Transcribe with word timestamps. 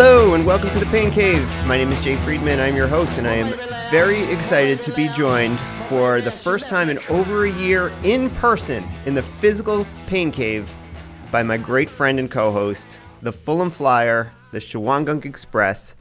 Hello 0.00 0.34
and 0.34 0.46
welcome 0.46 0.70
to 0.70 0.78
the 0.78 0.86
Pain 0.86 1.10
Cave. 1.10 1.44
My 1.66 1.76
name 1.76 1.90
is 1.90 2.00
Jay 2.04 2.14
Friedman. 2.18 2.60
I'm 2.60 2.76
your 2.76 2.86
host, 2.86 3.18
and 3.18 3.26
I 3.26 3.34
am 3.34 3.90
very 3.90 4.22
excited 4.32 4.80
to 4.82 4.92
be 4.92 5.08
joined 5.08 5.58
for 5.88 6.20
the 6.20 6.30
first 6.30 6.68
time 6.68 6.88
in 6.88 7.00
over 7.08 7.46
a 7.46 7.50
year 7.50 7.92
in 8.04 8.30
person 8.30 8.88
in 9.06 9.14
the 9.14 9.24
physical 9.24 9.84
Pain 10.06 10.30
Cave 10.30 10.72
by 11.32 11.42
my 11.42 11.56
great 11.56 11.90
friend 11.90 12.20
and 12.20 12.30
co 12.30 12.52
host, 12.52 13.00
the 13.22 13.32
Fulham 13.32 13.72
Flyer, 13.72 14.32
the 14.52 14.60
Shawangunk 14.60 15.24
Express. 15.24 15.96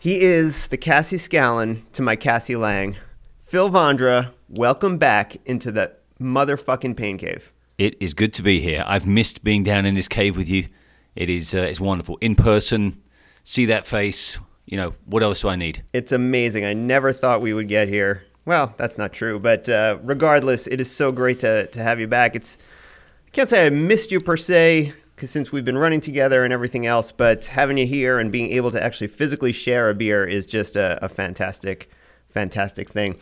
He 0.00 0.22
is 0.22 0.66
the 0.66 0.76
Cassie 0.76 1.16
Scallon 1.16 1.84
to 1.92 2.02
my 2.02 2.16
Cassie 2.16 2.56
Lang. 2.56 2.96
Phil 3.38 3.70
Vondra, 3.70 4.32
welcome 4.48 4.98
back 4.98 5.36
into 5.46 5.70
the 5.70 5.92
motherfucking 6.20 6.96
Pain 6.96 7.16
Cave. 7.16 7.52
It 7.78 7.94
is 8.00 8.12
good 8.12 8.34
to 8.34 8.42
be 8.42 8.58
here. 8.58 8.82
I've 8.88 9.06
missed 9.06 9.44
being 9.44 9.62
down 9.62 9.86
in 9.86 9.94
this 9.94 10.08
cave 10.08 10.36
with 10.36 10.48
you. 10.48 10.66
It 11.14 11.30
is 11.30 11.54
uh, 11.54 11.58
it's 11.58 11.78
wonderful 11.78 12.18
in 12.20 12.34
person. 12.34 13.00
See 13.44 13.66
that 13.66 13.86
face. 13.86 14.38
You 14.66 14.76
know 14.76 14.94
what 15.06 15.22
else 15.22 15.40
do 15.40 15.48
I 15.48 15.56
need? 15.56 15.82
It's 15.92 16.12
amazing. 16.12 16.64
I 16.64 16.74
never 16.74 17.12
thought 17.12 17.40
we 17.40 17.52
would 17.52 17.68
get 17.68 17.88
here. 17.88 18.24
Well, 18.44 18.74
that's 18.76 18.96
not 18.96 19.12
true, 19.12 19.38
but 19.38 19.68
uh, 19.68 19.98
regardless, 20.02 20.66
it 20.66 20.80
is 20.80 20.90
so 20.90 21.12
great 21.12 21.40
to, 21.40 21.66
to 21.66 21.82
have 21.82 22.00
you 22.00 22.06
back. 22.06 22.34
It's 22.34 22.56
I 23.26 23.30
can't 23.30 23.48
say 23.48 23.66
I 23.66 23.70
missed 23.70 24.10
you 24.10 24.20
per 24.20 24.36
se, 24.36 24.94
because 25.14 25.30
since 25.30 25.52
we've 25.52 25.64
been 25.64 25.78
running 25.78 26.00
together 26.00 26.44
and 26.44 26.52
everything 26.52 26.86
else, 26.86 27.12
but 27.12 27.46
having 27.46 27.78
you 27.78 27.86
here 27.86 28.18
and 28.18 28.32
being 28.32 28.50
able 28.52 28.70
to 28.70 28.82
actually 28.82 29.08
physically 29.08 29.52
share 29.52 29.90
a 29.90 29.94
beer 29.94 30.26
is 30.26 30.46
just 30.46 30.76
a, 30.76 30.98
a 31.04 31.08
fantastic, 31.08 31.90
fantastic 32.26 32.90
thing. 32.90 33.18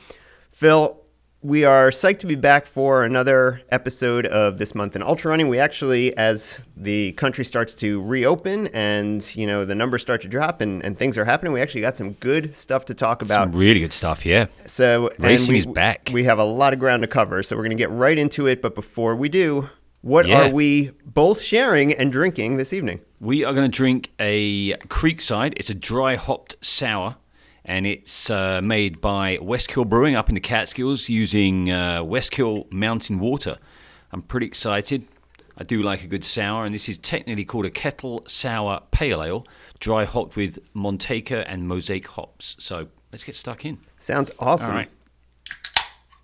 Phil, 0.50 0.98
we 1.40 1.64
are 1.64 1.90
psyched 1.90 2.18
to 2.18 2.26
be 2.26 2.34
back 2.34 2.66
for 2.66 3.04
another 3.04 3.62
episode 3.70 4.26
of 4.26 4.58
this 4.58 4.74
month 4.74 4.96
in 4.96 5.02
ultra 5.02 5.30
running. 5.30 5.48
We 5.48 5.58
actually, 5.60 6.16
as 6.16 6.62
the 6.76 7.12
country 7.12 7.44
starts 7.44 7.74
to 7.76 8.02
reopen 8.02 8.66
and 8.68 9.24
you 9.36 9.46
know 9.46 9.64
the 9.64 9.74
numbers 9.74 10.02
start 10.02 10.20
to 10.22 10.28
drop 10.28 10.60
and, 10.60 10.84
and 10.84 10.98
things 10.98 11.16
are 11.16 11.24
happening, 11.24 11.52
we 11.52 11.60
actually 11.60 11.82
got 11.82 11.96
some 11.96 12.12
good 12.14 12.56
stuff 12.56 12.84
to 12.86 12.94
talk 12.94 13.22
about. 13.22 13.44
Some 13.44 13.52
really 13.52 13.80
good 13.80 13.92
stuff, 13.92 14.26
yeah. 14.26 14.46
So 14.66 15.10
Racing 15.18 15.52
we, 15.52 15.58
is 15.58 15.66
back. 15.66 16.10
We 16.12 16.24
have 16.24 16.38
a 16.40 16.44
lot 16.44 16.72
of 16.72 16.80
ground 16.80 17.02
to 17.02 17.08
cover, 17.08 17.42
so 17.42 17.54
we're 17.56 17.62
going 17.62 17.70
to 17.70 17.76
get 17.76 17.90
right 17.90 18.18
into 18.18 18.46
it. 18.46 18.60
But 18.60 18.74
before 18.74 19.14
we 19.14 19.28
do, 19.28 19.68
what 20.00 20.26
Yeah. 20.26 20.48
are 20.48 20.50
we 20.50 20.90
both 21.06 21.40
sharing 21.40 21.92
and 21.92 22.10
drinking 22.10 22.56
this 22.56 22.72
evening? 22.72 23.00
We 23.20 23.44
are 23.44 23.52
going 23.52 23.70
to 23.70 23.76
drink 23.76 24.10
a 24.18 24.72
Creekside. 24.88 25.54
It's 25.56 25.70
a 25.70 25.74
dry 25.74 26.16
hopped 26.16 26.56
sour, 26.60 27.16
and 27.68 27.86
it's 27.86 28.30
uh, 28.30 28.62
made 28.62 28.98
by 28.98 29.36
Westkill 29.36 29.86
Brewing 29.86 30.16
up 30.16 30.30
in 30.30 30.34
the 30.34 30.40
Catskills 30.40 31.10
using 31.10 31.70
uh, 31.70 32.02
Westkill 32.02 32.72
Mountain 32.72 33.18
Water. 33.20 33.58
I'm 34.10 34.22
pretty 34.22 34.46
excited. 34.46 35.06
I 35.58 35.64
do 35.64 35.82
like 35.82 36.02
a 36.02 36.06
good 36.06 36.24
sour, 36.24 36.64
and 36.64 36.74
this 36.74 36.88
is 36.88 36.96
technically 36.96 37.44
called 37.44 37.66
a 37.66 37.70
kettle 37.70 38.24
sour 38.26 38.80
pale 38.90 39.22
ale, 39.22 39.46
dry 39.80 40.06
hopped 40.06 40.34
with 40.34 40.58
Motueka 40.74 41.44
and 41.46 41.68
Mosaic 41.68 42.06
hops. 42.08 42.56
So 42.58 42.88
let's 43.12 43.24
get 43.24 43.36
stuck 43.36 43.66
in. 43.66 43.78
Sounds 43.98 44.30
awesome. 44.38 44.70
All 44.70 44.76
right. 44.76 44.90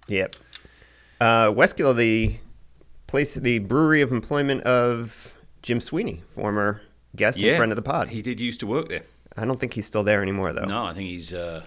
Yep. 0.08 0.36
Uh, 1.20 1.48
Westkill, 1.48 1.94
the 1.94 2.36
place, 3.06 3.34
the 3.34 3.58
brewery 3.58 4.00
of 4.00 4.12
employment 4.12 4.62
of 4.62 5.34
Jim 5.62 5.82
Sweeney, 5.82 6.22
former 6.34 6.80
guest 7.14 7.38
and 7.38 7.56
friend 7.58 7.70
of 7.70 7.76
the 7.76 7.82
pod. 7.82 8.08
He 8.08 8.22
did 8.22 8.40
used 8.40 8.60
to 8.60 8.66
work 8.66 8.88
there. 8.88 9.02
I 9.36 9.44
don't 9.44 9.58
think 9.58 9.74
he's 9.74 9.86
still 9.86 10.02
there 10.04 10.22
anymore, 10.22 10.52
though. 10.52 10.64
No, 10.64 10.84
I 10.84 10.94
think 10.94 11.08
he's 11.08 11.32
uh, 11.32 11.64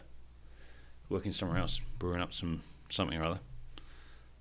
working 1.09 1.31
somewhere 1.31 1.57
else, 1.57 1.81
brewing 1.99 2.21
up 2.21 2.33
some 2.33 2.61
something 2.89 3.17
or 3.19 3.23
other. 3.25 3.39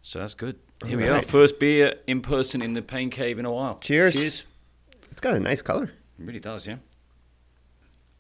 So 0.03 0.21
that's 0.21 0.35
good. 0.35 0.57
Here 0.87 0.97
we 0.99 1.09
are, 1.09 1.23
first 1.23 1.59
beer 1.59 1.95
in 2.07 2.21
person 2.21 2.63
in 2.63 2.75
the 2.75 2.83
Pain 2.83 3.11
Cave 3.11 3.39
in 3.39 3.45
a 3.45 3.51
while. 3.51 3.79
Cheers. 3.81 4.15
Cheers. 4.15 4.45
It's 5.11 5.21
got 5.21 5.35
a 5.35 5.41
nice 5.41 5.63
color. 5.63 5.85
It 5.85 6.25
really 6.25 6.39
does, 6.41 6.67
yeah. 6.67 6.77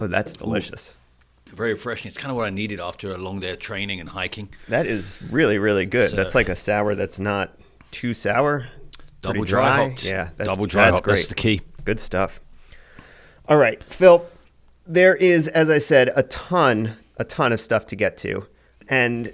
Oh, 0.00 0.06
that's 0.06 0.32
delicious. 0.34 0.92
Very 1.54 1.74
refreshing. 1.74 2.08
It's 2.08 2.16
kind 2.16 2.30
of 2.30 2.36
what 2.36 2.46
I 2.46 2.50
needed 2.50 2.80
after 2.80 3.14
a 3.14 3.18
long 3.18 3.38
day 3.40 3.50
of 3.50 3.58
training 3.60 4.00
and 4.00 4.08
hiking. 4.08 4.48
That 4.68 4.86
is 4.86 5.18
really, 5.30 5.58
really 5.58 5.86
good. 5.86 6.10
So- 6.10 6.16
that's 6.16 6.34
like 6.34 6.48
a 6.48 6.56
sour 6.56 6.94
that's 6.94 7.20
not 7.20 7.56
too 7.92 8.14
sour. 8.14 8.66
Double 9.20 9.44
dry, 9.44 9.76
dry. 9.76 9.94
Yeah, 10.02 10.24
that's- 10.36 10.46
double 10.46 10.66
dry 10.66 10.86
that's 10.86 10.96
hop. 10.96 11.04
That's 11.04 11.26
the 11.28 11.34
key. 11.34 11.60
Good 11.84 12.00
stuff. 12.00 12.40
All 13.48 13.56
right, 13.58 13.82
Phil. 13.84 14.26
There 14.86 15.16
is, 15.16 15.48
as 15.48 15.68
I 15.68 15.78
said, 15.78 16.12
a 16.14 16.22
ton, 16.24 16.96
a 17.16 17.24
ton 17.24 17.52
of 17.52 17.60
stuff 17.60 17.86
to 17.88 17.96
get 17.96 18.16
to, 18.18 18.46
and 18.88 19.32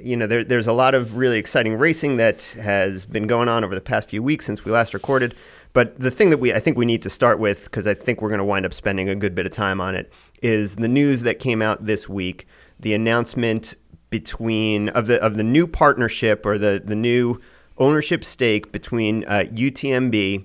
you 0.00 0.16
know, 0.16 0.26
there, 0.26 0.44
there's 0.44 0.66
a 0.66 0.72
lot 0.72 0.94
of 0.94 1.16
really 1.16 1.38
exciting 1.38 1.74
racing 1.74 2.16
that 2.18 2.42
has 2.60 3.04
been 3.04 3.26
going 3.26 3.48
on 3.48 3.64
over 3.64 3.74
the 3.74 3.80
past 3.80 4.08
few 4.08 4.22
weeks 4.22 4.46
since 4.46 4.64
we 4.64 4.72
last 4.72 4.94
recorded. 4.94 5.34
But 5.72 5.98
the 6.00 6.10
thing 6.10 6.30
that 6.30 6.38
we, 6.38 6.52
I 6.52 6.60
think, 6.60 6.76
we 6.76 6.86
need 6.86 7.02
to 7.02 7.10
start 7.10 7.38
with, 7.38 7.64
because 7.64 7.86
I 7.86 7.94
think 7.94 8.20
we're 8.20 8.30
going 8.30 8.38
to 8.38 8.44
wind 8.44 8.66
up 8.66 8.74
spending 8.74 9.08
a 9.08 9.14
good 9.14 9.34
bit 9.34 9.46
of 9.46 9.52
time 9.52 9.80
on 9.80 9.94
it, 9.94 10.10
is 10.42 10.76
the 10.76 10.88
news 10.88 11.22
that 11.22 11.38
came 11.38 11.62
out 11.62 11.86
this 11.86 12.08
week. 12.08 12.46
The 12.80 12.94
announcement 12.94 13.74
between 14.10 14.88
of 14.90 15.06
the 15.06 15.22
of 15.22 15.36
the 15.36 15.44
new 15.44 15.66
partnership 15.66 16.46
or 16.46 16.58
the 16.58 16.82
the 16.82 16.96
new 16.96 17.40
ownership 17.76 18.24
stake 18.24 18.72
between 18.72 19.24
uh, 19.24 19.44
UTMB 19.50 20.44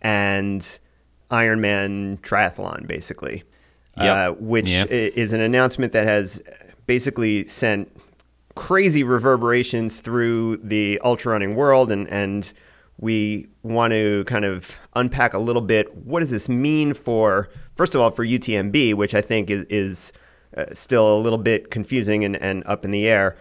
and 0.00 0.78
Ironman 1.30 2.20
Triathlon, 2.20 2.86
basically, 2.86 3.44
uh, 3.96 4.30
which 4.32 4.68
Yep. 4.70 4.88
is 4.90 5.32
an 5.32 5.40
announcement 5.40 5.92
that 5.92 6.06
has 6.06 6.42
basically 6.86 7.46
sent 7.46 7.90
crazy 8.54 9.02
reverberations 9.02 10.00
through 10.00 10.56
the 10.58 11.00
ultra 11.04 11.32
running 11.32 11.54
world, 11.54 11.90
and 11.92 12.08
and 12.08 12.52
we 12.98 13.46
want 13.62 13.92
to 13.92 14.24
kind 14.26 14.44
of 14.44 14.72
unpack 14.94 15.32
a 15.32 15.38
little 15.38 15.62
bit. 15.62 15.94
What 15.96 16.20
does 16.20 16.30
this 16.30 16.48
mean 16.48 16.92
for, 16.92 17.48
first 17.74 17.94
of 17.94 18.00
all, 18.00 18.10
for 18.10 18.26
UTMB, 18.26 18.92
which 18.94 19.14
I 19.14 19.22
think 19.22 19.48
is, 19.48 19.64
is 19.70 20.12
uh, 20.54 20.66
still 20.74 21.16
a 21.16 21.18
little 21.18 21.38
bit 21.38 21.70
confusing 21.70 22.24
and, 22.26 22.36
and 22.36 22.62
up 22.66 22.84
in 22.84 22.90
the 22.90 23.06
air 23.08 23.36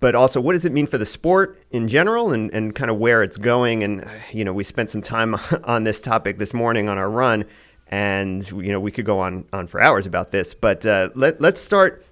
but 0.00 0.14
also 0.14 0.40
what 0.40 0.52
does 0.52 0.64
it 0.64 0.72
mean 0.72 0.86
for 0.86 0.98
the 0.98 1.04
sport 1.06 1.58
in 1.70 1.86
general 1.86 2.32
and, 2.32 2.52
and 2.54 2.74
kind 2.74 2.90
of 2.90 2.96
where 2.96 3.22
it's 3.22 3.36
going 3.36 3.84
and 3.84 4.08
you 4.32 4.44
know 4.44 4.52
we 4.52 4.64
spent 4.64 4.90
some 4.90 5.02
time 5.02 5.36
on 5.64 5.84
this 5.84 6.00
topic 6.00 6.38
this 6.38 6.54
morning 6.54 6.88
on 6.88 6.96
our 6.98 7.10
run 7.10 7.44
and 7.92 8.50
you 8.50 8.72
know 8.72 8.80
we 8.80 8.90
could 8.90 9.04
go 9.04 9.20
on 9.20 9.44
on 9.52 9.66
for 9.68 9.80
hours 9.80 10.06
about 10.06 10.32
this 10.32 10.54
but 10.54 10.84
uh, 10.84 11.10
let, 11.14 11.40
let's 11.40 11.60
start 11.60 12.04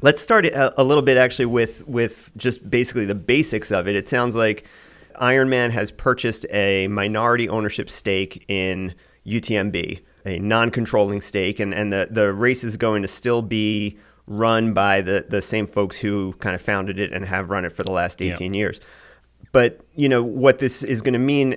let's 0.00 0.20
start 0.20 0.46
a, 0.46 0.80
a 0.80 0.82
little 0.82 1.02
bit 1.02 1.16
actually 1.16 1.46
with 1.46 1.86
with 1.86 2.30
just 2.36 2.68
basically 2.68 3.04
the 3.04 3.14
basics 3.14 3.70
of 3.70 3.86
it. 3.86 3.94
It 3.94 4.08
sounds 4.08 4.34
like 4.34 4.64
ironman 5.20 5.70
has 5.70 5.90
purchased 5.90 6.46
a 6.50 6.88
minority 6.88 7.48
ownership 7.48 7.90
stake 7.90 8.44
in 8.48 8.94
utmb 9.26 10.00
a 10.24 10.38
non-controlling 10.38 11.20
stake 11.20 11.60
and, 11.60 11.74
and 11.74 11.92
the, 11.92 12.08
the 12.10 12.32
race 12.32 12.64
is 12.64 12.76
going 12.76 13.02
to 13.02 13.08
still 13.08 13.42
be 13.42 13.98
run 14.26 14.72
by 14.72 15.00
the, 15.00 15.26
the 15.28 15.42
same 15.42 15.66
folks 15.66 15.98
who 15.98 16.32
kind 16.34 16.54
of 16.54 16.62
founded 16.62 16.98
it 16.98 17.12
and 17.12 17.26
have 17.26 17.50
run 17.50 17.64
it 17.64 17.72
for 17.72 17.82
the 17.82 17.90
last 17.90 18.22
18 18.22 18.54
years. 18.54 18.80
But 19.52 19.80
you 19.94 20.08
know 20.08 20.22
what 20.22 20.58
this 20.58 20.82
is 20.82 21.02
going 21.02 21.14
to 21.14 21.18
mean 21.18 21.56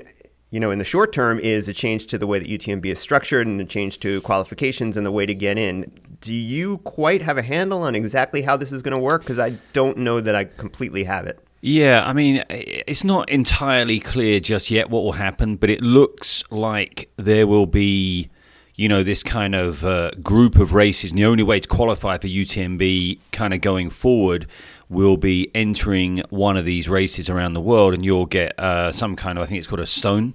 you 0.53 0.59
know 0.59 0.69
in 0.69 0.77
the 0.77 0.85
short 0.85 1.11
term 1.11 1.39
is 1.39 1.67
a 1.67 1.73
change 1.73 2.05
to 2.07 2.17
the 2.19 2.27
way 2.27 2.37
that 2.37 2.47
UTMB 2.47 2.85
is 2.85 2.99
structured 2.99 3.47
and 3.47 3.59
a 3.59 3.65
change 3.65 3.99
to 4.01 4.21
qualifications 4.21 4.95
and 4.95 5.03
the 5.03 5.11
way 5.11 5.25
to 5.25 5.33
get 5.33 5.57
in 5.57 5.91
do 6.21 6.33
you 6.33 6.77
quite 6.79 7.23
have 7.23 7.39
a 7.39 7.41
handle 7.41 7.81
on 7.81 7.95
exactly 7.95 8.43
how 8.43 8.55
this 8.55 8.71
is 8.71 8.83
going 8.83 8.95
to 8.95 9.01
work 9.01 9.23
because 9.23 9.39
I 9.39 9.57
don't 9.73 9.97
know 9.97 10.21
that 10.21 10.35
I 10.35 10.43
completely 10.45 11.05
have 11.05 11.25
it 11.25 11.43
Yeah, 11.65 12.03
I 12.05 12.11
mean, 12.11 12.43
it's 12.49 13.05
not 13.05 13.29
entirely 13.29 14.01
clear 14.01 14.41
just 14.41 14.69
yet 14.69 14.89
what 14.89 15.03
will 15.03 15.13
happen, 15.13 15.55
but 15.55 15.69
it 15.69 15.81
looks 15.81 16.43
like 16.51 17.09
there 17.15 17.47
will 17.47 17.65
be, 17.67 18.29
you 18.75 18.89
know, 18.89 19.01
this 19.01 19.23
kind 19.23 19.55
of 19.55 19.85
uh, 19.85 20.11
group 20.21 20.57
of 20.57 20.73
races. 20.73 21.11
And 21.11 21.19
the 21.19 21.23
only 21.23 21.41
way 21.41 21.61
to 21.61 21.69
qualify 21.69 22.17
for 22.17 22.27
UTMB 22.27 23.19
kind 23.31 23.53
of 23.53 23.61
going 23.61 23.91
forward 23.91 24.45
will 24.89 25.15
be 25.15 25.49
entering 25.55 26.21
one 26.29 26.57
of 26.57 26.65
these 26.65 26.89
races 26.89 27.29
around 27.29 27.53
the 27.53 27.61
world, 27.61 27.93
and 27.93 28.03
you'll 28.03 28.25
get 28.25 28.57
uh, 28.59 28.91
some 28.91 29.15
kind 29.15 29.37
of, 29.37 29.43
I 29.43 29.47
think 29.47 29.59
it's 29.59 29.67
called 29.67 29.79
a 29.79 29.87
stone. 29.87 30.33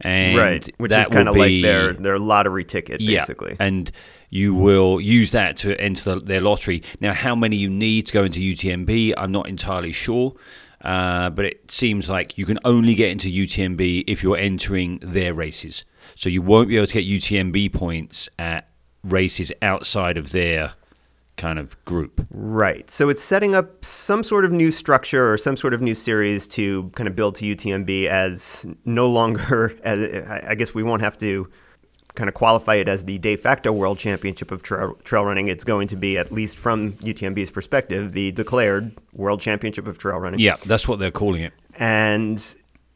And 0.00 0.38
right, 0.38 0.70
which 0.78 0.90
that 0.90 1.00
is 1.00 1.08
kind 1.08 1.28
of 1.28 1.36
like 1.36 1.60
their 1.62 1.92
their 1.92 2.18
lottery 2.18 2.64
ticket 2.64 3.00
basically 3.00 3.56
yeah, 3.58 3.66
and 3.66 3.90
you 4.30 4.54
will 4.54 5.00
use 5.00 5.30
that 5.32 5.56
to 5.58 5.80
enter 5.80 6.14
the, 6.14 6.20
their 6.20 6.40
lottery. 6.40 6.82
Now, 7.00 7.14
how 7.14 7.34
many 7.34 7.56
you 7.56 7.70
need 7.70 8.06
to 8.08 8.12
go 8.12 8.24
into 8.24 8.40
UTMB, 8.40 9.14
I'm 9.16 9.32
not 9.32 9.48
entirely 9.48 9.92
sure. 9.92 10.34
Uh, 10.80 11.28
but 11.30 11.44
it 11.44 11.70
seems 11.70 12.08
like 12.08 12.38
you 12.38 12.46
can 12.46 12.58
only 12.64 12.94
get 12.94 13.10
into 13.10 13.28
UTMB 13.28 14.04
if 14.06 14.22
you're 14.22 14.36
entering 14.36 14.98
their 15.02 15.34
races. 15.34 15.84
So 16.14 16.28
you 16.28 16.40
won't 16.40 16.68
be 16.68 16.76
able 16.76 16.86
to 16.86 17.02
get 17.02 17.04
UTMB 17.04 17.72
points 17.72 18.28
at 18.38 18.68
races 19.02 19.52
outside 19.60 20.16
of 20.16 20.30
their 20.30 20.74
kind 21.38 21.58
of 21.58 21.82
group. 21.86 22.26
Right. 22.30 22.90
So 22.90 23.08
it's 23.08 23.22
setting 23.22 23.54
up 23.54 23.84
some 23.84 24.22
sort 24.22 24.44
of 24.44 24.52
new 24.52 24.70
structure 24.70 25.32
or 25.32 25.38
some 25.38 25.56
sort 25.56 25.72
of 25.72 25.80
new 25.80 25.94
series 25.94 26.46
to 26.48 26.90
kind 26.94 27.08
of 27.08 27.16
build 27.16 27.36
to 27.36 27.56
UTMB 27.56 28.06
as 28.06 28.66
no 28.84 29.08
longer, 29.08 29.74
as 29.82 30.26
I 30.42 30.54
guess 30.54 30.74
we 30.74 30.82
won't 30.82 31.00
have 31.00 31.16
to 31.18 31.50
kind 32.14 32.28
of 32.28 32.34
qualify 32.34 32.74
it 32.74 32.88
as 32.88 33.04
the 33.04 33.16
de 33.18 33.36
facto 33.36 33.70
world 33.70 33.96
championship 33.98 34.50
of 34.50 34.62
trail, 34.62 34.94
trail 35.04 35.24
running. 35.24 35.48
It's 35.48 35.64
going 35.64 35.88
to 35.88 35.96
be, 35.96 36.18
at 36.18 36.32
least 36.32 36.56
from 36.56 36.94
UTMB's 36.94 37.50
perspective, 37.50 38.12
the 38.12 38.32
declared 38.32 38.92
world 39.12 39.40
championship 39.40 39.86
of 39.86 39.98
trail 39.98 40.18
running. 40.18 40.40
Yeah, 40.40 40.56
that's 40.66 40.88
what 40.88 40.98
they're 40.98 41.12
calling 41.12 41.42
it. 41.42 41.52
And 41.76 42.42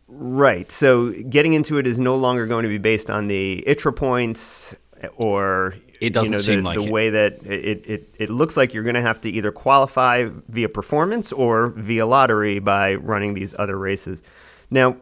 right, 0.09 0.71
so 0.73 1.13
getting 1.13 1.53
into 1.53 1.79
it 1.79 1.87
is 1.87 2.01
no 2.01 2.17
longer 2.17 2.47
going 2.47 2.65
to 2.65 2.69
be 2.69 2.79
based 2.79 3.11
on 3.11 3.29
the 3.29 3.63
ITRA 3.67 3.95
points 3.95 4.75
or 5.15 5.77
It 6.03 6.13
doesn't 6.13 6.33
you 6.33 6.39
know, 6.39 6.43
seem 6.43 6.59
the, 6.59 6.65
like 6.65 6.79
the 6.79 6.85
it. 6.85 6.91
way 6.91 7.11
that 7.11 7.47
it, 7.47 7.87
it, 7.87 8.15
it 8.19 8.29
looks 8.29 8.57
like 8.57 8.75
you're 8.75 8.83
going 8.83 8.97
to 8.97 9.03
have 9.03 9.21
to 9.21 9.31
either 9.31 9.53
qualify 9.53 10.29
via 10.49 10.69
performance 10.69 11.33
or 11.33 11.69
via 11.69 12.07
lottery 12.07 12.59
by 12.59 12.97
running 12.97 13.35
these 13.35 13.55
other 13.57 13.79
races. 13.79 14.21
Now, 14.69 14.97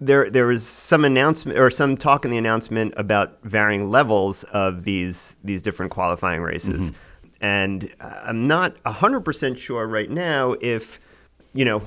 there 0.00 0.30
there 0.30 0.46
was 0.46 0.66
some 0.66 1.04
announcement 1.04 1.58
or 1.58 1.68
some 1.68 1.94
talk 1.94 2.24
in 2.24 2.30
the 2.30 2.38
announcement 2.38 2.94
about 2.96 3.38
varying 3.42 3.90
levels 3.90 4.44
of 4.44 4.84
these 4.84 5.36
these 5.44 5.60
different 5.60 5.92
qualifying 5.92 6.40
races, 6.40 6.90
mm-hmm. 6.90 7.44
and 7.44 7.92
I'm 8.00 8.46
not 8.46 8.78
hundred 8.86 9.20
percent 9.20 9.58
sure 9.58 9.86
right 9.86 10.10
now 10.10 10.54
if 10.62 10.98
you 11.52 11.66
know 11.66 11.80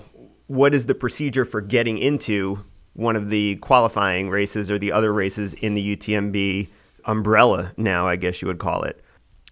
what 0.45 0.75
is 0.75 0.85
the 0.85 0.94
procedure 0.94 1.44
for 1.44 1.59
getting 1.59 1.97
into 1.97 2.63
one 2.94 3.15
of 3.15 3.31
the 3.31 3.55
qualifying 3.55 4.29
races 4.29 4.69
or 4.69 4.77
the 4.77 4.91
other 4.91 5.11
races 5.11 5.55
in 5.55 5.73
the 5.73 5.97
UTMB 5.97 6.67
umbrella. 7.05 7.73
Now, 7.77 8.07
I 8.07 8.15
guess 8.15 8.41
you 8.41 8.47
would 8.47 8.59
call 8.59 8.83
it. 8.83 9.03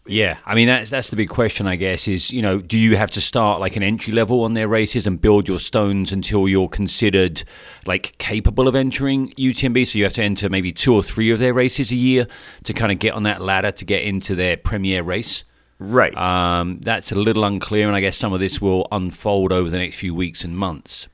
Yeah, 0.07 0.37
I 0.45 0.55
mean 0.55 0.67
that's 0.67 0.89
that's 0.89 1.09
the 1.09 1.15
big 1.15 1.29
question, 1.29 1.67
I 1.67 1.75
guess. 1.75 2.07
Is 2.07 2.31
you 2.31 2.41
know, 2.41 2.59
do 2.59 2.77
you 2.77 2.97
have 2.97 3.11
to 3.11 3.21
start 3.21 3.59
like 3.59 3.75
an 3.75 3.83
entry 3.83 4.11
level 4.11 4.43
on 4.43 4.55
their 4.55 4.67
races 4.67 5.05
and 5.05 5.21
build 5.21 5.47
your 5.47 5.59
stones 5.59 6.11
until 6.11 6.47
you're 6.47 6.67
considered 6.67 7.43
like 7.85 8.17
capable 8.17 8.67
of 8.67 8.75
entering 8.75 9.29
UTMB? 9.33 9.87
So 9.87 9.99
you 9.99 10.03
have 10.05 10.13
to 10.13 10.23
enter 10.23 10.49
maybe 10.49 10.71
two 10.71 10.95
or 10.95 11.03
three 11.03 11.29
of 11.29 11.37
their 11.37 11.53
races 11.53 11.91
a 11.91 11.95
year 11.95 12.27
to 12.63 12.73
kind 12.73 12.91
of 12.91 12.97
get 12.97 13.13
on 13.13 13.23
that 13.23 13.41
ladder 13.41 13.71
to 13.71 13.85
get 13.85 14.01
into 14.01 14.33
their 14.33 14.57
premier 14.57 15.03
race. 15.03 15.43
Right. 15.77 16.15
Um, 16.17 16.79
that's 16.81 17.11
a 17.11 17.15
little 17.15 17.43
unclear, 17.43 17.87
and 17.87 17.95
I 17.95 18.01
guess 18.01 18.17
some 18.17 18.33
of 18.33 18.39
this 18.39 18.59
will 18.59 18.87
unfold 18.91 19.51
over 19.51 19.69
the 19.69 19.77
next 19.77 19.97
few 19.97 20.15
weeks 20.15 20.43
and 20.43 20.57
months. 20.57 21.07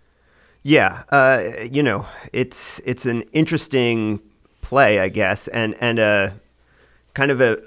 Yeah, 0.63 1.03
uh, 1.09 1.43
you 1.71 1.83
know, 1.83 2.05
it's 2.33 2.79
it's 2.85 3.05
an 3.05 3.21
interesting 3.33 4.19
play, 4.67 4.99
I 4.99 5.07
guess, 5.07 5.47
and 5.47 5.75
and 5.79 5.97
a 5.97 6.33
kind 7.13 7.31
of 7.31 7.39
a 7.39 7.57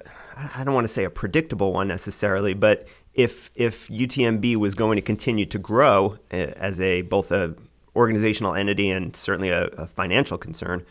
I 0.55 0.64
don't 0.64 0.75
want 0.75 0.85
to 0.85 0.93
say 0.93 1.05
a 1.05 1.11
predictable 1.11 1.73
one 1.73 1.88
necessarily, 1.88 2.52
but 2.52 2.87
if 3.14 3.50
if 3.55 3.88
UTMB 3.88 4.56
was 4.56 4.75
going 4.75 4.97
to 4.97 5.02
continue 5.02 5.47
to 5.47 5.58
grow 5.58 6.19
uh, 6.31 6.37
as 6.69 6.79
a 6.79 7.02
both 7.02 7.32
a 7.32 7.55
organizational 7.97 8.55
entity 8.55 8.91
and 8.91 9.17
certainly 9.17 9.49
a, 9.49 9.64
a 9.79 9.87
financial 9.87 10.37
concern, 10.37 10.85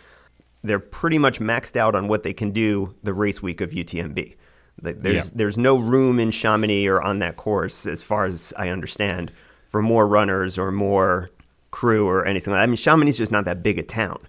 they're 0.63 0.79
pretty 0.79 1.19
much 1.19 1.39
maxed 1.39 1.77
out 1.77 1.93
on 1.95 2.07
what 2.07 2.23
they 2.23 2.33
can 2.33 2.49
do 2.51 2.95
the 3.03 3.13
race 3.13 3.41
week 3.43 3.61
of 3.61 3.69
UTMB. 3.69 4.35
There's 4.81 5.25
Yeah. 5.25 5.31
there's 5.35 5.57
no 5.57 5.77
room 5.77 6.19
in 6.19 6.31
Chamonix 6.31 6.87
or 6.87 7.01
on 7.01 7.19
that 7.19 7.35
course, 7.35 7.85
as 7.85 8.01
far 8.01 8.25
as 8.25 8.51
I 8.57 8.69
understand, 8.69 9.31
for 9.63 9.81
more 9.83 10.07
runners 10.07 10.57
or 10.57 10.71
more 10.71 11.29
crew 11.69 12.07
or 12.07 12.25
anything. 12.25 12.53
I 12.53 12.65
mean, 12.65 12.77
Chamonix 12.77 13.11
is 13.11 13.17
just 13.17 13.31
not 13.31 13.45
that 13.45 13.61
big 13.61 13.77
a 13.77 13.83
town. 13.83 14.19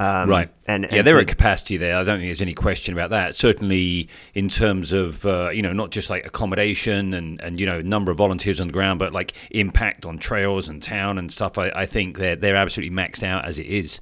Um, 0.00 0.30
right. 0.30 0.48
And, 0.66 0.84
yeah, 0.84 0.98
and 0.98 1.06
they're 1.06 1.16
to- 1.16 1.20
at 1.20 1.26
capacity 1.26 1.76
there. 1.76 1.94
I 1.94 2.02
don't 2.02 2.18
think 2.18 2.28
there's 2.28 2.40
any 2.40 2.54
question 2.54 2.94
about 2.94 3.10
that. 3.10 3.36
Certainly, 3.36 4.08
in 4.32 4.48
terms 4.48 4.92
of 4.92 5.26
uh, 5.26 5.50
you 5.50 5.60
know 5.60 5.74
not 5.74 5.90
just 5.90 6.08
like 6.08 6.24
accommodation 6.24 7.12
and 7.12 7.38
and 7.42 7.60
you 7.60 7.66
know 7.66 7.82
number 7.82 8.10
of 8.10 8.16
volunteers 8.16 8.60
on 8.60 8.68
the 8.68 8.72
ground, 8.72 8.98
but 8.98 9.12
like 9.12 9.34
impact 9.50 10.06
on 10.06 10.18
trails 10.18 10.68
and 10.68 10.82
town 10.82 11.18
and 11.18 11.30
stuff. 11.30 11.58
I, 11.58 11.68
I 11.68 11.84
think 11.84 12.16
they're 12.16 12.34
they're 12.34 12.56
absolutely 12.56 12.96
maxed 12.96 13.22
out 13.22 13.44
as 13.44 13.58
it 13.58 13.66
is. 13.66 14.00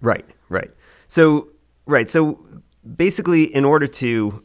Right, 0.00 0.24
right. 0.48 0.70
So, 1.06 1.50
right. 1.86 2.10
So, 2.10 2.44
basically, 2.96 3.44
in 3.54 3.64
order 3.64 3.86
to 3.86 4.42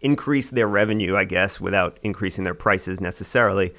increase 0.00 0.50
their 0.50 0.66
revenue, 0.66 1.14
I 1.14 1.26
guess, 1.26 1.60
without 1.60 1.98
increasing 2.02 2.42
their 2.42 2.54
prices 2.54 3.00
necessarily, 3.00 3.72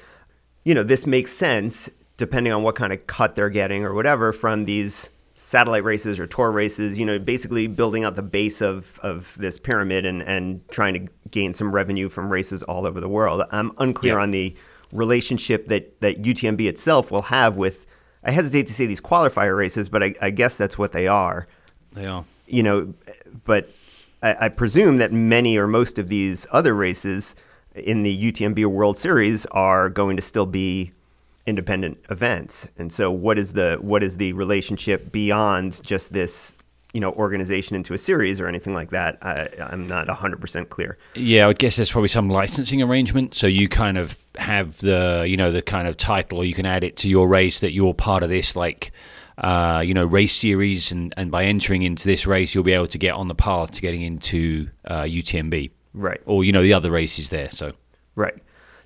you 0.64 0.72
know, 0.74 0.84
this 0.84 1.06
makes 1.06 1.32
sense 1.32 1.90
depending 2.16 2.52
on 2.52 2.62
what 2.62 2.76
kind 2.76 2.94
of 2.94 3.06
cut 3.06 3.34
they're 3.34 3.50
getting 3.50 3.84
or 3.84 3.92
whatever 3.92 4.32
from 4.32 4.64
these 4.64 5.10
satellite 5.46 5.84
races 5.84 6.18
or 6.18 6.26
tour 6.26 6.50
races, 6.50 6.98
you 6.98 7.06
know, 7.06 7.20
basically 7.20 7.68
building 7.68 8.02
out 8.02 8.16
the 8.16 8.22
base 8.22 8.60
of, 8.60 8.98
of 9.04 9.32
this 9.38 9.60
pyramid 9.60 10.04
and, 10.04 10.20
and 10.22 10.60
trying 10.70 10.92
to 10.92 11.12
gain 11.30 11.54
some 11.54 11.70
revenue 11.72 12.08
from 12.08 12.28
races 12.32 12.64
all 12.64 12.84
over 12.84 13.00
the 13.00 13.08
world. 13.08 13.40
I'm 13.52 13.70
unclear 13.78 14.14
Yeah. 14.14 14.22
on 14.22 14.32
the 14.32 14.56
relationship 14.92 15.68
that, 15.68 16.00
that 16.00 16.20
UTMB 16.20 16.62
itself 16.68 17.12
will 17.12 17.22
have 17.22 17.56
with, 17.56 17.86
I 18.24 18.32
hesitate 18.32 18.66
to 18.66 18.74
say 18.74 18.86
these 18.86 19.00
qualifier 19.00 19.56
races, 19.56 19.88
but 19.88 20.02
I, 20.02 20.14
I 20.20 20.30
guess 20.30 20.56
that's 20.56 20.78
what 20.78 20.90
they 20.90 21.06
are 21.06 21.46
They 21.92 22.06
are. 22.06 22.24
you 22.48 22.64
know, 22.64 22.94
but 23.44 23.70
I, 24.24 24.46
I 24.46 24.48
presume 24.48 24.98
that 24.98 25.12
many 25.12 25.56
or 25.56 25.68
most 25.68 25.96
of 25.96 26.08
these 26.08 26.44
other 26.50 26.74
races 26.74 27.36
in 27.72 28.02
the 28.02 28.32
UTMB 28.32 28.66
World 28.66 28.98
Series 28.98 29.46
are 29.52 29.90
going 29.90 30.16
to 30.16 30.22
still 30.22 30.46
be 30.46 30.90
independent 31.46 31.98
events. 32.10 32.68
And 32.76 32.92
so, 32.92 33.10
what 33.10 33.38
is 33.38 33.52
the 33.52 33.78
what 33.80 34.02
is 34.02 34.16
the 34.16 34.32
relationship 34.32 35.12
beyond 35.12 35.80
just 35.84 36.12
this, 36.12 36.54
you 36.92 37.00
know, 37.00 37.12
organization 37.12 37.76
into 37.76 37.94
a 37.94 37.98
series 37.98 38.40
or 38.40 38.48
anything 38.48 38.74
like 38.74 38.90
that? 38.90 39.18
I, 39.22 39.48
I'm 39.60 39.86
not 39.86 40.08
100 40.08 40.40
percent 40.40 40.68
clear. 40.70 40.98
Yeah, 41.14 41.48
I 41.48 41.52
guess 41.52 41.76
there's 41.76 41.90
probably 41.90 42.08
some 42.08 42.28
licensing 42.28 42.82
arrangement. 42.82 43.34
So 43.34 43.46
you 43.46 43.68
kind 43.68 43.98
of 43.98 44.16
have 44.36 44.78
the, 44.78 45.24
you 45.28 45.36
know, 45.36 45.52
the 45.52 45.62
kind 45.62 45.88
of 45.88 45.96
title, 45.96 46.38
or 46.38 46.44
you 46.44 46.54
can 46.54 46.66
add 46.66 46.84
it 46.84 46.96
to 46.98 47.08
your 47.08 47.28
race 47.28 47.60
that 47.60 47.72
you're 47.72 47.94
part 47.94 48.22
of 48.22 48.28
this, 48.28 48.54
like, 48.56 48.92
uh, 49.38 49.82
you 49.86 49.94
know, 49.94 50.04
race 50.04 50.34
series, 50.34 50.92
and, 50.92 51.14
and 51.16 51.30
by 51.30 51.44
entering 51.44 51.82
into 51.82 52.04
this 52.06 52.26
race, 52.26 52.54
you'll 52.54 52.64
be 52.64 52.72
able 52.72 52.86
to 52.88 52.98
get 52.98 53.14
on 53.14 53.28
the 53.28 53.34
path 53.34 53.70
to 53.72 53.80
getting 53.80 54.02
into 54.02 54.68
uh, 54.86 55.02
UTMB, 55.02 55.70
Right. 55.94 56.20
or 56.26 56.44
you 56.44 56.52
know, 56.52 56.62
the 56.62 56.72
other 56.74 56.90
races 56.90 57.28
there. 57.30 57.48
So 57.50 57.72
Right. 58.14 58.34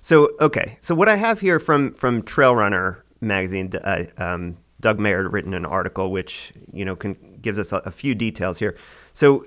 So 0.01 0.31
okay. 0.39 0.77
So 0.81 0.95
what 0.95 1.07
I 1.07 1.15
have 1.15 1.39
here 1.39 1.59
from 1.59 1.93
from 1.93 2.23
Trail 2.23 2.55
Runner 2.55 3.03
magazine, 3.21 3.71
uh, 3.83 4.05
um, 4.17 4.57
Doug 4.79 4.99
Mayer 4.99 5.29
written 5.29 5.53
an 5.53 5.65
article 5.65 6.11
which 6.11 6.51
you 6.73 6.83
know 6.83 6.95
can 6.95 7.37
gives 7.41 7.59
us 7.59 7.71
a, 7.71 7.77
a 7.77 7.91
few 7.91 8.15
details 8.15 8.57
here. 8.57 8.75
So 9.13 9.45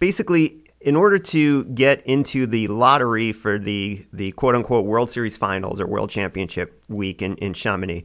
basically, 0.00 0.58
in 0.80 0.96
order 0.96 1.18
to 1.18 1.64
get 1.66 2.04
into 2.04 2.46
the 2.46 2.66
lottery 2.66 3.32
for 3.32 3.58
the 3.58 4.04
the 4.12 4.32
quote 4.32 4.56
unquote 4.56 4.84
World 4.84 5.08
Series 5.08 5.36
Finals 5.36 5.80
or 5.80 5.86
World 5.86 6.10
Championship 6.10 6.82
week 6.88 7.22
in 7.22 7.36
in 7.36 7.54
Chamonix, 7.54 8.04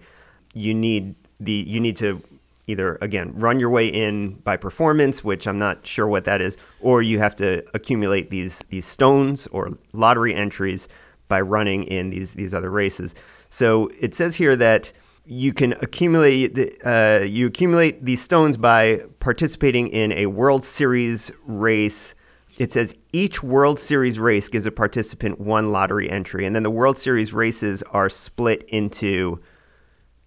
you 0.53 0.75
need 0.75 1.15
the 1.39 1.51
you 1.51 1.79
need 1.79 1.97
to 1.97 2.21
either 2.67 2.97
again 3.01 3.33
run 3.33 3.59
your 3.59 3.71
way 3.71 3.87
in 3.87 4.35
by 4.43 4.55
performance, 4.55 5.23
which 5.23 5.47
I'm 5.47 5.57
not 5.57 5.87
sure 5.87 6.07
what 6.07 6.25
that 6.25 6.41
is, 6.41 6.57
or 6.79 7.01
you 7.01 7.17
have 7.17 7.35
to 7.37 7.65
accumulate 7.73 8.29
these 8.29 8.63
these 8.69 8.85
stones 8.85 9.47
or 9.47 9.71
lottery 9.93 10.35
entries 10.35 10.87
by 11.27 11.41
running 11.41 11.83
in 11.83 12.09
these 12.09 12.33
these 12.33 12.53
other 12.53 12.69
races. 12.69 13.15
So 13.49 13.89
it 13.99 14.13
says 14.13 14.35
here 14.35 14.55
that 14.55 14.91
you 15.25 15.53
can 15.53 15.73
accumulate 15.73 16.55
the, 16.55 16.73
uh, 16.89 17.23
you 17.23 17.47
accumulate 17.47 18.05
these 18.05 18.21
stones 18.21 18.55
by 18.55 19.01
participating 19.19 19.89
in 19.89 20.13
a 20.13 20.27
World 20.27 20.63
Series 20.63 21.31
race. 21.45 22.15
It 22.57 22.71
says 22.71 22.95
each 23.11 23.43
World 23.43 23.77
Series 23.77 24.17
race 24.19 24.47
gives 24.47 24.65
a 24.65 24.71
participant 24.71 25.39
one 25.39 25.71
lottery 25.71 26.09
entry, 26.09 26.45
and 26.45 26.55
then 26.55 26.63
the 26.63 26.71
World 26.71 26.97
Series 26.97 27.33
races 27.33 27.83
are 27.91 28.09
split 28.09 28.63
into 28.69 29.41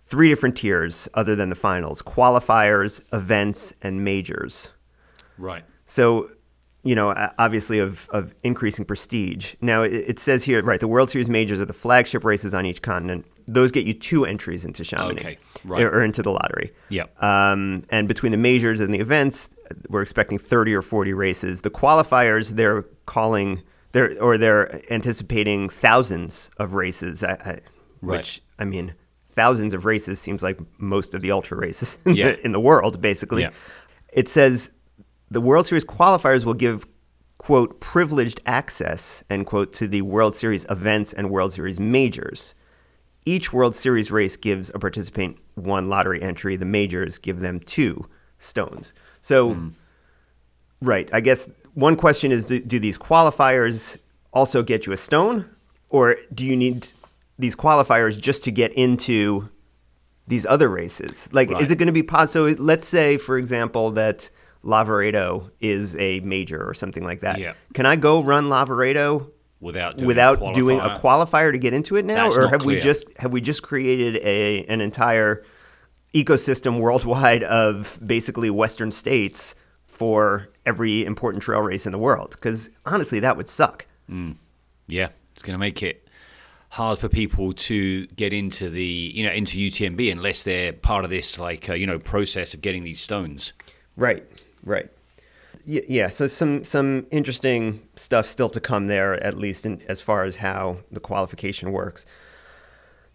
three 0.07 0.29
different 0.29 0.57
tiers 0.57 1.09
other 1.15 1.35
than 1.35 1.49
the 1.49 1.57
finals 1.57 2.03
qualifiers, 2.03 3.01
events, 3.13 3.73
and 3.81 4.05
majors. 4.05 4.71
right, 5.39 5.65
So, 5.87 6.31
you 6.83 6.95
know, 6.95 7.15
obviously 7.39 7.79
of, 7.79 8.09
of 8.11 8.35
increasing 8.43 8.85
prestige. 8.85 9.55
Now, 9.61 9.83
it, 9.83 9.93
it 9.93 10.19
says 10.19 10.45
here, 10.45 10.63
right, 10.63 10.81
the 10.81 10.89
World 10.89 11.11
Series 11.11 11.29
majors 11.29 11.61
are 11.61 11.65
the 11.67 11.73
flagship 11.75 12.25
races 12.25 12.55
on 12.55 12.65
each 12.65 12.81
continent. 12.83 13.27
Those 13.47 13.71
get 13.73 13.85
you 13.85 13.93
two 13.95 14.25
entries 14.25 14.65
into 14.65 14.83
Chamonix 14.85 15.21
Okay, 15.21 15.39
right. 15.65 15.83
or, 15.83 15.91
or 15.91 16.05
into 16.05 16.23
the 16.23 16.31
lottery. 16.31 16.73
Yeah. 16.89 17.05
Um, 17.19 17.85
and 17.91 18.07
between 18.09 18.33
the 18.33 18.39
majors 18.39 18.81
and 18.81 18.95
the 18.95 18.99
events, 19.01 19.51
we're 19.89 20.03
expecting 20.03 20.39
30 20.39 20.75
or 20.75 20.83
40 20.83 21.13
races. 21.13 21.61
The 21.63 21.71
qualifiers, 21.71 22.51
they're 22.51 22.83
calling, 23.07 23.63
they're, 23.93 24.21
or 24.23 24.39
they're 24.39 24.81
anticipating 24.93 25.69
thousands 25.69 26.51
of 26.59 26.75
races, 26.75 27.23
I, 27.25 27.33
I, 27.33 27.59
Right. 28.03 28.17
which, 28.19 28.41
I 28.59 28.65
mean, 28.65 28.95
thousands 29.27 29.75
of 29.75 29.85
races 29.85 30.19
seems 30.19 30.43
like 30.43 30.59
most 30.79 31.13
of 31.13 31.21
the 31.21 31.31
ultra 31.33 31.59
races 31.59 31.99
in, 32.07 32.15
Yeah. 32.17 32.31
the, 32.33 32.45
in 32.47 32.53
the 32.53 32.61
world, 32.61 33.03
basically. 33.03 33.43
Yeah. 33.43 33.51
It 34.13 34.29
says 34.31 34.71
the 35.31 35.41
World 35.41 35.67
Series 35.67 35.85
qualifiers 35.85 36.45
will 36.45 36.55
give, 36.55 36.87
quote, 37.39 37.81
privileged 37.81 38.41
access, 38.47 39.23
end 39.31 39.47
quote, 39.47 39.73
to 39.75 39.87
the 39.87 40.03
World 40.03 40.35
Series 40.35 40.67
events 40.69 41.13
and 41.13 41.31
World 41.31 41.53
Series 41.53 41.79
majors. 41.79 42.55
Each 43.25 43.53
World 43.53 43.75
Series 43.75 44.11
race 44.11 44.37
gives 44.37 44.71
a 44.75 44.79
participant 44.79 45.37
one 45.55 45.89
lottery 45.89 46.21
entry. 46.23 46.57
The 46.57 46.65
majors 46.65 47.19
give 47.19 47.41
them 47.41 47.61
two 47.61 48.09
stones. 48.39 48.93
So, 49.21 49.71
right, 50.81 51.09
I 51.13 51.21
guess 51.21 51.49
one 51.75 51.97
question 51.97 52.33
is 52.33 52.47
do, 52.47 52.59
do 52.61 52.81
these 52.81 52.99
qualifiers 52.99 53.99
also 54.33 54.63
get 54.63 54.87
you 54.87 54.93
a 54.93 54.97
stone? 54.97 55.45
Or 55.91 56.17
do 56.33 56.47
you 56.47 56.57
need 56.57 56.89
these 57.39 57.55
qualifiers 57.55 58.19
just 58.19 58.43
to 58.45 58.51
get 58.51 58.73
into 58.73 59.51
these 60.27 60.47
other 60.47 60.69
races? 60.69 61.29
Like, 61.33 61.51
Right. 61.51 61.63
is 61.63 61.71
it 61.71 61.77
going 61.77 61.87
to 61.89 61.93
be 61.93 62.03
possible? 62.03 62.49
So, 62.55 62.63
let's 62.63 62.89
say, 62.89 63.17
for 63.19 63.37
example, 63.37 63.91
that 63.93 64.31
Lavaredo 64.65 65.51
is 65.61 65.97
a 65.97 66.21
major 66.21 66.69
or 66.69 66.75
something 66.75 67.05
like 67.05 67.21
that. 67.21 67.39
Yeah. 67.39 67.55
Can 67.75 67.87
I 67.87 67.97
go 67.97 68.23
run 68.23 68.47
Lavaredo 68.47 69.31
without 69.61 69.97
doing 69.97 70.07
without 70.07 70.43
a 70.43 70.55
doing 70.55 70.81
a 70.81 70.97
qualifier. 70.99 71.53
to 71.53 71.59
get 71.59 71.73
into 71.73 71.97
it 71.97 72.05
now, 72.05 72.25
That's 72.25 72.37
or 72.37 72.49
have 72.49 72.65
we 72.65 72.81
just 72.81 73.07
have 73.19 73.33
we 73.33 73.41
just 73.41 73.63
created 73.63 74.17
a 74.17 74.65
an 74.67 74.81
entire 74.81 75.45
ecosystem 76.15 76.81
worldwide 76.81 77.43
of 77.45 77.99
basically 78.05 78.51
Western 78.51 78.91
states 78.91 79.55
for 79.83 80.49
every 80.67 81.05
important 81.05 81.43
trail 81.43 81.61
race 81.61 81.87
in 81.87 81.93
the 81.93 81.99
world 81.99 82.31
because 82.31 82.71
honestly, 82.87 83.21
that 83.21 83.37
would 83.37 83.49
suck. 83.49 83.87
Yeah, 84.89 85.09
it's 85.33 85.43
going 85.43 85.55
to 85.55 85.59
make 85.59 85.83
it 85.83 86.09
hard 86.71 86.99
for 86.99 87.09
people 87.09 87.53
to 87.53 88.07
get 88.09 88.33
into 88.33 88.71
the 88.71 88.85
you 88.85 89.25
know 89.25 89.33
into 89.33 89.59
UTMB 89.59 90.11
unless 90.11 90.43
they're 90.43 90.73
part 90.73 91.05
of 91.05 91.11
this 91.11 91.39
like 91.39 91.69
uh, 91.69 91.75
you 91.75 91.87
know 91.87 91.99
process 91.99 92.55
of 92.55 92.61
getting 92.61 92.83
these 92.83 93.01
stones. 93.01 93.53
Right, 93.97 94.25
right. 94.65 94.91
Yeah, 95.67 96.09
so 96.09 96.27
some 96.27 96.65
some 96.65 97.07
interesting 97.11 97.87
stuff 97.95 98.27
still 98.27 98.49
to 98.51 98.61
come 98.61 98.87
there, 98.87 99.23
at 99.23 99.37
least 99.37 99.67
in, 99.67 99.83
as 99.89 100.01
far 100.01 100.25
as 100.25 100.37
how 100.37 100.79
the 100.91 101.01
qualification 101.01 101.71
works. 101.71 102.07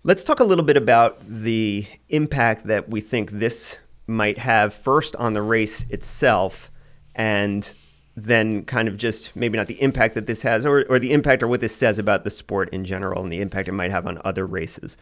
Let's 0.04 0.24
talk 0.24 0.40
a 0.40 0.44
little 0.44 0.64
bit 0.64 0.78
about 0.78 1.18
the 1.28 1.88
impact 2.10 2.68
that 2.68 2.90
we 2.90 3.02
think 3.02 3.32
this 3.32 3.78
might 4.06 4.38
have 4.38 4.74
first 4.74 5.16
on 5.16 5.34
the 5.34 5.42
race 5.42 5.86
itself, 5.90 6.70
and 7.16 7.74
then 8.16 8.64
kind 8.64 8.88
of 8.88 8.98
just 8.98 9.36
maybe 9.36 9.58
not 9.58 9.68
the 9.68 9.82
impact 9.82 10.14
that 10.14 10.28
this 10.28 10.44
has, 10.44 10.66
or, 10.66 10.86
or 10.88 11.00
the 11.00 11.12
impact 11.12 11.42
or 11.42 11.48
what 11.48 11.62
this 11.62 11.76
says 11.76 11.98
about 11.98 12.24
the 12.24 12.30
sport 12.30 12.70
in 12.70 12.86
general 12.86 13.24
and 13.24 13.32
the 13.32 13.42
impact 13.42 13.68
it 13.68 13.74
might 13.74 13.92
have 13.92 14.06
on 14.08 14.22
other 14.24 14.46
races. 14.46 14.96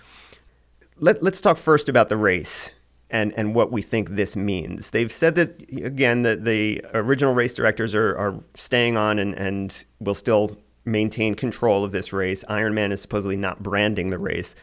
Let, 0.97 1.21
let's 1.21 1.41
talk 1.41 1.57
first 1.57 1.89
about 1.89 2.09
the 2.09 2.17
race 2.17 2.71
and, 3.13 3.31
and 3.37 3.53
what 3.53 3.71
we 3.71 3.83
think 3.83 4.09
this 4.09 4.35
means. 4.35 4.89
They've 4.89 5.11
said 5.11 5.35
that, 5.35 5.61
again, 5.71 6.23
that 6.23 6.43
the 6.43 6.83
original 6.95 7.35
race 7.35 7.53
directors 7.53 7.93
are, 7.93 8.17
are 8.17 8.39
staying 8.55 8.97
on 8.97 9.19
and, 9.19 9.35
and 9.35 9.85
will 9.99 10.15
still 10.15 10.57
maintain 10.83 11.35
control 11.35 11.85
of 11.85 11.91
this 11.91 12.11
race. 12.11 12.43
Ironman 12.49 12.91
is 12.91 13.01
supposedly 13.01 13.37
not 13.37 13.61
branding 13.61 14.09
the 14.09 14.17
race. 14.17 14.55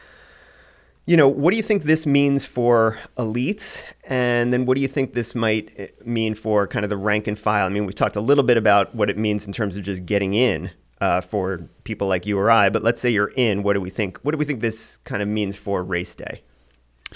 You 1.06 1.16
know, 1.16 1.28
what 1.28 1.52
do 1.52 1.56
you 1.56 1.62
think 1.62 1.84
this 1.84 2.06
means 2.06 2.44
for 2.44 2.98
elites? 3.16 3.84
And 4.04 4.52
then 4.52 4.66
what 4.66 4.74
do 4.74 4.80
you 4.80 4.88
think 4.88 5.14
this 5.14 5.34
might 5.34 5.72
eh, 5.76 5.86
mean 6.04 6.34
for 6.34 6.66
kind 6.66 6.84
of 6.84 6.90
the 6.90 6.96
rank 6.96 7.28
and 7.28 7.38
file? 7.38 7.66
I 7.66 7.68
mean, 7.68 7.86
we've 7.86 7.94
talked 7.94 8.16
a 8.16 8.20
little 8.20 8.44
bit 8.44 8.56
about 8.56 8.96
what 8.96 9.08
it 9.08 9.16
means 9.16 9.46
in 9.46 9.52
terms 9.52 9.76
of 9.76 9.84
just 9.84 10.04
getting 10.06 10.34
in 10.34 10.72
uh, 11.00 11.20
for 11.20 11.68
people 11.84 12.08
like 12.08 12.26
you 12.26 12.36
or 12.36 12.50
I, 12.50 12.68
but 12.68 12.82
let's 12.82 13.00
say 13.00 13.10
you're 13.10 13.32
in. 13.36 13.62
What 13.62 13.74
do 13.74 13.80
we 13.80 13.90
think? 13.90 14.18
What 14.18 14.32
do 14.32 14.38
we 14.38 14.44
think 14.44 14.60
this 14.60 14.98
kind 15.04 15.22
of 15.22 15.28
means 15.28 15.56
for 15.56 15.84
race 15.84 16.16
day 16.16 16.42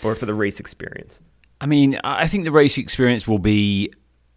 or 0.02 0.14
for 0.14 0.26
the 0.26 0.34
race 0.34 0.60
experience? 0.60 1.20
I 1.60 1.66
mean, 1.66 1.98
I 2.04 2.26
think 2.26 2.44
the 2.44 2.52
race 2.52 2.78
experience 2.78 3.26
will 3.26 3.38
be 3.38 3.92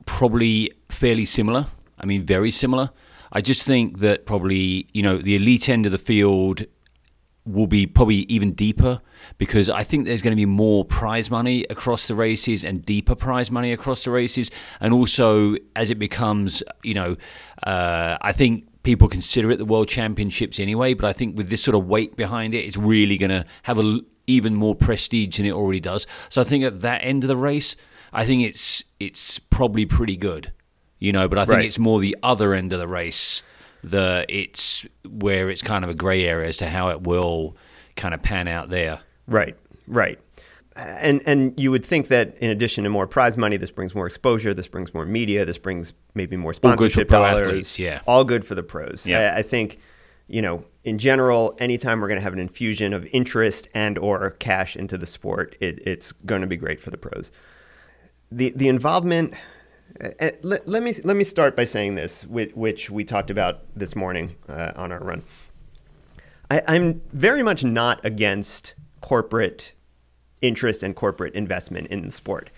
probably 0.06 0.72
fairly 0.90 1.26
similar. 1.26 1.68
I 2.00 2.06
mean, 2.06 2.26
very 2.26 2.52
similar. 2.52 2.92
I 3.32 3.42
just 3.42 3.64
think 3.64 4.00
that 4.00 4.26
probably, 4.26 4.88
you 4.94 5.02
know, 5.02 5.18
the 5.18 5.36
elite 5.36 5.68
end 5.68 5.86
of 5.86 5.92
the 5.92 5.98
field 5.98 6.66
will 7.46 7.68
be 7.68 7.86
probably 7.86 8.18
even 8.30 8.52
deeper 8.52 9.02
because 9.38 9.70
I 9.70 9.84
think 9.84 10.06
there's 10.06 10.22
going 10.22 10.32
to 10.32 10.38
be 10.38 10.46
more 10.46 10.86
prize 10.86 11.32
money 11.32 11.66
across 11.70 12.08
the 12.08 12.16
races 12.16 12.64
and 12.64 12.86
deeper 12.86 13.16
prize 13.16 13.50
money 13.50 13.72
across 13.72 14.04
the 14.04 14.12
races. 14.12 14.52
And 14.80 14.94
also, 14.94 15.56
as 15.76 15.90
it 15.90 15.96
becomes, 15.96 16.62
you 16.84 16.94
know, 16.94 17.16
uh, 17.64 18.18
I 18.22 18.34
think 18.34 18.66
people 18.84 19.08
consider 19.08 19.52
it 19.52 19.58
the 19.58 19.66
World 19.66 19.88
Championships 19.88 20.60
anyway, 20.60 20.94
but 20.94 21.06
I 21.06 21.14
think 21.14 21.38
with 21.38 21.50
this 21.50 21.64
sort 21.64 21.76
of 21.76 21.88
weight 21.88 22.16
behind 22.16 22.54
it, 22.54 22.60
it's 22.60 22.78
really 22.78 23.18
going 23.18 23.32
to 23.32 23.46
have 23.64 23.80
a 23.80 24.00
even 24.28 24.54
more 24.54 24.76
prestige 24.76 25.38
than 25.38 25.46
it 25.46 25.52
already 25.52 25.80
does. 25.80 26.06
So 26.30 26.42
I 26.42 26.44
think 26.44 26.64
at 26.64 26.82
that 26.82 27.00
end 27.04 27.24
of 27.24 27.28
the 27.30 27.38
race, 27.38 27.76
I 28.14 28.26
think 28.26 28.44
it's 28.44 28.84
it's 29.00 29.40
probably 29.40 29.86
pretty 29.86 30.18
good, 30.18 30.52
you 31.00 31.12
know. 31.12 31.28
But 31.28 31.40
I 31.40 31.46
think 31.46 31.58
Right. 31.58 31.66
it's 31.66 31.80
more 31.80 32.00
the 32.00 32.16
other 32.22 32.54
end 32.54 32.74
of 32.74 32.80
the 32.80 32.88
race, 32.88 33.42
the 33.84 34.26
it's 34.30 34.86
where 35.10 35.50
it's 35.50 35.62
kind 35.62 35.84
of 35.84 35.90
a 35.90 35.94
grey 35.94 36.26
area 36.26 36.48
as 36.50 36.58
to 36.58 36.68
how 36.70 36.90
it 36.90 37.02
will 37.02 37.56
kind 37.96 38.14
of 38.14 38.22
pan 38.22 38.48
out 38.48 38.70
there. 38.70 39.00
Right, 39.28 39.56
right. 39.88 40.20
And 40.76 41.24
and 41.26 41.60
you 41.60 41.72
would 41.72 41.84
think 41.86 42.08
that 42.10 42.38
in 42.38 42.50
addition 42.52 42.84
to 42.84 42.90
more 42.92 43.08
prize 43.08 43.36
money, 43.36 43.58
this 43.58 43.72
brings 43.72 43.96
more 43.96 44.06
exposure, 44.06 44.54
this 44.54 44.68
brings 44.68 44.94
more 44.94 45.06
media, 45.06 45.44
this 45.44 45.58
brings 45.58 45.94
maybe 46.14 46.38
more 46.38 46.50
All 46.52 46.54
good 46.54 46.62
for 46.62 46.68
sponsorship 46.78 47.08
pro 47.08 47.20
dollars. 47.24 47.48
athletes, 47.48 47.80
yeah. 47.80 48.02
all 48.06 48.24
good 48.24 48.46
for 48.46 48.54
the 48.56 48.62
pros. 48.64 49.08
Yeah. 49.08 49.34
I, 49.34 49.40
I 49.40 49.42
think, 49.42 49.80
you 50.28 50.42
know, 50.44 50.64
in 50.88 50.98
general, 50.98 51.54
anytime 51.60 52.00
we're 52.00 52.08
going 52.08 52.20
to 52.20 52.24
have 52.24 52.32
an 52.32 52.40
infusion 52.40 52.94
of 52.94 53.06
interest 53.12 53.68
and 53.74 53.98
or 53.98 54.30
cash 54.30 54.78
into 54.78 54.98
the 54.98 55.06
sport, 55.06 55.58
it, 55.60 55.86
it's 55.86 56.14
going 56.26 56.40
to 56.40 56.48
be 56.48 56.56
great 56.56 56.80
for 56.80 56.92
the 56.92 56.98
pros. 56.98 57.30
The 58.32 58.54
the 58.56 58.70
involvement. 58.70 59.34
uh, 60.02 60.32
let, 60.44 60.66
let 60.66 60.82
me 60.82 60.94
let 61.04 61.18
me 61.18 61.26
start 61.26 61.58
by 61.58 61.66
saying 61.66 61.96
this, 61.96 62.26
which, 62.26 62.54
which 62.56 62.90
we 62.90 63.04
talked 63.04 63.30
about 63.30 63.64
this 63.76 63.98
morning 63.98 64.38
uh, 64.48 64.72
on 64.78 64.94
our 64.94 65.04
run. 65.04 65.24
I, 66.50 66.62
I'm 66.66 67.02
very 67.12 67.44
much 67.44 67.66
not 67.66 68.04
against 68.06 68.76
corporate 69.02 69.74
interest 70.42 70.84
and 70.84 70.96
corporate 70.96 71.34
investment 71.34 71.88
in 71.88 72.06
the 72.06 72.14
sport. 72.14 72.50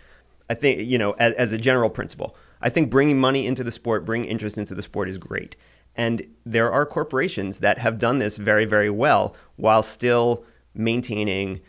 I 0.48 0.54
think, 0.54 0.88
you 0.88 1.00
know, 1.00 1.14
as, 1.14 1.34
as 1.34 1.52
a 1.52 1.58
general 1.58 1.90
principle, 1.90 2.36
I 2.62 2.70
think 2.70 2.92
bringing 2.92 3.20
money 3.20 3.48
into 3.48 3.64
the 3.64 3.72
sport, 3.72 4.06
bringing 4.06 4.30
interest 4.30 4.56
into 4.56 4.76
the 4.76 4.84
sport 4.84 5.10
is 5.10 5.18
great. 5.18 5.56
And 6.00 6.26
there 6.46 6.72
are 6.72 6.86
corporations 6.86 7.60
that 7.60 7.80
have 7.80 8.00
done 8.00 8.20
this 8.20 8.38
very, 8.38 8.64
very 8.64 8.90
well 8.90 9.36
while 9.58 9.84
still 9.84 10.46
maintaining 10.74 11.60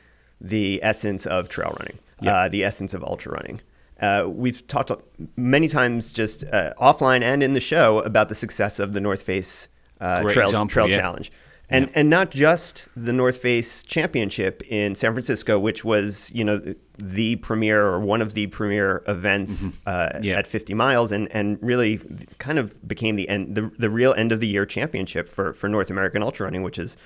the 0.40 0.78
essence 0.84 1.26
of 1.26 1.48
trail 1.48 1.76
running, 1.80 1.98
uh, 2.24 2.48
the 2.48 2.62
essence 2.62 2.94
of 2.94 3.02
ultra 3.02 3.32
running. 3.32 3.60
Uh, 4.00 4.28
we've 4.28 4.64
talked 4.68 4.92
many 5.36 5.66
times 5.66 6.12
just 6.12 6.44
uh, 6.44 6.72
offline 6.80 7.22
and 7.22 7.42
in 7.42 7.54
the 7.54 7.60
show 7.60 7.98
about 8.02 8.28
the 8.28 8.36
success 8.36 8.78
of 8.78 8.92
the 8.92 9.00
North 9.00 9.22
Face 9.22 9.66
uh, 10.00 10.22
Trail, 10.22 10.46
example, 10.46 10.72
trail 10.72 10.88
yeah. 10.88 10.98
Challenge. 10.98 11.32
And 11.72 11.90
and 11.94 12.10
not 12.10 12.30
just 12.30 12.88
the 12.96 13.12
North 13.12 13.38
Face 13.38 13.82
Championship 13.84 14.62
in 14.68 14.94
San 14.96 15.12
Francisco, 15.12 15.58
which 15.58 15.84
was 15.84 16.30
you 16.34 16.44
know 16.44 16.74
the 16.98 17.36
premier 17.36 17.80
or 17.86 18.00
one 18.00 18.20
of 18.20 18.34
the 18.34 18.48
premier 18.48 19.02
events 19.06 19.66
uh, 19.86 20.10
Mm-hmm. 20.14 20.24
Yeah. 20.24 20.38
at 20.38 20.46
50 20.46 20.74
miles, 20.74 21.12
and 21.12 21.28
and 21.32 21.58
really 21.62 22.00
kind 22.38 22.58
of 22.58 22.86
became 22.88 23.14
the 23.16 23.28
end 23.28 23.54
the, 23.54 23.70
the 23.78 23.88
real 23.90 24.12
end 24.14 24.32
of 24.32 24.40
the 24.40 24.48
year 24.48 24.66
championship 24.66 25.28
for 25.28 25.52
for 25.52 25.68
North 25.68 25.90
American 25.90 26.22
ultra 26.22 26.44
running, 26.44 26.62
which 26.62 26.78
is 26.78 26.96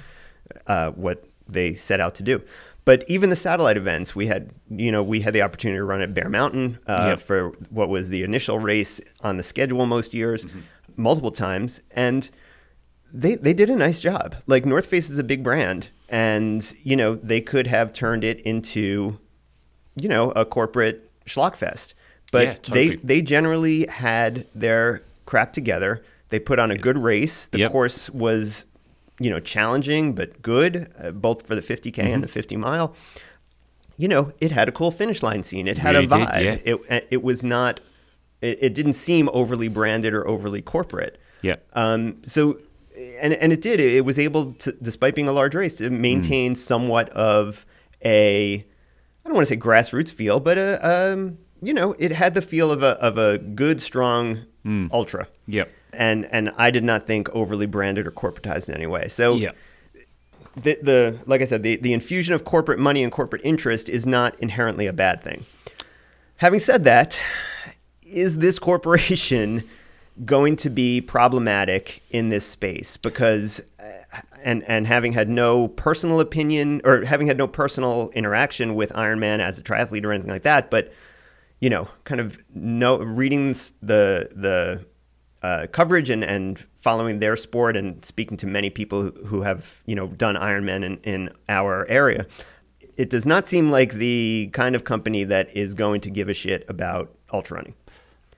uh, 0.66 0.90
what 0.92 1.24
they 1.46 1.74
set 1.74 2.00
out 2.00 2.14
to 2.14 2.22
do. 2.22 2.42
But 2.86 3.04
even 3.08 3.30
the 3.30 3.36
satellite 3.36 3.76
events, 3.76 4.14
we 4.14 4.26
had 4.28 4.50
you 4.70 4.90
know 4.90 5.02
we 5.02 5.20
had 5.20 5.34
the 5.34 5.42
opportunity 5.42 5.78
to 5.78 5.84
run 5.84 6.00
at 6.00 6.14
Bear 6.14 6.28
Mountain 6.30 6.78
uh, 6.86 7.08
Yep. 7.10 7.20
for 7.20 7.48
what 7.70 7.88
was 7.90 8.08
the 8.08 8.22
initial 8.22 8.58
race 8.58 9.00
on 9.20 9.36
the 9.36 9.42
schedule 9.42 9.84
most 9.86 10.14
years, 10.14 10.46
multiple 10.96 11.30
times, 11.32 11.80
and 11.90 12.30
they 13.14 13.36
they 13.36 13.54
did 13.54 13.70
a 13.70 13.76
nice 13.76 14.00
job. 14.00 14.34
Like 14.46 14.66
North 14.66 14.86
Face 14.86 15.08
is 15.08 15.18
a 15.18 15.24
big 15.24 15.42
brand, 15.44 15.88
and 16.08 16.74
you 16.82 16.96
know 16.96 17.14
they 17.14 17.40
could 17.40 17.66
have 17.68 17.92
turned 17.92 18.24
it 18.24 18.40
into, 18.40 19.18
you 19.96 20.08
know, 20.08 20.32
a 20.32 20.44
corporate 20.44 21.10
schlockfest. 21.24 21.94
But 22.32 22.46
Yeah, 22.46 22.52
totally. 22.54 22.88
they 22.88 22.96
they 22.96 23.22
generally 23.22 23.86
had 23.86 24.46
their 24.54 25.02
crap 25.26 25.52
together. 25.52 26.02
They 26.30 26.38
put 26.40 26.58
on 26.58 26.70
a 26.70 26.76
good 26.76 26.98
race. 26.98 27.46
The 27.46 27.60
Yep. 27.60 27.70
course 27.70 28.10
was, 28.10 28.64
you 29.20 29.30
know, 29.30 29.38
challenging 29.38 30.14
but 30.14 30.42
good, 30.42 30.92
uh, 30.98 31.12
both 31.12 31.46
for 31.46 31.54
the 31.54 31.62
50k 31.62 31.92
Mm-hmm. 32.02 32.12
and 32.14 32.22
the 32.24 32.28
50 32.28 32.56
mile. 32.56 32.94
You 33.96 34.08
know, 34.08 34.32
it 34.40 34.50
had 34.50 34.68
a 34.68 34.72
cool 34.72 34.90
finish 34.90 35.22
line 35.22 35.44
scene. 35.44 35.68
It 35.68 35.78
had 35.78 35.94
Really 35.94 36.06
a 36.06 36.08
did, 36.08 36.28
vibe. 36.28 36.42
yeah. 36.66 36.74
It 36.96 37.06
it 37.12 37.22
was 37.22 37.44
not. 37.44 37.78
It, 38.40 38.58
it 38.60 38.74
didn't 38.74 38.94
seem 38.94 39.30
overly 39.32 39.68
branded 39.68 40.12
or 40.14 40.26
overly 40.26 40.60
corporate. 40.62 41.18
Yeah. 41.42 41.56
Um, 41.74 42.16
so, 42.24 42.58
and 42.96 43.32
and 43.34 43.52
it 43.52 43.60
did. 43.60 43.80
It 43.80 44.04
was 44.04 44.18
able 44.18 44.52
to, 44.54 44.72
despite 44.72 45.14
being 45.14 45.28
a 45.28 45.32
large 45.32 45.54
race, 45.54 45.76
to 45.76 45.90
maintain 45.90 46.54
somewhat 46.54 47.08
of 47.10 47.66
a, 48.04 48.56
I 48.56 49.28
don't 49.28 49.34
want 49.34 49.46
to 49.48 49.54
say 49.54 49.60
grassroots 49.60 50.10
feel, 50.10 50.40
but 50.40 50.58
a, 50.58 51.12
um, 51.12 51.38
you 51.62 51.72
know, 51.72 51.94
it 51.98 52.12
had 52.12 52.34
the 52.34 52.42
feel 52.42 52.70
of 52.70 52.82
a 52.82 52.90
of 53.00 53.18
a 53.18 53.38
good, 53.38 53.80
strong 53.82 54.44
ultra. 54.92 55.28
Yep. 55.46 55.70
And 55.92 56.26
and 56.26 56.50
I 56.56 56.70
did 56.70 56.84
not 56.84 57.06
think 57.06 57.28
overly 57.30 57.66
branded 57.66 58.06
or 58.06 58.10
corporatized 58.10 58.68
in 58.68 58.74
any 58.74 58.86
way. 58.86 59.08
So 59.08 59.34
Yeah. 59.34 59.52
the, 60.56 60.78
the 60.82 61.18
like 61.26 61.40
I 61.40 61.44
said, 61.44 61.62
the, 61.62 61.76
the 61.76 61.92
infusion 61.92 62.34
of 62.34 62.44
corporate 62.44 62.78
money 62.78 63.02
and 63.02 63.12
corporate 63.12 63.42
interest 63.44 63.88
is 63.88 64.06
not 64.06 64.38
inherently 64.40 64.86
a 64.86 64.92
bad 64.92 65.22
thing. 65.22 65.46
Having 66.38 66.60
said 66.60 66.84
that, 66.84 67.20
is 68.04 68.38
this 68.38 68.58
corporation 68.58 69.64
going 70.24 70.56
to 70.56 70.70
be 70.70 71.00
problematic 71.00 72.02
in 72.10 72.28
this 72.28 72.46
space? 72.46 72.96
Because, 72.96 73.60
uh, 73.80 74.20
and 74.42 74.62
and 74.68 74.86
having 74.86 75.12
had 75.12 75.28
no 75.28 75.68
personal 75.68 76.20
opinion 76.20 76.80
or 76.84 77.04
having 77.04 77.26
had 77.26 77.38
no 77.38 77.46
personal 77.46 78.10
interaction 78.14 78.74
with 78.74 78.92
Ironman 78.92 79.40
as 79.40 79.58
a 79.58 79.62
triathlete 79.62 80.04
or 80.04 80.12
anything 80.12 80.30
like 80.30 80.42
that, 80.42 80.70
but 80.70 80.92
you 81.60 81.70
know, 81.70 81.88
kind 82.04 82.20
of 82.20 82.38
no 82.54 82.98
reading 82.98 83.54
the 83.82 84.30
the 84.34 84.84
uh, 85.42 85.66
coverage 85.72 86.10
and, 86.10 86.24
and 86.24 86.64
following 86.80 87.18
their 87.18 87.36
sport 87.36 87.76
and 87.76 88.04
speaking 88.04 88.36
to 88.38 88.46
many 88.46 88.70
people 88.70 89.02
who, 89.02 89.10
who 89.26 89.42
have 89.42 89.82
you 89.86 89.94
know 89.94 90.08
done 90.08 90.36
Ironman 90.36 90.84
in, 90.84 90.96
in 90.98 91.30
our 91.48 91.86
area, 91.88 92.26
it 92.96 93.10
does 93.10 93.26
not 93.26 93.46
seem 93.46 93.70
like 93.70 93.94
the 93.94 94.50
kind 94.52 94.74
of 94.74 94.84
company 94.84 95.24
that 95.24 95.54
is 95.56 95.74
going 95.74 96.00
to 96.02 96.10
give 96.10 96.28
a 96.28 96.34
shit 96.34 96.64
about 96.68 97.14
ultra 97.32 97.56
running. 97.56 97.74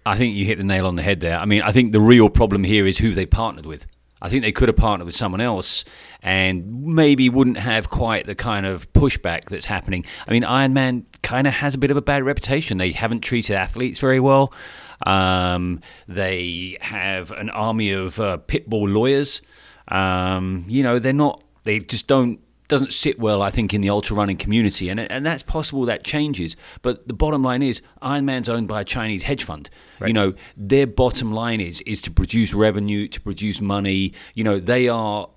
I 0.07 0.17
think 0.17 0.37
you 0.37 0.45
hit 0.47 0.59
the 0.59 0.65
nail 0.65 0.87
on 0.87 0.95
the 0.95 1.03
head 1.03 1.19
there. 1.19 1.37
I 1.37 1.45
mean, 1.47 1.63
I 1.63 1.73
think 1.73 1.91
the 1.91 2.01
real 2.01 2.31
problem 2.31 2.63
here 2.63 2.87
is 2.87 2.97
who 2.97 3.13
they 3.13 3.27
partnered 3.27 3.67
with. 3.67 3.87
I 4.23 4.29
think 4.29 4.43
they 4.43 4.53
could 4.53 4.69
have 4.69 4.77
partnered 4.77 5.05
with 5.05 5.17
someone 5.17 5.41
else 5.41 5.85
and 6.23 6.85
maybe 6.85 7.29
wouldn't 7.29 7.59
have 7.59 7.91
quite 7.91 8.27
the 8.27 8.37
kind 8.37 8.65
of 8.65 8.91
pushback 8.93 9.51
that's 9.51 9.67
happening. 9.67 10.05
I 10.27 10.33
mean, 10.33 10.45
Ironman 10.45 11.05
kind 11.23 11.47
of 11.47 11.55
has 11.55 11.75
a 11.75 11.79
bit 11.79 11.91
of 11.91 11.97
a 11.97 12.03
bad 12.03 12.23
reputation. 12.23 12.79
They 12.79 12.93
haven't 12.93 13.21
treated 13.21 13.57
athletes 13.57 13.99
very 13.99 14.21
well. 14.21 14.53
Um, 15.05 15.81
they 16.07 16.79
have 16.81 17.33
an 17.33 17.51
army 17.51 17.91
of 17.91 18.19
uh, 18.21 18.39
pitbull 18.47 18.93
lawyers. 18.93 19.43
Um, 19.89 20.65
you 20.69 20.83
know, 20.85 20.99
they're 21.01 21.13
not. 21.13 21.43
They 21.65 21.81
just 21.81 22.07
don't 22.07 22.41
doesn't 22.69 22.93
sit 22.93 23.19
well, 23.19 23.43
I 23.43 23.51
think, 23.51 23.73
in 23.73 23.81
the 23.81 23.91
ultra 23.91 24.17
running 24.17 24.37
community, 24.37 24.89
and 24.89 25.01
and 25.01 25.25
that's 25.25 25.43
possible 25.43 25.85
that 25.87 26.05
changes. 26.05 26.57
But 26.83 27.07
the 27.07 27.15
bottom 27.15 27.43
line 27.43 27.63
is, 27.63 27.81
Ironman's 28.03 28.49
owned 28.49 28.69
by 28.69 28.81
a 28.81 28.85
Chinese 28.85 29.25
hedge 29.25 29.45
fund. 29.45 29.71
Right. 29.99 30.09
You 30.09 30.15
know, 30.15 30.35
their 30.57 30.87
bottom 30.87 31.33
line 31.33 31.61
is 31.61 31.81
is 31.83 32.03
to 32.03 32.11
produce 32.11 32.53
revenue, 32.53 33.09
to 33.09 33.21
produce 33.21 33.61
money. 33.61 34.13
You 34.35 34.45
know, 34.45 34.61
they 34.61 34.89
are 34.89 35.29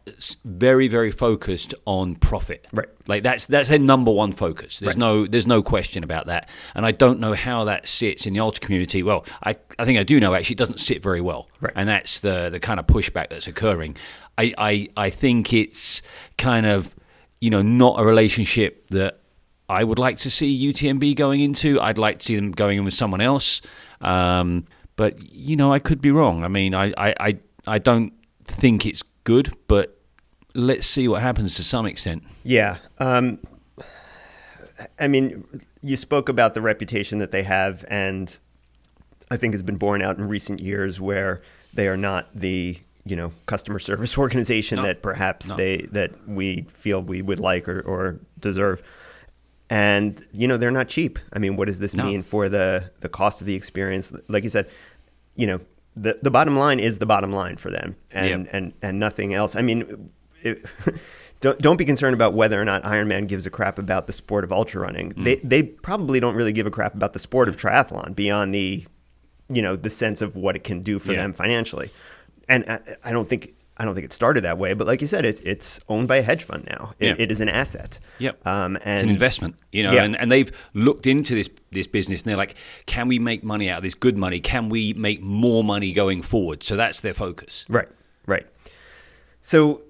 very 0.43 0.87
very 0.87 1.11
focused 1.11 1.73
on 1.85 2.15
profit. 2.15 2.67
Right. 2.73 2.89
Like 3.07 3.23
that's 3.23 3.45
that's 3.45 3.69
their 3.69 3.79
number 3.79 4.11
one 4.11 4.33
focus. 4.33 4.79
There's 4.79 4.95
right. 4.95 4.99
no 4.99 5.27
there's 5.27 5.47
no 5.47 5.61
question 5.61 6.03
about 6.03 6.25
that. 6.25 6.49
And 6.75 6.85
I 6.85 6.91
don't 6.91 7.19
know 7.19 7.33
how 7.33 7.65
that 7.65 7.87
sits 7.87 8.25
in 8.25 8.33
the 8.33 8.39
ultra 8.41 8.63
community. 8.65 9.03
Well, 9.03 9.25
I 9.43 9.55
I 9.77 9.85
think 9.85 9.97
I 9.97 10.03
do 10.03 10.19
know 10.19 10.33
actually 10.33 10.55
it 10.55 10.59
doesn't 10.59 10.79
sit 10.79 11.01
very 11.01 11.21
well. 11.21 11.47
Right. 11.61 11.73
And 11.75 11.87
that's 11.87 12.19
the 12.19 12.49
the 12.49 12.59
kind 12.59 12.79
of 12.79 12.87
pushback 12.87 13.29
that's 13.29 13.47
occurring. 13.47 13.95
I, 14.37 14.53
I, 14.57 14.89
I 14.95 15.09
think 15.09 15.51
it's 15.51 16.01
kind 16.37 16.65
of 16.65 16.95
you 17.41 17.49
know, 17.49 17.61
not 17.61 17.99
a 17.99 18.05
relationship 18.05 18.89
that 18.89 19.19
I 19.67 19.83
would 19.83 19.99
like 19.99 20.17
to 20.19 20.31
see 20.31 20.71
UTMB 20.71 21.15
going 21.15 21.41
into. 21.41 21.79
I'd 21.79 21.97
like 21.97 22.19
to 22.19 22.25
see 22.25 22.35
them 22.35 22.51
going 22.51 22.79
in 22.79 22.85
with 22.85 22.93
someone 22.93 23.21
else. 23.21 23.61
Um, 24.01 24.65
but 24.95 25.21
you 25.31 25.55
know, 25.55 25.71
I 25.71 25.79
could 25.79 26.01
be 26.01 26.11
wrong. 26.11 26.43
I 26.43 26.47
mean, 26.47 26.73
I, 26.73 26.93
I, 26.97 27.13
I, 27.19 27.39
I 27.67 27.77
don't 27.77 28.13
think 28.45 28.85
it's 28.85 29.03
good, 29.23 29.55
but 29.67 29.99
let's 30.53 30.87
see 30.87 31.07
what 31.07 31.21
happens 31.21 31.55
to 31.55 31.63
some 31.63 31.85
extent. 31.85 32.23
Yeah. 32.43 32.77
Um, 32.97 33.39
I 34.99 35.07
mean, 35.07 35.45
you 35.81 35.95
spoke 35.95 36.29
about 36.29 36.53
the 36.53 36.61
reputation 36.61 37.19
that 37.19 37.31
they 37.31 37.43
have, 37.43 37.85
and 37.89 38.37
I 39.29 39.37
think 39.37 39.53
has 39.53 39.61
been 39.61 39.77
borne 39.77 40.01
out 40.01 40.17
in 40.17 40.27
recent 40.27 40.59
years 40.59 40.99
where 40.99 41.41
they 41.73 41.87
are 41.87 41.97
not 41.97 42.27
the 42.33 42.79
you 43.09 43.15
know 43.15 43.31
customer 43.47 43.79
service 43.79 44.17
organization 44.25 44.77
no. 44.77 44.83
that 44.83 45.01
perhaps 45.01 45.47
no. 45.47 45.55
they 45.55 45.87
that 45.91 46.11
we 46.27 46.67
feel 46.69 47.01
we 47.01 47.21
would 47.21 47.39
like 47.39 47.67
or, 47.67 47.81
or 47.81 48.19
deserve 48.39 48.81
and 49.69 50.27
you 50.31 50.47
know 50.47 50.57
they're 50.57 50.71
not 50.71 50.87
cheap 50.87 51.17
i 51.33 51.39
mean 51.39 51.55
what 51.55 51.65
does 51.65 51.79
this 51.79 51.93
no. 51.93 52.03
mean 52.03 52.21
for 52.21 52.47
the 52.47 52.91
the 52.99 53.09
cost 53.09 53.41
of 53.41 53.47
the 53.47 53.55
experience 53.55 54.13
like 54.27 54.43
you 54.43 54.49
said 54.49 54.69
you 55.35 55.47
know 55.47 55.59
the 55.95 56.19
the 56.21 56.31
bottom 56.31 56.55
line 56.55 56.79
is 56.79 56.99
the 56.99 57.05
bottom 57.05 57.31
line 57.31 57.57
for 57.57 57.71
them 57.71 57.95
and 58.11 58.45
yep. 58.45 58.53
and 58.53 58.73
and 58.81 58.99
nothing 58.99 59.33
else 59.33 59.55
i 59.55 59.61
mean 59.61 60.11
it, 60.43 60.63
don't 61.41 61.59
don't 61.59 61.77
be 61.77 61.85
concerned 61.85 62.13
about 62.13 62.33
whether 62.33 62.61
or 62.61 62.65
not 62.65 62.83
Ironman 62.83 63.27
gives 63.27 63.45
a 63.45 63.49
crap 63.49 63.79
about 63.79 64.07
the 64.07 64.13
sport 64.13 64.43
of 64.43 64.51
ultra 64.51 64.81
running. 64.81 65.13
Mm. 65.13 65.23
They 65.23 65.35
they 65.35 65.63
probably 65.63 66.19
don't 66.19 66.35
really 66.35 66.51
give 66.51 66.65
a 66.65 66.71
crap 66.71 66.93
about 66.93 67.13
the 67.13 67.19
sport 67.19 67.47
of 67.47 67.55
triathlon 67.55 68.13
beyond 68.13 68.53
the, 68.53 68.85
you 69.47 69.61
know, 69.61 69.77
the 69.77 69.89
sense 69.89 70.21
of 70.21 70.35
what 70.35 70.57
it 70.57 70.65
can 70.65 70.83
do 70.83 70.99
for 70.99 71.13
yeah. 71.13 71.21
them 71.21 71.31
financially 71.33 71.91
and 72.49 72.65
I, 72.67 72.79
I, 73.05 73.11
don't 73.11 73.29
think 73.29 73.53
I 73.77 73.85
don't 73.85 73.95
think 73.95 74.03
it 74.03 74.11
started 74.11 74.43
that 74.43 74.57
way, 74.57 74.73
but 74.73 74.87
like 74.87 74.99
you 74.99 75.07
said, 75.07 75.25
it's 75.25 75.39
it's 75.45 75.79
owned 75.87 76.07
by 76.07 76.17
a 76.17 76.21
hedge 76.21 76.43
fund 76.43 76.67
now. 76.69 76.93
It, 76.99 77.07
yeah. 77.07 77.23
it 77.23 77.31
is 77.31 77.39
an 77.39 77.47
asset. 77.47 77.99
Yep. 78.17 78.45
Um, 78.45 78.77
and 78.83 78.95
it's 78.95 79.03
an 79.03 79.09
investment, 79.09 79.55
you 79.71 79.83
know, 79.83 79.93
yeah. 79.93 80.03
and, 80.03 80.17
and 80.17 80.29
they've 80.29 80.51
looked 80.73 81.07
into 81.07 81.35
this 81.35 81.49
this 81.71 81.87
business 81.87 82.21
and 82.21 82.29
they're 82.29 82.37
like, 82.37 82.55
can 82.87 83.07
we 83.07 83.19
make 83.19 83.43
money 83.43 83.69
out 83.69 83.77
of 83.77 83.83
this 83.83 83.95
good 83.95 84.17
money? 84.17 84.41
Can 84.41 84.67
we 84.67 84.93
make 84.93 85.21
more 85.21 85.63
money 85.63 85.93
going 85.93 86.21
forward? 86.21 86.63
So 86.63 86.75
that's 86.75 86.99
their 86.99 87.13
focus. 87.13 87.65
Right. 87.69 87.87
Right. 88.25 88.47
So 89.41 89.83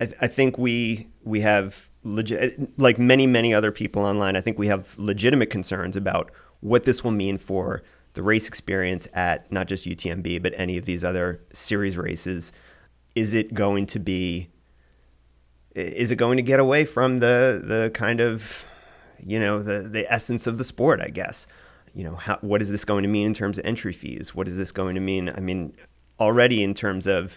I, 0.00 0.08
I 0.22 0.26
think 0.26 0.58
we 0.58 1.06
we 1.22 1.42
have 1.42 1.88
legit 2.02 2.78
like 2.78 2.98
many 2.98 3.26
many 3.26 3.54
other 3.54 3.70
people 3.70 4.04
online. 4.04 4.34
I 4.34 4.40
think 4.40 4.58
we 4.58 4.66
have 4.66 4.98
legitimate 4.98 5.50
concerns 5.50 5.96
about 5.96 6.30
what 6.60 6.84
this 6.84 7.04
will 7.04 7.12
mean 7.12 7.38
for 7.38 7.82
the 8.14 8.22
race 8.22 8.48
experience 8.48 9.06
at 9.12 9.50
not 9.52 9.66
just 9.66 9.84
UTMB, 9.84 10.42
but 10.42 10.54
any 10.56 10.78
of 10.78 10.84
these 10.84 11.04
other 11.04 11.40
series 11.52 11.96
races, 11.96 12.52
is 13.14 13.34
it 13.34 13.54
going 13.54 13.86
to 13.86 13.98
be 13.98 14.48
is 15.74 16.12
it 16.12 16.16
going 16.16 16.36
to 16.36 16.42
get 16.42 16.60
away 16.60 16.84
from 16.84 17.18
the 17.18 17.60
the 17.62 17.90
kind 17.94 18.20
of 18.20 18.64
you 19.18 19.38
know 19.38 19.62
the 19.62 19.80
the 19.80 20.10
essence 20.12 20.46
of 20.46 20.58
the 20.58 20.64
sport 20.64 21.00
i 21.00 21.08
guess? 21.08 21.46
You 21.94 22.04
know 22.04 22.16
how, 22.16 22.38
what 22.40 22.62
is 22.62 22.70
this 22.70 22.84
going 22.84 23.02
to 23.02 23.08
mean 23.08 23.26
in 23.26 23.34
terms 23.34 23.58
of 23.58 23.66
entry 23.66 23.92
fees? 23.92 24.34
What 24.34 24.48
is 24.48 24.56
this 24.56 24.72
going 24.72 24.94
to 24.94 25.00
mean 25.00 25.28
i 25.28 25.40
mean 25.40 25.74
already 26.20 26.62
in 26.62 26.74
terms 26.74 27.06
of 27.06 27.36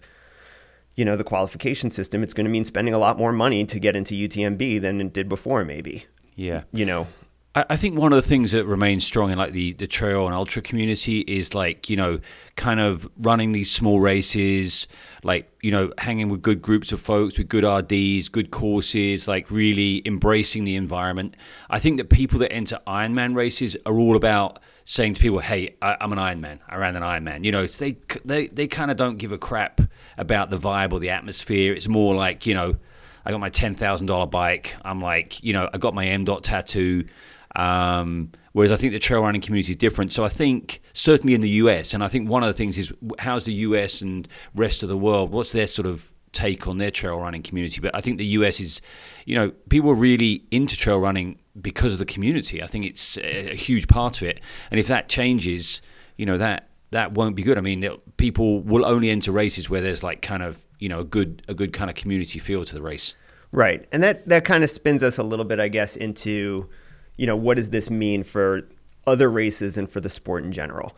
you 0.95 1.03
know 1.03 1.15
the 1.15 1.23
qualification 1.23 1.89
system 1.89 2.21
it's 2.21 2.33
going 2.33 2.45
to 2.45 2.51
mean 2.51 2.65
spending 2.65 2.93
a 2.93 2.99
lot 2.99 3.17
more 3.17 3.31
money 3.31 3.65
to 3.65 3.79
get 3.79 3.95
into 3.95 4.13
utmb 4.13 4.81
than 4.81 5.01
it 5.01 5.13
did 5.13 5.27
before 5.27 5.65
maybe. 5.65 6.05
Yeah. 6.35 6.63
You 6.71 6.85
know 6.85 7.07
I 7.69 7.77
think 7.77 7.97
one 7.97 8.11
of 8.13 8.21
the 8.21 8.27
things 8.27 8.51
that 8.51 8.65
remains 8.65 9.05
strong 9.05 9.31
in 9.31 9.37
like 9.37 9.53
the, 9.53 9.73
the 9.73 9.87
trail 9.87 10.25
and 10.25 10.35
ultra 10.35 10.61
community 10.61 11.21
is 11.21 11.55
like, 11.55 11.89
you 11.89 11.95
know, 11.95 12.19
kind 12.55 12.79
of 12.79 13.07
running 13.17 13.53
these 13.53 13.71
small 13.71 13.99
races, 13.99 14.87
like, 15.23 15.49
you 15.61 15.71
know, 15.71 15.93
hanging 15.97 16.29
with 16.29 16.41
good 16.41 16.61
groups 16.61 16.91
of 16.91 16.99
folks, 16.99 17.37
with 17.37 17.47
good 17.47 17.63
RDs, 17.63 18.29
good 18.29 18.51
courses, 18.51 19.27
like 19.27 19.49
really 19.49 20.01
embracing 20.05 20.65
the 20.65 20.75
environment. 20.75 21.35
I 21.69 21.79
think 21.79 21.97
that 21.97 22.09
people 22.09 22.39
that 22.39 22.51
enter 22.51 22.79
Ironman 22.85 23.35
races 23.35 23.77
are 23.85 23.97
all 23.97 24.15
about 24.15 24.59
saying 24.83 25.13
to 25.13 25.21
people, 25.21 25.39
hey, 25.39 25.75
I, 25.81 25.97
am 26.01 26.11
an 26.13 26.19
Ironman. 26.19 26.59
I 26.67 26.77
ran 26.77 26.95
an 26.95 27.03
Ironman. 27.03 27.43
You 27.45 27.51
know, 27.51 27.65
so 27.65 27.85
they, 27.85 27.97
they, 28.25 28.47
they 28.47 28.67
kind 28.67 28.91
of 28.91 28.97
don't 28.97 29.17
give 29.17 29.31
a 29.31 29.37
crap 29.37 29.81
about 30.17 30.49
the 30.49 30.57
vibe 30.57 30.91
or 30.91 30.99
the 30.99 31.11
atmosphere. 31.11 31.73
It's 31.73 31.87
more 31.87 32.13
like, 32.15 32.45
you 32.45 32.53
know, 32.53 32.77
I 33.25 33.31
got 33.31 33.39
my 33.39 33.49
$10,000 33.49 34.31
bike. 34.31 34.75
I'm 34.85 35.01
like, 35.01 35.43
you 35.43 35.53
know, 35.53 35.69
I 35.73 35.77
got 35.77 35.93
my 35.93 36.07
M 36.07 36.23
dot 36.23 36.45
tattoo. 36.45 37.05
Um, 37.57 38.31
whereas 38.53 38.71
I 38.71 38.77
think 38.77 38.93
the 38.93 38.99
trail 38.99 39.21
running 39.21 39.41
community 39.41 39.71
is 39.71 39.77
different. 39.77 40.13
So 40.13 40.23
I 40.23 40.29
think 40.29 40.81
certainly 40.93 41.33
in 41.33 41.41
the 41.41 41.49
US, 41.49 41.93
and 41.93 42.03
I 42.03 42.07
think 42.07 42.29
one 42.29 42.43
of 42.43 42.47
the 42.47 42.53
things 42.53 42.77
is 42.77 42.93
how's 43.19 43.45
the 43.45 43.53
US 43.53 44.01
and 44.01 44.27
rest 44.55 44.83
of 44.83 44.89
the 44.89 44.97
world, 44.97 45.31
what's 45.31 45.51
their 45.51 45.67
sort 45.67 45.87
of 45.87 46.07
take 46.31 46.67
on 46.67 46.77
their 46.77 46.91
trail 46.91 47.19
running 47.19 47.41
community? 47.41 47.81
But 47.81 47.95
I 47.95 48.01
think 48.01 48.19
the 48.19 48.25
US 48.25 48.61
is, 48.61 48.79
you 49.25 49.35
know, 49.35 49.49
people 49.69 49.89
are 49.89 49.95
really 49.95 50.43
into 50.51 50.77
trail 50.77 50.99
running 50.99 51.39
because 51.59 51.93
of 51.93 51.99
the 51.99 52.05
community. 52.05 52.61
I 52.61 52.67
think 52.67 52.85
it's 52.85 53.17
a 53.17 53.55
huge 53.55 53.87
part 53.87 54.21
of 54.21 54.27
it. 54.27 54.39
And 54.69 54.79
if 54.79 54.87
that 54.87 55.09
changes, 55.09 55.81
you 56.15 56.27
know, 56.27 56.37
that 56.37 56.69
that 56.91 57.13
won't 57.13 57.35
be 57.35 57.43
good. 57.43 57.57
I 57.57 57.61
mean, 57.61 57.85
people 58.17 58.61
will 58.61 58.85
only 58.85 59.09
enter 59.09 59.31
races 59.31 59.69
where 59.69 59.81
there's 59.81 60.03
like 60.03 60.21
kind 60.21 60.43
of 60.43 60.57
you 60.79 60.89
know 60.89 60.99
a 60.99 61.03
good 61.03 61.41
a 61.47 61.53
good 61.53 61.73
kind 61.73 61.89
of 61.89 61.95
community 61.95 62.39
feel 62.39 62.65
to 62.65 62.75
the 62.75 62.81
race. 62.81 63.15
Right, 63.51 63.87
and 63.91 64.03
that 64.03 64.27
that 64.27 64.45
kind 64.45 64.63
of 64.63 64.69
spins 64.69 65.03
us 65.03 65.17
a 65.17 65.23
little 65.23 65.45
bit, 65.45 65.59
I 65.59 65.69
guess, 65.69 65.95
into 65.95 66.69
you 67.17 67.25
know, 67.25 67.35
what 67.35 67.55
does 67.55 67.71
this 67.71 67.89
mean 67.89 68.23
for 68.23 68.67
other 69.05 69.29
races 69.29 69.77
and 69.77 69.89
for 69.89 69.99
the 69.99 70.09
sport 70.09 70.43
in 70.43 70.51
general? 70.51 70.95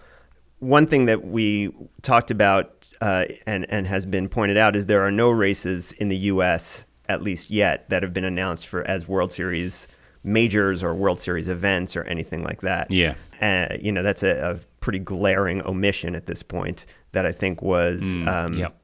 One 0.60 0.88
thing 0.88 1.06
that 1.06 1.26
we 1.26 1.74
talked 2.02 2.30
about 2.30 2.90
uh, 3.00 3.26
and, 3.46 3.66
and 3.70 3.88
has 3.88 4.06
been 4.06 4.28
pointed 4.28 4.58
out 4.58 4.76
is 4.76 4.88
there 4.88 5.02
are 5.02 5.12
no 5.12 5.30
races 5.30 5.94
in 5.94 6.10
the 6.10 6.18
U.S., 6.18 6.86
at 7.08 7.22
least 7.22 7.50
yet, 7.50 7.90
that 7.90 8.04
have 8.04 8.14
been 8.14 8.26
announced 8.26 8.68
for 8.68 8.86
as 8.86 9.08
World 9.08 9.32
Series 9.32 9.88
majors 10.22 10.84
or 10.84 10.94
World 10.94 11.22
Series 11.22 11.48
events 11.48 11.96
or 11.96 12.04
anything 12.04 12.44
like 12.44 12.62
that. 12.62 12.92
Yeah. 12.92 13.16
Uh, 13.42 13.78
you 13.80 13.92
know, 13.92 14.04
that's 14.04 14.22
a, 14.22 14.56
a, 14.56 14.60
pretty 14.82 15.00
glaring 15.00 15.62
omission 15.68 16.16
at 16.16 16.26
this 16.26 16.42
point 16.42 16.86
that 17.12 17.26
I 17.26 17.34
think 17.34 17.62
was. 17.62 18.16
Mm, 18.16 18.28
um, 18.28 18.54
yep. 18.54 18.76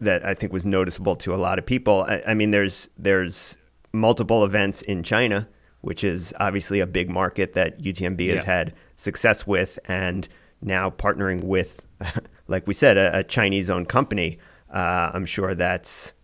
That 0.00 0.26
I 0.26 0.34
think 0.34 0.52
was 0.52 0.66
noticeable 0.66 1.14
to 1.16 1.32
a 1.32 1.36
lot 1.36 1.58
of 1.58 1.64
people. 1.64 2.04
I, 2.08 2.22
I 2.26 2.34
mean, 2.34 2.50
there's 2.50 2.88
there's 2.98 3.56
multiple 3.92 4.44
events 4.44 4.82
in 4.82 5.04
China 5.04 5.48
which 5.84 6.02
is 6.02 6.32
obviously 6.40 6.80
a 6.80 6.86
big 6.86 7.10
market 7.10 7.52
that 7.52 7.78
UTMB 7.82 8.26
yeah. 8.26 8.34
has 8.34 8.44
had 8.44 8.72
success 8.96 9.46
with, 9.46 9.78
and 9.84 10.26
now 10.62 10.88
partnering 10.88 11.44
with, 11.44 11.86
like 12.48 12.66
we 12.66 12.72
said, 12.72 12.96
a, 12.96 13.18
a 13.18 13.24
Chinese-owned 13.24 13.88
company. 13.88 14.38
Uh, 14.72 15.10
I'm 15.12 15.26
sure 15.26 15.54
that's 15.54 16.14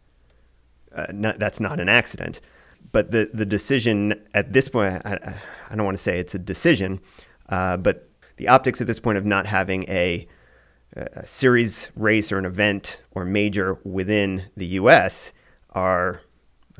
uh, 0.94 1.06
not, 1.12 1.38
that's 1.38 1.60
not 1.60 1.78
an 1.78 1.90
accident. 1.90 2.40
But 2.92 3.10
the 3.10 3.30
the 3.32 3.46
decision 3.46 4.20
at 4.34 4.52
this 4.52 4.68
point, 4.68 5.02
I, 5.04 5.38
I 5.68 5.76
don't 5.76 5.84
want 5.84 5.96
to 5.96 6.02
say 6.02 6.18
it's 6.18 6.34
a 6.34 6.38
decision, 6.38 7.00
uh, 7.50 7.76
but 7.76 8.08
the 8.36 8.48
optics 8.48 8.80
at 8.80 8.86
this 8.86 8.98
point 8.98 9.18
of 9.18 9.26
not 9.26 9.46
having 9.46 9.84
a, 9.88 10.26
a 10.96 11.26
series 11.26 11.90
race 11.94 12.32
or 12.32 12.38
an 12.38 12.46
event 12.46 13.02
or 13.12 13.24
major 13.24 13.78
within 13.84 14.46
the 14.56 14.66
U.S. 14.66 15.32
are 15.70 16.22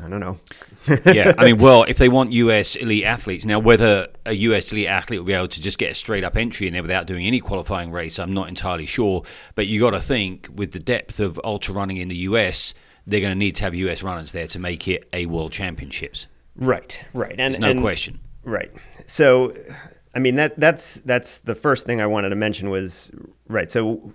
I 0.02 0.08
don't 0.08 0.20
know. 0.20 0.40
yeah, 1.06 1.34
I 1.36 1.44
mean, 1.44 1.58
well, 1.58 1.84
if 1.84 1.98
they 1.98 2.08
want 2.08 2.32
US 2.32 2.76
elite 2.76 3.04
athletes 3.04 3.44
now, 3.44 3.58
whether 3.58 4.08
a 4.24 4.32
US 4.32 4.72
elite 4.72 4.86
athlete 4.86 5.20
will 5.20 5.26
be 5.26 5.32
able 5.32 5.48
to 5.48 5.60
just 5.60 5.78
get 5.78 5.90
a 5.90 5.94
straight 5.94 6.24
up 6.24 6.36
entry 6.36 6.66
in 6.66 6.72
there 6.72 6.82
without 6.82 7.06
doing 7.06 7.26
any 7.26 7.40
qualifying 7.40 7.90
race, 7.90 8.18
I'm 8.18 8.32
not 8.32 8.48
entirely 8.48 8.86
sure. 8.86 9.22
But 9.54 9.66
you 9.66 9.80
got 9.80 9.90
to 9.90 10.00
think 10.00 10.48
with 10.54 10.72
the 10.72 10.78
depth 10.78 11.20
of 11.20 11.40
ultra 11.44 11.74
running 11.74 11.98
in 11.98 12.08
the 12.08 12.16
US, 12.16 12.74
they're 13.06 13.20
going 13.20 13.32
to 13.32 13.38
need 13.38 13.56
to 13.56 13.64
have 13.64 13.74
US 13.74 14.02
runners 14.02 14.32
there 14.32 14.46
to 14.48 14.58
make 14.58 14.88
it 14.88 15.08
a 15.12 15.26
World 15.26 15.52
Championships. 15.52 16.26
Right, 16.56 17.04
right, 17.12 17.34
and 17.38 17.54
There's 17.54 17.60
no 17.60 17.70
and, 17.70 17.80
question. 17.80 18.20
Right. 18.44 18.70
So, 19.06 19.54
I 20.14 20.18
mean 20.18 20.36
that 20.36 20.58
that's 20.58 20.94
that's 20.94 21.38
the 21.38 21.54
first 21.54 21.86
thing 21.86 22.00
I 22.00 22.06
wanted 22.06 22.30
to 22.30 22.36
mention 22.36 22.70
was 22.70 23.10
right. 23.48 23.70
So 23.70 24.12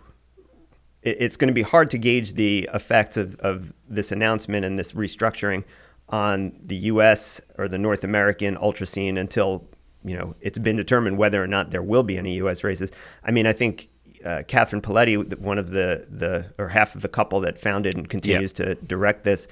it's 1.06 1.38
going 1.38 1.47
to 1.47 1.54
be 1.54 1.62
hard 1.62 1.91
to 1.91 1.97
gauge 1.99 2.34
the 2.34 2.67
effects 2.73 3.15
of, 3.15 3.36
of 3.36 3.73
this 3.88 4.12
announcement 4.12 4.65
and 4.65 4.78
this 4.80 4.93
restructuring 4.93 5.63
on 6.10 6.60
the 6.63 6.76
U.S. 6.76 7.41
or 7.58 7.68
the 7.68 7.78
North 7.78 8.04
American 8.04 8.58
ultra 8.58 8.86
scene 8.86 9.18
until 9.18 9.68
you 10.04 10.15
know, 10.15 10.36
it's 10.39 10.60
been 10.60 10.76
determined 10.76 11.18
whether 11.18 11.44
or 11.44 11.48
not 11.48 11.72
there 11.72 11.82
will 11.82 12.04
be 12.04 12.15
any 12.18 12.36
U.S. 12.36 12.63
races. 12.63 12.91
I 13.24 13.32
mean, 13.32 13.48
I 13.48 13.54
think 13.54 13.89
uh, 14.24 14.44
Catherine 14.48 14.82
Poletti, 14.82 15.38
one 15.39 15.58
of 15.58 15.72
the 15.72 16.06
the 16.10 16.54
or 16.58 16.70
half 16.70 16.96
of 16.96 17.02
the 17.02 17.08
couple 17.08 17.39
that 17.41 17.60
founded 17.60 17.96
and 17.96 18.08
continues 18.08 18.54
to 18.54 18.76
direct 18.76 19.24
this. 19.24 19.48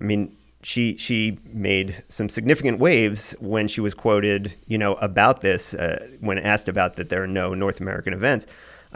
I 0.00 0.04
mean, 0.04 0.36
she 0.62 0.96
she 0.96 1.38
made 1.44 2.04
some 2.08 2.28
significant 2.28 2.78
waves 2.78 3.34
when 3.40 3.68
she 3.68 3.80
was 3.80 3.94
quoted, 3.94 4.54
you 4.66 4.78
know, 4.78 4.94
about 4.94 5.40
this 5.40 5.74
uh, 5.74 6.08
when 6.20 6.38
asked 6.38 6.68
about 6.68 6.96
that 6.96 7.08
there 7.08 7.22
are 7.22 7.28
no 7.28 7.54
North 7.54 7.80
American 7.80 8.12
events. 8.12 8.46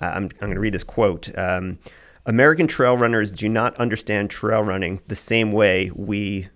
Uh, 0.00 0.12
I'm 0.14 0.24
I'm 0.24 0.48
going 0.48 0.54
to 0.54 0.60
read 0.60 0.74
this 0.74 0.84
quote. 0.84 1.36
Um, 1.36 1.78
American 2.26 2.66
trail 2.66 2.96
runners 2.96 3.32
do 3.32 3.48
not 3.48 3.74
understand 3.76 4.30
trail 4.30 4.62
running 4.62 5.00
the 5.08 5.16
same 5.16 5.52
way 5.52 5.90
we, 5.94 6.48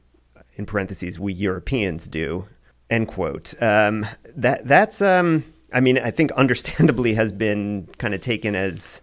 in 0.57 0.67
parentheses, 0.67 1.19
we 1.19 1.33
Europeans 1.33 2.07
do. 2.07 2.49
End 2.91 3.09
quote. 3.09 3.55
Um, 3.63 4.07
that 4.37 4.67
that's 4.69 5.01
um, 5.01 5.45
I 5.73 5.81
mean, 5.81 5.99
I 5.99 6.11
think 6.11 6.33
understandably 6.33 7.15
has 7.15 7.33
been 7.33 7.89
kind 7.99 8.15
of 8.15 8.21
taken 8.21 8.55
as 8.55 9.01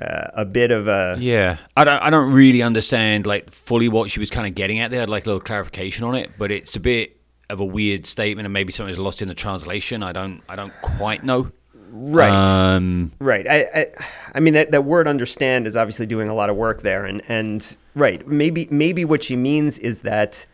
uh, 0.00 0.28
a 0.34 0.44
bit 0.44 0.70
of 0.70 0.88
a 0.88 1.16
yeah. 1.18 1.58
I 1.76 1.84
don't 1.84 2.02
I 2.02 2.10
don't 2.10 2.32
really 2.32 2.62
understand 2.62 3.26
like 3.26 3.52
fully 3.52 3.88
what 3.88 4.10
she 4.10 4.20
was 4.20 4.30
kind 4.30 4.46
of 4.46 4.54
getting 4.54 4.80
at 4.80 4.90
there. 4.90 5.02
I'd 5.02 5.08
like 5.08 5.26
a 5.26 5.28
little 5.28 5.40
clarification 5.40 6.04
on 6.04 6.14
it, 6.14 6.30
but 6.38 6.50
it's 6.50 6.76
a 6.76 6.80
bit 6.80 7.16
of 7.48 7.60
a 7.60 7.64
weird 7.64 8.06
statement 8.06 8.46
and 8.46 8.52
maybe 8.52 8.72
something's 8.72 8.98
lost 8.98 9.22
in 9.22 9.28
the 9.28 9.34
translation. 9.34 10.02
I 10.02 10.12
don't 10.12 10.42
I 10.48 10.56
don't 10.56 10.72
quite 10.82 11.24
know. 11.24 11.50
Right. 11.92 12.30
Um, 12.30 13.10
right. 13.18 13.46
I, 13.48 13.56
I 13.74 13.86
I 14.36 14.40
mean 14.40 14.54
that 14.54 14.70
that 14.70 14.84
word 14.84 15.08
understand 15.08 15.66
is 15.66 15.76
obviously 15.76 16.06
doing 16.06 16.28
a 16.28 16.34
lot 16.34 16.50
of 16.50 16.56
work 16.56 16.82
there 16.82 17.04
and 17.04 17.22
and 17.28 17.76
right. 17.94 18.26
Maybe 18.26 18.68
maybe 18.70 19.04
what 19.04 19.24
she 19.24 19.36
means 19.36 19.78
is 19.78 20.02
that 20.02 20.46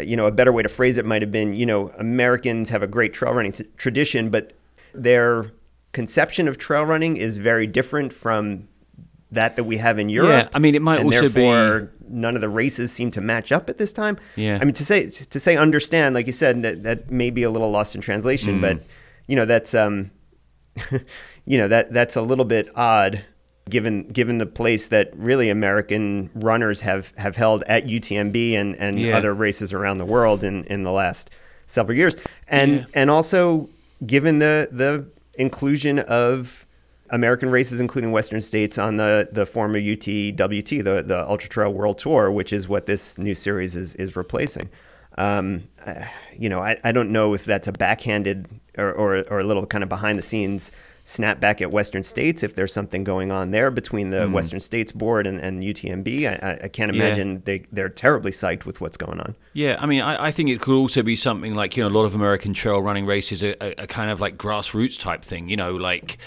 you 0.00 0.16
know, 0.16 0.26
a 0.26 0.32
better 0.32 0.52
way 0.52 0.62
to 0.62 0.68
phrase 0.68 0.98
it 0.98 1.04
might 1.04 1.22
have 1.22 1.32
been, 1.32 1.54
you 1.54 1.66
know, 1.66 1.90
Americans 1.98 2.70
have 2.70 2.82
a 2.82 2.86
great 2.86 3.12
trail 3.12 3.32
running 3.34 3.52
t- 3.52 3.64
tradition, 3.76 4.30
but 4.30 4.52
their 4.94 5.52
conception 5.92 6.48
of 6.48 6.58
trail 6.58 6.84
running 6.84 7.16
is 7.16 7.38
very 7.38 7.66
different 7.66 8.12
from 8.12 8.68
that 9.30 9.56
that 9.56 9.64
we 9.64 9.78
have 9.78 9.98
in 9.98 10.08
Europe. 10.08 10.46
Yeah, 10.46 10.48
I 10.54 10.58
mean, 10.58 10.74
it 10.74 10.82
might 10.82 11.00
and 11.00 11.06
also 11.06 11.28
be- 11.28 11.40
therefore 11.40 11.90
none 12.08 12.34
of 12.34 12.40
the 12.40 12.48
races 12.48 12.92
seem 12.92 13.10
to 13.12 13.20
match 13.20 13.50
up 13.50 13.70
at 13.70 13.78
this 13.78 13.92
time. 13.92 14.18
Yeah. 14.36 14.58
I 14.60 14.64
mean, 14.64 14.74
to 14.74 14.84
say 14.84 15.08
to 15.10 15.40
say 15.40 15.56
understand, 15.56 16.14
like 16.14 16.26
you 16.26 16.32
said, 16.32 16.62
that 16.62 16.82
that 16.82 17.10
may 17.10 17.30
be 17.30 17.42
a 17.42 17.50
little 17.50 17.70
lost 17.70 17.94
in 17.94 18.00
translation, 18.00 18.60
but 18.60 18.82
you 19.26 19.36
know 19.36 19.46
that's 19.46 19.74
um, 19.74 20.10
you 21.46 21.58
know 21.58 21.68
that 21.68 21.92
that's 21.92 22.16
a 22.16 22.22
little 22.22 22.44
bit 22.44 22.68
odd. 22.76 23.24
Given 23.70 24.08
given 24.08 24.38
the 24.38 24.46
place 24.46 24.88
that 24.88 25.12
really 25.16 25.48
American 25.48 26.30
runners 26.34 26.80
have, 26.80 27.12
have 27.16 27.36
held 27.36 27.62
at 27.68 27.86
UTMB 27.86 28.54
and, 28.54 28.74
and 28.76 28.98
Yeah. 28.98 29.16
other 29.16 29.32
races 29.32 29.72
around 29.72 29.98
the 29.98 30.04
world 30.04 30.42
in, 30.42 30.64
in 30.64 30.82
the 30.82 30.90
last 30.90 31.30
several 31.66 31.96
years, 31.96 32.16
and 32.48 32.72
Yeah. 32.72 32.84
and 32.94 33.08
also 33.10 33.68
given 34.04 34.40
the 34.40 34.68
the 34.72 35.06
inclusion 35.34 36.00
of 36.00 36.66
American 37.10 37.50
races, 37.50 37.78
including 37.78 38.10
Western 38.10 38.40
states, 38.40 38.78
on 38.78 38.96
the 38.96 39.28
the 39.30 39.46
former 39.46 39.78
UTWT, 39.78 40.82
the 40.82 41.02
the 41.02 41.24
Ultra 41.28 41.48
Trail 41.48 41.72
World 41.72 41.98
Tour, 41.98 42.32
which 42.32 42.52
is 42.52 42.68
what 42.68 42.86
this 42.86 43.16
new 43.16 43.34
series 43.34 43.76
is 43.76 43.94
is 43.94 44.16
replacing. 44.16 44.70
Um, 45.18 45.68
uh, 45.86 46.04
you 46.36 46.48
know, 46.48 46.60
I, 46.60 46.78
I 46.82 46.90
don't 46.90 47.10
know 47.10 47.32
if 47.34 47.44
that's 47.44 47.68
a 47.68 47.72
backhanded 47.72 48.48
or, 48.76 48.90
or 48.92 49.22
or 49.30 49.38
a 49.40 49.44
little 49.44 49.66
kind 49.66 49.84
of 49.84 49.88
behind 49.88 50.18
the 50.18 50.22
scenes 50.22 50.72
snap 51.12 51.40
back 51.40 51.60
at 51.60 51.70
Western 51.70 52.02
states. 52.02 52.42
If 52.42 52.54
there's 52.54 52.72
something 52.72 53.04
going 53.04 53.30
on 53.30 53.50
there 53.50 53.70
between 53.70 54.10
the 54.10 54.26
hmm. 54.26 54.32
Western 54.32 54.60
States 54.60 54.92
Board 54.92 55.26
and, 55.26 55.38
and 55.38 55.62
UTMB, 55.62 56.26
I, 56.26 56.60
I- 56.64 56.68
can't 56.68 56.94
Yeah. 56.94 57.04
imagine 57.04 57.42
they 57.44 57.64
they're 57.70 57.88
terribly 57.88 58.32
psyched 58.32 58.64
with 58.64 58.80
what's 58.80 58.96
going 58.96 59.20
on. 59.20 59.36
Yeah, 59.52 59.76
I 59.78 59.86
mean, 59.86 60.00
I, 60.00 60.26
I 60.26 60.30
think 60.30 60.48
it 60.48 60.60
could 60.60 60.74
also 60.74 61.02
be 61.02 61.16
something 61.16 61.54
like 61.54 61.76
you 61.76 61.82
know 61.82 61.88
a 61.88 61.94
lot 61.96 62.04
of 62.04 62.14
American 62.14 62.54
trail 62.54 62.80
running 62.80 63.04
races 63.06 63.44
are, 63.44 63.54
are, 63.60 63.74
are 63.78 63.86
kind 63.86 64.10
of 64.10 64.20
like 64.20 64.38
grassroots 64.38 64.98
type 64.98 65.22
thing. 65.22 65.48
You 65.48 65.56
know, 65.56 65.76
like 65.76 66.18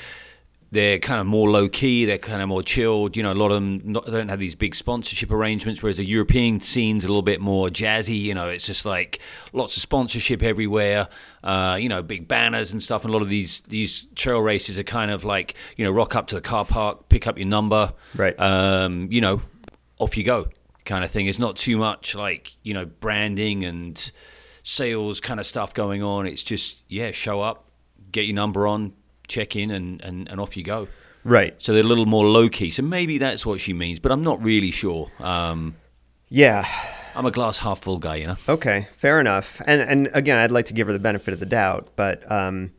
they're 0.75 0.99
kind 0.99 1.19
of 1.19 1.25
more 1.25 1.49
low 1.49 1.67
key, 1.67 2.05
they're 2.05 2.19
kind 2.19 2.41
of 2.43 2.47
more 2.47 2.61
chilled. 2.61 3.17
You 3.17 3.23
know, 3.23 3.31
a 3.31 3.33
lot 3.33 3.47
of 3.51 3.55
them 3.55 3.81
not, 3.83 4.05
don't 4.05 4.29
have 4.29 4.37
these 4.39 4.53
big 4.53 4.75
sponsorship 4.75 5.31
arrangements, 5.31 5.81
whereas 5.81 5.97
the 5.97 6.05
European 6.05 6.61
scene's 6.61 7.03
a 7.03 7.07
little 7.07 7.23
bit 7.23 7.41
more 7.41 7.69
jazzy. 7.69 8.21
You 8.21 8.35
know, 8.35 8.47
it's 8.49 8.67
just 8.67 8.85
like 8.85 9.19
lots 9.53 9.75
of 9.75 9.81
sponsorship 9.81 10.43
everywhere. 10.43 11.07
Uh, 11.43 11.77
you 11.79 11.89
know, 11.89 12.03
big 12.03 12.27
banners 12.27 12.71
and 12.71 12.83
stuff. 12.83 13.03
And 13.03 13.09
a 13.11 13.13
lot 13.13 13.23
of 13.23 13.29
these 13.29 13.61
these 13.61 14.05
trail 14.13 14.39
races 14.39 14.77
are 14.77 14.83
kind 14.83 15.09
of 15.09 15.23
like 15.23 15.55
you 15.77 15.85
know 15.85 15.91
rock 15.91 16.15
up 16.15 16.27
to 16.27 16.35
the 16.35 16.41
car 16.41 16.65
park, 16.65 17.09
pick 17.09 17.25
up 17.25 17.37
your 17.39 17.47
number, 17.47 17.93
Right. 18.15 18.39
um, 18.39 19.07
you 19.11 19.21
know, 19.21 19.41
off 19.97 20.15
you 20.17 20.23
go 20.23 20.49
kind 20.85 21.03
of 21.03 21.09
thing. 21.09 21.25
It's 21.25 21.39
not 21.39 21.55
too 21.57 21.77
much 21.77 22.13
like, 22.13 22.55
you 22.61 22.73
know, 22.73 22.85
branding 22.85 23.63
and 23.63 24.11
sales 24.63 25.19
kind 25.19 25.39
of 25.39 25.45
stuff 25.45 25.73
going 25.73 26.03
on. 26.03 26.27
It's 26.27 26.43
just, 26.43 26.81
yeah, 26.87 27.11
show 27.11 27.41
up, 27.41 27.69
get 28.11 28.25
your 28.25 28.35
number 28.35 28.67
on, 28.67 28.93
check 29.27 29.55
in, 29.55 29.71
and, 29.71 30.01
and, 30.01 30.29
and 30.29 30.39
off 30.39 30.55
you 30.57 30.63
go. 30.63 30.87
Right. 31.23 31.55
So 31.57 31.73
they're 31.73 31.83
a 31.83 31.87
little 31.87 32.05
more 32.05 32.25
low 32.27 32.49
key. 32.49 32.69
So 32.69 32.83
maybe 32.83 33.17
that's 33.17 33.45
what 33.45 33.59
she 33.59 33.73
means, 33.73 33.99
but 33.99 34.11
I'm 34.11 34.21
not 34.21 34.43
really 34.43 34.71
sure. 34.71 35.11
Um, 35.19 35.75
Yeah. 36.29 36.67
I'm 37.15 37.25
a 37.25 37.31
glass 37.31 37.59
half 37.59 37.81
full 37.81 37.97
guy, 37.97 38.17
you 38.17 38.27
know? 38.27 38.35
Okay, 38.49 38.87
fair 38.97 39.19
enough. 39.21 39.61
And 39.65 39.81
and 39.81 40.09
again, 40.13 40.37
I'd 40.37 40.51
like 40.51 40.65
to 40.65 40.73
give 40.73 40.87
her 40.87 40.93
the 40.93 40.99
benefit 40.99 41.33
of 41.33 41.39
the 41.39 41.45
doubt, 41.45 41.87
but 41.95 42.29
um, 42.29 42.73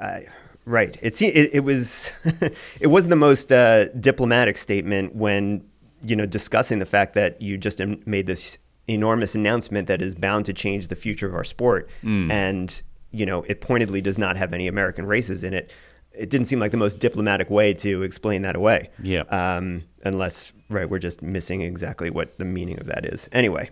I, 0.00 0.26
right, 0.64 0.96
it's 1.02 1.20
it, 1.20 1.50
it 1.52 1.64
was 1.64 2.12
it 2.80 2.86
was 2.86 3.08
the 3.08 3.16
most 3.16 3.50
uh, 3.52 3.86
diplomatic 3.88 4.58
statement 4.58 5.16
when 5.16 5.64
you 6.04 6.14
know 6.14 6.24
discussing 6.24 6.78
the 6.78 6.86
fact 6.86 7.14
that 7.14 7.42
you 7.42 7.58
just 7.58 7.80
made 8.06 8.26
this 8.28 8.58
enormous 8.86 9.34
announcement 9.34 9.88
that 9.88 10.00
is 10.00 10.14
bound 10.14 10.46
to 10.46 10.52
change 10.52 10.86
the 10.86 10.96
future 10.96 11.26
of 11.26 11.34
our 11.34 11.42
sport, 11.44 11.90
and 12.30 12.82
you 13.10 13.26
know 13.26 13.42
it 13.48 13.60
pointedly 13.60 14.00
does 14.00 14.18
not 14.18 14.36
have 14.36 14.54
any 14.54 14.68
American 14.68 15.04
races 15.04 15.42
in 15.42 15.52
it. 15.52 15.68
It 16.12 16.28
didn't 16.28 16.46
seem 16.46 16.58
like 16.58 16.72
the 16.72 16.76
most 16.76 16.98
diplomatic 16.98 17.50
way 17.50 17.72
to 17.74 18.02
explain 18.02 18.42
that 18.42 18.56
away. 18.56 18.90
Yeah. 19.02 19.22
Um, 19.22 19.84
unless 20.04 20.52
right, 20.68 20.88
we're 20.88 20.98
just 20.98 21.22
missing 21.22 21.62
exactly 21.62 22.10
what 22.10 22.38
the 22.38 22.44
meaning 22.44 22.80
of 22.80 22.86
that 22.86 23.04
is. 23.04 23.28
Anyway 23.32 23.70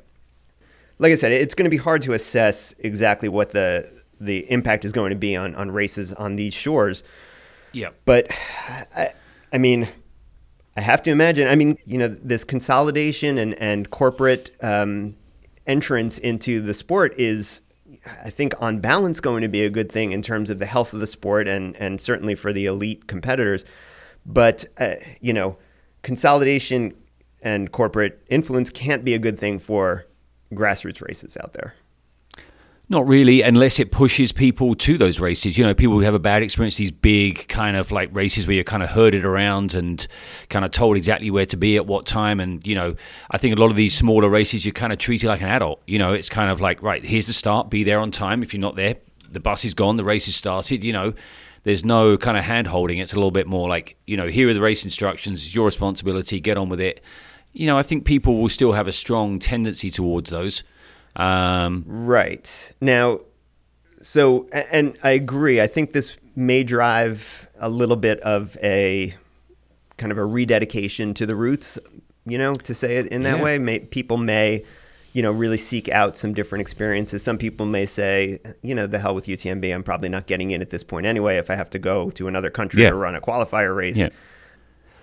like 0.99 1.13
I 1.13 1.15
said, 1.15 1.33
it's 1.33 1.55
going 1.55 1.65
to 1.65 1.71
be 1.71 1.77
hard 1.77 2.03
to 2.03 2.13
assess 2.13 2.75
exactly 2.79 3.29
what 3.29 3.51
the 3.53 3.89
the 4.21 4.51
impact 4.51 4.85
is 4.85 4.93
going 4.93 5.11
to 5.11 5.17
be 5.17 5.37
on, 5.37 5.55
on 5.55 5.71
races 5.71 6.13
on 6.13 6.35
these 6.35 6.53
shores. 6.53 7.05
Yeah. 7.73 7.91
But 8.05 8.29
I, 8.97 9.13
I 9.53 9.59
mean, 9.59 9.89
I 10.77 10.81
have 10.81 11.03
to 11.05 11.11
imagine. 11.11 11.47
I 11.47 11.55
mean, 11.55 11.79
you 11.87 11.99
know, 11.99 12.09
this 12.09 12.45
consolidation 12.45 13.39
and 13.39 13.55
and 13.55 13.91
corporate 13.91 14.51
um, 14.63 15.17
entrance 15.67 16.19
into 16.19 16.61
the 16.61 16.75
sport 16.75 17.15
is, 17.19 17.63
I 18.25 18.31
think, 18.31 18.55
on 18.61 18.81
balance, 18.81 19.21
going 19.21 19.43
to 19.43 19.49
be 19.49 19.65
a 19.65 19.71
good 19.71 19.91
thing 19.91 20.13
in 20.13 20.23
terms 20.23 20.51
of 20.51 20.59
the 20.59 20.67
health 20.67 20.93
of 20.93 21.01
the 21.01 21.07
sport 21.07 21.49
and 21.49 21.77
and 21.77 22.01
certainly 22.01 22.35
for 22.35 22.53
the 22.53 22.67
elite 22.67 23.07
competitors. 23.07 23.65
But 24.25 24.65
uh, 24.79 24.95
you 25.21 25.33
know, 25.33 25.59
consolidation 26.03 26.95
and 27.43 27.71
corporate 27.71 28.25
influence 28.29 28.71
can't 28.71 29.05
be 29.05 29.15
a 29.15 29.19
good 29.19 29.39
thing 29.39 29.59
for 29.59 30.07
grassroots 30.53 31.01
races 31.01 31.37
out 31.43 31.53
there. 31.55 31.75
Not 32.91 33.07
really, 33.07 33.43
unless 33.43 33.79
it 33.79 33.93
pushes 33.93 34.33
people 34.33 34.75
to 34.77 34.97
those 34.97 35.21
races. 35.21 35.59
You 35.59 35.65
know, 35.65 35.75
people 35.75 35.97
who 35.97 36.01
have 36.01 36.15
a 36.15 36.19
bad 36.19 36.43
experience, 36.43 36.77
these 36.77 36.91
big 36.91 37.47
kind 37.49 37.77
of 37.77 37.93
like 37.93 38.09
races 38.15 38.47
where 38.47 38.55
you're 38.55 38.65
kind 38.65 38.83
of 38.83 38.89
herded 38.89 39.27
around 39.27 39.75
and 39.75 40.07
kind 40.49 40.65
of 40.65 40.71
told 40.71 40.97
exactly 40.97 41.31
where 41.31 41.45
to 41.47 41.57
be 41.59 41.77
at 41.77 41.85
what 41.85 42.07
time. 42.07 42.41
And, 42.41 42.67
you 42.67 42.75
know, 42.75 42.95
I 43.31 43.37
think 43.37 43.55
a 43.55 43.61
lot 43.61 43.71
of 43.71 43.77
these 43.77 43.95
smaller 43.95 44.31
races, 44.31 44.65
you're 44.65 44.73
kind 44.73 44.91
of 44.91 44.99
treated 44.99 45.29
like 45.29 45.43
an 45.43 45.49
adult. 45.49 45.83
You 45.87 45.99
know, 45.99 46.15
it's 46.15 46.31
kind 46.31 46.51
of 46.51 46.63
like, 46.63 46.83
right, 46.83 47.05
here's 47.05 47.27
the 47.27 47.35
start, 47.35 47.69
be 47.69 47.85
there 47.85 48.01
on 48.01 48.11
time. 48.11 48.43
If 48.43 48.55
you're 48.55 48.61
not 48.63 48.77
there, 48.77 48.97
the 49.31 49.41
bus 49.41 49.67
is 49.67 49.75
gone, 49.75 49.97
the 49.97 50.05
race 50.05 50.27
is 50.27 50.35
started. 50.35 50.83
You 50.83 50.95
know, 50.95 51.13
there's 51.65 51.85
no 51.85 52.17
kind 52.17 52.39
of 52.39 52.45
hand 52.45 52.69
holding. 52.69 52.97
It's 52.97 53.13
a 53.13 53.17
little 53.17 53.31
bit 53.31 53.47
more 53.47 53.69
like, 53.69 53.97
you 54.07 54.17
know, 54.17 54.29
here 54.29 54.49
are 54.49 54.55
the 54.55 54.63
race 54.63 54.85
instructions, 54.85 55.45
it's 55.45 55.55
your 55.55 55.67
responsibility, 55.67 56.41
get 56.41 56.57
on 56.57 56.71
with 56.71 56.81
it. 56.81 57.03
You 57.53 57.67
know, 57.67 57.77
I 57.77 57.83
think 57.83 58.07
people 58.07 58.41
will 58.41 58.49
still 58.49 58.73
have 58.73 58.89
a 58.89 58.93
strong 58.93 59.39
tendency 59.39 59.91
towards 59.91 60.31
those. 60.31 60.63
Um, 61.17 61.85
Right. 61.87 62.73
Now, 62.81 63.21
so, 64.01 64.47
and 64.53 64.97
I 65.03 65.11
agree. 65.11 65.61
I 65.61 65.67
think 65.67 65.93
this 65.93 66.17
may 66.37 66.63
drive 66.63 67.49
a 67.59 67.69
little 67.69 67.97
bit 67.97 68.21
of 68.21 68.57
a 68.63 69.15
kind 69.97 70.13
of 70.13 70.19
a 70.19 70.25
rededication 70.25 71.15
to 71.15 71.27
the 71.27 71.35
roots, 71.35 71.79
you 72.25 72.39
know, 72.39 72.55
to 72.55 72.73
say 72.75 72.99
it 72.99 73.07
in 73.09 73.25
that 73.25 73.39
Yeah. 73.39 73.43
way. 73.43 73.59
May, 73.59 73.81
people 73.81 74.17
may, 74.17 74.65
you 75.13 75.23
know, 75.23 75.33
really 75.33 75.57
seek 75.59 75.89
out 75.89 76.17
some 76.17 76.33
different 76.33 76.61
experiences. 76.63 77.25
Some 77.25 77.39
people 77.39 77.67
may 77.67 77.85
say, 77.87 78.39
you 78.63 78.77
know, 78.77 78.87
the 78.87 79.01
hell 79.01 79.17
with 79.17 79.27
UTMB. 79.27 79.73
I'm 79.75 79.83
probably 79.83 80.09
not 80.09 80.27
getting 80.29 80.53
in 80.53 80.63
at 80.63 80.71
this 80.71 80.85
point 80.85 81.05
anyway 81.07 81.37
if 81.39 81.51
I 81.51 81.57
have 81.57 81.71
to 81.71 81.79
go 81.81 82.11
to 82.11 82.29
another 82.29 82.51
country 82.51 82.83
Yeah. 82.85 82.91
to 82.91 82.95
run 82.95 83.17
a 83.17 83.21
qualifier 83.21 83.75
race 83.75 83.97
Yeah. 83.97 84.11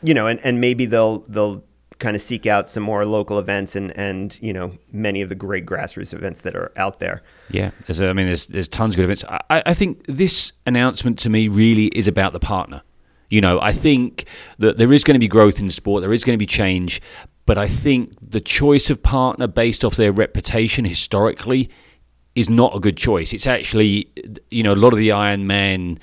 you 0.01 0.13
know, 0.13 0.27
and, 0.27 0.39
and 0.43 0.61
maybe 0.61 0.85
they'll 0.85 1.19
they'll 1.27 1.65
kind 1.99 2.15
of 2.15 2.21
seek 2.21 2.45
out 2.45 2.69
some 2.69 2.83
more 2.83 3.05
local 3.05 3.39
events 3.39 3.75
and 3.75 3.91
and 3.97 4.37
you 4.41 4.53
know 4.53 4.77
many 4.91 5.21
of 5.21 5.29
the 5.29 5.35
great 5.35 5.65
grassroots 5.65 6.13
events 6.13 6.41
that 6.41 6.55
are 6.55 6.71
out 6.75 6.99
there. 6.99 7.23
Yeah, 7.49 7.71
there's, 7.87 8.01
I 8.01 8.13
mean, 8.13 8.27
there's 8.27 8.47
there's 8.47 8.67
tons 8.67 8.93
of 8.93 8.97
good 8.97 9.05
events. 9.05 9.23
I, 9.29 9.63
I 9.65 9.73
think 9.73 10.05
this 10.07 10.51
announcement 10.65 11.19
to 11.19 11.29
me 11.29 11.47
really 11.47 11.87
is 11.87 12.07
about 12.07 12.33
the 12.33 12.39
partner. 12.39 12.81
You 13.29 13.41
know, 13.41 13.59
I 13.59 13.71
think 13.71 14.25
that 14.59 14.77
there 14.77 14.93
is 14.93 15.03
going 15.03 15.15
to 15.15 15.19
be 15.19 15.27
growth 15.27 15.59
in 15.59 15.69
sport, 15.71 16.01
there 16.01 16.13
is 16.13 16.23
going 16.23 16.35
to 16.35 16.41
be 16.41 16.45
change, 16.45 17.01
but 17.45 17.57
I 17.57 17.67
think 17.67 18.13
the 18.21 18.41
choice 18.41 18.89
of 18.89 19.01
partner 19.01 19.47
based 19.47 19.83
off 19.83 19.95
their 19.95 20.11
reputation 20.11 20.85
historically 20.85 21.69
is 22.35 22.49
not 22.49 22.75
a 22.75 22.79
good 22.79 22.97
choice. 22.97 23.33
It's 23.33 23.47
actually, 23.47 24.09
you 24.51 24.61
know, 24.61 24.73
a 24.73 24.75
lot 24.75 24.93
of 24.93 24.99
the 24.99 25.09
Ironman 25.09 25.97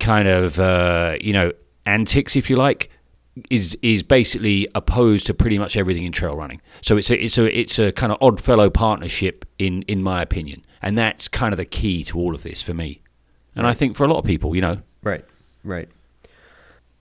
kind 0.00 0.26
of, 0.26 0.58
uh, 0.58 1.16
you 1.20 1.32
know, 1.32 1.52
antics, 1.86 2.36
if 2.36 2.48
you 2.48 2.56
like, 2.56 2.90
is 3.50 3.76
is 3.82 4.02
basically 4.02 4.68
opposed 4.74 5.26
to 5.26 5.34
pretty 5.34 5.58
much 5.58 5.76
everything 5.76 6.04
in 6.04 6.12
trail 6.12 6.36
running. 6.36 6.60
So 6.82 6.96
it's 6.96 7.10
a 7.10 7.22
it's 7.22 7.38
a 7.38 7.58
it's 7.58 7.78
a 7.78 7.92
kind 7.92 8.12
of 8.12 8.18
odd 8.20 8.40
fellow 8.40 8.70
partnership 8.70 9.44
in 9.58 9.82
in 9.82 10.02
my 10.02 10.22
opinion, 10.22 10.64
and 10.82 10.96
that's 10.96 11.28
kind 11.28 11.52
of 11.52 11.56
the 11.56 11.64
key 11.64 12.04
to 12.04 12.18
all 12.18 12.34
of 12.34 12.42
this 12.42 12.62
for 12.62 12.74
me, 12.74 13.00
and 13.56 13.66
I 13.66 13.74
think 13.74 13.96
for 13.96 14.04
a 14.04 14.08
lot 14.08 14.18
of 14.18 14.24
people, 14.24 14.54
you 14.54 14.60
know, 14.60 14.78
Right, 15.02 15.24
right. 15.62 15.88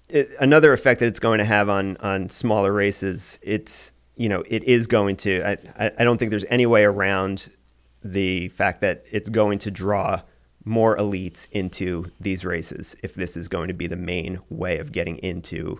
It, 0.09 0.29
another 0.39 0.73
effect 0.73 0.99
that 0.99 1.07
it's 1.07 1.19
going 1.19 1.39
to 1.39 1.45
have 1.45 1.69
on 1.69 1.97
on 1.97 2.29
smaller 2.29 2.71
races, 2.71 3.39
it's 3.41 3.93
you 4.15 4.29
know 4.29 4.43
it 4.47 4.63
is 4.63 4.87
going 4.87 5.15
to. 5.17 5.43
I 5.43 5.57
I 5.79 5.91
I 5.99 6.03
don't 6.03 6.17
think 6.17 6.29
there's 6.29 6.45
any 6.49 6.65
way 6.65 6.83
around 6.83 7.49
the 8.03 8.49
fact 8.49 8.81
that 8.81 9.05
it's 9.11 9.29
going 9.29 9.59
to 9.59 9.71
draw 9.71 10.21
more 10.65 10.95
elites 10.97 11.47
into 11.51 12.11
these 12.19 12.45
races 12.45 12.95
if 13.03 13.13
this 13.15 13.35
is 13.35 13.47
going 13.47 13.67
to 13.69 13.73
be 13.73 13.87
the 13.87 13.95
main 13.95 14.39
way 14.49 14.77
of 14.77 14.91
getting 14.91 15.17
into 15.17 15.79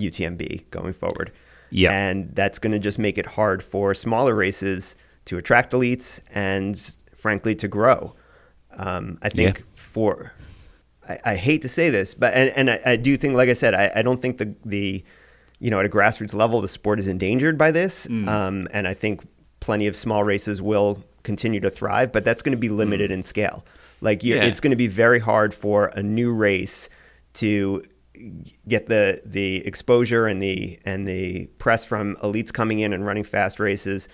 UTMB 0.00 0.70
going 0.70 0.92
forward. 0.92 1.32
Yeah. 1.70 1.92
and 1.92 2.34
that's 2.34 2.58
going 2.58 2.72
to 2.72 2.78
just 2.78 2.98
make 2.98 3.18
it 3.18 3.26
hard 3.26 3.62
for 3.62 3.92
smaller 3.92 4.34
races 4.34 4.96
to 5.26 5.36
attract 5.36 5.72
elites 5.72 6.20
and 6.32 6.80
frankly 7.14 7.54
to 7.56 7.68
grow. 7.68 8.14
Um, 8.78 9.18
I 9.22 9.28
think 9.28 9.58
Yeah. 9.58 9.64
for 9.74 10.32
I, 11.08 11.18
I 11.24 11.34
hate 11.36 11.60
to 11.62 11.68
say 11.68 11.90
this, 11.90 12.14
but 12.14 12.32
and, 12.34 12.50
and 12.56 12.70
I, 12.70 12.80
I 12.92 12.96
do 12.96 13.16
think, 13.18 13.34
like 13.34 13.48
I 13.50 13.54
said, 13.54 13.74
I, 13.74 13.92
I 13.96 14.02
don't 14.02 14.22
think 14.22 14.38
the 14.38 14.54
the 14.64 15.04
you 15.58 15.70
know 15.70 15.78
at 15.80 15.84
a 15.86 15.88
grassroots 15.90 16.32
level 16.34 16.60
the 16.62 16.68
sport 16.68 16.98
is 16.98 17.06
endangered 17.08 17.58
by 17.58 17.70
this, 17.70 18.06
Mm. 18.06 18.28
um, 18.28 18.68
and 18.72 18.88
I 18.88 18.94
think 18.94 19.26
plenty 19.60 19.86
of 19.86 19.94
small 19.96 20.24
races 20.24 20.62
will 20.62 21.02
continue 21.22 21.60
to 21.60 21.68
thrive, 21.70 22.12
but 22.12 22.24
that's 22.24 22.40
going 22.42 22.52
to 22.52 22.58
be 22.58 22.68
limited 22.70 23.10
in 23.10 23.22
scale. 23.22 23.62
Like 24.00 24.22
you 24.24 24.34
Mm. 24.34 24.38
Yeah. 24.38 24.44
it's 24.44 24.60
going 24.60 24.70
to 24.70 24.76
be 24.76 24.86
very 24.86 25.18
hard 25.18 25.52
for 25.52 25.86
a 25.88 26.02
new 26.02 26.32
race 26.32 26.88
to 27.34 27.82
get 28.68 28.86
the 28.88 29.20
the 29.24 29.56
exposure 29.66 30.26
and 30.26 30.42
the 30.42 30.78
and 30.84 31.06
the 31.06 31.46
press 31.58 31.84
from 31.84 32.16
elites 32.16 32.52
coming 32.52 32.80
in 32.80 32.92
and 32.92 33.04
running 33.06 33.24
fast 33.24 33.58
races. 33.60 34.08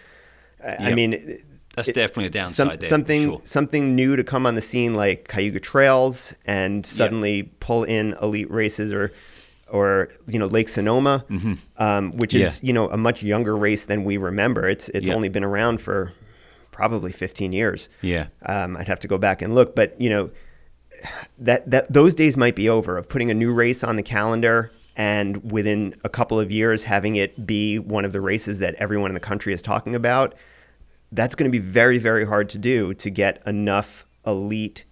I- 0.64 0.90
I 0.90 0.95
mean, 0.95 1.43
that's 1.75 1.88
it- 1.88 1.95
definitely 1.95 2.27
a 2.27 2.31
downside. 2.31 2.55
some, 2.57 2.69
there, 2.79 2.88
something 2.88 3.23
sure. 3.25 3.40
something 3.45 3.95
new 3.95 4.17
to 4.17 4.25
come 4.25 4.47
on 4.47 4.55
the 4.55 4.62
scene 4.62 4.95
like 4.95 5.29
Cayuga 5.29 5.61
Trails 5.61 6.35
and 6.47 6.87
suddenly 6.87 7.45
pull 7.61 7.85
in 7.85 8.14
elite 8.23 8.51
races 8.51 8.93
or 8.93 9.12
or 9.71 10.09
you 10.29 10.38
know 10.38 10.47
Lake 10.47 10.69
Sonoma, 10.69 11.25
um, 11.79 12.12
which 12.12 12.35
is 12.35 12.57
Mm-hmm. 12.59 12.67
Yeah. 12.67 12.69
you 12.69 12.73
know 12.73 12.88
a 12.90 12.97
much 12.97 13.23
younger 13.23 13.57
race 13.57 13.85
than 13.85 14.05
we 14.05 14.17
remember. 14.17 14.69
It's 14.69 14.88
it's 14.90 15.09
Yeah. 15.09 15.14
only 15.14 15.29
been 15.29 15.45
around 15.45 15.81
for 15.81 16.12
probably 16.71 17.12
15 17.12 17.53
years. 17.53 17.88
Yeah. 18.03 18.27
Um, 18.47 18.77
I'd 18.77 18.88
have 18.88 19.01
to 19.01 19.09
go 19.09 19.17
back 19.19 19.43
and 19.43 19.55
look, 19.55 19.75
but 19.75 20.01
you 20.01 20.11
know 20.11 20.31
that 21.38 21.71
that 21.71 21.93
those 21.93 22.14
days 22.14 22.37
might 22.37 22.55
be 22.57 22.69
over 22.69 22.97
of 22.99 23.09
putting 23.09 23.31
a 23.31 23.35
new 23.35 23.53
race 23.53 23.83
on 23.85 23.97
the 23.97 24.03
calendar 24.03 24.71
and 24.97 25.51
within 25.51 25.95
a 26.05 26.09
couple 26.09 26.38
of 26.38 26.51
years 26.51 26.85
having 26.85 27.17
it 27.17 27.47
be 27.47 27.79
one 27.79 28.05
of 28.05 28.12
the 28.12 28.21
races 28.21 28.59
that 28.61 28.75
everyone 28.77 29.11
in 29.11 29.14
the 29.14 29.21
country 29.21 29.53
is 29.53 29.61
talking 29.62 29.95
about. 29.95 30.35
That's 31.12 31.35
going 31.35 31.51
to 31.51 31.53
be 31.53 31.64
very 31.64 31.99
very 31.99 32.27
hard 32.27 32.49
to 32.51 32.59
do 32.59 32.95
to 32.95 33.11
get 33.11 33.43
enough 33.47 34.07
elite 34.27 34.85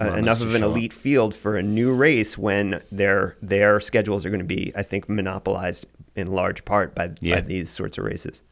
uh, 0.00 0.12
enough 0.14 0.40
of 0.40 0.54
an 0.54 0.60
show 0.60 0.70
up. 0.70 0.76
elite 0.76 0.92
field 0.92 1.34
for 1.34 1.56
a 1.56 1.62
new 1.62 1.92
race 1.92 2.38
when 2.38 2.82
their 2.90 3.36
their 3.42 3.80
schedules 3.80 4.24
are 4.24 4.30
going 4.30 4.40
to 4.40 4.46
be 4.46 4.72
I 4.76 4.82
think 4.82 5.08
monopolized 5.08 5.86
in 6.14 6.32
large 6.32 6.64
part 6.64 6.94
by, 6.94 7.12
Yeah. 7.20 7.36
by 7.36 7.40
these 7.42 7.70
sorts 7.70 7.96
of 7.98 8.04
races. 8.04 8.42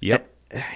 Yep. 0.00 0.27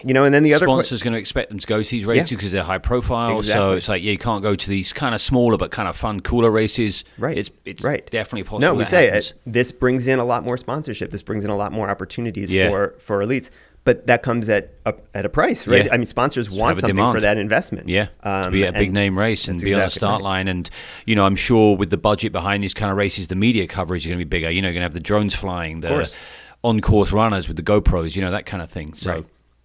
You 0.04 0.12
know, 0.12 0.24
and 0.24 0.34
then 0.34 0.42
the 0.42 0.52
other 0.52 0.66
sponsors 0.66 1.02
going 1.02 1.14
to 1.14 1.18
expect 1.18 1.48
them 1.48 1.58
to 1.58 1.66
go 1.66 1.82
to 1.82 1.90
these 1.90 2.04
races 2.04 2.30
Yeah. 2.30 2.36
because 2.36 2.52
they're 2.52 2.62
high 2.62 2.76
profile. 2.78 3.42
So 3.42 3.72
it's 3.72 3.88
like 3.88 4.02
yeah, 4.02 4.12
you 4.12 4.18
can't 4.18 4.42
go 4.42 4.54
to 4.54 4.68
these 4.68 4.92
kind 4.92 5.14
of 5.14 5.20
smaller 5.20 5.56
but 5.56 5.70
kind 5.70 5.88
of 5.88 5.96
fun, 5.96 6.20
cooler 6.20 6.50
races. 6.50 7.04
Right. 7.16 7.38
It's 7.38 7.50
it's 7.64 7.82
right. 7.82 8.04
definitely 8.10 8.42
possible. 8.44 8.60
No, 8.60 8.74
we 8.74 8.84
say 8.84 9.06
happens. 9.06 9.30
it. 9.30 9.36
This 9.46 9.72
brings 9.72 10.06
in 10.06 10.18
a 10.18 10.24
lot 10.24 10.44
more 10.44 10.58
sponsorship. 10.58 11.10
This 11.10 11.22
brings 11.22 11.44
in 11.44 11.50
a 11.50 11.56
lot 11.56 11.72
more 11.72 11.88
opportunities 11.88 12.52
Yeah. 12.52 12.68
for 12.68 12.94
for 12.98 13.24
elites. 13.24 13.48
But 13.84 14.06
that 14.06 14.22
comes 14.22 14.48
at 14.48 14.74
a, 14.86 14.94
at 15.12 15.24
a 15.26 15.28
price, 15.28 15.66
right? 15.66 15.86
Yeah. 15.86 15.92
I 15.94 15.96
mean, 15.96 16.06
sponsors 16.06 16.48
want 16.48 16.78
something 16.78 16.94
demand. 16.94 17.14
for 17.16 17.20
that 17.20 17.36
investment. 17.36 17.88
Yeah, 17.88 18.06
to 18.22 18.30
Um, 18.46 18.52
be 18.52 18.62
a 18.62 18.72
big 18.72 18.92
name 18.92 19.18
race 19.18 19.48
and 19.48 19.60
be 19.60 19.74
on 19.74 19.80
the 19.80 19.90
start 19.90 20.20
right. 20.20 20.22
line. 20.22 20.46
And, 20.46 20.70
you 21.04 21.16
know, 21.16 21.24
I'm 21.26 21.34
sure 21.34 21.76
with 21.76 21.90
the 21.90 21.96
budget 21.96 22.30
behind 22.30 22.62
these 22.62 22.74
kind 22.74 22.92
of 22.92 22.96
races, 22.96 23.26
the 23.26 23.34
media 23.34 23.66
coverage 23.66 24.02
is 24.02 24.06
going 24.06 24.20
to 24.20 24.24
be 24.24 24.28
bigger. 24.28 24.50
You 24.50 24.62
know, 24.62 24.68
you're 24.68 24.74
going 24.74 24.82
to 24.82 24.84
have 24.84 24.94
the 24.94 25.00
drones 25.00 25.34
flying, 25.34 25.80
the 25.80 26.08
on 26.62 26.80
course 26.80 27.10
runners 27.10 27.48
with 27.48 27.56
the 27.56 27.62
GoPros, 27.64 28.14
you 28.14 28.22
know, 28.22 28.30
that 28.30 28.46
kind 28.46 28.62
of 28.62 28.70
thing. 28.70 28.94
So, 28.94 29.10
Right. 29.10 29.24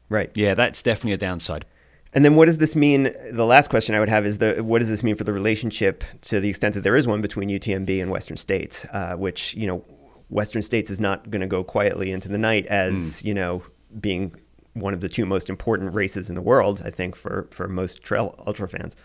Right. 0.10 0.32
yeah, 0.36 0.54
that's 0.54 0.82
definitely 0.82 1.14
a 1.14 1.18
downside. 1.18 1.66
And 2.14 2.24
then 2.24 2.36
what 2.36 2.46
does 2.46 2.58
this 2.58 2.76
mean? 2.76 3.12
The 3.32 3.46
last 3.46 3.70
question 3.70 3.94
I 3.94 4.00
would 4.00 4.10
have 4.10 4.26
is 4.26 4.38
the 4.40 4.64
what 4.64 4.80
does 4.80 4.90
this 4.90 5.04
mean 5.04 5.16
for 5.16 5.24
the 5.26 5.34
relationship 5.34 6.04
to 6.22 6.40
the 6.40 6.50
extent 6.50 6.74
that 6.76 6.82
there 6.82 6.96
is 6.96 7.06
one 7.06 7.22
between 7.22 7.50
UTMB 7.50 8.02
and 8.02 8.10
Western 8.10 8.38
States, 8.38 8.86
uh, 8.92 9.16
which 9.16 9.54
you 9.56 9.68
know 9.68 9.84
Western 10.30 10.62
States 10.62 10.90
is 10.90 11.00
not 11.00 11.30
going 11.30 11.42
to 11.42 11.48
go 11.48 11.64
quietly 11.64 12.12
into 12.12 12.28
the 12.30 12.38
night 12.38 12.66
as 12.68 13.20
Hmm. 13.20 13.28
you 13.28 13.34
know 13.34 13.64
being 14.00 14.34
one 14.74 14.94
of 14.94 15.02
the 15.02 15.10
two 15.10 15.26
most 15.26 15.50
important 15.50 15.94
races 15.94 16.30
in 16.30 16.36
the 16.36 16.42
world. 16.42 16.82
I 16.86 16.90
think 16.90 17.16
for 17.16 17.48
for 17.52 17.68
most 17.68 18.02
trail 18.02 18.34
ultra 18.48 18.68
fans, 18.70 18.96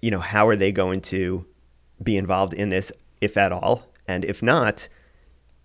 you 0.00 0.10
know 0.10 0.20
how 0.20 0.46
are 0.48 0.56
they 0.56 0.72
going 0.72 1.00
to 1.02 1.44
be 2.02 2.16
involved 2.16 2.54
in 2.54 2.68
this 2.70 2.92
if 3.20 3.36
at 3.36 3.52
all, 3.52 3.88
and 4.06 4.24
if 4.24 4.42
not, 4.42 4.88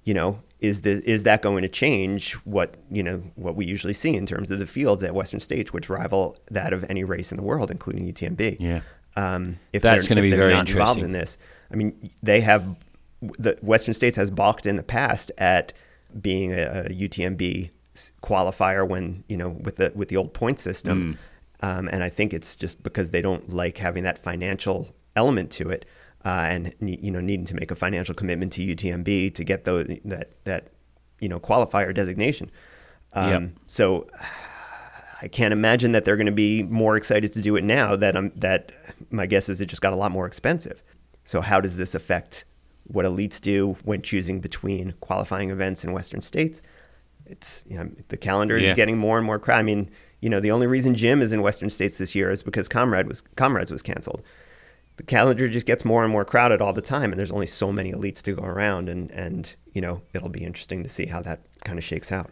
you 0.04 0.14
know, 0.14 0.42
is 0.60 0.82
the 0.82 1.04
is 1.10 1.24
that 1.24 1.42
going 1.42 1.62
to 1.62 1.68
change 1.70 2.34
what 2.46 2.76
you 2.90 3.04
know 3.04 3.24
what 3.36 3.56
we 3.56 3.66
usually 3.66 3.94
see 3.94 4.16
in 4.16 4.26
terms 4.26 4.50
of 4.52 4.60
the 4.60 4.66
fields 4.66 5.04
at 5.04 5.14
Western 5.14 5.40
States, 5.40 5.74
which 5.74 5.90
rival 5.90 6.38
that 6.50 6.72
of 6.74 6.84
any 6.90 7.04
race 7.04 7.32
in 7.32 7.36
the 7.38 7.44
world, 7.44 7.70
including 7.72 8.12
UTMB? 8.12 8.58
Yeah. 8.60 8.82
um, 9.16 9.60
if 9.74 9.82
That's 9.82 10.08
gonna 10.08 10.22
if 10.22 10.32
be 10.32 10.36
very 10.36 10.54
not 10.54 10.70
involved 10.70 11.02
in 11.04 11.12
this. 11.12 11.38
I 11.72 11.76
mean, 11.76 12.10
they 12.24 12.42
have 12.42 12.76
the 13.22 13.58
Western 13.62 13.94
States 13.94 14.18
has 14.18 14.30
balked 14.32 14.66
in 14.66 14.76
the 14.76 14.84
past 14.84 15.32
at 15.38 15.74
being 16.22 16.54
a, 16.54 16.86
a 16.86 16.90
UTMB 16.90 17.72
qualifier 18.24 18.88
when 18.88 19.24
you 19.28 19.38
know 19.38 19.50
with 19.50 19.78
the 19.78 19.92
with 19.96 20.10
the 20.10 20.18
old 20.18 20.34
point 20.34 20.60
system, 20.60 21.18
Mm. 21.62 21.68
um, 21.68 21.88
and 21.90 22.04
I 22.04 22.10
think 22.10 22.34
it's 22.34 22.56
just 22.56 22.82
because 22.84 23.12
they 23.12 23.22
don't 23.22 23.50
like 23.54 23.78
having 23.80 24.04
that 24.04 24.18
financial 24.18 24.90
element 25.16 25.52
to 25.52 25.70
it. 25.70 25.86
Uh, 26.26 26.30
and 26.50 26.74
you 26.82 27.12
know, 27.12 27.22
needing 27.22 27.46
to 27.46 27.54
make 27.54 27.70
a 27.70 27.76
financial 27.76 28.16
commitment 28.16 28.52
to 28.54 28.62
UTMB 28.66 29.36
to 29.36 29.44
get 29.44 29.64
those 29.66 29.88
that 30.06 30.32
that 30.46 30.70
you 31.20 31.30
know 31.30 31.40
qualifier 31.40 31.94
designation. 31.94 32.50
Um, 33.14 33.30
Yep. 33.30 33.52
So 33.68 34.08
I 35.22 35.28
can't 35.28 35.54
imagine 35.54 35.92
that 35.94 36.04
they're 36.04 36.18
going 36.18 36.26
to 36.26 36.32
be 36.32 36.64
more 36.64 36.98
excited 36.98 37.32
to 37.34 37.42
do 37.42 37.56
it 37.56 37.64
now. 37.64 37.96
That 37.96 38.16
um, 38.16 38.32
that 38.36 38.72
my 39.12 39.26
guess 39.28 39.50
is 39.50 39.62
it 39.62 39.68
just 39.68 39.82
got 39.82 39.94
a 39.94 39.96
lot 39.96 40.12
more 40.12 40.26
expensive. 40.26 40.82
So 41.24 41.42
how 41.42 41.62
does 41.62 41.78
this 41.78 41.94
affect 41.96 42.46
what 42.86 43.06
elites 43.06 43.40
do 43.42 43.78
when 43.84 44.02
choosing 44.02 44.40
between 44.42 44.94
qualifying 45.02 45.50
events 45.52 45.84
in 45.84 45.92
Western 45.92 46.22
states? 46.22 46.62
It's 47.26 47.64
you 47.68 47.78
know 47.78 47.90
the 48.10 48.18
calendar 48.18 48.58
Yeah. 48.58 48.70
is 48.70 48.74
getting 48.76 48.98
more 48.98 49.18
and 49.18 49.26
more. 49.26 49.40
Cra- 49.40 49.58
I 49.58 49.64
mean, 49.64 49.90
you 50.22 50.30
know, 50.30 50.40
the 50.40 50.52
only 50.52 50.68
reason 50.68 50.96
Jim 50.96 51.22
is 51.22 51.32
in 51.34 51.42
Western 51.42 51.70
states 51.70 51.98
this 52.00 52.16
year 52.16 52.30
is 52.32 52.42
because 52.44 52.68
Comrade 52.68 53.08
was 53.08 53.22
Comrades 53.36 53.72
was 53.72 53.82
canceled. 53.82 54.24
The 54.98 55.04
calendar 55.04 55.50
just 55.50 55.66
gets 55.66 55.84
more 55.84 56.04
and 56.04 56.12
more 56.12 56.24
crowded 56.24 56.62
all 56.62 56.72
the 56.74 56.82
time, 56.82 57.12
and 57.12 57.20
there's 57.20 57.32
only 57.32 57.48
so 57.48 57.72
many 57.72 57.92
elites 57.92 58.22
to 58.24 58.34
go 58.34 58.44
around, 58.44 58.90
and 58.90 59.12
and 59.12 59.56
you 59.74 59.82
know 59.82 60.02
it'll 60.14 60.30
be 60.30 60.44
interesting 60.44 60.84
to 60.84 60.90
see 60.90 61.06
how 61.08 61.22
that 61.22 61.42
kind 61.64 61.78
of 61.78 61.84
shakes 61.84 62.12
out. 62.12 62.32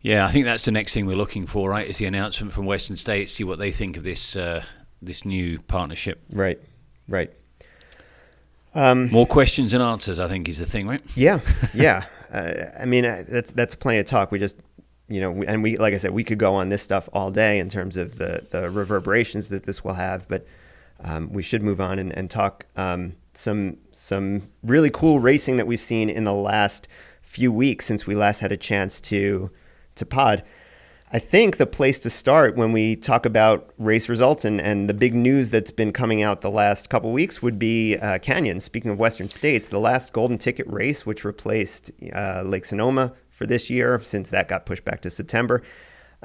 Yeah, 0.00 0.26
I 0.26 0.30
think 0.30 0.44
that's 0.44 0.64
the 0.64 0.70
next 0.70 0.92
thing 0.92 1.06
we're 1.06 1.16
looking 1.16 1.46
for, 1.46 1.70
right? 1.70 1.88
Is 1.88 1.98
the 1.98 2.04
announcement 2.04 2.52
from 2.52 2.66
Western 2.66 2.96
States, 2.96 3.32
see 3.32 3.42
what 3.42 3.58
they 3.58 3.72
think 3.72 3.96
of 3.96 4.04
this 4.04 4.36
uh, 4.36 4.62
this 5.02 5.24
new 5.24 5.58
partnership. 5.60 6.22
Right, 6.30 6.60
right. 7.08 7.32
More 9.10 9.26
questions 9.26 9.72
and 9.72 9.82
answers, 9.82 10.18
I 10.20 10.28
think, 10.28 10.48
is 10.48 10.58
the 10.58 10.66
thing, 10.66 10.86
right? 10.86 11.00
Yeah, 11.14 11.40
yeah. 11.74 12.04
uh, 12.32 12.70
I 12.78 12.84
mean, 12.84 13.04
uh, 13.04 13.24
that's 13.26 13.50
that's 13.52 13.74
plenty 13.74 13.98
of 13.98 14.06
talk. 14.06 14.30
We 14.30 14.38
just, 14.38 14.56
you 15.08 15.20
know, 15.20 15.30
we, 15.30 15.46
and 15.46 15.62
we, 15.62 15.76
like 15.76 15.94
I 15.94 15.96
said, 15.96 16.10
we 16.10 16.24
could 16.24 16.38
go 16.38 16.54
on 16.54 16.68
this 16.68 16.82
stuff 16.82 17.08
all 17.12 17.30
day 17.30 17.58
in 17.58 17.70
terms 17.70 17.96
of 17.96 18.18
the 18.18 18.46
the 18.50 18.70
reverberations 18.70 19.48
that 19.48 19.64
this 19.64 19.84
will 19.84 19.94
have. 19.94 20.28
But 20.28 20.46
um, 21.00 21.32
we 21.32 21.42
should 21.42 21.62
move 21.62 21.80
on 21.80 21.98
and, 21.98 22.12
and 22.16 22.30
talk 22.30 22.66
um, 22.76 23.14
some 23.34 23.78
some 23.92 24.48
really 24.62 24.90
cool 24.90 25.18
racing 25.18 25.56
that 25.56 25.66
we've 25.66 25.80
seen 25.80 26.08
in 26.08 26.24
the 26.24 26.32
last 26.32 26.88
few 27.22 27.52
weeks 27.52 27.84
since 27.84 28.06
we 28.06 28.14
last 28.14 28.40
had 28.40 28.52
a 28.52 28.56
chance 28.56 29.00
to 29.00 29.50
to 29.94 30.06
pod. 30.06 30.42
I 31.12 31.20
think 31.20 31.58
the 31.58 31.66
place 31.66 32.00
to 32.00 32.10
start 32.10 32.56
when 32.56 32.72
we 32.72 32.96
talk 32.96 33.24
about 33.24 33.72
race 33.78 34.08
results 34.08 34.44
and, 34.44 34.60
and 34.60 34.88
the 34.88 34.94
big 34.94 35.14
news 35.14 35.50
that's 35.50 35.70
been 35.70 35.92
coming 35.92 36.22
out 36.22 36.40
the 36.40 36.50
last 36.50 36.90
couple 36.90 37.12
weeks 37.12 37.40
would 37.40 37.56
be 37.56 37.96
uh, 37.96 38.18
Canyon. 38.18 38.58
Speaking 38.58 38.90
of 38.90 38.98
Western 38.98 39.28
states, 39.28 39.68
the 39.68 39.78
last 39.78 40.12
golden 40.12 40.38
ticket 40.38 40.66
race, 40.68 41.06
which 41.06 41.24
replaced 41.24 41.92
uh, 42.12 42.42
Lake 42.44 42.64
Sonoma 42.64 43.12
for 43.28 43.46
this 43.46 43.70
year, 43.70 44.00
since 44.02 44.28
that 44.30 44.48
got 44.48 44.66
pushed 44.66 44.84
back 44.84 45.00
to 45.02 45.10
September. 45.10 45.62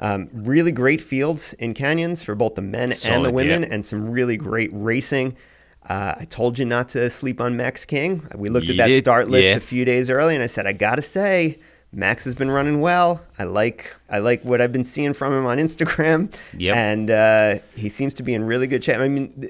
Um, 0.02 0.30
really 0.32 0.72
great 0.72 1.02
fields 1.02 1.52
in 1.54 1.74
Canyons 1.74 2.22
for 2.22 2.34
both 2.34 2.54
the 2.54 2.62
men 2.62 2.94
and 3.04 3.24
the 3.24 3.30
women, 3.30 3.62
yeah. 3.62 3.68
and 3.70 3.84
some 3.84 4.10
really 4.10 4.36
great 4.36 4.70
racing. 4.72 5.36
Uh, 5.88 6.14
I 6.18 6.24
told 6.24 6.58
you 6.58 6.64
not 6.64 6.88
to 6.90 7.08
sleep 7.10 7.40
on 7.40 7.56
Max 7.56 7.84
King. 7.84 8.26
We 8.34 8.48
looked 8.48 8.66
You 8.66 8.74
at 8.74 8.78
that 8.78 8.86
did, 8.88 9.04
start 9.04 9.28
list 9.28 9.44
yeah. 9.44 9.56
a 9.56 9.60
few 9.60 9.84
days 9.84 10.08
early, 10.08 10.34
and 10.34 10.42
I 10.42 10.46
said, 10.46 10.66
I 10.66 10.72
got 10.72 10.96
to 10.96 11.02
say, 11.02 11.58
Max 11.92 12.24
has 12.24 12.34
been 12.34 12.50
running 12.50 12.80
well. 12.80 13.22
I 13.38 13.44
like 13.44 13.94
I 14.08 14.20
like 14.20 14.42
what 14.44 14.60
I've 14.60 14.72
been 14.72 14.84
seeing 14.84 15.12
from 15.12 15.32
him 15.32 15.46
on 15.46 15.58
Instagram. 15.58 16.32
Yep. 16.56 16.76
And 16.76 17.10
uh, 17.10 17.58
he 17.74 17.88
seems 17.88 18.14
to 18.14 18.22
be 18.22 18.34
in 18.34 18.44
really 18.44 18.66
good 18.66 18.84
shape. 18.84 18.98
I 18.98 19.08
mean, 19.08 19.48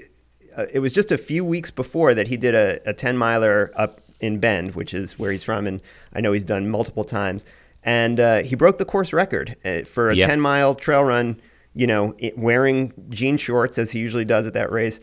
uh, 0.57 0.67
it 0.73 0.81
was 0.81 0.93
just 0.93 1.13
a 1.13 1.19
few 1.19 1.45
weeks 1.45 1.71
before 1.71 2.15
that 2.15 2.29
he 2.29 2.37
did 2.37 2.55
a, 2.55 2.81
a 2.89 2.93
10 2.93 3.17
miler 3.17 3.71
up 3.77 4.01
in 4.21 4.39
Bend, 4.39 4.75
which 4.75 4.95
is 4.95 5.19
where 5.19 5.33
he's 5.33 5.43
from. 5.43 5.67
And 5.67 5.81
I 6.15 6.21
know 6.21 6.33
he's 6.33 6.45
done 6.45 6.69
multiple 6.69 7.05
times. 7.05 7.45
And 7.83 8.21
uh, 8.21 8.38
he 8.43 8.55
broke 8.57 8.79
the 8.79 8.85
course 8.85 9.12
record 9.12 9.57
uh, 9.64 9.83
for 9.83 10.11
a 10.11 10.14
Yep. 10.16 10.29
10 10.29 10.40
mile 10.40 10.75
trail 10.75 11.03
run, 11.03 11.40
you 11.75 11.87
know, 11.87 12.14
wearing 12.37 12.93
jean 13.09 13.37
shorts 13.37 13.79
as 13.79 13.93
he 13.93 13.99
usually 13.99 14.25
does 14.25 14.47
at 14.47 14.53
that 14.55 14.71
race 14.71 15.01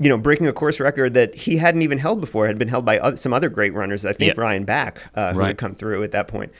you 0.00 0.08
know, 0.08 0.18
breaking 0.18 0.48
a 0.48 0.52
course 0.52 0.80
record 0.80 1.14
that 1.14 1.32
he 1.36 1.58
hadn't 1.58 1.80
even 1.82 1.98
held 1.98 2.20
before, 2.20 2.48
had 2.48 2.58
been 2.58 2.66
held 2.66 2.84
by 2.84 2.98
other, 2.98 3.16
some 3.16 3.32
other 3.32 3.48
great 3.48 3.72
runners. 3.72 4.04
I 4.04 4.12
think 4.12 4.30
Yep. 4.30 4.38
Ryan 4.38 4.64
Back, 4.64 5.00
uh, 5.14 5.32
who 5.32 5.38
Right. 5.38 5.46
had 5.46 5.56
come 5.58 5.76
through 5.76 6.02
at 6.02 6.10
that 6.10 6.26
point. 6.26 6.50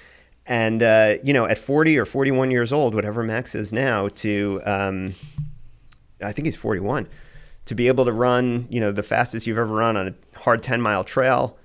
And, 0.46 0.84
uh, 0.84 1.16
you 1.24 1.32
know, 1.32 1.44
at 1.44 1.58
40 1.58 1.98
or 1.98 2.04
41 2.04 2.52
years 2.52 2.72
old, 2.72 2.94
whatever 2.94 3.24
Max 3.24 3.56
is 3.56 3.72
now, 3.72 4.06
to, 4.08 4.60
um, 4.64 5.14
I 6.22 6.30
think 6.30 6.46
he's 6.46 6.54
41, 6.54 7.08
to 7.66 7.74
be 7.74 7.88
able 7.88 8.04
to 8.04 8.12
run, 8.12 8.68
you 8.70 8.78
know, 8.80 8.92
the 8.92 9.02
fastest 9.02 9.48
you've 9.48 9.58
ever 9.58 9.74
run 9.74 9.96
on 9.96 10.06
a 10.08 10.38
hard 10.38 10.62
10 10.62 10.80
mile 10.80 11.02
trail 11.02 11.58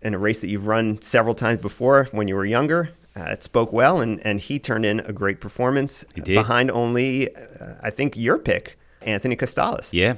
in 0.00 0.14
a 0.14 0.18
race 0.18 0.40
that 0.40 0.48
you've 0.48 0.66
run 0.66 1.00
several 1.02 1.34
times 1.34 1.60
before 1.60 2.08
when 2.12 2.28
you 2.28 2.34
were 2.34 2.44
younger. 2.44 2.90
Uh, 3.14 3.24
it 3.24 3.42
spoke 3.42 3.72
well, 3.72 4.00
and, 4.00 4.24
and 4.24 4.40
he 4.40 4.58
turned 4.58 4.86
in 4.86 5.00
a 5.00 5.12
great 5.12 5.40
performance 5.40 6.04
behind 6.24 6.70
only, 6.70 7.34
uh, 7.36 7.74
I 7.82 7.90
think, 7.90 8.16
your 8.16 8.38
pick, 8.38 8.78
Anthony 9.02 9.36
Costales. 9.36 9.90
Yeah. 9.92 10.14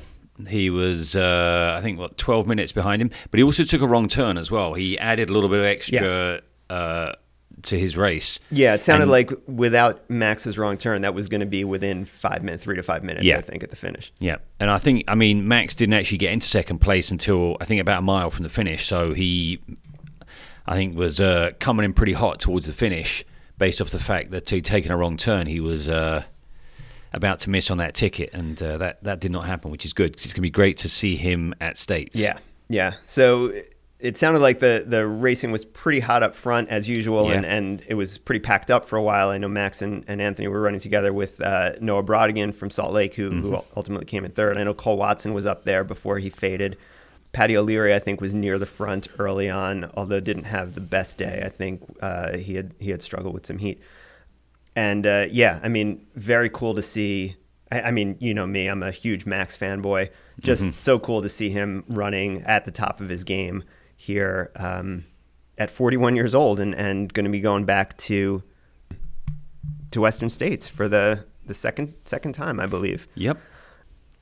He 0.49 0.71
was, 0.71 1.17
uh, 1.17 1.77
I 1.79 1.83
think, 1.83 1.99
what, 1.99 2.17
12 2.19 2.47
minutes 2.47 2.73
behind 2.73 3.03
him. 3.03 3.11
But 3.31 3.39
he 3.39 3.45
also 3.45 3.65
took 3.65 3.83
a 3.83 3.87
wrong 3.87 4.09
turn 4.09 4.37
as 4.39 4.51
well. 4.51 4.75
He 4.75 4.99
added 4.99 5.31
a 5.31 5.33
little 5.33 5.49
bit 5.49 5.59
of 5.61 5.65
extra 5.65 6.41
uh, 6.71 7.13
to 7.65 7.79
his 7.79 7.97
race. 7.97 8.39
Yeah, 8.51 8.75
it 8.75 8.83
sounded 8.83 9.05
And- 9.05 9.11
like 9.11 9.33
without 9.47 10.09
Max's 10.11 10.57
wrong 10.59 10.77
turn, 10.77 11.03
that 11.03 11.15
was 11.15 11.29
going 11.29 11.41
to 11.41 11.47
be 11.47 11.65
within 11.65 12.05
five 12.05 12.43
minutes, 12.43 12.63
three 12.65 12.77
to 12.77 12.83
five 12.83 13.03
minutes, 13.05 13.25
Yeah. 13.25 13.39
I 13.39 13.41
think, 13.41 13.63
at 13.63 13.71
the 13.71 13.77
finish. 13.77 14.13
Yeah, 14.21 14.37
and 14.61 14.71
I 14.71 14.79
think 14.79 15.05
I 15.09 15.15
mean 15.15 15.47
Max 15.49 15.75
didn't 15.75 15.95
actually 15.95 16.19
get 16.19 16.33
into 16.33 16.47
second 16.47 16.79
place 16.79 17.11
until 17.11 17.57
I 17.61 17.65
think 17.65 17.81
about 17.81 17.99
a 17.99 18.03
mile 18.03 18.31
from 18.31 18.43
the 18.43 18.49
finish. 18.49 18.87
So 18.87 19.13
he, 19.15 19.61
I 20.67 20.75
think, 20.77 20.97
was 20.97 21.21
uh, 21.21 21.51
coming 21.59 21.85
in 21.85 21.93
pretty 21.93 22.13
hot 22.15 22.41
towards 22.41 22.67
the 22.67 22.73
finish, 22.73 23.25
based 23.59 23.81
off 23.81 23.91
the 23.91 23.99
fact 23.99 24.31
that 24.31 24.49
he'd 24.51 24.65
taken 24.65 24.91
a 24.91 24.97
wrong 24.97 25.17
turn. 25.17 25.47
He 25.47 25.61
was 25.61 25.89
uh, 25.89 26.23
about 27.13 27.39
to 27.41 27.51
miss 27.51 27.71
on 27.71 27.79
that 27.79 27.95
ticket, 27.95 28.31
and 28.33 28.61
uh, 28.63 28.79
that 28.79 29.03
that 29.05 29.21
did 29.21 29.31
not 29.33 29.47
happen, 29.47 29.71
which 29.71 29.85
is 29.85 29.93
good 29.93 30.17
'cause 30.17 30.25
it's 30.25 30.33
going 30.35 30.43
to 30.43 30.43
be 30.43 30.51
great 30.51 30.77
to 30.79 30.89
see 30.89 31.17
him 31.17 31.55
at 31.61 31.79
States. 31.79 32.19
Yeah, 32.19 32.39
yeah. 32.69 32.95
So 33.05 33.53
it 34.05 34.19
sounded 34.19 34.41
like 34.41 34.61
the, 34.61 34.85
the 34.87 35.07
racing 35.07 35.51
was 35.51 35.65
pretty 35.65 35.99
hot 35.99 36.23
up 36.23 36.35
front 36.37 36.69
as 36.69 36.89
usual, 36.89 37.31
and, 37.31 37.43
Yeah. 37.43 37.55
and 37.55 37.83
it 37.89 37.95
was 37.95 38.19
pretty 38.19 38.41
packed 38.41 38.71
up 38.71 38.85
for 38.85 38.97
a 38.97 39.03
while. 39.03 39.31
I 39.31 39.39
know 39.39 39.49
Max 39.49 39.81
and, 39.81 40.05
and 40.07 40.21
Anthony 40.21 40.47
were 40.47 40.61
running 40.61 40.79
together 40.81 41.11
with 41.13 41.41
uh, 41.41 41.73
Noah 41.81 42.03
Brodigan 42.05 42.55
from 42.55 42.69
Salt 42.69 42.93
Lake, 42.93 43.15
who, 43.15 43.31
who 43.31 43.63
ultimately 43.75 44.05
came 44.05 44.25
in 44.27 44.33
third. 44.33 44.59
I 44.59 44.65
know 44.65 44.75
Cole 44.75 44.99
Watson 44.99 45.33
was 45.33 45.47
up 45.47 45.65
there 45.65 45.85
before 45.85 46.19
he 46.19 46.29
faded. 46.29 46.77
Paddy 47.33 47.57
O'Leary, 47.57 47.95
I 47.95 47.99
think, 47.99 48.21
was 48.21 48.35
near 48.35 48.59
the 48.59 48.67
front 48.67 49.09
early 49.19 49.49
on, 49.49 49.91
although 49.95 50.21
didn't 50.21 50.45
have 50.45 50.75
the 50.75 50.81
best 50.83 51.17
day. 51.19 51.43
I 51.45 51.49
think 51.49 51.83
uh, 52.03 52.37
he 52.37 52.55
had 52.55 52.75
he 52.79 52.91
had 52.91 53.01
struggled 53.03 53.33
with 53.35 53.47
some 53.47 53.59
heat. 53.59 53.81
And 54.77 55.07
uh, 55.07 55.27
yeah, 55.31 55.61
I 55.63 55.69
mean, 55.69 56.07
very 56.15 56.49
cool 56.51 56.75
to 56.75 56.83
see. 56.83 57.37
I, 57.73 57.83
I 57.83 57.91
mean, 57.91 58.17
you 58.21 58.35
know 58.35 58.47
me, 58.47 58.67
I'm 58.69 58.83
a 58.83 58.91
huge 58.91 59.25
Max 59.27 59.57
fanboy. 59.57 60.11
Just 60.41 60.79
so 60.79 60.99
cool 60.99 61.23
to 61.23 61.29
see 61.29 61.49
him 61.49 61.85
running 61.89 62.43
at 62.43 62.65
the 62.67 62.71
top 62.71 63.01
of 63.01 63.09
his 63.09 63.25
game 63.25 63.65
here 64.05 64.51
um, 64.57 65.05
at 65.57 65.71
41 65.71 66.17
years 66.17 66.35
old 66.35 66.61
and, 66.61 66.75
and 66.75 67.13
going 67.13 67.25
to 67.25 67.31
be 67.31 67.41
going 67.41 67.65
back 67.65 67.97
to 67.99 68.43
to 69.91 70.01
Western 70.01 70.29
States 70.29 70.67
for 70.67 70.89
the, 70.89 71.25
the 71.47 71.55
second 71.55 71.95
second 72.05 72.33
time, 72.33 72.61
I 72.61 72.67
believe 72.67 73.07
Yep. 73.15 73.39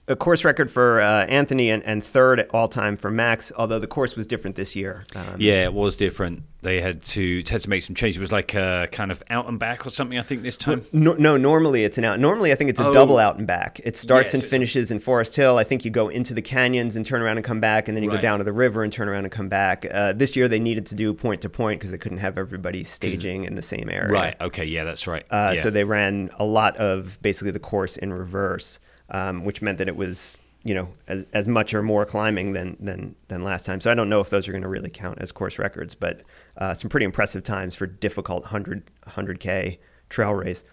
A 0.09 0.17
course 0.17 0.45
record 0.45 0.71
for 0.71 1.01
uh, 1.01 1.25
Anthony 1.27 1.71
and, 1.71 1.83
and 1.85 2.03
third 2.03 2.41
at 2.41 2.53
all 2.53 2.67
time 2.69 2.97
for 2.97 3.11
Max, 3.11 3.53
although 3.57 3.79
the 3.79 3.87
course 3.87 4.17
was 4.17 4.27
different 4.27 4.57
this 4.57 4.75
year. 4.75 5.05
Um, 5.15 5.37
Yeah, 5.39 5.63
it 5.65 5.73
was 5.73 5.97
different. 5.97 6.43
They 6.63 6.81
had 6.81 7.03
to 7.07 7.43
had 7.49 7.61
to 7.63 7.69
make 7.71 7.83
some 7.83 7.95
changes. 7.97 8.19
It 8.19 8.21
was 8.21 8.31
like 8.33 8.55
uh, 8.55 8.87
kind 8.89 9.11
of 9.11 9.21
out 9.31 9.49
and 9.49 9.59
back 9.59 9.85
or 9.87 9.91
something. 9.91 10.17
I 10.19 10.23
think 10.23 10.43
this 10.43 10.57
time. 10.57 10.85
No, 10.93 11.15
no, 11.15 11.37
normally 11.37 11.85
it's 11.85 11.99
an 11.99 12.05
out. 12.05 12.21
Normally, 12.21 12.53
I 12.53 12.55
think 12.57 12.71
it's 12.71 12.79
a 12.79 12.87
Oh. 12.87 12.93
double 12.93 13.19
out 13.19 13.37
and 13.37 13.47
back. 13.47 13.81
It 13.85 13.97
starts 13.97 14.33
and 14.35 14.45
finishes 14.45 14.91
in 14.93 14.99
Forest 15.01 15.35
Hill. 15.35 15.57
I 15.59 15.65
think 15.65 15.85
you 15.85 15.91
go 15.91 16.09
into 16.09 16.35
the 16.35 16.43
canyons 16.43 16.95
and 16.97 17.05
turn 17.07 17.21
around 17.23 17.37
and 17.39 17.45
come 17.45 17.61
back, 17.61 17.89
and 17.89 17.97
then 17.97 18.05
you 18.05 18.11
go 18.11 18.21
down 18.21 18.39
to 18.39 18.45
the 18.45 18.53
river 18.53 18.85
and 18.85 18.93
turn 18.93 19.09
around 19.09 19.25
and 19.25 19.33
come 19.33 19.49
back. 19.49 19.87
Uh, 19.91 20.13
this 20.13 20.37
year, 20.37 20.47
they 20.47 20.61
needed 20.61 20.87
to 20.87 20.95
do 20.95 21.13
point 21.15 21.43
to 21.43 21.49
point 21.49 21.81
because 21.81 21.91
they 21.91 21.99
couldn't 21.99 22.19
have 22.19 22.39
everybody 22.39 22.85
staging 22.85 23.43
in 23.45 23.55
the 23.57 23.63
same 23.63 23.89
area. 23.91 24.13
Right. 24.13 24.37
Okay. 24.41 24.65
Yeah, 24.65 24.85
that's 24.85 25.07
right. 25.09 25.25
Uh, 25.31 25.53
yeah. 25.57 25.63
So 25.63 25.71
they 25.71 25.85
ran 25.85 26.31
a 26.39 26.45
lot 26.45 26.77
of 26.77 27.21
basically 27.23 27.51
the 27.53 27.59
course 27.61 27.97
in 27.97 28.13
reverse, 28.13 28.79
um, 29.13 29.45
which 29.45 29.63
meant 29.63 29.79
that 29.79 29.87
it 29.89 29.95
was 29.97 30.39
you 30.65 30.75
know 30.75 30.89
as, 31.09 31.25
as 31.33 31.49
much 31.49 31.73
or 31.75 31.83
more 31.83 32.05
climbing 32.05 32.53
than 32.53 32.77
than 32.81 33.15
than 33.29 33.43
last 33.45 33.65
time. 33.67 33.81
So 33.81 33.91
I 33.91 33.95
don't 33.95 34.09
know 34.09 34.21
if 34.21 34.31
those 34.31 34.49
are 34.49 34.53
going 34.53 34.63
to 34.63 34.69
really 34.69 34.91
count 34.91 35.19
as 35.21 35.31
course 35.33 35.59
records, 35.59 35.95
but 35.95 36.23
uh, 36.57 36.75
some 36.75 36.89
pretty 36.91 37.05
impressive 37.07 37.45
times 37.45 37.75
for 37.75 37.87
difficult 37.87 38.43
100 38.43 38.83
100k 39.09 39.79
trail 40.09 40.35
race. 40.35 40.65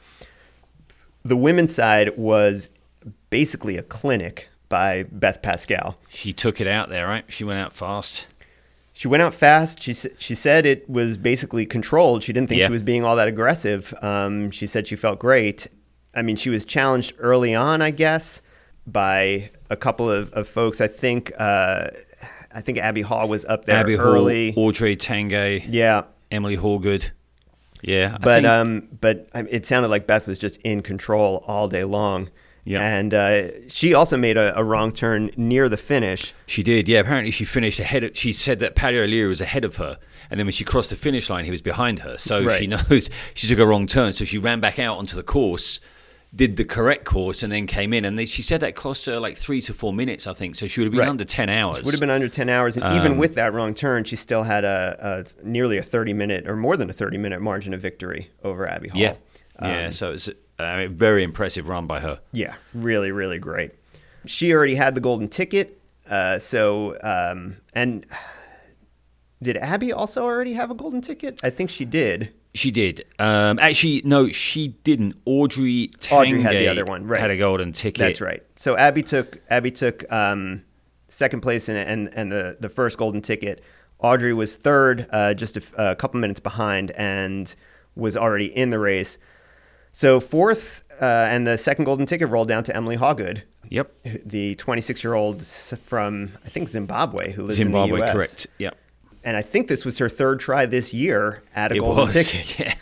The 1.24 1.38
women's 1.38 1.74
side 1.76 2.18
was 2.18 2.70
basically 3.30 3.78
a 3.78 3.84
clinic 3.84 4.48
by 4.70 5.04
Beth 5.12 5.42
Pascall. 5.42 5.96
she 6.10 6.32
took 6.32 6.62
it 6.62 6.68
out 6.68 6.90
there, 6.90 7.08
right? 7.08 7.26
She 7.28 7.44
went 7.44 7.60
out 7.60 7.74
fast. 7.74 8.28
She 8.94 9.08
went 9.08 9.24
out 9.24 9.34
fast. 9.34 9.82
She 9.82 9.94
she 9.94 10.36
said 10.36 10.66
it 10.66 10.88
was 10.90 11.18
basically 11.18 11.66
controlled. 11.66 12.22
She 12.24 12.34
didn't 12.34 12.50
think 12.50 12.60
Yeah. 12.62 12.68
she 12.68 12.74
was 12.74 12.84
being 12.84 13.04
all 13.04 13.16
that 13.16 13.28
aggressive. 13.28 13.94
Um, 14.02 14.52
she 14.52 14.68
said 14.68 14.88
she 14.88 14.96
felt 14.96 15.20
great. 15.20 15.68
I 16.16 16.22
mean, 16.22 16.36
she 16.36 16.50
was 16.50 16.66
challenged 16.66 17.14
early 17.20 17.54
on, 17.56 17.82
I 17.82 17.92
guess, 17.92 18.42
by 18.88 19.52
a 19.70 19.76
couple 19.76 20.10
of, 20.10 20.32
of 20.34 20.48
folks. 20.48 20.82
I 20.82 20.88
think 20.88 21.32
uh, 21.38 21.88
I 22.52 22.62
think 22.62 22.78
Abby 22.80 23.02
Hall 23.02 23.28
was 23.28 23.46
up 23.46 23.66
there 23.66 23.78
Abby 23.78 23.96
early. 23.96 24.52
Hall, 24.52 24.66
Audrey 24.66 24.96
Tanguy, 24.96 25.66
Yeah, 25.70 26.04
Emily 26.32 26.58
Hawgood. 26.58 27.12
Yeah, 27.82 28.16
I 28.16 28.18
but 28.24 28.36
think- 28.44 28.48
um, 28.48 28.88
but 29.00 29.30
it 29.34 29.66
sounded 29.66 29.88
like 29.90 30.06
Beth 30.08 30.28
was 30.28 30.38
just 30.38 30.58
in 30.58 30.82
control 30.82 31.44
all 31.48 31.68
day 31.68 31.84
long. 31.84 32.30
Yeah. 32.66 32.82
and 32.84 33.14
uh, 33.16 33.68
she 33.70 33.96
also 33.96 34.16
made 34.16 34.38
a, 34.38 34.56
a 34.56 34.64
wrong 34.64 34.92
turn 34.92 35.32
near 35.36 35.70
the 35.70 35.78
finish. 35.78 36.36
She 36.46 36.62
did, 36.62 36.88
yeah. 36.88 37.00
Apparently, 37.00 37.32
she 37.32 37.44
finished 37.44 37.80
ahead. 37.80 38.04
Of, 38.04 38.16
she 38.18 38.32
said 38.32 38.60
that 38.60 38.76
Paddy 38.76 39.00
O'Leary 39.00 39.28
was 39.28 39.42
ahead 39.42 39.64
of 39.66 39.78
her, 39.78 39.98
and 40.30 40.40
then 40.40 40.46
when 40.46 40.52
she 40.54 40.64
crossed 40.66 40.92
the 40.92 40.96
finish 40.96 41.32
line, 41.32 41.46
he 41.46 41.52
was 41.52 41.64
behind 41.64 42.00
her. 42.00 42.18
So 42.20 42.48
she 42.50 42.68
knows 42.90 43.10
she 43.34 43.48
took 43.48 43.58
a 43.58 43.66
wrong 43.66 43.88
turn. 43.88 44.14
So 44.14 44.24
she 44.24 44.38
ran 44.38 44.60
back 44.60 44.78
out 44.78 44.98
onto 45.00 45.16
the 45.16 45.24
course, 45.24 45.80
did 46.36 46.58
the 46.58 46.64
correct 46.64 47.06
course, 47.06 47.42
and 47.42 47.52
then 47.52 47.66
came 47.66 47.92
in. 47.94 48.06
And 48.06 48.18
they, 48.18 48.26
she 48.26 48.42
said 48.44 48.60
that 48.62 48.76
cost 48.76 49.06
her 49.08 49.20
like 49.20 49.36
three 49.38 49.62
to 49.64 49.74
four 49.74 49.92
minutes, 49.94 50.28
I 50.28 50.34
think. 50.34 50.56
So 50.56 50.68
she 50.68 50.80
would 50.80 50.86
have 50.86 50.92
been 50.92 51.00
Right. 51.00 51.10
under 51.10 51.26
ten 51.26 51.50
hours. 51.50 51.84
Would 51.84 51.94
have 51.94 52.00
been 52.00 52.10
under 52.12 52.30
10 52.30 52.50
hours. 52.50 52.78
And 52.78 52.86
even 52.96 53.14
Um, 53.14 53.18
with 53.18 53.36
that 53.36 53.52
wrong 53.54 53.74
turn, 53.74 54.04
she 54.04 54.16
still 54.16 54.44
had 54.44 54.64
a, 54.64 55.26
a 55.44 55.46
nearly 55.48 55.78
a 55.78 55.84
30 55.84 56.14
minute 56.14 56.48
or 56.48 56.56
more 56.56 56.78
than 56.78 56.90
a 56.90 56.94
30 56.94 57.18
minute 57.18 57.42
margin 57.42 57.74
of 57.74 57.82
victory 57.82 58.30
over 58.44 58.68
Abby 58.68 58.90
Hall. 58.90 59.02
yeah, 59.02 59.16
yeah. 59.62 59.90
So 59.90 60.12
it's 60.14 60.30
a 60.60 60.88
very 60.88 61.24
impressive 61.24 61.68
run 61.68 61.88
by 61.88 62.00
her. 62.02 62.20
Yeah, 62.32 62.54
really, 62.76 63.12
really 63.12 63.40
great. 63.40 63.72
She 64.26 64.54
already 64.54 64.76
had 64.76 64.94
the 64.96 65.02
golden 65.02 65.30
ticket. 65.30 65.82
Uh, 66.08 66.38
so, 66.38 66.96
um, 67.02 67.58
and 67.74 68.06
did 69.42 69.58
Abby 69.58 69.92
also 69.94 70.24
already 70.24 70.54
have 70.54 70.70
a 70.70 70.76
golden 70.76 71.02
ticket? 71.02 71.40
I 71.44 71.50
think 71.50 71.70
she 71.70 71.86
did. 71.86 72.34
She 72.56 72.72
did. 72.72 73.06
Um, 73.20 73.60
actually, 73.60 74.02
no, 74.06 74.30
she 74.32 74.70
didn't. 74.84 75.16
Audrey 75.26 75.92
Audrey 76.10 76.42
had 76.42 76.54
the 76.54 76.68
other 76.68 76.84
one, 76.86 77.06
right. 77.06 77.22
Had 77.22 77.30
a 77.32 77.38
golden 77.38 77.74
ticket. 77.74 78.00
That's 78.00 78.22
right. 78.22 78.44
So 78.56 78.76
Abby 78.76 79.04
took 79.04 79.40
Abby 79.50 79.72
took 79.72 80.12
um, 80.12 80.64
second 81.10 81.42
place 81.42 81.70
and 81.70 81.78
and 81.78 82.10
and 82.14 82.32
the 82.32 82.58
the 82.60 82.70
first 82.70 82.98
golden 82.98 83.22
ticket. 83.22 83.64
Audrey 84.00 84.34
was 84.34 84.56
third, 84.56 85.08
uh, 85.12 85.34
just 85.34 85.58
a, 85.58 85.60
f- 85.62 85.74
a 85.78 85.96
couple 85.96 86.20
minutes 86.22 86.40
behind, 86.40 86.92
and 86.92 87.54
was 87.96 88.16
already 88.18 88.46
in 88.46 88.70
the 88.70 88.80
race. 88.80 89.18
So 89.92 90.20
fourth 90.20 90.86
uh, 91.02 91.06
and 91.30 91.46
the 91.46 91.58
second 91.58 91.86
golden 91.86 92.06
ticket 92.06 92.30
rolled 92.30 92.48
down 92.48 92.64
to 92.66 92.76
Emily 92.76 92.96
Hawgood, 92.98 93.42
Yep. 93.70 93.92
the 94.26 94.56
26 94.56 95.04
year 95.04 95.14
old 95.16 95.44
from 95.46 96.32
I 96.46 96.50
think 96.50 96.70
Zimbabwe 96.70 97.32
who 97.32 97.44
lives 97.44 97.58
Zimbabwe, 97.58 97.84
in 97.84 97.90
the 97.92 97.98
U.S. 97.98 98.08
Zimbabwe. 98.12 98.26
Correct. 98.28 98.48
Yep. 98.58 98.78
And 99.24 99.36
I 99.38 99.42
think 99.42 99.68
this 99.68 99.84
was 99.86 99.98
her 99.98 100.10
third 100.10 100.40
try 100.40 100.66
this 100.66 100.94
year 100.94 101.44
at 101.56 101.72
a 101.72 101.76
It 101.76 101.80
golden 101.80 102.06
was. 102.06 102.14
ticket. 102.32 102.60
Yeah. 102.60 102.74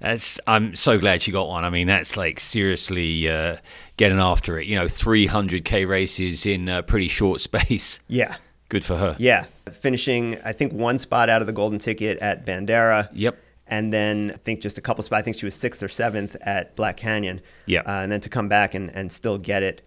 That's. 0.00 0.38
I'm 0.46 0.76
so 0.76 0.98
glad 0.98 1.22
she 1.22 1.32
got 1.32 1.48
one. 1.48 1.64
I 1.64 1.70
mean, 1.70 1.86
that's 1.88 2.16
like 2.16 2.38
seriously 2.40 3.28
uh, 3.28 3.56
getting 3.96 4.18
after 4.20 4.58
it. 4.58 4.66
You 4.66 4.76
know, 4.76 4.84
300k 4.84 5.88
races 5.88 6.46
in 6.46 6.68
a 6.68 6.82
pretty 6.82 7.08
short 7.08 7.40
space. 7.50 7.98
Yeah, 8.06 8.36
Good 8.68 8.84
for 8.84 8.96
her. 8.96 9.16
yeah. 9.18 9.46
Finishing 9.72 10.38
I 10.44 10.52
think 10.52 10.72
one 10.72 10.98
spot 10.98 11.28
out 11.28 11.40
of 11.42 11.46
the 11.46 11.52
golden 11.52 11.78
ticket 11.78 12.18
at 12.18 12.46
Bandera. 12.46 13.08
Yep. 13.12 13.38
and 13.66 13.92
then 13.92 14.30
I 14.34 14.38
think 14.38 14.60
just 14.60 14.78
a 14.78 14.80
couple 14.80 15.02
spots. 15.02 15.18
I 15.18 15.22
think 15.22 15.36
she 15.36 15.44
was 15.46 15.54
sixth 15.54 15.82
or 15.82 15.88
seventh 15.88 16.36
at 16.42 16.74
Black 16.76 16.96
Canyon. 16.96 17.40
Yeah. 17.66 17.80
uh, 17.80 18.00
and 18.02 18.10
then 18.12 18.20
to 18.20 18.28
come 18.28 18.48
back 18.48 18.74
and, 18.74 18.90
and 18.94 19.10
still 19.12 19.36
get 19.36 19.62
it 19.62 19.82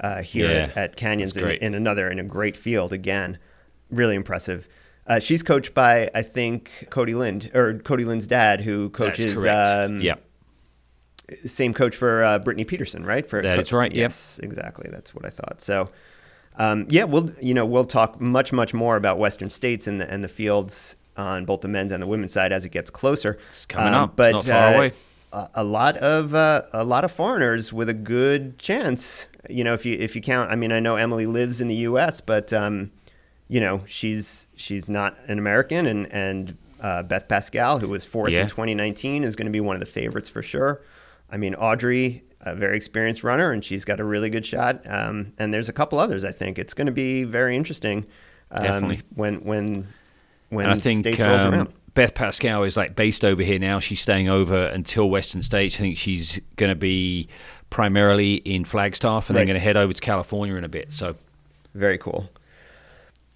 uh, 0.00 0.22
here 0.22 0.46
Yeah, 0.50 0.62
at, 0.62 0.76
at 0.76 0.96
Canyons 0.96 1.36
in, 1.36 1.46
in 1.50 1.74
another 1.74 2.08
in 2.10 2.18
a 2.18 2.24
great 2.24 2.56
field 2.56 2.92
again, 2.92 3.38
really 3.90 4.14
impressive. 4.14 4.68
Uh, 5.10 5.18
she's 5.18 5.42
coached 5.42 5.74
by 5.74 6.08
I 6.14 6.22
think 6.22 6.70
Cody 6.88 7.14
Lind 7.14 7.50
or 7.52 7.80
Cody 7.80 8.04
Lind's 8.04 8.28
dad, 8.28 8.60
who 8.60 8.84
That's 8.84 8.96
coaches. 8.96 9.34
correct. 9.34 9.68
Um, 9.68 10.00
yeah. 10.00 10.14
same 11.44 11.74
coach 11.74 11.96
for 11.96 12.22
uh, 12.22 12.38
Brittany 12.38 12.62
Peterson, 12.62 13.04
right? 13.04 13.26
For 13.26 13.42
That 13.42 13.58
is 13.58 13.72
right, 13.72 13.90
yep. 13.90 14.10
Yes, 14.10 14.38
exactly. 14.40 14.88
That's 14.88 15.12
what 15.12 15.26
I 15.26 15.30
thought. 15.30 15.62
So, 15.62 15.88
um, 16.58 16.86
yeah, 16.90 17.02
we'll 17.02 17.32
you 17.42 17.54
know 17.54 17.66
we'll 17.66 17.86
talk 17.86 18.20
much 18.20 18.52
much 18.52 18.72
more 18.72 18.94
about 18.94 19.18
Western 19.18 19.50
States 19.50 19.88
and 19.88 20.00
the 20.00 20.08
and 20.08 20.22
the 20.22 20.28
fields 20.28 20.94
on 21.16 21.44
both 21.44 21.62
the 21.62 21.68
men's 21.68 21.90
and 21.90 22.00
the 22.00 22.06
women's 22.06 22.32
side 22.32 22.52
as 22.52 22.64
it 22.64 22.68
gets 22.68 22.88
closer. 22.88 23.36
It's 23.48 23.66
coming 23.66 23.92
up. 23.92 24.18
It's 24.20 24.32
not 24.32 24.44
far 24.44 24.74
away. 24.76 24.92
A, 25.32 25.48
a 25.56 25.64
lot 25.64 25.96
of 25.96 26.36
uh, 26.36 26.62
a 26.72 26.84
lot 26.84 27.04
of 27.04 27.10
foreigners 27.10 27.72
with 27.72 27.88
a 27.88 27.94
good 27.94 28.60
chance. 28.60 29.26
You 29.48 29.64
know, 29.64 29.74
if 29.74 29.84
you 29.84 29.96
if 29.98 30.14
you 30.14 30.22
count, 30.22 30.52
I 30.52 30.54
mean, 30.54 30.70
I 30.70 30.78
know 30.78 30.94
Emily 30.94 31.26
lives 31.26 31.60
in 31.60 31.66
the 31.66 31.74
U.S., 31.74 32.20
but 32.20 32.52
um, 32.52 32.92
you 33.50 33.60
know, 33.60 33.82
she's 33.86 34.46
she's 34.56 34.88
not 34.88 35.18
an 35.26 35.38
American, 35.38 35.86
and 35.86 36.10
and 36.12 36.56
uh, 36.80 37.02
Beth 37.02 37.28
Pascall, 37.28 37.80
who 37.80 37.88
was 37.88 38.04
fourth 38.06 38.32
Yeah. 38.32 38.42
in 38.42 38.48
2019, 38.48 39.24
is 39.24 39.36
going 39.36 39.46
to 39.46 39.52
be 39.52 39.60
one 39.60 39.76
of 39.76 39.80
the 39.80 39.86
favorites 39.86 40.28
for 40.30 40.40
sure. 40.40 40.80
I 41.30 41.36
mean, 41.36 41.54
Audrey, 41.56 42.22
a 42.40 42.54
very 42.54 42.76
experienced 42.76 43.22
runner, 43.24 43.52
and 43.52 43.62
she's 43.64 43.84
got 43.84 44.00
a 44.00 44.04
really 44.04 44.30
good 44.30 44.46
shot. 44.46 44.80
Um, 44.86 45.32
and 45.38 45.52
there's 45.52 45.68
a 45.68 45.72
couple 45.74 45.98
others. 45.98 46.24
I 46.24 46.32
think 46.32 46.58
it's 46.58 46.72
going 46.74 46.86
to 46.86 46.92
be 46.92 47.24
very 47.24 47.54
interesting. 47.56 48.06
Um, 48.52 48.62
Definitely. 48.62 49.02
when 49.14 49.34
when 49.44 49.88
when 50.48 50.66
And 50.66 50.74
I 50.74 50.80
think 50.80 51.20
um. 51.20 51.68
Beth 51.92 52.14
Pascall 52.14 52.64
is 52.66 52.76
like 52.76 52.94
based 52.94 53.24
over 53.24 53.42
here 53.42 53.58
now. 53.58 53.80
She's 53.80 54.00
staying 54.00 54.28
over 54.28 54.66
until 54.66 55.10
Western 55.10 55.42
States. 55.42 55.74
I 55.74 55.78
think 55.78 55.98
she's 55.98 56.40
going 56.54 56.70
to 56.70 56.76
be 56.76 57.28
primarily 57.68 58.34
in 58.36 58.64
Flagstaff 58.64 59.28
and 59.28 59.34
Right. 59.36 59.40
then 59.40 59.46
going 59.48 59.54
to 59.54 59.60
head 59.64 59.76
over 59.76 59.92
to 59.92 60.00
California 60.00 60.54
in 60.54 60.62
a 60.64 60.68
bit. 60.68 60.92
So 60.92 61.16
Very 61.74 61.98
cool. 61.98 62.30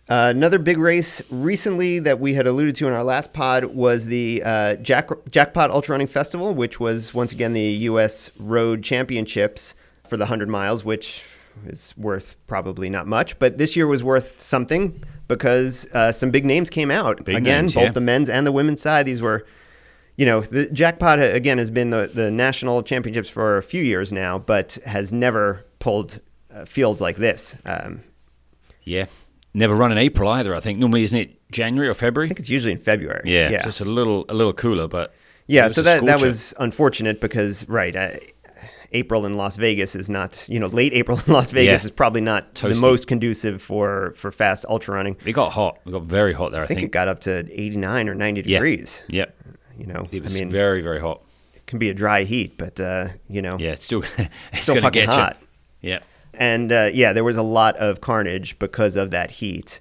Uh, 0.08 0.28
another 0.34 0.58
big 0.58 0.76
race 0.76 1.22
recently 1.30 1.98
that 1.98 2.20
we 2.20 2.34
had 2.34 2.46
alluded 2.46 2.76
to 2.76 2.86
in 2.86 2.92
our 2.92 3.04
last 3.04 3.32
pod 3.32 3.64
was 3.64 4.04
the 4.06 4.42
uh, 4.44 4.74
Jack- 4.76 5.08
Jackpot 5.30 5.70
Ultra 5.70 5.94
Running 5.94 6.06
Festival, 6.06 6.54
which 6.54 6.78
was 6.78 7.14
once 7.14 7.32
again 7.32 7.54
the 7.54 7.62
U.S. 7.62 8.30
Road 8.38 8.82
Championships 8.82 9.74
for 10.06 10.18
the 10.18 10.24
100 10.24 10.48
miles, 10.48 10.84
which 10.84 11.24
is 11.66 11.94
worth 11.96 12.36
probably 12.46 12.90
not 12.90 13.06
much, 13.06 13.38
but 13.38 13.56
this 13.56 13.76
year 13.76 13.86
was 13.86 14.04
worth 14.04 14.40
something 14.42 15.02
because 15.26 15.86
uh, 15.94 16.12
some 16.12 16.30
big 16.30 16.44
names 16.44 16.68
came 16.68 16.90
out. 16.90 17.24
Big 17.24 17.36
again, 17.36 17.64
names, 17.64 17.74
both 17.74 17.84
yeah. 17.84 17.92
the 17.92 18.00
men's 18.00 18.28
and 18.28 18.46
the 18.46 18.52
women's 18.52 18.82
side. 18.82 19.06
These 19.06 19.22
were 19.22 19.46
you 20.16 20.26
know, 20.26 20.42
the 20.42 20.66
jackpot 20.66 21.18
uh, 21.18 21.22
again 21.22 21.58
has 21.58 21.70
been 21.70 21.90
the, 21.90 22.10
the 22.12 22.30
national 22.30 22.82
championships 22.82 23.28
for 23.28 23.56
a 23.56 23.62
few 23.62 23.82
years 23.82 24.12
now, 24.12 24.38
but 24.38 24.78
has 24.86 25.12
never 25.12 25.64
pulled 25.78 26.20
uh, 26.54 26.64
fields 26.64 27.00
like 27.00 27.16
this. 27.16 27.56
Um, 27.64 28.00
yeah, 28.84 29.06
never 29.54 29.74
run 29.74 29.92
in 29.92 29.98
April 29.98 30.28
either. 30.28 30.54
I 30.54 30.60
think 30.60 30.78
normally 30.78 31.02
isn't 31.04 31.18
it 31.18 31.50
January 31.50 31.88
or 31.88 31.94
February? 31.94 32.26
I 32.26 32.28
think 32.28 32.40
it's 32.40 32.50
usually 32.50 32.72
in 32.72 32.78
February. 32.78 33.22
yeah, 33.32 33.50
yeah, 33.50 33.62
so 33.62 33.68
it's 33.68 33.80
a 33.80 33.84
little 33.84 34.24
a 34.28 34.34
little 34.34 34.52
cooler, 34.52 34.88
but 34.88 35.14
yeah. 35.46 35.68
So 35.68 35.82
that 35.82 36.04
that 36.06 36.20
was 36.20 36.52
unfortunate 36.58 37.20
because 37.20 37.66
right, 37.68 37.94
uh, 37.94 38.10
April 38.92 39.26
in 39.26 39.34
Las 39.34 39.56
Vegas 39.56 39.94
is 39.94 40.08
not 40.08 40.48
you 40.48 40.58
know 40.60 40.66
late 40.68 40.92
April 40.92 41.20
in 41.26 41.32
Las 41.32 41.50
Vegas 41.50 41.82
Yeah. 41.82 41.86
is 41.86 41.90
probably 41.90 42.20
not 42.20 42.54
the 42.56 42.74
most 42.74 43.06
conducive 43.06 43.62
for 43.62 44.12
for 44.16 44.30
fast 44.30 44.64
ultra 44.68 44.94
running. 44.94 45.16
it 45.24 45.32
got 45.32 45.50
hot. 45.52 45.78
It 45.86 45.90
got 45.92 46.02
very 46.04 46.32
hot 46.32 46.52
there. 46.52 46.60
I, 46.62 46.64
I 46.64 46.66
think 46.66 46.82
it 46.82 46.90
got 46.90 47.08
up 47.08 47.20
to 47.22 47.46
89 47.50 48.08
or 48.08 48.14
90 48.14 48.42
yeah. 48.42 48.58
degrees. 48.58 49.02
Yep, 49.08 49.36
You 49.78 49.86
know, 49.86 50.08
it 50.12 50.22
was 50.22 50.34
I 50.34 50.38
mean, 50.38 50.50
very 50.50 50.80
very 50.82 51.00
hot. 51.00 51.22
it 51.54 51.66
can 51.66 51.78
be 51.78 51.90
a 51.90 51.94
dry 51.94 52.24
heat, 52.24 52.56
but 52.56 52.78
uh, 52.80 53.08
you 53.28 53.42
know, 53.42 53.56
Yeah, 53.58 53.72
it's 53.72 53.84
still 53.84 54.02
it's 54.52 54.62
still 54.62 54.80
fucking 54.80 55.06
hot. 55.06 55.36
Yeah, 55.80 55.98
And 56.38 56.72
uh, 56.72 56.90
yeah, 56.92 57.12
there 57.12 57.24
was 57.24 57.36
a 57.36 57.42
lot 57.42 57.76
of 57.76 58.00
carnage 58.00 58.58
because 58.58 58.96
of 58.96 59.10
that 59.10 59.32
heat, 59.32 59.80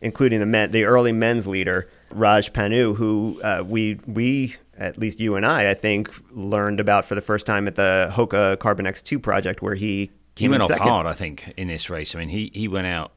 including 0.00 0.40
the 0.40 0.46
men, 0.46 0.70
the 0.70 0.84
early 0.84 1.12
men's 1.12 1.46
leader 1.46 1.88
Raj 2.10 2.52
Pannu, 2.52 2.96
who 2.96 3.40
uh, 3.42 3.62
we 3.66 4.00
we 4.06 4.56
at 4.76 4.98
least 4.98 5.20
you 5.20 5.36
and 5.36 5.44
I 5.44 5.70
I 5.70 5.74
think 5.74 6.10
learned 6.30 6.80
about 6.80 7.04
for 7.04 7.14
the 7.14 7.20
first 7.20 7.46
time 7.46 7.66
at 7.66 7.76
the 7.76 8.12
Hoka 8.14 8.58
Carbon 8.58 8.86
X2 8.86 9.22
project, 9.22 9.62
where 9.62 9.74
he 9.74 10.10
he 10.36 10.44
came 10.44 10.50
went 10.52 10.62
in 10.62 10.68
second. 10.68 10.88
hard. 10.88 11.06
I 11.06 11.14
think 11.14 11.52
in 11.56 11.68
this 11.68 11.90
race. 11.90 12.14
I 12.14 12.18
mean, 12.18 12.28
he 12.28 12.50
he 12.54 12.68
went 12.68 12.86
out, 12.86 13.12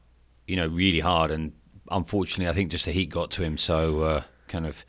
you 0.46 0.56
know, 0.56 0.66
really 0.66 1.00
hard, 1.00 1.30
and 1.30 1.52
unfortunately, 1.90 2.48
I 2.48 2.54
think 2.54 2.70
just 2.70 2.84
the 2.84 2.92
heat 2.92 3.10
got 3.10 3.30
to 3.32 3.42
him. 3.42 3.56
So 3.56 4.00
uh, 4.00 4.22
kind 4.48 4.66
of 4.66 4.84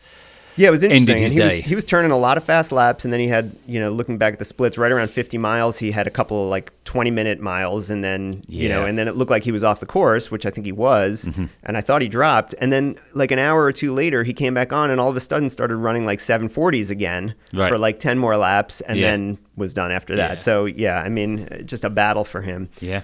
Yeah, 0.55 0.67
it 0.67 0.71
was 0.71 0.83
interesting. 0.83 1.17
he 1.17 1.35
day. 1.35 1.43
was 1.59 1.65
he 1.65 1.75
was 1.75 1.85
turning 1.85 2.11
a 2.11 2.17
lot 2.17 2.37
of 2.37 2.43
fast 2.43 2.71
laps, 2.71 3.03
and 3.05 3.13
then 3.13 3.19
he 3.19 3.27
had 3.27 3.55
you 3.67 3.79
know 3.79 3.91
looking 3.91 4.17
back 4.17 4.33
at 4.33 4.39
the 4.39 4.45
splits, 4.45 4.77
right 4.77 4.91
around 4.91 5.09
50 5.09 5.37
miles, 5.37 5.79
he 5.79 5.91
had 5.91 6.05
a 6.07 6.11
couple 6.11 6.43
of 6.43 6.49
like 6.49 6.71
20 6.85 7.09
minute 7.11 7.39
miles, 7.39 7.89
and 7.89 8.03
then 8.03 8.43
you 8.47 8.69
know, 8.69 8.85
and 8.85 8.97
then 8.97 9.07
it 9.07 9.15
looked 9.15 9.31
like 9.31 9.43
he 9.43 9.51
was 9.51 9.63
off 9.63 9.79
the 9.79 9.85
course, 9.85 10.29
which 10.29 10.45
I 10.45 10.49
think 10.49 10.65
he 10.65 10.71
was, 10.71 11.25
Mm-hmm. 11.25 11.45
and 11.63 11.77
I 11.77 11.81
thought 11.81 12.01
he 12.01 12.07
dropped, 12.07 12.53
and 12.59 12.71
then 12.71 12.97
like 13.13 13.31
an 13.31 13.39
hour 13.39 13.63
or 13.63 13.71
two 13.71 13.93
later, 13.93 14.23
he 14.23 14.33
came 14.33 14.53
back 14.53 14.71
on, 14.71 14.89
and 14.91 14.99
all 14.99 15.09
of 15.09 15.15
a 15.17 15.19
sudden 15.19 15.49
started 15.49 15.75
running 15.77 16.05
like 16.05 16.19
740s 16.19 16.89
again 16.89 17.33
Right. 17.53 17.69
for 17.69 17.77
like 17.77 17.99
10 17.99 18.17
more 18.19 18.37
laps, 18.37 18.81
and 18.81 18.99
Yeah. 18.99 19.11
then 19.11 19.37
was 19.55 19.73
done 19.73 19.91
after 19.91 20.15
that. 20.15 20.31
Yeah. 20.33 20.37
So 20.39 20.65
yeah, 20.65 20.99
I 21.01 21.09
mean, 21.09 21.63
just 21.65 21.83
a 21.83 21.89
battle 21.89 22.23
for 22.25 22.41
him 22.41 22.69
yeah. 22.79 23.01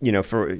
you 0.00 0.12
know, 0.12 0.22
for 0.22 0.58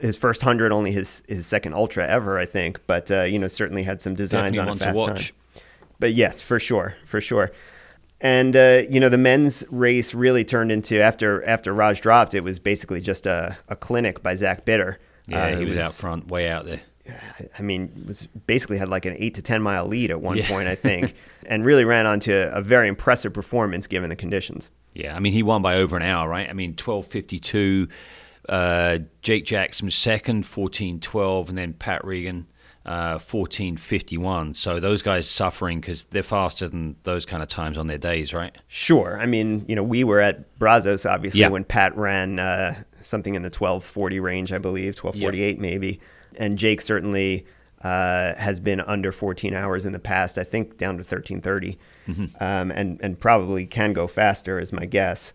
his 0.00 0.16
first 0.16 0.42
hundred, 0.42 0.72
only 0.72 0.92
his 0.92 1.22
his 1.28 1.46
second 1.46 1.74
ultra 1.74 2.06
ever, 2.06 2.38
I 2.38 2.46
think. 2.46 2.80
But 2.86 3.10
uh, 3.10 3.22
you 3.22 3.38
know, 3.38 3.48
certainly 3.48 3.84
had 3.84 4.00
some 4.02 4.14
designs 4.14 4.56
Definitely 4.56 4.58
on 4.60 4.66
a 4.66 4.70
one 4.70 4.78
to 4.78 4.84
fast 4.84 4.96
watch. 4.96 5.28
time. 5.28 5.62
But 5.98 6.14
yes, 6.14 6.40
for 6.40 6.58
sure, 6.58 6.96
for 7.06 7.20
sure. 7.20 7.50
And 8.20 8.54
uh, 8.56 8.82
you 8.90 9.00
know, 9.00 9.08
the 9.08 9.18
men's 9.18 9.64
race 9.70 10.12
really 10.14 10.44
turned 10.44 10.70
into 10.72 11.00
after 11.00 11.42
after 11.46 11.72
Raj 11.72 12.00
dropped, 12.00 12.34
it 12.34 12.40
was 12.44 12.58
basically 12.58 13.00
just 13.00 13.24
a, 13.26 13.56
a 13.68 13.76
clinic 13.76 14.22
by 14.22 14.34
Zach 14.34 14.64
Bitter. 14.64 14.98
Yeah, 15.26 15.44
Uh, 15.44 15.56
he 15.56 15.62
it 15.62 15.66
was, 15.68 15.76
out 15.76 15.92
front, 15.94 16.28
way 16.28 16.48
out 16.48 16.66
there. 16.66 16.80
I 17.58 17.62
mean, 17.62 18.04
was 18.06 18.26
basically 18.46 18.78
had 18.78 18.88
like 18.88 19.04
an 19.04 19.14
eight 19.18 19.34
to 19.34 19.42
ten 19.42 19.62
mile 19.62 19.86
lead 19.86 20.10
at 20.10 20.20
one 20.20 20.36
Yeah. 20.36 20.48
point, 20.48 20.68
I 20.68 20.74
think, 20.88 21.14
and 21.46 21.64
really 21.64 21.84
ran 21.84 22.06
onto 22.06 22.32
a 22.32 22.60
very 22.60 22.88
impressive 22.88 23.32
performance 23.32 23.86
given 23.86 24.10
the 24.10 24.16
conditions. 24.16 24.70
Yeah, 24.94 25.16
I 25.16 25.20
mean, 25.20 25.32
he 25.32 25.42
won 25.42 25.62
by 25.62 25.76
over 25.76 25.96
an 25.96 26.02
hour, 26.02 26.28
right? 26.28 26.48
I 26.48 26.52
mean, 26.52 26.74
twelve 26.74 27.06
fifty 27.06 27.38
two. 27.38 27.88
Uh, 28.48 28.98
Jake 29.22 29.44
Jackson 29.44 29.86
was 29.86 29.94
second, 29.94 30.46
fourteen 30.46 31.00
twelve, 31.00 31.48
and 31.48 31.58
then 31.58 31.72
Pat 31.74 32.04
Reagan, 32.04 32.46
uh, 32.86 33.18
fourteen 33.18 33.76
fifty 33.76 34.16
one. 34.16 34.54
So 34.54 34.80
those 34.80 35.02
guys 35.02 35.28
suffering 35.28 35.80
because 35.80 36.04
they're 36.04 36.22
faster 36.22 36.66
than 36.68 36.96
those 37.04 37.24
kind 37.26 37.42
of 37.42 37.48
times 37.48 37.76
on 37.78 37.86
their 37.86 37.98
days, 37.98 38.32
right? 38.34 38.56
Sure. 38.68 39.18
I 39.20 39.26
mean, 39.26 39.64
you 39.68 39.76
know, 39.76 39.82
we 39.82 40.04
were 40.04 40.20
at 40.20 40.58
Brazos 40.58 41.06
obviously 41.06 41.40
Yeah. 41.40 41.48
when 41.48 41.64
Pat 41.64 41.96
ran 41.96 42.38
uh, 42.38 42.82
something 43.00 43.34
in 43.34 43.42
the 43.42 43.46
1240 43.50 44.20
range, 44.20 44.52
I 44.52 44.58
believe, 44.58 44.96
1248 44.96 45.58
maybe. 45.60 46.00
And 46.36 46.56
Jake 46.58 46.80
certainly 46.80 47.46
uh, 47.82 48.34
has 48.36 48.60
been 48.60 48.80
under 48.80 49.10
14 49.12 49.54
hours 49.54 49.84
in 49.86 49.92
the 49.92 49.98
past, 49.98 50.38
I 50.38 50.44
think 50.44 50.76
down 50.78 50.94
to 50.96 51.02
1330, 51.02 51.78
um, 52.40 52.70
and, 52.70 53.00
and 53.02 53.18
probably 53.18 53.66
can 53.66 53.92
go 53.92 54.06
faster, 54.06 54.58
is 54.60 54.72
my 54.72 54.84
guess. 54.86 55.32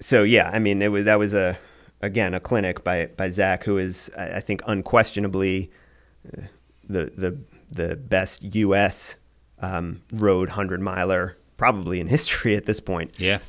So, 0.00 0.22
yeah, 0.22 0.50
I 0.52 0.58
mean, 0.60 0.80
it 0.82 0.88
was 0.88 1.04
that 1.06 1.18
was 1.18 1.34
a, 1.34 1.58
again, 2.00 2.34
a 2.34 2.40
clinic 2.40 2.82
by, 2.84 3.06
by 3.16 3.30
Zach, 3.30 3.64
who 3.64 3.78
is, 3.78 4.10
I 4.16 4.40
think, 4.40 4.62
unquestionably 4.66 5.70
uh, 6.26 6.42
the, 6.88 7.12
the, 7.16 7.38
the 7.70 7.96
best 7.96 8.42
U.S. 8.42 9.16
Um, 9.58 10.02
road 10.12 10.48
100 10.48 10.80
miler 10.80 11.36
probably 11.56 12.00
in 12.00 12.08
history 12.16 12.56
at 12.56 12.64
this 12.64 12.80
point 12.80 13.20
Yeah, 13.20 13.40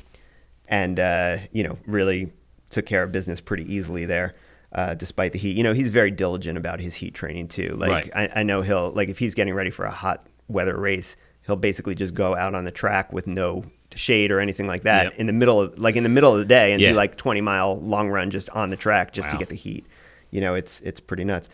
and 0.68 1.00
uh, 1.00 1.38
you 1.52 1.62
know 1.62 1.78
really 1.86 2.30
took 2.68 2.84
care 2.84 3.02
of 3.02 3.10
business 3.12 3.40
pretty 3.40 3.64
easily 3.72 4.04
there 4.04 4.34
uh, 4.72 4.92
despite 4.94 5.32
the 5.32 5.38
heat 5.38 5.56
you 5.56 5.62
know 5.62 5.72
he's 5.72 5.88
very 5.88 6.10
diligent 6.10 6.58
about 6.58 6.80
his 6.80 6.96
heat 6.96 7.14
training 7.14 7.48
too 7.48 7.74
like 7.78 7.90
Right. 7.90 8.10
I, 8.14 8.40
I 8.40 8.42
know 8.42 8.60
he'll 8.60 8.90
like 8.90 9.08
if 9.08 9.18
he's 9.18 9.34
getting 9.34 9.54
ready 9.54 9.70
for 9.70 9.86
a 9.86 9.90
hot 9.90 10.26
weather 10.48 10.76
race 10.76 11.16
he'll 11.46 11.56
basically 11.56 11.94
just 11.94 12.12
go 12.12 12.36
out 12.36 12.54
on 12.54 12.64
the 12.64 12.70
track 12.70 13.10
with 13.12 13.26
no 13.26 13.64
shade 13.96 14.30
or 14.30 14.40
anything 14.40 14.66
like 14.66 14.82
that 14.82 15.04
Yep. 15.04 15.14
in 15.18 15.26
the 15.26 15.32
middle 15.32 15.60
of 15.60 15.78
like 15.78 15.96
in 15.96 16.02
the 16.02 16.08
middle 16.08 16.32
of 16.32 16.38
the 16.38 16.44
day 16.44 16.72
and 16.72 16.80
Yeah. 16.80 16.90
do 16.90 16.94
like 16.96 17.16
20 17.16 17.40
mile 17.40 17.78
long 17.80 18.08
run 18.08 18.30
just 18.30 18.48
on 18.50 18.70
the 18.70 18.76
track 18.76 19.12
just 19.12 19.30
to 19.30 19.36
get 19.36 19.48
the 19.48 19.56
heat 19.56 19.86
you 20.30 20.40
know 20.40 20.54
it's 20.54 20.80
it's 20.80 21.00
pretty 21.00 21.24
nuts 21.24 21.48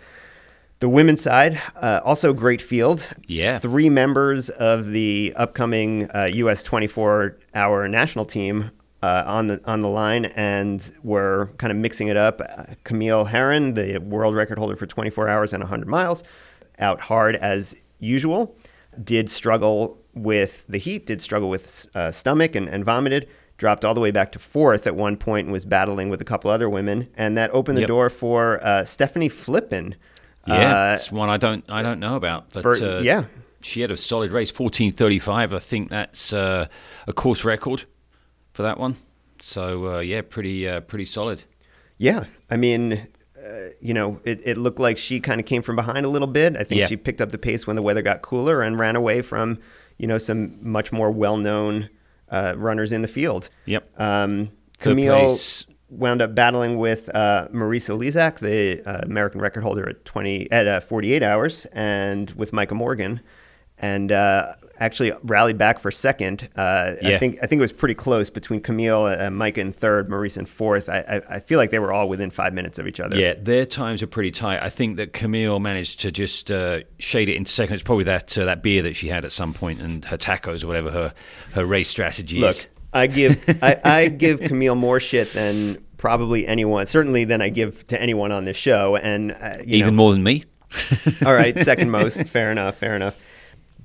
the 0.80 0.88
women's 0.88 1.20
side, 1.22 1.60
uh, 1.74 2.00
also 2.04 2.32
great 2.32 2.62
field. 2.62 3.08
Yeah. 3.26 3.58
Three 3.58 3.88
members 3.88 4.48
of 4.48 4.86
the 4.92 5.32
upcoming 5.34 6.08
uh, 6.14 6.28
U.S. 6.34 6.62
24-hour 6.62 7.88
national 7.88 8.24
team 8.26 8.70
uh, 9.02 9.24
on 9.26 9.48
the 9.48 9.60
on 9.64 9.80
the 9.80 9.88
line, 9.88 10.26
and 10.26 10.92
we're 11.02 11.46
kind 11.58 11.72
of 11.72 11.76
mixing 11.78 12.06
it 12.06 12.16
up. 12.16 12.40
Uh, 12.40 12.62
Camille 12.84 13.24
Herron, 13.24 13.74
the 13.74 13.98
world 13.98 14.36
record 14.36 14.56
holder 14.58 14.76
for 14.76 14.86
24 14.86 15.28
hours 15.28 15.52
and 15.52 15.64
100 15.64 15.88
miles, 15.88 16.22
out 16.78 17.00
hard 17.00 17.34
as 17.34 17.74
usual. 17.98 18.54
Did 19.02 19.28
struggle 19.30 19.98
with 20.22 20.64
the 20.68 20.78
heat. 20.78 21.06
Did 21.06 21.22
struggle 21.22 21.48
with 21.48 21.86
uh, 21.94 22.12
stomach 22.12 22.54
and, 22.54 22.68
and 22.68 22.84
vomited. 22.84 23.28
Dropped 23.56 23.84
all 23.84 23.92
the 23.94 24.00
way 24.00 24.12
back 24.12 24.30
to 24.32 24.38
fourth 24.38 24.86
at 24.86 24.94
one 24.94 25.16
point 25.16 25.46
and 25.46 25.52
was 25.52 25.64
battling 25.64 26.10
with 26.10 26.20
a 26.20 26.24
couple 26.24 26.48
other 26.50 26.68
women, 26.70 27.08
and 27.16 27.36
that 27.36 27.50
opened 27.52 27.76
the 27.76 27.82
Yep. 27.82 27.88
door 27.88 28.08
for 28.10 28.64
uh, 28.64 28.84
Stephanie 28.84 29.28
Flippin. 29.28 29.96
yeah, 30.46 30.90
Uh, 30.90 30.94
it's 30.94 31.10
one 31.10 31.28
I 31.28 31.38
don't 31.38 31.64
I 31.68 31.82
don't 31.82 31.98
know 31.98 32.14
about, 32.14 32.50
but 32.52 32.62
for- 32.62 32.76
uh, 32.76 33.00
yeah. 33.00 33.24
she 33.60 33.80
had 33.80 33.90
a 33.90 33.96
solid 33.96 34.32
race, 34.32 34.50
fourteen 34.52 34.92
thirty 34.92 35.18
five. 35.18 35.52
I 35.52 35.58
think 35.58 35.90
that's 35.90 36.32
uh, 36.32 36.68
a 37.08 37.12
course 37.12 37.44
record 37.44 37.82
for 38.52 38.62
that 38.62 38.78
one. 38.78 38.94
So 39.40 39.96
uh, 39.96 39.98
yeah, 40.00 40.22
pretty 40.22 40.68
uh, 40.68 40.80
pretty 40.80 41.04
solid. 41.04 41.42
Yeah, 41.96 42.26
I 42.48 42.56
mean, 42.56 43.08
you 43.80 43.92
know, 43.92 44.20
it, 44.24 44.40
it 44.44 44.56
looked 44.56 44.78
like 44.78 44.98
she 44.98 45.18
kind 45.18 45.40
of 45.40 45.46
came 45.46 45.62
from 45.62 45.74
behind 45.74 46.06
a 46.06 46.08
little 46.08 46.28
bit. 46.28 46.54
I 46.56 46.62
think 46.62 46.78
Yeah. 46.80 46.86
she 46.86 46.96
picked 46.96 47.20
up 47.20 47.32
the 47.32 47.38
pace 47.38 47.66
when 47.66 47.74
the 47.74 47.82
weather 47.82 48.02
got 48.02 48.22
cooler 48.22 48.62
and 48.62 48.78
ran 48.78 48.94
away 48.94 49.20
from, 49.22 49.58
you 49.98 50.06
know, 50.06 50.18
some 50.18 50.58
much 50.62 50.92
more 50.92 51.10
well-known 51.10 51.90
uh, 52.30 52.54
runners 52.56 52.92
in 52.92 53.02
the 53.02 53.08
field. 53.08 53.48
Yep. 53.66 54.00
Um, 54.00 54.50
Camille 54.78 55.38
wound 55.90 56.20
up 56.20 56.34
battling 56.34 56.76
with 56.76 57.14
uh, 57.14 57.48
Marisa 57.52 57.98
Lizak, 57.98 58.38
the 58.38 58.82
uh, 58.88 59.00
American 59.02 59.40
record 59.40 59.62
holder 59.62 59.88
at 59.88 60.04
20 60.04 60.50
at 60.50 60.66
uh, 60.66 60.80
48 60.80 61.22
hours, 61.22 61.66
and 61.66 62.30
with 62.32 62.52
Micah 62.52 62.74
Morgan, 62.74 63.20
and 63.78 64.12
uh, 64.12 64.54
actually 64.80 65.12
rallied 65.22 65.58
back 65.58 65.78
for 65.78 65.90
second. 65.90 66.48
Uh, 66.56 66.94
I 67.02 67.18
think 67.18 67.38
I 67.42 67.46
think 67.46 67.58
it 67.58 67.62
was 67.62 67.72
pretty 67.72 67.94
close 67.94 68.30
between 68.30 68.60
Camille, 68.60 69.06
and 69.06 69.36
Micah 69.36 69.60
in 69.60 69.72
third, 69.72 70.08
Maurice 70.08 70.36
in 70.36 70.46
fourth. 70.46 70.88
I, 70.88 71.22
I, 71.28 71.36
I 71.36 71.40
feel 71.40 71.58
like 71.58 71.70
they 71.70 71.78
were 71.78 71.92
all 71.92 72.08
within 72.08 72.30
five 72.30 72.52
minutes 72.54 72.78
of 72.78 72.86
each 72.86 73.00
other. 73.00 73.18
Yeah, 73.18 73.34
their 73.38 73.66
times 73.66 74.02
are 74.02 74.06
pretty 74.06 74.30
tight. 74.30 74.62
I 74.62 74.70
think 74.70 74.96
that 74.96 75.12
Camille 75.12 75.58
managed 75.58 76.00
to 76.00 76.10
just 76.10 76.50
uh, 76.50 76.80
shade 76.98 77.28
it 77.28 77.36
into 77.36 77.52
second. 77.52 77.74
It's 77.74 77.82
probably 77.82 78.04
that 78.04 78.36
uh, 78.38 78.44
that 78.44 78.62
beer 78.62 78.82
that 78.82 78.96
she 78.96 79.08
had 79.08 79.24
at 79.24 79.32
some 79.32 79.52
point 79.52 79.80
and 79.80 80.04
her 80.06 80.18
tacos 80.18 80.62
or 80.64 80.66
whatever 80.66 80.90
her 80.90 81.14
her 81.52 81.64
race 81.66 81.88
strategy 81.88 82.38
Look, 82.38 82.50
is. 82.50 82.66
I 82.92 83.06
give 83.06 83.44
I, 83.62 83.80
I 83.84 84.08
give 84.08 84.40
Camille 84.40 84.74
more 84.76 85.00
shit 85.00 85.32
than 85.32 85.84
probably 85.98 86.46
anyone, 86.46 86.86
certainly 86.86 87.24
than 87.24 87.42
I 87.42 87.48
give 87.48 87.86
to 87.88 88.00
anyone 88.00 88.32
on 88.32 88.44
this 88.44 88.56
show, 88.56 88.96
and 88.96 89.32
uh, 89.32 89.58
Even 89.64 89.96
know, 89.96 90.02
more 90.02 90.12
than 90.12 90.22
me. 90.22 90.44
All 91.26 91.34
right, 91.34 91.58
second 91.64 91.90
most. 91.90 92.22
fair 92.28 92.50
enough. 92.50 92.76
Fair 92.76 92.94
enough. 92.96 93.16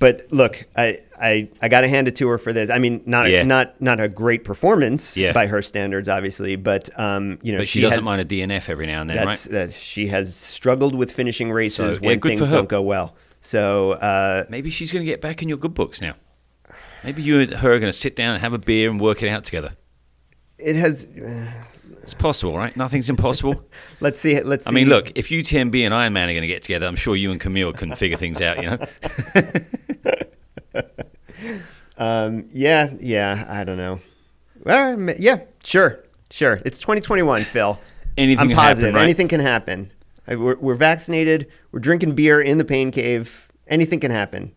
But 0.04 0.28
look, 0.32 0.66
I 0.76 1.00
I, 1.18 1.48
I 1.62 1.70
got 1.70 1.82
to 1.82 1.88
hand 1.88 2.10
it 2.10 2.18
to 2.18 2.28
her 2.28 2.38
for 2.38 2.52
this. 2.52 2.70
I 2.70 2.78
mean, 2.78 3.04
not 3.06 3.30
Yeah. 3.30 3.38
a, 3.38 3.44
not 3.46 3.80
not 3.80 4.02
a 4.02 4.10
great 4.10 4.44
performance 4.44 5.16
Yeah. 5.16 5.32
by 5.32 5.48
her 5.48 5.62
standards, 5.62 6.10
obviously, 6.10 6.58
but 6.58 6.90
um, 7.00 7.40
you 7.42 7.54
know, 7.54 7.60
But 7.60 7.70
she, 7.70 7.80
doesn't 7.80 8.00
has, 8.00 8.06
mind 8.06 8.20
a 8.20 8.26
DNF 8.26 8.68
every 8.68 8.86
now 8.86 9.00
and 9.00 9.10
then, 9.10 9.26
right? 9.26 9.54
uh, 9.54 9.70
she 9.72 10.08
has 10.08 10.36
struggled 10.36 10.94
with 10.94 11.14
finishing 11.14 11.54
races 11.54 11.96
So, 11.96 12.02
when 12.02 12.20
good 12.20 12.38
things 12.38 12.50
don't 12.50 12.68
go 12.68 12.82
well. 12.82 13.16
So 13.40 13.94
uh, 13.94 14.44
Maybe 14.50 14.70
she's 14.70 14.92
going 14.92 15.06
to 15.06 15.10
get 15.10 15.22
back 15.22 15.42
in 15.42 15.48
your 15.48 15.58
good 15.58 15.74
books 15.74 16.02
now. 16.02 16.16
Maybe 17.06 17.22
you 17.24 17.40
and 17.40 17.54
her 17.54 17.72
are 17.72 17.80
going 17.80 17.92
to 17.92 17.98
sit 17.98 18.18
down 18.18 18.34
and 18.34 18.42
have 18.42 18.52
a 18.52 18.58
beer 18.58 18.90
and 18.90 19.00
work 19.00 19.24
it 19.24 19.30
out 19.30 19.46
together. 19.46 19.72
it 20.58 20.76
has. 20.76 21.08
It's 22.02 22.14
possible, 22.14 22.58
right? 22.58 22.76
Nothing's 22.76 23.10
impossible. 23.10 23.64
Let's 24.02 24.20
see. 24.20 24.38
Let's. 24.42 24.66
See. 24.66 24.70
I 24.70 24.74
mean, 24.74 24.90
look, 24.90 25.14
if 25.16 25.30
UTMB 25.30 25.86
and 25.86 25.94
Ironman 25.94 26.26
are 26.26 26.34
going 26.34 26.42
to 26.42 26.48
get 26.48 26.62
together, 26.62 26.86
I'm 26.86 26.98
sure 26.98 27.16
you 27.16 27.32
and 27.32 27.40
Camille 27.40 27.72
can 27.72 27.96
figure 27.96 28.18
things 28.18 28.42
out, 28.42 28.62
you 28.62 28.70
know? 28.72 28.78
Um, 31.98 32.46
yeah, 32.52 32.90
yeah. 33.00 33.46
I 33.48 33.64
don't 33.64 33.78
know. 33.78 34.00
Well, 34.64 35.00
yeah, 35.20 35.42
sure, 35.64 36.00
sure. 36.32 36.62
It's 36.66 36.80
2021, 36.80 37.46
Phil. 37.46 37.80
Anything 38.18 38.40
I'm 38.42 38.48
can 38.50 38.58
happen, 38.58 38.94
right? 38.94 39.04
Anything 39.04 39.28
can 39.28 39.40
happen. 39.40 39.92
I- 40.28 40.36
We're, 40.36 40.56
we're 40.56 40.76
vaccinated. 40.76 41.48
We're 41.72 41.80
drinking 41.80 42.16
beer 42.16 42.40
in 42.42 42.58
the 42.58 42.66
pain 42.66 42.92
cave. 42.92 43.50
Anything 43.68 44.00
can 44.00 44.12
happen. 44.12 44.54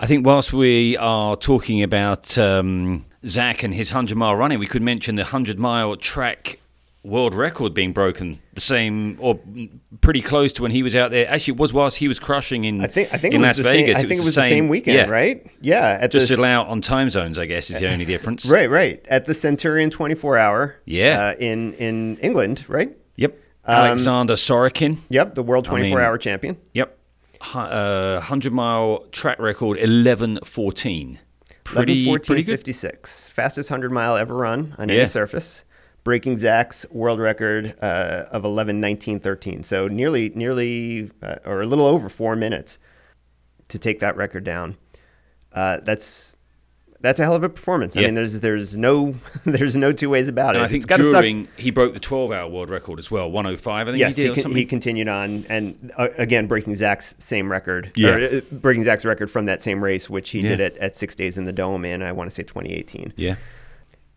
I 0.00 0.06
think 0.06 0.26
whilst 0.26 0.52
we 0.52 0.96
are 0.96 1.36
talking 1.36 1.82
about 1.82 2.36
um, 2.36 3.04
Zach 3.24 3.62
and 3.62 3.72
his 3.72 3.90
100 3.92 4.16
mile 4.16 4.34
running, 4.34 4.58
we 4.58 4.66
could 4.66 4.82
mention 4.82 5.14
the 5.14 5.22
100 5.22 5.58
mile 5.58 5.96
track 5.96 6.58
world 7.04 7.34
record 7.34 7.74
being 7.74 7.92
broken. 7.92 8.38
The 8.54 8.60
same, 8.60 9.16
or 9.20 9.40
pretty 10.00 10.22
close 10.22 10.52
to 10.54 10.62
when 10.62 10.70
he 10.70 10.82
was 10.82 10.94
out 10.94 11.10
there. 11.10 11.28
Actually, 11.28 11.54
it 11.54 11.60
was 11.60 11.72
whilst 11.72 11.96
he 11.98 12.06
was 12.08 12.18
crushing 12.18 12.64
in, 12.64 12.80
I 12.80 12.86
think. 12.86 13.12
I 13.12 13.18
think 13.18 13.34
in 13.34 13.40
it 13.40 13.44
Las 13.46 13.58
was 13.58 13.66
the 13.66 13.72
Vegas. 13.72 13.96
same. 13.98 14.06
I 14.06 14.08
think 14.08 14.20
it 14.20 14.24
was 14.24 14.34
the 14.34 14.42
same 14.42 14.68
weekend, 14.68 14.96
yeah. 14.96 15.04
right? 15.06 15.46
Yeah. 15.60 15.98
At 16.00 16.12
Just 16.12 16.28
the, 16.28 16.36
allow 16.36 16.64
on 16.64 16.80
time 16.80 17.10
zones, 17.10 17.38
I 17.38 17.46
guess, 17.46 17.70
is 17.70 17.80
the 17.80 17.90
only 17.90 18.04
difference. 18.04 18.46
right, 18.46 18.70
right. 18.70 19.04
At 19.08 19.26
the 19.26 19.34
Centurion 19.34 19.90
24 19.90 20.38
hour. 20.38 20.76
Yeah. 20.84 21.28
Uh, 21.28 21.34
in 21.38 21.72
in 21.74 22.16
England, 22.18 22.64
right? 22.68 22.96
Yep. 23.16 23.38
Um, 23.64 23.74
Alexander 23.74 24.34
Sorokin. 24.34 24.98
Yep. 25.08 25.34
The 25.34 25.42
world 25.42 25.66
I 25.68 25.70
mean- 25.70 25.80
24 25.92 26.00
hour 26.00 26.18
champion. 26.18 26.56
Yep. 26.74 26.98
Uh, 27.54 28.14
100 28.20 28.52
mile 28.52 29.06
track 29.10 29.38
record 29.40 29.76
11.14. 29.78 31.18
Pretty, 31.64 32.04
11, 32.04 32.04
14, 32.04 32.24
pretty 32.26 32.42
good. 32.44 32.52
56. 32.58 33.30
Fastest 33.30 33.70
100 33.70 33.90
mile 33.92 34.16
ever 34.16 34.34
run 34.34 34.74
on 34.78 34.88
Yeah. 34.88 34.96
any 34.96 35.06
surface. 35.06 35.64
Breaking 36.04 36.36
Zach's 36.36 36.84
world 36.90 37.20
record 37.20 37.76
uh, 37.80 38.24
of 38.32 38.44
11, 38.44 38.80
19, 38.80 39.20
13. 39.20 39.62
So 39.62 39.86
nearly, 39.86 40.30
nearly, 40.34 41.10
uh, 41.22 41.36
or 41.44 41.62
a 41.62 41.66
little 41.66 41.86
over 41.86 42.08
four 42.08 42.34
minutes 42.34 42.78
to 43.68 43.78
take 43.78 44.00
that 44.00 44.16
record 44.16 44.42
down. 44.44 44.76
Uh, 45.52 45.78
that's 45.82 46.32
that's 47.00 47.18
a 47.18 47.24
hell 47.24 47.34
of 47.34 47.42
a 47.42 47.48
performance. 47.48 47.96
I 47.96 48.02
mean, 48.02 48.14
there's 48.14 48.40
there's 48.40 48.76
no 48.76 49.14
there's 49.44 49.76
no 49.76 49.92
two 49.92 50.08
ways 50.10 50.28
about 50.28 50.54
And 50.56 50.62
it. 50.62 50.66
I 50.66 50.68
think 50.68 50.86
gotta 50.86 51.04
suck. 51.04 51.20
during, 51.22 51.46
he 51.56 51.70
broke 51.70 51.94
the 51.94 52.00
12 52.00 52.32
hour 52.32 52.48
world 52.48 52.70
record 52.70 52.98
as 52.98 53.10
well, 53.10 53.30
105, 53.30 53.88
I 53.88 53.90
think 53.90 53.98
Yes, 54.00 54.16
he 54.16 54.22
he, 54.22 54.28
did 54.28 54.38
or 54.38 54.42
con- 54.42 54.52
he 54.56 54.64
continued 54.64 55.08
on, 55.08 55.44
and 55.48 55.92
uh, 55.96 56.08
again 56.16 56.46
breaking 56.46 56.74
Zach's 56.76 57.14
same 57.18 57.50
record. 57.50 57.92
Yeah. 57.96 58.08
or, 58.10 58.36
uh, 58.36 58.40
breaking 58.52 58.84
Zach's 58.84 59.04
record 59.04 59.30
from 59.30 59.46
that 59.46 59.60
same 59.62 59.82
race, 59.82 60.08
which 60.10 60.30
he 60.30 60.40
Yeah. 60.40 60.50
did 60.50 60.60
it 60.60 60.76
at 60.78 60.96
six 60.96 61.14
days 61.14 61.36
in 61.38 61.44
the 61.44 61.52
dome 61.52 61.84
in 61.84 62.02
I 62.02 62.10
want 62.12 62.28
to 62.30 62.34
say 62.34 62.42
2018. 62.42 63.12
yeah. 63.16 63.36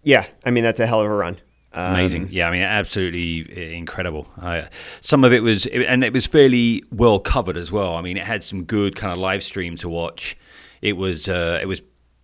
Yeah, 0.04 0.26
I 0.46 0.52
mean 0.52 0.64
that's 0.64 0.80
a 0.80 0.86
hell 0.88 1.00
of 1.02 1.08
a 1.08 1.14
run. 1.14 1.38
Um, 1.76 1.94
Amazing. 1.94 2.30
yeah, 2.32 2.48
I 2.48 2.52
mean, 2.52 2.62
absolutely 2.62 3.52
uh, 3.52 3.76
incredible. 3.76 4.28
I, 4.42 4.70
some 5.02 5.26
of 5.26 5.34
it 5.34 5.44
was, 5.44 5.66
and 5.66 6.04
it 6.04 6.14
was 6.14 6.26
fairly 6.26 6.84
well 6.90 7.20
covered 7.20 7.58
as 7.58 7.72
well. 7.72 7.96
I 7.96 8.02
mean, 8.02 8.16
it 8.16 8.24
had 8.24 8.44
some 8.44 8.64
good 8.64 8.96
kind 8.96 9.12
of 9.12 9.20
live 9.20 9.44
stream 9.44 9.76
to 9.78 9.90
watch. 9.90 10.38
It 10.82 10.94
was, 10.94 11.28
uh, 11.28 11.60
it 11.62 11.66
was 11.66 11.82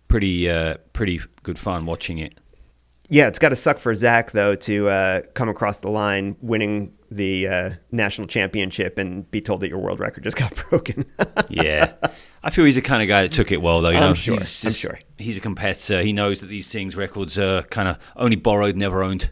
pretty, 0.08 0.48
uh, 0.48 0.78
pretty 0.94 1.20
good 1.42 1.58
fun 1.58 1.84
watching 1.84 2.18
it. 2.18 2.38
Yeah, 3.10 3.26
it's 3.26 3.38
got 3.38 3.50
to 3.50 3.56
suck 3.56 3.78
for 3.78 3.94
Zach 3.94 4.30
though 4.32 4.54
to 4.54 4.88
uh, 4.88 5.22
come 5.34 5.50
across 5.50 5.80
the 5.80 5.90
line 5.90 6.34
winning 6.40 6.94
the 7.10 7.46
uh, 7.46 7.70
national 7.90 8.26
championship 8.26 8.96
and 8.96 9.30
be 9.30 9.42
told 9.42 9.60
that 9.60 9.68
your 9.68 9.80
world 9.80 10.00
record 10.00 10.24
just 10.24 10.36
got 10.38 10.54
broken. 10.70 11.04
Yeah, 11.50 11.92
I 12.42 12.48
feel 12.48 12.64
he's 12.64 12.76
the 12.76 12.80
kind 12.80 13.02
of 13.02 13.08
guy 13.08 13.22
that 13.22 13.32
took 13.32 13.52
it 13.52 13.60
well, 13.60 13.82
though. 13.82 13.90
You 13.90 13.98
I'm 13.98 14.02
know, 14.02 14.14
sure. 14.14 14.36
He's 14.36 14.64
I'm 14.64 14.72
sure. 14.72 14.98
he's 15.18 15.36
a 15.36 15.40
competitor. 15.40 16.00
He 16.00 16.14
knows 16.14 16.40
that 16.40 16.46
these 16.46 16.68
things, 16.72 16.96
records, 16.96 17.38
are 17.38 17.64
kind 17.64 17.88
of 17.88 17.98
only 18.16 18.36
borrowed, 18.36 18.76
never 18.76 19.02
owned. 19.02 19.30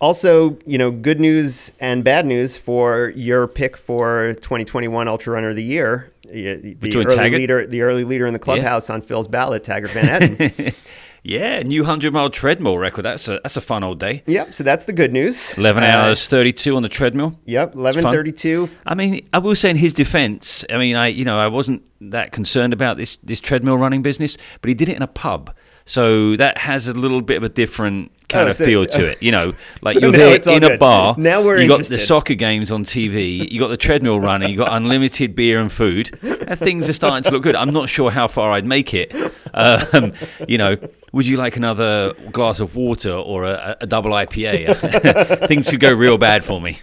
Also, 0.00 0.58
you 0.66 0.78
know, 0.78 0.90
good 0.90 1.20
news 1.20 1.72
and 1.80 2.04
bad 2.04 2.26
news 2.26 2.56
for 2.56 3.12
your 3.16 3.46
pick 3.46 3.76
for 3.76 4.34
2021 4.34 5.08
Ultra 5.08 5.32
Runner 5.34 5.50
of 5.50 5.56
the 5.56 5.62
Year. 5.64 6.12
The 6.24 6.74
Between 6.74 7.06
early 7.06 7.16
Taggart? 7.16 7.40
leader, 7.40 7.66
the 7.66 7.82
early 7.82 8.04
leader 8.04 8.26
in 8.26 8.32
the 8.32 8.38
clubhouse 8.38 8.90
on 8.90 9.00
Phil's 9.02 9.28
ballot, 9.28 9.64
Taggart 9.64 9.90
Van 9.92 10.20
Etten. 10.22 10.74
Yeah, 11.24 11.60
new 11.62 11.84
hundred 11.84 12.12
mile 12.14 12.30
treadmill 12.30 12.78
record. 12.78 13.02
That's 13.02 13.26
a 13.28 13.40
that's 13.42 13.56
a 13.56 13.60
fun 13.60 13.82
old 13.82 13.98
day. 13.98 14.22
yep. 14.26 14.54
So 14.54 14.62
that's 14.62 14.84
the 14.84 14.92
good 14.92 15.12
news. 15.12 15.52
Eleven 15.58 15.82
Uh, 15.82 15.86
hours 15.88 16.26
thirty 16.28 16.52
two 16.52 16.76
on 16.76 16.82
the 16.82 16.88
treadmill. 16.88 17.36
Yep. 17.44 17.74
11:32. 17.74 18.70
I 18.86 18.94
mean, 18.94 19.28
I 19.32 19.38
will 19.38 19.56
say 19.56 19.68
in 19.68 19.76
his 19.76 19.92
defence, 19.92 20.64
I 20.72 20.78
mean, 20.78 20.94
I 20.94 21.08
you 21.08 21.24
know 21.24 21.36
I 21.36 21.48
wasn't 21.48 21.82
that 22.00 22.30
concerned 22.30 22.72
about 22.72 22.96
this 22.98 23.16
this 23.16 23.40
treadmill 23.40 23.76
running 23.76 24.00
business, 24.00 24.38
but 24.62 24.68
he 24.68 24.74
did 24.74 24.88
it 24.88 24.96
in 24.96 25.02
a 25.02 25.08
pub, 25.08 25.52
so 25.84 26.36
that 26.36 26.56
has 26.58 26.86
a 26.86 26.94
little 26.94 27.20
bit 27.20 27.36
of 27.36 27.42
a 27.42 27.48
different 27.48 28.12
kind 28.28 28.46
Oh, 28.46 28.50
of 28.50 28.56
so- 28.56 28.64
feel 28.64 28.84
so- 28.88 28.98
to 28.98 29.06
it. 29.08 29.22
You 29.22 29.32
know, 29.32 29.54
like 29.82 29.94
so 29.94 30.00
you're 30.00 30.12
there 30.12 30.36
in 30.56 30.64
a 30.64 30.68
good. 30.68 30.78
bar. 30.80 31.14
Now 31.18 31.42
we're 31.42 31.58
you 31.60 31.68
got 31.68 31.84
the 31.84 31.98
soccer 31.98 32.34
games 32.34 32.70
on 32.70 32.84
TV. 32.84 33.50
You 33.52 33.58
got 33.60 33.68
the 33.68 33.76
treadmill 33.76 34.20
running. 34.20 34.50
You 34.50 34.56
got 34.58 34.72
unlimited 34.76 35.34
beer 35.34 35.58
and 35.60 35.72
food. 35.72 36.18
And 36.22 36.58
things 36.58 36.88
are 36.88 36.92
starting 36.92 37.22
to 37.24 37.30
look 37.30 37.42
good. 37.42 37.56
I'm 37.56 37.72
not 37.72 37.88
sure 37.88 38.10
how 38.10 38.26
far 38.28 38.52
I'd 38.52 38.64
make 38.66 38.92
it. 38.94 39.12
Um, 39.54 40.12
you 40.46 40.58
know, 40.58 40.76
would 41.12 41.26
you 41.26 41.36
like 41.38 41.56
another 41.56 42.12
glass 42.30 42.60
of 42.60 42.76
water 42.76 43.12
or 43.12 43.44
a, 43.44 43.76
a 43.80 43.86
double 43.86 44.10
IPA? 44.12 45.46
things 45.48 45.68
could 45.70 45.80
go 45.80 45.92
real 45.92 46.18
bad 46.18 46.44
for 46.44 46.60
me. 46.60 46.78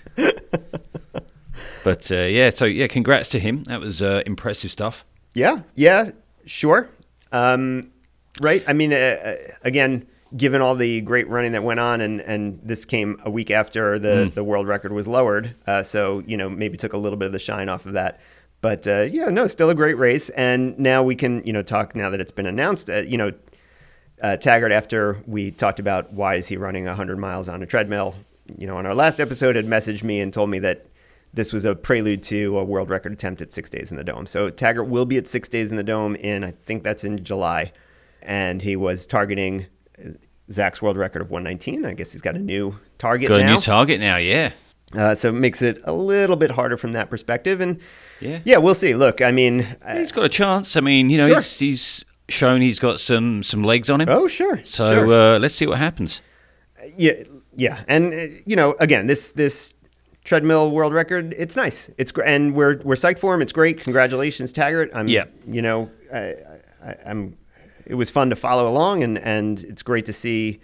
But 1.83 2.11
uh, 2.11 2.15
yeah, 2.23 2.49
so 2.49 2.65
yeah, 2.65 2.87
congrats 2.87 3.29
to 3.29 3.39
him. 3.39 3.63
That 3.65 3.79
was 3.79 4.01
uh, 4.01 4.23
impressive 4.25 4.71
stuff. 4.71 5.05
Yeah, 5.35 5.59
yeah, 5.75 6.11
sure. 6.45 6.89
Um, 7.31 7.91
right. 8.41 8.63
I 8.67 8.73
mean, 8.73 8.91
uh, 8.91 8.95
uh, 8.95 9.35
again, 9.63 10.07
given 10.35 10.61
all 10.61 10.75
the 10.75 11.01
great 11.01 11.27
running 11.29 11.51
that 11.53 11.63
went 11.63 11.79
on, 11.79 12.01
and, 12.01 12.21
and 12.21 12.59
this 12.63 12.85
came 12.85 13.19
a 13.23 13.29
week 13.29 13.51
after 13.51 13.99
the, 13.99 14.31
the 14.33 14.43
world 14.43 14.67
record 14.67 14.91
was 14.91 15.07
lowered, 15.07 15.55
uh, 15.67 15.83
so 15.83 16.23
you 16.25 16.37
know 16.37 16.49
maybe 16.49 16.77
took 16.77 16.93
a 16.93 16.97
little 16.97 17.17
bit 17.17 17.27
of 17.27 17.31
the 17.31 17.39
shine 17.39 17.69
off 17.69 17.85
of 17.85 17.93
that. 17.93 18.19
But 18.61 18.87
uh, 18.87 19.03
yeah, 19.03 19.29
no, 19.29 19.47
still 19.47 19.69
a 19.69 19.75
great 19.75 19.97
race, 19.97 20.29
and 20.29 20.77
now 20.79 21.03
we 21.03 21.15
can 21.15 21.45
you 21.45 21.53
know 21.53 21.61
talk 21.61 21.95
now 21.95 22.09
that 22.09 22.19
it's 22.19 22.31
been 22.31 22.47
announced. 22.47 22.89
Uh, 22.89 23.01
you 23.01 23.17
know, 23.17 23.31
uh, 24.21 24.37
Taggart 24.37 24.71
after 24.71 25.21
we 25.27 25.51
talked 25.51 25.79
about 25.79 26.13
why 26.13 26.35
is 26.35 26.47
he 26.47 26.57
running 26.57 26.85
100 26.85 27.17
miles 27.17 27.47
on 27.47 27.61
a 27.61 27.65
treadmill. 27.65 28.15
You 28.57 28.67
know, 28.67 28.77
on 28.77 28.85
our 28.85 28.95
last 28.95 29.19
episode, 29.19 29.55
had 29.55 29.65
messaged 29.65 30.03
me 30.03 30.19
and 30.19 30.33
told 30.33 30.49
me 30.49 30.59
that 30.59 30.85
this 31.33 31.51
was 31.51 31.65
a 31.65 31.75
prelude 31.75 32.23
to 32.23 32.57
a 32.57 32.63
world 32.63 32.89
record 32.89 33.11
attempt 33.11 33.41
at 33.41 33.51
six 33.51 33.69
days 33.69 33.91
in 33.91 33.97
the 33.97 34.03
dome. 34.03 34.25
So 34.25 34.49
Taggart 34.49 34.87
will 34.87 35.05
be 35.05 35.17
at 35.17 35.27
six 35.27 35.49
days 35.49 35.69
in 35.69 35.77
the 35.77 35.83
dome 35.83 36.15
in 36.15 36.43
I 36.43 36.51
think 36.51 36.83
that's 36.83 37.03
in 37.03 37.23
July, 37.23 37.71
and 38.21 38.61
he 38.61 38.75
was 38.75 39.05
targeting 39.05 39.67
Zach's 40.51 40.81
world 40.81 40.97
record 40.97 41.21
of 41.21 41.31
119. 41.31 41.85
I 41.85 41.93
guess 41.93 42.11
he's 42.11 42.21
got 42.21 42.35
a 42.35 42.39
new 42.39 42.77
target 42.97 43.29
Got 43.29 43.41
now. 43.41 43.47
a 43.47 43.53
new 43.55 43.59
target 43.61 43.99
now, 43.99 44.17
yeah. 44.17 44.51
uh, 44.95 45.15
so 45.15 45.29
it 45.29 45.33
makes 45.33 45.61
it 45.61 45.79
a 45.83 45.93
little 45.93 46.35
bit 46.35 46.51
harder 46.51 46.77
from 46.77 46.93
that 46.93 47.09
perspective. 47.09 47.61
And 47.61 47.79
Yeah. 48.19 48.39
yeah, 48.45 48.57
we'll 48.57 48.75
see. 48.75 48.93
Look, 48.95 49.21
I 49.21 49.31
mean, 49.31 49.61
uh, 49.83 49.95
He's 49.97 50.11
got 50.11 50.25
a 50.25 50.29
chance. 50.29 50.77
I 50.77 50.81
mean, 50.81 51.09
you 51.09 51.17
know, 51.17 51.27
Sure. 51.27 51.35
he's, 51.37 51.59
he's 51.59 52.05
shown 52.29 52.61
he's 52.61 52.79
got 52.79 52.99
some 52.99 53.43
some 53.43 53.63
legs 53.63 53.89
on 53.89 54.01
him. 54.01 54.09
oh 54.09 54.27
sure, 54.27 54.59
so 54.63 54.91
sure. 54.93 55.13
uh, 55.35 55.39
let's 55.39 55.53
see 55.53 55.67
what 55.67 55.77
happens. 55.77 56.21
Yeah, 56.97 57.13
yeah, 57.55 57.83
and 57.87 58.13
uh, 58.13 58.17
you 58.45 58.55
know, 58.55 58.75
again, 58.79 59.07
this 59.07 59.31
this 59.31 59.73
treadmill 60.23 60.71
world 60.71 60.93
record. 60.93 61.33
It's 61.37 61.55
nice. 61.55 61.89
It's 61.97 62.11
gr- 62.11 62.23
and 62.23 62.53
we're 62.55 62.77
we're 62.83 62.95
psyched 62.95 63.19
for 63.19 63.33
him. 63.35 63.41
It's 63.41 63.51
great. 63.51 63.81
Congratulations, 63.81 64.51
Taggart. 64.53 64.89
I'm 64.93 65.07
Yeah. 65.07 65.25
You 65.47 65.61
know, 65.61 65.89
I, 66.13 66.35
I, 66.83 66.95
I'm. 67.05 67.37
It 67.85 67.95
was 67.95 68.09
fun 68.09 68.29
to 68.29 68.35
follow 68.35 68.67
along, 68.67 69.03
and 69.03 69.17
and 69.17 69.63
it's 69.63 69.83
great 69.83 70.05
to 70.05 70.13
see 70.13 70.59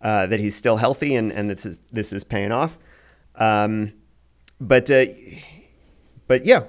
uh, 0.00 0.26
that 0.26 0.40
he's 0.40 0.54
still 0.54 0.76
healthy, 0.76 1.14
and 1.14 1.32
and 1.32 1.50
this 1.50 1.66
is 1.66 1.78
this 1.90 2.12
is 2.12 2.24
paying 2.24 2.52
off. 2.52 2.78
Um, 3.36 3.94
but 4.60 4.90
uh, 4.90 5.06
but 6.26 6.44
yeah, 6.46 6.64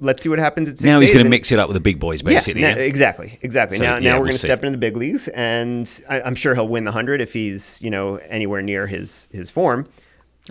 let's 0.00 0.22
see 0.22 0.28
what 0.28 0.38
happens 0.38 0.68
at 0.68 0.78
six 0.78 0.84
now 0.84 1.00
he's 1.00 1.10
going 1.10 1.24
to 1.24 1.30
mix 1.30 1.50
it 1.50 1.58
up 1.58 1.68
with 1.68 1.74
the 1.74 1.80
big 1.80 1.98
boys, 1.98 2.22
basically. 2.22 2.62
yeah, 2.62 2.76
Yeah, 2.76 2.82
exactly, 2.82 3.38
exactly. 3.42 3.78
So, 3.78 3.84
now, 3.84 3.94
yeah, 3.94 3.98
now 3.98 4.10
we're 4.16 4.24
we'll 4.24 4.30
going 4.30 4.32
to 4.32 4.38
step 4.38 4.64
into 4.64 4.72
the 4.72 4.80
big 4.80 4.96
leagues, 4.96 5.28
and 5.28 5.90
I, 6.08 6.22
I'm 6.22 6.34
sure 6.34 6.54
he'll 6.54 6.68
win 6.68 6.84
the 6.84 6.92
hundred 6.92 7.20
if 7.20 7.32
he's 7.32 7.80
you 7.82 7.90
know 7.90 8.16
anywhere 8.16 8.62
near 8.62 8.86
his 8.86 9.28
his 9.32 9.50
form. 9.50 9.88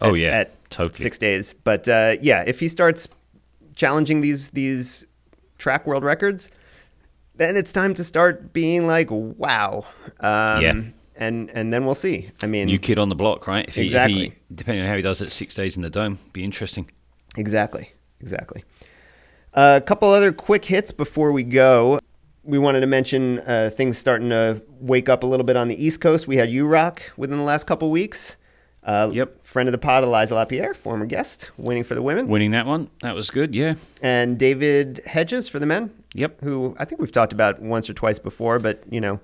Oh, 0.01 0.15
yeah, 0.15 0.29
at 0.29 0.69
totally. 0.69 1.01
six 1.01 1.17
days. 1.17 1.53
But 1.53 1.87
uh, 1.87 2.15
yeah, 2.21 2.43
if 2.45 2.59
he 2.59 2.67
starts 2.67 3.07
challenging 3.75 4.21
these 4.21 4.49
these 4.51 5.05
track 5.57 5.85
world 5.87 6.03
records, 6.03 6.49
then 7.35 7.55
it's 7.57 7.71
time 7.71 7.93
to 7.95 8.03
start 8.03 8.53
being 8.53 8.87
like, 8.87 9.07
wow. 9.11 9.85
Um, 10.19 10.61
Yeah. 10.61 10.81
And 11.15 11.51
and 11.51 11.71
then 11.71 11.85
we'll 11.85 11.93
see. 11.95 12.31
I 12.41 12.47
mean, 12.47 12.65
New 12.65 12.79
kid 12.79 12.97
on 12.97 13.09
the 13.09 13.15
block, 13.15 13.45
right? 13.45 13.67
If 13.67 13.75
he, 13.75 13.81
if 13.81 13.85
Exactly. 13.85 14.13
he, 14.29 14.33
depending 14.53 14.83
on 14.83 14.89
how 14.89 14.95
he 14.95 15.03
does 15.03 15.21
it, 15.21 15.31
six 15.31 15.53
days 15.53 15.75
in 15.75 15.83
the 15.83 15.89
dome, 15.89 16.17
be 16.33 16.43
interesting. 16.43 16.89
Exactly. 17.37 17.91
Exactly. 18.19 18.63
a 19.53 19.81
couple 19.85 20.09
other 20.09 20.31
quick 20.31 20.65
hits 20.65 20.91
before 20.91 21.31
we 21.31 21.43
go. 21.43 21.99
We 22.43 22.57
wanted 22.57 22.81
to 22.81 22.87
mention 22.87 23.39
uh, 23.41 23.69
things 23.73 23.97
starting 23.97 24.29
to 24.29 24.61
wake 24.79 25.07
up 25.07 25.23
a 25.23 25.27
little 25.27 25.45
bit 25.45 25.55
on 25.55 25.67
the 25.67 25.81
East 25.85 26.01
Coast. 26.01 26.27
We 26.27 26.37
had 26.37 26.49
UROC 26.49 26.99
within 27.15 27.37
the 27.37 27.43
last 27.43 27.65
couple 27.67 27.89
weeks. 27.91 28.35
Uh, 28.83 29.09
Yep. 29.13 29.45
Friend 29.45 29.69
of 29.69 29.71
the 29.71 29.77
pod, 29.77 30.03
Aliza 30.03 30.31
Lapierre, 30.31 30.73
former 30.73 31.05
guest, 31.05 31.51
winning 31.57 31.83
for 31.85 31.95
the 31.95 32.01
women. 32.01 32.27
Winning 32.27 32.51
that 32.51 32.65
one, 32.65 32.89
that 33.01 33.15
was 33.15 33.29
good. 33.29 33.53
Yeah. 33.55 33.75
And 34.01 34.37
David 34.39 35.03
Hedges 35.05 35.47
for 35.47 35.59
the 35.59 35.65
men. 35.65 35.91
Yep. 36.13 36.41
Who 36.41 36.75
I 36.79 36.85
think 36.85 37.01
we've 37.01 37.11
talked 37.11 37.33
about 37.33 37.61
once 37.61 37.89
or 37.89 37.93
twice 37.93 38.19
before, 38.19 38.59
but 38.59 38.83
you 38.89 39.01
know, 39.01 39.19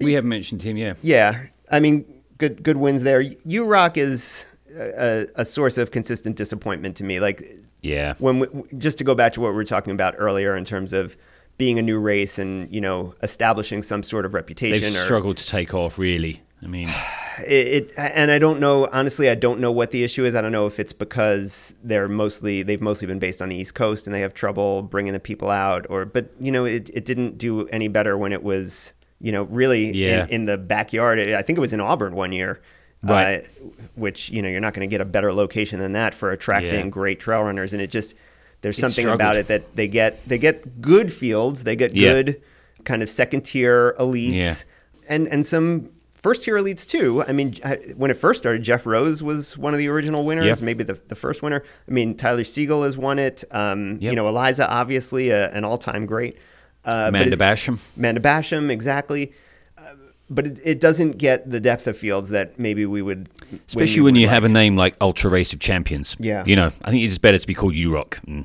We 0.00 0.12
have 0.14 0.24
mentioned 0.24 0.62
him. 0.62 0.76
Yeah. 0.76 0.94
yeah, 1.02 1.46
I 1.70 1.80
mean, 1.80 2.04
good 2.38 2.62
good 2.62 2.76
wins 2.76 3.02
there. 3.02 3.22
UROC 3.22 3.96
is 3.96 4.46
a, 4.76 5.26
a 5.36 5.44
source 5.44 5.78
of 5.78 5.90
consistent 5.90 6.36
disappointment 6.36 6.96
to 6.96 7.04
me. 7.04 7.20
Like 7.20 7.58
Yeah. 7.82 8.14
when 8.18 8.40
we, 8.40 8.46
just 8.78 8.98
to 8.98 9.04
go 9.04 9.14
back 9.14 9.32
to 9.34 9.40
what 9.40 9.50
we 9.50 9.54
were 9.56 9.64
talking 9.64 9.92
about 9.92 10.14
earlier 10.18 10.56
in 10.56 10.64
terms 10.64 10.92
of 10.92 11.16
being 11.56 11.78
a 11.78 11.82
new 11.82 11.98
race 12.00 12.36
and 12.38 12.72
you 12.74 12.80
know 12.80 13.14
establishing 13.22 13.80
some 13.82 14.02
sort 14.02 14.26
of 14.26 14.34
reputation. 14.34 14.92
They've 14.92 15.00
or 15.02 15.04
struggled 15.04 15.36
to 15.36 15.46
take 15.46 15.72
off, 15.72 15.98
really. 15.98 16.42
I 16.64 16.66
mean, 16.66 16.88
it, 17.46 17.66
it 17.88 17.92
and 17.96 18.30
I 18.30 18.38
don't 18.38 18.58
know 18.60 18.88
honestly 18.92 19.28
I 19.28 19.34
don't 19.34 19.60
know 19.60 19.70
what 19.72 19.90
the 19.90 20.02
issue 20.04 20.24
is 20.24 20.34
I 20.34 20.40
don't 20.40 20.52
know 20.52 20.66
if 20.66 20.80
it's 20.80 20.92
because 20.92 21.74
they're 21.82 22.08
mostly 22.08 22.62
they've 22.62 22.80
mostly 22.80 23.06
been 23.06 23.18
based 23.18 23.42
on 23.42 23.48
the 23.50 23.56
East 23.56 23.74
Coast 23.74 24.06
and 24.06 24.14
they 24.14 24.20
have 24.20 24.34
trouble 24.34 24.82
bringing 24.82 25.12
the 25.12 25.20
people 25.20 25.50
out 25.50 25.86
or 25.90 26.04
but 26.04 26.30
you 26.40 26.50
know 26.52 26.64
it, 26.64 26.90
it 26.94 27.04
didn't 27.04 27.36
do 27.38 27.66
any 27.68 27.88
better 27.88 28.16
when 28.16 28.32
it 28.32 28.42
was 28.42 28.92
you 29.20 29.32
know 29.32 29.42
really 29.44 29.92
Yeah. 29.94 30.24
in, 30.24 30.30
in 30.30 30.44
the 30.46 30.56
backyard 30.58 31.18
I 31.18 31.42
think 31.42 31.56
it 31.58 31.60
was 31.60 31.72
in 31.72 31.80
Auburn 31.80 32.14
one 32.14 32.32
year 32.32 32.60
Right. 33.02 33.44
uh, 33.44 33.66
which 33.96 34.30
you 34.30 34.40
know 34.40 34.48
you're 34.48 34.60
not 34.62 34.72
going 34.72 34.88
to 34.88 34.90
get 34.90 35.02
a 35.02 35.04
better 35.04 35.30
location 35.32 35.78
than 35.78 35.92
that 35.92 36.14
for 36.14 36.30
attracting 36.32 36.84
Yeah. 36.86 36.90
great 36.90 37.20
trail 37.20 37.42
runners 37.42 37.72
and 37.74 37.82
it 37.82 37.90
just 37.90 38.14
there's 38.62 38.78
something 38.78 39.06
about 39.06 39.36
it 39.36 39.48
that 39.48 39.76
they 39.76 39.88
get 39.88 40.26
they 40.26 40.38
get 40.38 40.80
good 40.80 41.12
fields 41.12 41.64
they 41.64 41.76
get 41.76 41.94
Yeah. 41.94 42.08
good 42.10 42.40
kind 42.84 43.02
of 43.02 43.10
second 43.10 43.42
tier 43.42 43.94
elites 43.98 44.64
and 45.06 45.28
and 45.28 45.44
some 45.44 45.90
first 46.24 46.42
tier 46.44 46.56
elites 46.56 46.86
too. 46.86 47.22
I 47.28 47.32
mean, 47.32 47.54
when 47.96 48.10
it 48.10 48.16
first 48.16 48.40
started, 48.40 48.62
Geoff 48.62 48.86
Roes 48.86 49.22
was 49.22 49.58
one 49.58 49.74
of 49.74 49.78
the 49.78 49.88
original 49.88 50.24
winners, 50.24 50.46
Yeah. 50.60 50.64
maybe 50.64 50.82
the, 50.82 50.98
the 51.08 51.14
first 51.14 51.42
winner. 51.42 51.62
I 51.86 51.90
mean, 51.92 52.16
Tyler 52.16 52.44
Siegel 52.44 52.82
has 52.82 52.96
won 52.96 53.18
it. 53.18 53.44
Um, 53.50 53.98
You 54.00 54.12
know, 54.14 54.24
Aliza, 54.24 54.66
obviously, 54.68 55.30
uh, 55.32 55.50
an 55.56 55.64
all 55.64 55.76
time 55.78 56.06
great. 56.06 56.38
Uh, 56.84 57.06
Amanda 57.08 57.32
it- 57.34 57.38
Basham. 57.38 57.78
Amanda 57.98 58.20
Basham, 58.20 58.70
exactly. 58.70 59.32
Uh, 59.76 59.82
but 60.30 60.46
it, 60.46 60.60
it 60.64 60.80
doesn't 60.80 61.18
get 61.18 61.50
the 61.50 61.60
depth 61.60 61.86
of 61.86 61.96
fields 61.98 62.30
that 62.30 62.58
maybe 62.58 62.84
we 62.86 63.02
would. 63.02 63.28
Especially 63.68 64.00
when 64.02 64.14
you 64.16 64.26
have 64.28 64.44
a 64.44 64.48
name 64.48 64.76
like 64.76 64.96
Ultra 65.00 65.30
Race 65.30 65.52
of 65.52 65.60
Champions. 65.60 66.16
Yeah. 66.18 66.42
You 66.46 66.56
know, 66.56 66.72
I 66.84 66.90
think 66.90 67.04
it's 67.04 67.18
better 67.18 67.38
to 67.38 67.46
be 67.46 67.54
called 67.54 67.74
UROC. 67.74 68.08
Mm, 68.26 68.44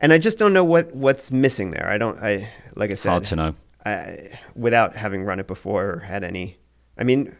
And 0.00 0.12
I 0.12 0.18
just 0.18 0.36
don't 0.38 0.52
know 0.52 0.64
what 0.64 0.94
what's 0.94 1.30
missing 1.30 1.70
there. 1.70 1.88
I 1.88 1.96
don't. 1.98 2.18
I 2.22 2.48
like 2.74 2.90
I 2.90 2.94
said. 2.94 3.10
Hard 3.10 3.24
to 3.24 3.36
know. 3.36 3.54
I, 3.86 4.30
without 4.54 4.94
having 4.96 5.22
run 5.24 5.38
it 5.40 5.46
before 5.46 5.84
or 5.92 5.98
had 6.00 6.22
any. 6.24 6.58
I 7.00 7.04
mean, 7.04 7.34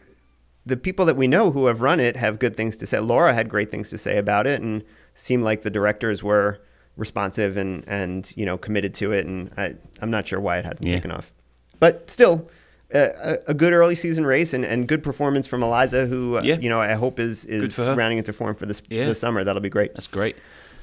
the 0.65 0.75
people 0.77 1.05
that 1.05 1.15
we 1.15 1.27
know 1.27 1.51
who 1.51 1.67
have 1.67 1.81
run 1.81 1.99
it 1.99 2.15
have 2.17 2.39
good 2.39 2.55
things 2.55 2.75
to 2.77 2.87
say. 2.87 2.99
Laura 2.99 3.33
had 3.33 3.47
great 3.47 3.71
things 3.71 3.89
to 3.91 3.97
say 3.97 4.17
about 4.17 4.47
it, 4.47 4.61
and 4.61 4.83
seemed 5.13 5.43
like 5.43 5.61
the 5.63 5.69
directors 5.69 6.23
were 6.23 6.59
responsive 6.97 7.55
and 7.57 7.83
and 7.87 8.33
you 8.35 8.45
know 8.45 8.57
committed 8.57 8.93
to 8.95 9.11
it. 9.13 9.25
And 9.25 9.51
I 9.57 9.75
I'm 10.01 10.11
not 10.11 10.27
sure 10.27 10.39
why 10.39 10.57
it 10.57 10.65
hasn't 10.65 10.87
Yeah. 10.87 10.95
taken 10.95 11.11
off, 11.11 11.31
but 11.79 12.09
still. 12.09 12.49
A, 12.93 13.37
a 13.47 13.53
good 13.53 13.71
early 13.71 13.95
season 13.95 14.25
race 14.25 14.51
and, 14.53 14.65
and 14.65 14.85
good 14.85 15.01
performance 15.01 15.47
from 15.47 15.61
Aliza, 15.61 16.09
who 16.09 16.35
uh, 16.35 16.41
you 16.41 16.67
know 16.67 16.81
I 16.81 16.95
hope 16.95 17.21
is 17.21 17.45
is 17.45 17.77
rounding 17.77 18.17
into 18.17 18.33
form 18.33 18.53
for 18.53 18.65
this 18.65 18.81
Yeah. 18.89 19.05
this 19.05 19.17
summer. 19.21 19.45
That'll 19.45 19.61
be 19.61 19.69
great. 19.69 19.93
That's 19.93 20.07
great. 20.07 20.35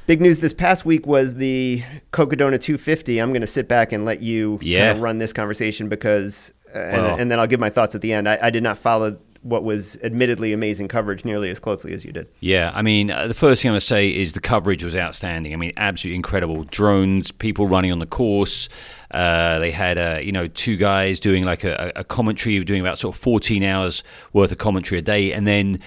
Big 0.06 0.22
news 0.22 0.40
this 0.40 0.54
past 0.54 0.86
week 0.86 1.06
was 1.06 1.34
the 1.34 1.82
Cocodona 2.14 2.58
250. 2.58 3.18
I'm 3.18 3.28
going 3.32 3.42
to 3.42 3.46
sit 3.46 3.68
back 3.68 3.92
and 3.92 4.06
let 4.06 4.22
you 4.22 4.58
Yeah. 4.62 4.86
kind 4.86 4.96
of 4.96 5.02
run 5.02 5.18
this 5.18 5.34
conversation 5.34 5.90
because, 5.90 6.50
uh, 6.50 6.57
and, 6.74 7.20
and 7.20 7.30
then 7.30 7.40
I'll 7.40 7.46
give 7.46 7.60
my 7.60 7.70
thoughts 7.70 7.94
at 7.94 8.00
the 8.00 8.12
end. 8.12 8.28
I, 8.28 8.38
I 8.42 8.50
did 8.50 8.62
not 8.62 8.78
follow 8.78 9.18
what 9.42 9.62
was 9.62 9.96
admittedly 10.02 10.52
amazing 10.52 10.88
coverage 10.88 11.24
nearly 11.24 11.48
as 11.48 11.58
closely 11.58 11.92
as 11.92 12.04
you 12.04 12.12
did. 12.12 12.28
Yeah, 12.40 12.72
I 12.74 12.82
mean, 12.82 13.10
uh, 13.10 13.28
the 13.28 13.34
first 13.34 13.62
thing 13.62 13.70
I'm 13.70 13.72
going 13.74 13.80
to 13.80 13.86
say 13.86 14.14
is 14.14 14.32
the 14.32 14.40
coverage 14.40 14.84
was 14.84 14.96
outstanding. 14.96 15.52
I 15.52 15.56
mean, 15.56 15.72
absolutely 15.76 16.16
incredible. 16.16 16.64
Drones, 16.64 17.30
people 17.30 17.68
running 17.68 17.92
on 17.92 17.98
the 17.98 18.06
course. 18.06 18.68
Uh, 19.10 19.58
they 19.58 19.70
had, 19.70 19.96
uh, 19.96 20.18
you 20.22 20.32
know, 20.32 20.48
two 20.48 20.76
guys 20.76 21.20
doing 21.20 21.44
like 21.44 21.64
a, 21.64 21.92
a 21.96 22.04
commentary, 22.04 22.62
doing 22.64 22.80
about 22.80 22.98
sort 22.98 23.14
of 23.14 23.20
14 23.20 23.62
hours 23.62 24.02
worth 24.32 24.52
of 24.52 24.58
commentary 24.58 24.98
a 24.98 25.02
day. 25.02 25.32
And 25.32 25.46
then 25.46 25.78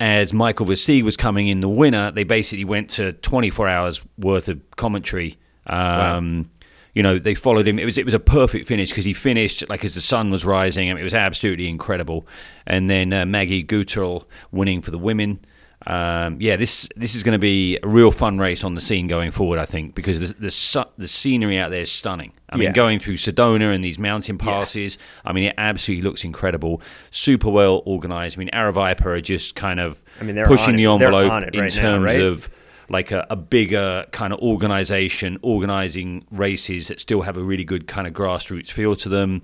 as 0.00 0.32
Michael 0.32 0.66
Versteeg 0.66 1.02
was 1.02 1.16
coming 1.16 1.48
in 1.48 1.60
the 1.60 1.68
winner, 1.68 2.10
they 2.10 2.24
basically 2.24 2.64
went 2.64 2.90
to 2.92 3.12
24 3.12 3.68
hours 3.68 4.00
worth 4.16 4.48
of 4.48 4.60
commentary. 4.76 5.38
Um, 5.66 6.50
You 6.94 7.02
know, 7.02 7.18
they 7.18 7.34
followed 7.34 7.68
him. 7.68 7.78
It 7.78 7.84
was 7.84 7.98
it 7.98 8.04
was 8.04 8.14
a 8.14 8.20
perfect 8.20 8.66
finish 8.66 8.90
because 8.90 9.04
he 9.04 9.12
finished 9.12 9.68
like 9.68 9.84
as 9.84 9.94
the 9.94 10.00
sun 10.00 10.30
was 10.30 10.44
rising. 10.44 10.90
I 10.90 10.94
mean, 10.94 11.00
it 11.00 11.04
was 11.04 11.14
absolutely 11.14 11.68
incredible. 11.68 12.26
And 12.66 12.88
then 12.88 13.12
uh, 13.12 13.26
Maggie 13.26 13.64
Guterl 13.64 14.24
winning 14.50 14.82
for 14.82 14.90
the 14.90 14.98
women. 14.98 15.40
Um, 15.86 16.38
yeah, 16.40 16.56
this 16.56 16.88
this 16.96 17.14
is 17.14 17.22
going 17.22 17.32
to 17.32 17.38
be 17.38 17.78
a 17.82 17.86
real 17.86 18.10
fun 18.10 18.38
race 18.38 18.64
on 18.64 18.74
the 18.74 18.80
scene 18.80 19.06
going 19.06 19.30
forward. 19.30 19.58
I 19.58 19.64
think 19.64 19.94
because 19.94 20.18
the 20.18 20.26
the, 20.34 20.50
su- 20.50 20.84
the 20.96 21.06
scenery 21.06 21.58
out 21.58 21.70
there 21.70 21.82
is 21.82 21.92
stunning. 21.92 22.32
I 22.50 22.56
mean, 22.56 22.72
going 22.72 22.98
through 22.98 23.16
Sedona 23.16 23.74
and 23.74 23.84
these 23.84 23.98
mountain 23.98 24.38
passes. 24.38 24.98
I 25.24 25.32
mean, 25.32 25.44
it 25.44 25.54
absolutely 25.58 26.02
looks 26.02 26.24
incredible. 26.24 26.80
Super 27.10 27.50
well 27.50 27.82
organized. 27.84 28.36
I 28.36 28.40
mean, 28.40 28.50
Aravaipa 28.52 29.04
are 29.06 29.20
just 29.20 29.54
kind 29.54 29.78
of 29.78 30.02
I 30.20 30.24
mean, 30.24 30.34
they're 30.34 30.46
pushing 30.46 30.70
on 30.70 30.76
the 30.76 30.86
envelope 30.86 31.42
it 31.44 31.54
in 31.54 31.60
right 31.60 31.76
now, 31.76 31.80
terms 31.80 32.04
right? 32.04 32.22
of 32.22 32.48
like 32.88 33.10
a, 33.10 33.26
a 33.30 33.36
bigger 33.36 34.06
kind 34.12 34.32
of 34.32 34.38
organization, 34.40 35.38
organizing 35.42 36.26
races 36.30 36.88
that 36.88 37.00
still 37.00 37.22
have 37.22 37.36
a 37.36 37.42
really 37.42 37.64
good 37.64 37.86
kind 37.86 38.06
of 38.06 38.12
grassroots 38.12 38.70
feel 38.70 38.96
to 38.96 39.08
them. 39.08 39.42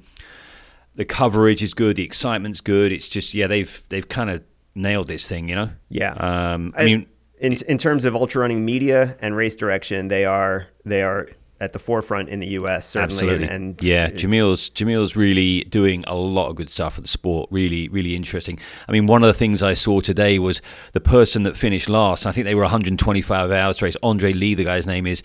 The 0.95 1.05
coverage 1.05 1.63
is 1.63 1.75
good, 1.75 1.97
the 1.97 2.05
excitement's 2.05 2.61
good. 2.61 2.93
It's 2.93 3.09
just 3.09 3.35
yeah, 3.35 3.47
they've 3.47 3.83
they've 3.89 4.09
kind 4.09 4.31
of 4.31 4.43
nailed 4.75 5.09
this 5.09 5.27
thing, 5.27 5.49
you 5.49 5.55
know. 5.55 5.71
Yeah. 5.89 6.13
Um, 6.13 6.73
I 6.77 6.85
mean, 6.85 7.07
in 7.39 7.55
in 7.69 7.79
terms 7.79 8.05
of 8.05 8.15
ultra 8.15 8.43
running 8.43 8.65
media 8.65 9.17
and 9.21 9.37
race 9.37 9.57
direction, 9.57 10.09
they 10.09 10.25
are 10.25 10.69
they 10.85 11.03
are 11.03 11.29
at 11.61 11.73
the 11.73 11.79
forefront 11.79 12.29
in 12.29 12.41
the 12.41 12.49
U.S. 12.49 12.87
certainly. 12.87 13.15
Absolutely. 13.15 13.45
And, 13.45 13.53
and 13.55 13.83
yeah, 13.83 14.11
Jamil's 14.11 14.69
Jamil's 14.71 15.17
really 15.17 15.65
doing 15.65 16.05
a 16.07 16.15
lot 16.15 16.49
of 16.49 16.57
good 16.57 16.71
stuff 16.71 16.95
for 16.95 17.01
the 17.01 17.09
sport. 17.09 17.49
Really, 17.51 17.89
really 17.89 18.17
interesting. 18.17 18.59
I 18.89 18.93
mean, 18.93 19.07
one 19.07 19.23
of 19.23 19.29
the 19.29 19.35
things 19.35 19.63
I 19.63 19.75
saw 19.75 20.01
today 20.01 20.39
was 20.39 20.61
the 20.93 21.01
person 21.01 21.45
that 21.45 21.57
finished 21.57 21.89
last. 21.89 22.27
I 22.27 22.33
think 22.33 22.45
they 22.45 22.55
were 22.55 22.63
125 22.63 23.51
hours 23.51 23.83
race. 23.83 23.97
Andre 24.03 24.33
Lee, 24.33 24.55
the 24.55 24.65
guy's 24.65 24.87
name 24.87 25.07
is. 25.07 25.23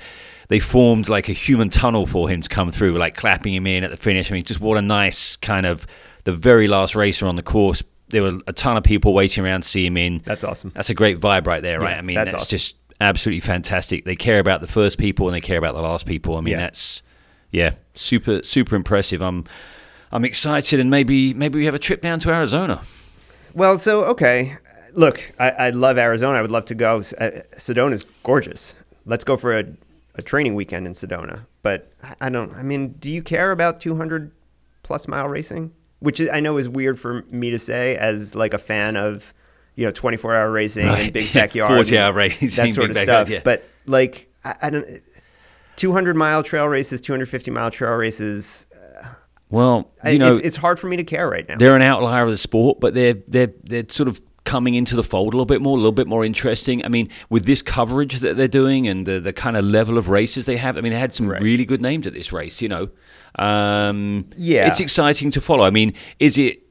They 0.50 0.60
formed 0.60 1.10
like 1.10 1.30
a 1.30 1.34
human 1.34 1.70
tunnel 1.70 2.08
for 2.08 2.28
him 2.28 2.42
to 2.42 2.50
come 2.50 2.72
through, 2.72 2.98
like 2.98 3.16
clapping 3.16 3.54
him 3.54 3.68
in 3.68 3.84
at 3.84 3.92
the 3.92 3.98
finish. 3.98 4.32
I 4.32 4.34
mean, 4.34 4.44
just 4.44 4.60
what 4.60 4.80
a 4.80 4.82
nice 4.82 5.36
kind 5.36 5.68
of 5.68 5.86
the 6.24 6.32
very 6.32 6.68
last 6.68 6.96
racer 6.96 7.28
on 7.28 7.36
the 7.36 7.44
course. 7.44 7.84
There 8.08 8.24
were 8.24 8.40
a 8.48 8.54
ton 8.54 8.76
of 8.76 8.84
people 8.84 9.14
waiting 9.14 9.46
around 9.46 9.62
to 9.62 9.70
see 9.70 9.86
him 9.86 9.96
in. 9.96 10.24
That's 10.26 10.44
awesome. 10.44 10.72
That's 10.74 10.90
a 10.90 10.96
great 10.96 11.20
vibe 11.20 11.46
right 11.46 11.62
there, 11.62 11.80
right? 11.80 11.92
Yeah, 11.92 11.98
I 12.00 12.02
mean, 12.02 12.16
that's 12.16 12.32
that's, 12.32 12.44
awesome. 12.46 12.50
just 12.50 12.76
absolutely 13.02 13.40
fantastic. 13.42 14.06
They 14.06 14.16
care 14.16 14.40
about 14.40 14.62
the 14.62 14.68
first 14.68 14.98
people 14.98 15.28
and 15.28 15.36
they 15.36 15.42
care 15.42 15.58
about 15.58 15.76
the 15.76 15.82
last 15.82 16.06
people. 16.06 16.38
I 16.38 16.42
mean, 16.42 16.52
Yeah. 16.54 16.58
that's 16.58 17.02
yeah, 17.52 17.72
super 17.96 18.42
super 18.44 18.76
impressive. 18.76 19.22
I'm 19.22 19.46
I'm 20.12 20.26
excited, 20.26 20.80
and 20.80 20.90
maybe 20.90 21.34
maybe 21.34 21.60
we 21.60 21.66
have 21.66 21.76
a 21.76 21.80
trip 21.80 22.02
down 22.02 22.20
to 22.22 22.30
Arizona. 22.32 22.82
Well, 23.54 23.78
so 23.80 24.04
okay, 24.06 24.58
look, 24.94 25.32
I, 25.40 25.50
I 25.50 25.70
love 25.72 25.98
Arizona. 25.98 26.38
I 26.38 26.42
would 26.42 26.52
love 26.52 26.66
to 26.66 26.76
go. 26.76 26.98
Uh, 27.20 27.30
Sedona's 27.58 28.06
gorgeous. 28.24 28.76
Let's 29.06 29.24
go 29.24 29.38
for 29.38 29.58
a, 29.58 29.64
a 30.16 30.22
training 30.22 30.54
weekend 30.56 30.86
in 30.86 30.94
Sedona. 30.94 31.46
But 31.64 31.92
I- 32.04 32.16
I 32.22 32.30
don't. 32.30 32.54
I 32.56 32.62
mean, 32.64 32.90
do 33.00 33.10
you 33.10 33.24
care 33.24 33.52
about 33.52 33.82
200 33.82 34.32
plus 34.84 35.08
mile 35.08 35.28
racing? 35.28 35.72
Which 36.00 36.22
I 36.32 36.40
know 36.40 36.58
is 36.58 36.70
weird 36.70 37.00
for 37.00 37.24
me 37.30 37.50
to 37.50 37.60
say 37.60 37.96
as 37.98 38.34
like 38.36 38.54
a 38.54 38.60
fan 38.60 38.96
of 38.96 39.34
you 39.80 39.86
know 39.86 39.92
24 39.92 40.36
hour 40.36 40.52
racing 40.52 40.86
Right. 40.86 41.00
and 41.06 41.14
big 41.14 41.32
backyard, 41.34 41.70
40 41.74 41.98
hour 41.98 42.14
racing, 42.14 42.50
that 42.50 42.74
sort 42.74 42.90
of 42.90 42.96
backyard, 42.96 43.28
stuff. 43.28 43.30
yeah. 43.30 43.42
But 43.44 43.64
like 43.86 44.32
I, 44.44 44.56
I 44.64 44.70
don't. 44.70 44.86
200 45.78 46.16
mile 46.18 46.44
trail 46.44 46.66
races, 46.68 47.00
250 47.00 47.52
mile 47.52 47.72
trail 47.72 47.94
races. 47.96 48.66
Well, 49.50 49.92
I- 50.04 50.10
you 50.12 50.20
know, 50.20 50.34
it's, 50.34 50.42
it's 50.42 50.58
hard 50.58 50.78
for 50.80 50.88
me 50.88 50.98
to 50.98 51.04
care 51.04 51.30
right 51.30 51.48
now. 51.48 51.58
they're 51.58 51.76
an 51.76 51.82
outlier 51.82 52.24
of 52.24 52.30
the 52.32 52.38
sport, 52.38 52.80
but 52.80 52.94
they're 52.94 53.16
they're 53.28 53.54
they're 53.64 53.86
sort 53.90 54.10
of 54.10 54.22
coming 54.44 54.74
into 54.76 54.96
the 54.96 55.04
fold 55.04 55.34
a 55.34 55.38
little 55.38 55.46
bit 55.46 55.62
more, 55.62 55.76
a 55.78 55.80
little 55.80 55.92
bit 55.92 56.08
more 56.08 56.26
interesting. 56.26 56.84
I 56.84 56.88
mean, 56.90 57.10
with 57.30 57.46
this 57.46 57.62
coverage 57.62 58.20
that 58.20 58.36
they're 58.38 58.48
doing 58.48 58.88
and 58.88 59.06
the 59.06 59.20
the 59.20 59.34
kind 59.34 59.56
of 59.58 59.64
level 59.66 59.98
of 59.98 60.10
races 60.10 60.46
they 60.46 60.58
have, 60.58 60.78
I 60.78 60.82
mean, 60.82 60.92
they 60.92 61.00
had 61.00 61.14
some 61.16 61.28
Right. 61.28 61.42
really 61.42 61.66
good 61.66 61.82
names 61.82 62.06
at 62.06 62.14
this 62.14 62.32
race. 62.34 62.62
You 62.62 62.70
know, 62.70 62.90
um, 63.38 64.26
Yeah. 64.36 64.68
it's 64.68 64.80
exciting 64.80 65.32
to 65.32 65.42
follow. 65.42 65.64
I 65.66 65.70
mean, 65.72 65.94
is 66.20 66.38
it? 66.38 66.64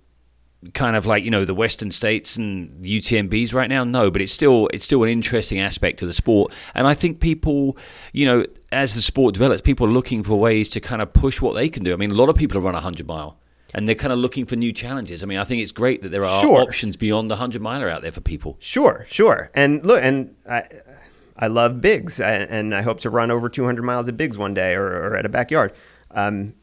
Kind 0.75 0.97
of 0.97 1.07
like 1.07 1.23
you 1.23 1.31
know 1.31 1.45
the 1.45 1.55
western 1.55 1.93
states 1.93 2.37
and 2.37 2.85
UTMBs 2.85 3.55
right 3.55 3.69
now 3.69 3.85
no 3.85 4.11
but 4.11 4.21
it's 4.21 4.33
still 4.33 4.69
it's 4.73 4.85
still 4.85 5.05
an 5.05 5.09
interesting 5.09 5.61
aspect 5.61 6.03
of 6.03 6.09
the 6.09 6.13
sport 6.15 6.53
and 6.75 6.87
I 6.87 6.95
think 6.95 7.21
people 7.21 7.77
you 8.13 8.25
know 8.25 8.45
as 8.73 8.95
the 8.95 9.03
sport 9.03 9.35
develops 9.35 9.61
people 9.61 9.87
are 9.87 9.91
looking 9.91 10.25
for 10.25 10.35
ways 10.39 10.69
to 10.71 10.81
kind 10.81 11.01
of 11.01 11.13
push 11.13 11.41
what 11.41 11.55
they 11.55 11.69
can 11.69 11.85
do 11.85 11.93
I 11.93 11.97
mean 11.97 12.11
a 12.11 12.15
lot 12.15 12.29
of 12.29 12.35
people 12.35 12.57
have 12.57 12.65
run 12.65 12.75
a 12.75 12.79
100 12.83 13.07
mile 13.07 13.39
and 13.73 13.87
they're 13.87 13.95
kind 13.95 14.13
of 14.13 14.19
looking 14.19 14.47
for 14.47 14.57
new 14.57 14.73
challenges 14.73 15.23
I 15.23 15.27
mean 15.27 15.39
I 15.39 15.45
think 15.45 15.63
it's 15.63 15.71
great 15.71 16.03
that 16.03 16.09
there 16.09 16.25
are 16.25 16.41
Sure. 16.43 16.61
options 16.61 16.97
beyond 16.97 17.31
the 17.31 17.35
100 17.37 17.63
miler 17.63 17.89
out 17.89 18.03
there 18.03 18.11
for 18.13 18.21
people 18.21 18.57
Sure, 18.59 19.07
sure. 19.09 19.51
And 19.55 19.85
look, 19.87 20.03
and 20.03 20.35
I, 20.51 20.65
I 21.41 21.47
love 21.47 21.81
bigs, 21.81 22.19
and 22.19 22.51
and 22.51 22.75
I 22.75 22.83
hope 22.83 22.99
to 23.01 23.11
run 23.11 23.31
over 23.31 23.49
200 23.49 23.81
miles 23.85 24.09
at 24.09 24.17
bigs 24.17 24.37
one 24.37 24.55
day, 24.55 24.75
or, 24.75 24.83
or 24.87 25.17
at 25.17 25.25
a 25.25 25.29
backyard. 25.29 25.73
Um, 26.11 26.55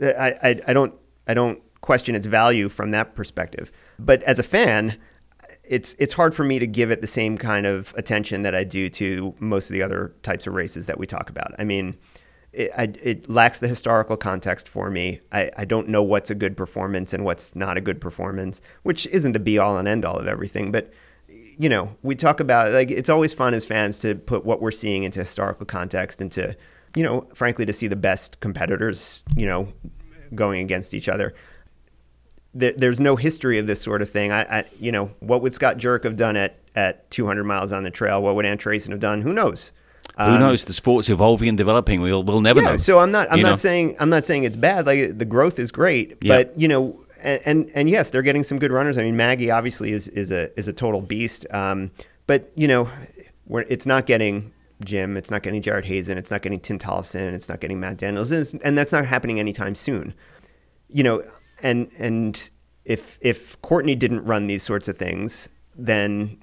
I, 0.00 0.36
I, 0.40 0.60
I 0.68 0.72
don't, 0.72 0.94
I 1.26 1.34
don't 1.34 1.60
question 1.84 2.14
its 2.14 2.26
value 2.26 2.70
from 2.70 2.92
that 2.92 3.14
perspective. 3.14 3.70
But 3.98 4.22
as 4.22 4.38
a 4.38 4.42
fan, 4.42 4.96
it's 5.62 5.94
it's 5.98 6.14
hard 6.14 6.34
for 6.34 6.42
me 6.42 6.58
to 6.58 6.66
give 6.66 6.90
it 6.90 7.02
the 7.02 7.06
same 7.06 7.36
kind 7.36 7.66
of 7.66 7.92
attention 7.94 8.42
that 8.42 8.54
I 8.54 8.64
do 8.64 8.88
to 8.88 9.34
most 9.38 9.68
of 9.68 9.74
the 9.74 9.82
other 9.82 10.14
types 10.22 10.46
of 10.46 10.54
races 10.54 10.86
that 10.86 10.98
we 10.98 11.06
talk 11.06 11.28
about. 11.28 11.52
I 11.58 11.64
mean, 11.64 11.98
it, 12.54 12.70
I, 12.76 12.84
it 13.02 13.28
lacks 13.28 13.58
the 13.58 13.68
historical 13.68 14.16
context 14.16 14.66
for 14.66 14.90
me. 14.90 15.20
I, 15.30 15.50
I 15.58 15.66
don't 15.66 15.90
know 15.90 16.02
what's 16.02 16.30
a 16.30 16.34
good 16.34 16.56
performance 16.56 17.12
and 17.12 17.22
what's 17.22 17.54
not 17.54 17.76
a 17.76 17.82
good 17.82 18.00
performance, 18.00 18.62
which 18.82 19.06
isn't 19.08 19.32
the 19.32 19.38
be 19.38 19.58
all 19.58 19.76
and 19.76 19.86
end 19.86 20.06
all 20.06 20.16
of 20.16 20.26
everything. 20.26 20.72
But 20.72 20.90
you 21.28 21.68
know, 21.68 21.96
we 22.02 22.14
talk 22.14 22.40
about 22.40 22.72
like 22.72 22.90
it's 22.90 23.10
always 23.10 23.34
fun 23.34 23.52
as 23.52 23.66
fans 23.66 23.98
to 23.98 24.14
put 24.14 24.46
what 24.46 24.62
we're 24.62 24.70
seeing 24.70 25.02
into 25.02 25.20
historical 25.20 25.66
context 25.66 26.22
and 26.22 26.32
to, 26.32 26.56
you 26.96 27.02
know, 27.02 27.28
frankly, 27.34 27.66
to 27.66 27.74
see 27.74 27.88
the 27.88 27.96
best 27.96 28.40
competitors, 28.40 29.22
you 29.36 29.44
know, 29.44 29.68
going 30.34 30.62
against 30.62 30.94
each 30.94 31.10
other. 31.10 31.34
There, 32.54 32.72
there's 32.76 33.00
no 33.00 33.16
history 33.16 33.58
of 33.58 33.66
this 33.66 33.80
sort 33.80 34.00
of 34.00 34.08
thing. 34.10 34.30
I, 34.30 34.42
I, 34.60 34.64
you 34.78 34.92
know, 34.92 35.10
what 35.20 35.42
would 35.42 35.52
Scott 35.54 35.76
Jurek 35.78 36.04
have 36.04 36.16
done 36.16 36.36
at, 36.36 36.56
at 36.76 37.10
200 37.10 37.42
miles 37.44 37.72
on 37.72 37.82
the 37.82 37.90
trail? 37.90 38.22
What 38.22 38.34
would 38.36 38.46
Ann 38.46 38.58
Trason 38.58 38.90
have 38.90 39.00
done? 39.00 39.22
Who 39.22 39.32
knows? 39.32 39.72
who 40.18 40.38
knows 40.38 40.64
the 40.66 40.72
sport's 40.72 41.08
evolving 41.10 41.48
and 41.48 41.58
developing 41.58 42.00
we'll 42.00 42.22
we'll 42.22 42.40
never 42.40 42.60
Um, 42.60 42.64
Yeah, 42.66 42.70
know 42.72 42.76
so 42.76 43.00
I'm 43.00 43.10
not 43.10 43.26
I'm 43.32 43.40
not 43.40 43.50
know? 43.50 43.56
saying 43.56 43.96
I'm 43.98 44.10
not 44.10 44.22
saying 44.22 44.44
it's 44.44 44.56
bad. 44.56 44.86
Like 44.86 45.18
the 45.18 45.24
growth 45.24 45.58
is 45.58 45.72
great, 45.72 46.16
Yeah. 46.20 46.36
but 46.36 46.52
you 46.60 46.68
know, 46.68 47.00
and, 47.20 47.40
and 47.44 47.70
and 47.74 47.90
yes, 47.90 48.10
they're 48.10 48.22
getting 48.22 48.44
some 48.44 48.60
good 48.60 48.70
runners. 48.70 48.96
I 48.98 49.02
mean, 49.02 49.16
Maggie 49.16 49.50
obviously 49.50 49.90
is 49.90 50.06
is 50.08 50.30
a 50.30 50.56
is 50.58 50.68
a 50.68 50.72
total 50.72 51.00
beast. 51.00 51.46
Um, 51.50 51.90
but 52.28 52.52
you 52.54 52.68
know, 52.68 52.88
we're, 53.46 53.62
it's 53.62 53.86
not 53.86 54.06
getting 54.06 54.52
Jim. 54.84 55.16
It's 55.16 55.30
not 55.32 55.42
getting 55.42 55.62
Jared 55.62 55.86
Hazen. 55.86 56.16
It's 56.16 56.30
not 56.30 56.42
getting 56.42 56.60
Tim 56.60 56.78
Tollefson. 56.78 57.32
It's 57.32 57.48
not 57.48 57.58
getting 57.60 57.80
Matt 57.80 57.96
Daniels, 57.96 58.30
and, 58.30 58.40
it's, 58.42 58.54
and 58.62 58.78
that's 58.78 58.92
not 58.92 59.06
happening 59.06 59.40
anytime 59.40 59.74
soon. 59.74 60.14
You 60.88 61.02
know, 61.02 61.24
and 61.64 61.90
and 61.98 62.50
if 62.84 63.18
if 63.20 63.60
Courtney 63.62 63.96
didn't 63.96 64.24
run 64.24 64.46
these 64.46 64.62
sorts 64.62 64.86
of 64.86 64.96
things, 64.96 65.48
then 65.74 66.38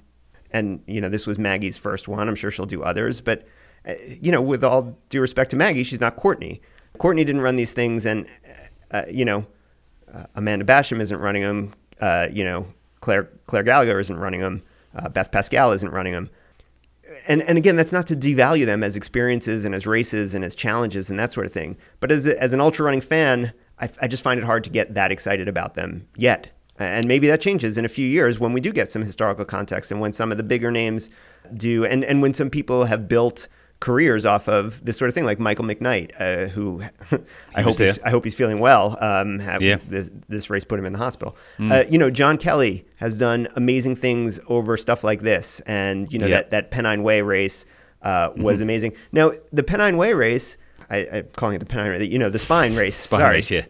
and 0.50 0.82
you 0.86 1.00
know 1.00 1.08
this 1.08 1.26
was 1.26 1.38
Maggie's 1.38 1.78
first 1.78 2.08
one. 2.08 2.28
I'm 2.28 2.34
sure 2.34 2.50
she'll 2.50 2.66
do 2.66 2.82
others, 2.82 3.22
but 3.22 3.46
uh, 3.86 3.94
you 4.20 4.32
know, 4.32 4.42
with 4.42 4.62
all 4.62 4.98
due 5.08 5.20
respect 5.20 5.50
to 5.52 5.56
Maggie, 5.56 5.84
she's 5.84 6.00
not 6.00 6.16
Courtney. 6.16 6.60
Courtney 6.98 7.24
didn't 7.24 7.40
run 7.40 7.56
these 7.56 7.72
things, 7.72 8.04
and 8.04 8.26
uh, 8.90 9.04
you 9.10 9.24
know, 9.24 9.46
uh, 10.12 10.24
Amanda 10.34 10.64
Basham 10.64 11.00
isn't 11.00 11.18
running 11.18 11.42
them. 11.42 11.74
Uh, 12.00 12.28
you 12.30 12.44
know, 12.44 12.66
Claire 13.00 13.30
Claire 13.46 13.62
Gallagher 13.62 14.00
isn't 14.00 14.18
running 14.18 14.40
them. 14.40 14.62
Uh, 14.94 15.08
Beth 15.08 15.30
Pascall 15.30 15.74
isn't 15.74 15.90
running 15.90 16.12
them. 16.12 16.30
And 17.28 17.42
and 17.42 17.56
again, 17.56 17.76
that's 17.76 17.92
not 17.92 18.08
to 18.08 18.16
devalue 18.16 18.66
them 18.66 18.82
as 18.82 18.96
experiences 18.96 19.64
and 19.64 19.74
as 19.74 19.86
races 19.86 20.34
and 20.34 20.44
as 20.44 20.56
challenges 20.56 21.08
and 21.08 21.18
that 21.18 21.30
sort 21.30 21.46
of 21.46 21.52
thing. 21.52 21.76
But 22.00 22.10
as 22.10 22.26
a, 22.26 22.40
as 22.42 22.52
an 22.52 22.60
ultra 22.60 22.84
running 22.84 23.00
fan, 23.00 23.52
I, 23.82 23.90
I 24.00 24.06
just 24.08 24.22
find 24.22 24.38
it 24.40 24.44
hard 24.44 24.64
to 24.64 24.70
get 24.70 24.94
that 24.94 25.10
excited 25.12 25.48
about 25.48 25.74
them 25.74 26.08
yet. 26.16 26.48
And 26.78 27.06
maybe 27.06 27.26
that 27.28 27.40
changes 27.40 27.76
in 27.76 27.84
a 27.84 27.88
few 27.88 28.06
years 28.08 28.40
when 28.40 28.52
we 28.54 28.60
do 28.60 28.72
get 28.72 28.90
some 28.90 29.02
historical 29.02 29.44
context 29.44 29.90
and 29.90 30.00
when 30.00 30.12
some 30.12 30.30
of 30.32 30.38
the 30.38 30.42
bigger 30.42 30.70
names 30.70 31.10
do, 31.54 31.84
and, 31.84 32.02
and 32.04 32.22
when 32.22 32.32
some 32.32 32.48
people 32.48 32.86
have 32.86 33.06
built 33.08 33.46
careers 33.78 34.24
off 34.24 34.48
of 34.48 34.82
this 34.84 34.96
sort 34.96 35.08
of 35.08 35.14
thing, 35.14 35.24
like 35.24 35.38
Michael 35.38 35.64
McKnight, 35.64 36.12
uh, 36.18 36.48
who 36.48 36.82
I 37.54 37.62
hope 37.62 37.78
he's. 37.78 37.98
I 38.00 38.10
hope 38.10 38.24
he's 38.24 38.34
feeling 38.34 38.58
well. 38.60 38.96
Um, 39.04 39.40
have, 39.40 39.60
Yeah. 39.60 39.78
this, 39.88 40.08
this 40.28 40.48
race 40.50 40.64
put 40.64 40.78
him 40.78 40.86
in 40.86 40.92
the 40.92 40.98
hospital. 41.00 41.36
Uh, 41.60 41.84
you 41.90 41.98
know, 41.98 42.08
John 42.10 42.38
Kelly 42.38 42.86
has 42.96 43.18
done 43.18 43.48
amazing 43.56 43.96
things 43.96 44.38
over 44.46 44.76
stuff 44.76 45.02
like 45.04 45.22
this, 45.22 45.60
and 45.66 46.10
you 46.12 46.18
know 46.20 46.26
Yeah. 46.26 46.36
that 46.36 46.50
that 46.50 46.70
Pennine 46.70 47.02
Way 47.02 47.22
race 47.22 47.64
uh, 48.02 48.30
was 48.36 48.60
amazing. 48.60 48.92
Now 49.10 49.32
the 49.52 49.62
Pennine 49.64 49.96
Way 49.96 50.12
race, 50.14 50.56
I, 50.92 51.08
I'm 51.18 51.28
calling 51.36 51.56
it 51.56 51.58
the 51.58 51.66
Pennine, 51.66 51.98
Way, 51.98 52.04
you 52.04 52.18
know, 52.18 52.30
the 52.30 52.38
Spine 52.38 52.76
race. 52.76 52.96
Spine 52.96 53.20
sorry, 53.20 53.36
race, 53.36 53.50
yeah 53.50 53.64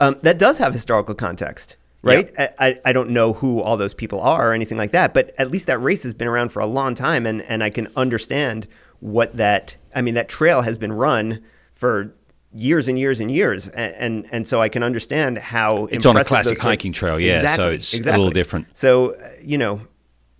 um, 0.00 0.18
that 0.22 0.38
does 0.38 0.58
have 0.58 0.72
historical 0.72 1.14
context, 1.14 1.76
right? 2.02 2.32
I, 2.38 2.50
I, 2.58 2.80
I 2.86 2.92
don't 2.92 3.10
know 3.10 3.34
who 3.34 3.60
all 3.60 3.76
those 3.76 3.94
people 3.94 4.20
are 4.20 4.50
or 4.50 4.52
anything 4.52 4.78
like 4.78 4.92
that, 4.92 5.14
but 5.14 5.34
at 5.38 5.50
least 5.50 5.66
that 5.66 5.78
race 5.78 6.02
has 6.02 6.14
been 6.14 6.28
around 6.28 6.50
for 6.50 6.60
a 6.60 6.66
long 6.66 6.94
time, 6.94 7.26
and, 7.26 7.42
and 7.42 7.62
I 7.62 7.70
can 7.70 7.88
understand 7.96 8.66
what 9.00 9.36
that. 9.36 9.76
I 9.94 10.02
mean, 10.02 10.14
that 10.14 10.28
trail 10.28 10.62
has 10.62 10.76
been 10.78 10.92
run 10.92 11.42
for 11.72 12.14
years 12.52 12.88
and 12.88 12.98
years 12.98 13.20
and 13.20 13.30
years, 13.30 13.68
and 13.68 13.94
and, 13.94 14.26
and 14.30 14.48
so 14.48 14.60
I 14.60 14.68
can 14.68 14.82
understand 14.82 15.38
how 15.38 15.86
It's 15.86 16.06
on 16.06 16.16
a 16.16 16.24
classic 16.24 16.58
hiking 16.58 16.92
trail, 16.92 17.18
yeah, 17.18 17.56
so 17.56 17.70
it's 17.70 17.94
Exactly, 17.94 18.20
a 18.20 18.24
little 18.24 18.32
different. 18.32 18.66
So 18.76 19.12
uh, 19.12 19.30
you 19.42 19.58
know, 19.58 19.80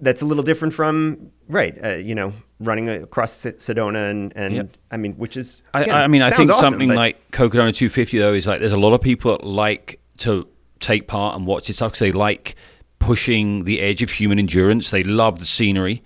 that's 0.00 0.22
a 0.22 0.26
little 0.26 0.44
different 0.44 0.74
from 0.74 1.30
right. 1.48 1.82
Uh, 1.82 1.94
you 1.94 2.14
know, 2.14 2.34
running 2.60 2.88
across 2.88 3.32
Sedona 3.44 4.10
and 4.10 4.32
and 4.36 4.54
Yep. 4.54 4.76
I 4.90 4.96
mean, 4.96 5.14
which 5.14 5.36
is 5.36 5.62
I, 5.74 5.82
again, 5.82 5.94
I 5.94 6.08
mean, 6.08 6.22
I 6.22 6.30
think 6.30 6.50
awesome, 6.50 6.70
something 6.70 6.88
but- 6.88 6.96
like 6.96 7.30
Cocodona 7.32 7.74
250 7.74 8.18
though 8.18 8.32
is 8.34 8.46
like 8.46 8.60
there's 8.60 8.72
a 8.72 8.78
lot 8.78 8.92
of 8.92 9.00
people 9.00 9.32
that 9.36 9.44
like 9.44 10.00
to 10.18 10.48
take 10.80 11.06
part 11.06 11.36
and 11.36 11.46
watch 11.46 11.66
this 11.68 11.76
stuff 11.76 11.92
because 11.92 12.00
they 12.00 12.12
like 12.12 12.54
pushing 12.98 13.64
the 13.64 13.80
edge 13.80 14.02
of 14.02 14.10
human 14.10 14.38
endurance. 14.38 14.90
They 14.90 15.02
love 15.04 15.38
the 15.38 15.46
scenery. 15.46 16.02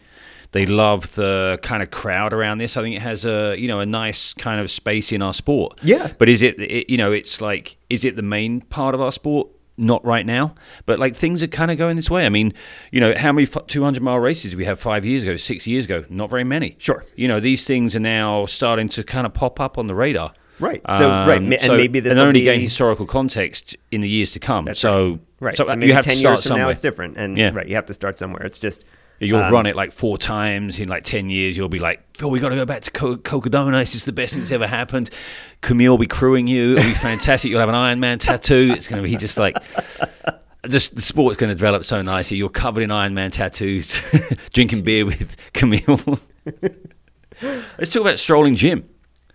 They 0.53 0.67
love 0.67 1.15
the 1.15 1.61
kind 1.63 1.81
of 1.83 1.93
crowd 1.93 2.33
around 2.33 2.59
this. 2.59 2.77
I 2.77 2.83
think 2.83 2.97
it 2.97 3.03
has 3.03 3.25
a 3.25 3.55
you 3.57 3.69
know 3.69 3.79
a 3.81 3.87
nice 3.87 4.35
kind 4.35 4.61
of 4.61 4.71
space 4.71 5.13
in 5.13 5.23
our 5.23 5.33
sport. 5.33 5.79
Yeah. 5.83 6.13
But 6.19 6.29
is 6.29 6.43
it, 6.43 6.59
it 6.61 6.91
you 6.91 6.97
know 6.97 7.13
it's 7.13 7.41
like 7.41 7.77
is 7.89 8.05
it 8.05 8.17
the 8.17 8.23
main 8.23 8.61
part 8.63 8.95
of 8.95 9.01
our 9.01 9.13
sport? 9.13 9.49
Not 9.77 10.05
right 10.05 10.27
now, 10.27 10.55
but 10.85 10.99
like 10.99 11.17
things 11.17 11.43
are 11.43 11.47
kind 11.47 11.71
of 11.71 11.79
going 11.79 11.97
this 11.97 12.11
way. 12.11 12.27
I 12.27 12.29
mean, 12.29 12.53
you 12.93 13.01
know, 13.01 13.15
how 13.17 13.33
many 13.33 13.47
200 13.47 14.03
mile 14.03 14.19
races 14.19 14.55
we 14.55 14.67
have 14.67 14.79
five 14.79 15.07
years 15.07 15.23
ago, 15.23 15.37
six 15.37 15.67
years 15.67 15.87
ago? 15.87 16.05
Not 16.11 16.29
very 16.29 16.45
many. 16.45 16.77
Sure. 16.79 17.05
You 17.17 17.29
know, 17.29 17.41
these 17.41 17.65
things 17.65 17.97
are 17.97 18.01
now 18.01 18.45
starting 18.45 18.91
to 18.91 19.03
kind 19.03 19.27
of 19.27 19.33
pop 19.33 19.59
up 19.59 19.79
on 19.79 19.87
the 19.87 19.95
radar. 19.95 20.35
Right. 20.59 20.83
So, 20.99 21.09
right, 21.09 21.41
ma- 21.43 21.55
and 21.55 21.63
so- 21.63 21.77
maybe 21.79 22.01
this 22.01 22.11
and 22.11 22.21
only 22.21 22.41
be- 22.41 22.45
gain 22.45 22.61
historical 22.61 23.07
context 23.07 23.75
in 23.91 24.03
the 24.03 24.09
years 24.09 24.33
to 24.33 24.39
come. 24.39 24.69
so, 24.75 25.21
Right. 25.41 25.57
so, 25.57 25.65
So, 25.65 25.73
you 25.73 25.79
maybe 25.79 25.93
have 25.93 26.05
ten 26.05 26.13
to 26.13 26.19
start 26.19 26.33
years 26.35 26.43
from 26.43 26.49
somewhere. 26.51 26.65
now 26.67 26.71
it's 26.71 26.83
different, 26.83 27.17
and 27.17 27.39
Yeah. 27.39 27.51
right, 27.55 27.67
you 27.67 27.77
have 27.77 27.87
to 27.87 27.95
start 27.95 28.19
somewhere. 28.19 28.43
It's 28.43 28.59
just 28.59 28.85
You'll 29.23 29.39
um, 29.43 29.53
run 29.53 29.67
it 29.67 29.77
like 29.77 29.93
four 29.93 30.17
times 30.17 30.79
in 30.81 30.89
like 30.89 31.05
ten 31.05 31.29
years. 31.29 31.55
You'll 31.55 31.69
be 31.69 31.79
like, 31.79 32.01
"Phil, 32.17 32.31
we 32.31 32.41
got 32.41 32.49
to 32.51 32.57
go 32.57 32.65
back 32.65 32.83
to 32.85 32.91
Co- 32.91 33.17
Cocodona. 33.19 33.79
This 33.81 33.95
is 33.95 34.07
the 34.07 34.13
best 34.13 34.33
thing 34.33 34.43
that's 34.43 34.51
ever 34.53 34.67
happened." 34.67 35.11
Camille 35.61 35.93
will 35.93 35.99
be 35.99 36.07
crewing 36.07 36.47
you. 36.47 36.77
It'll 36.77 36.89
be 36.89 36.95
fantastic. 36.95 37.51
You'll 37.51 37.61
have 37.61 37.69
an 37.69 37.75
Iron 37.75 38.01
Man 38.01 38.19
tattoo. 38.19 38.73
It's 38.77 38.89
going 38.89 39.03
to 39.03 39.09
be 39.09 39.17
just 39.17 39.39
like. 39.39 39.57
Just 40.69 40.95
the 40.95 41.01
sport's 41.01 41.39
going 41.39 41.49
to 41.49 41.55
develop 41.55 41.87
so 41.87 42.03
nicely. 42.03 42.37
You're 42.37 42.51
covered 42.51 42.83
in 42.83 42.91
Iron 42.91 43.15
Man 43.15 43.31
tattoos, 43.31 43.99
drinking 44.53 44.83
beer 44.83 45.07
with 45.07 45.35
Camille. 45.55 46.21
Let's 47.79 47.93
talk 47.93 48.03
about 48.03 48.19
strolling 48.19 48.57
Jim. 48.57 48.87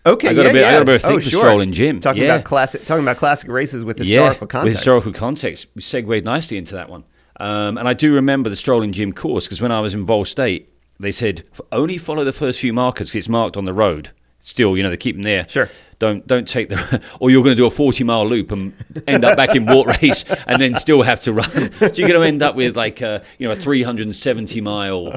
Okay, 0.06 0.30
I 0.30 0.34
got 0.36 0.46
a 0.46 0.50
yeah, 0.50 0.50
I 0.50 0.54
yeah. 0.54 0.72
got 0.74 0.82
a 0.84 0.86
bit 0.86 1.04
of 1.04 1.10
oh, 1.10 1.16
for 1.16 1.30
sure. 1.30 1.40
strolling 1.40 1.74
Jim. 1.74 2.00
Talking 2.00 2.22
Yeah. 2.24 2.36
about 2.36 2.46
classic, 2.46 2.86
talking 2.86 3.04
about 3.04 3.18
classic 3.18 3.50
races 3.50 3.84
with 3.84 3.98
historical 3.98 4.34
yeah, 4.46 4.52
context. 4.52 4.64
With 4.66 4.74
historical 4.74 5.14
context, 5.14 5.68
we 5.74 5.82
segued 5.82 6.26
nicely 6.26 6.58
into 6.58 6.76
that 6.76 6.90
one. 6.90 7.06
Um, 7.40 7.80
and 7.80 7.88
I 7.88 7.94
do 7.94 8.14
remember 8.14 8.50
the 8.50 8.56
strolling 8.56 8.92
Jim 8.92 9.12
course 9.12 9.46
because 9.46 9.62
when 9.62 9.72
I 9.72 9.80
was 9.80 9.96
in 9.96 10.06
Vol 10.06 10.26
State, 10.26 10.70
they 11.00 11.12
said 11.12 11.48
only 11.72 11.98
follow 11.98 12.24
the 12.24 12.32
first 12.32 12.60
few 12.60 12.72
markers 12.72 13.08
because 13.08 13.18
it's 13.18 13.30
marked 13.30 13.58
on 13.58 13.66
the 13.66 13.74
road. 13.74 14.12
Still, 14.42 14.78
you 14.78 14.84
know, 14.84 14.92
they 14.92 14.98
keep 14.98 15.16
them 15.16 15.24
there. 15.24 15.50
Sure. 15.50 15.72
Don't 16.00 16.26
don't 16.28 16.48
take 16.48 16.70
the 16.70 17.02
or 17.20 17.30
you're 17.30 17.44
going 17.44 17.56
to 17.56 17.62
do 17.62 17.66
a 17.66 17.72
40 17.72 18.04
mile 18.04 18.28
loop 18.28 18.52
and 18.52 18.74
end 19.08 19.24
up 19.24 19.38
back 19.38 19.56
in 19.56 19.66
Wart 19.66 19.88
Race 20.02 20.26
and 20.48 20.62
then 20.62 20.76
still 20.76 21.02
have 21.02 21.20
to 21.22 21.34
run. 21.34 21.46
So 21.76 21.92
you're 21.94 22.08
going 22.08 22.22
to 22.22 22.28
end 22.28 22.42
up 22.42 22.56
with 22.56 22.76
like 22.76 23.02
a 23.02 23.24
you 23.38 23.48
know 23.48 23.54
a 23.54 23.56
370 23.56 24.62
mile, 24.62 25.12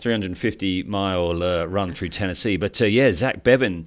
350 0.00 0.82
mile 0.84 1.42
uh, 1.42 1.64
run 1.64 1.92
through 1.92 2.10
Tennessee. 2.10 2.56
But 2.56 2.80
uh, 2.80 2.86
yeah, 2.86 3.12
Zach 3.12 3.42
Bevan 3.42 3.86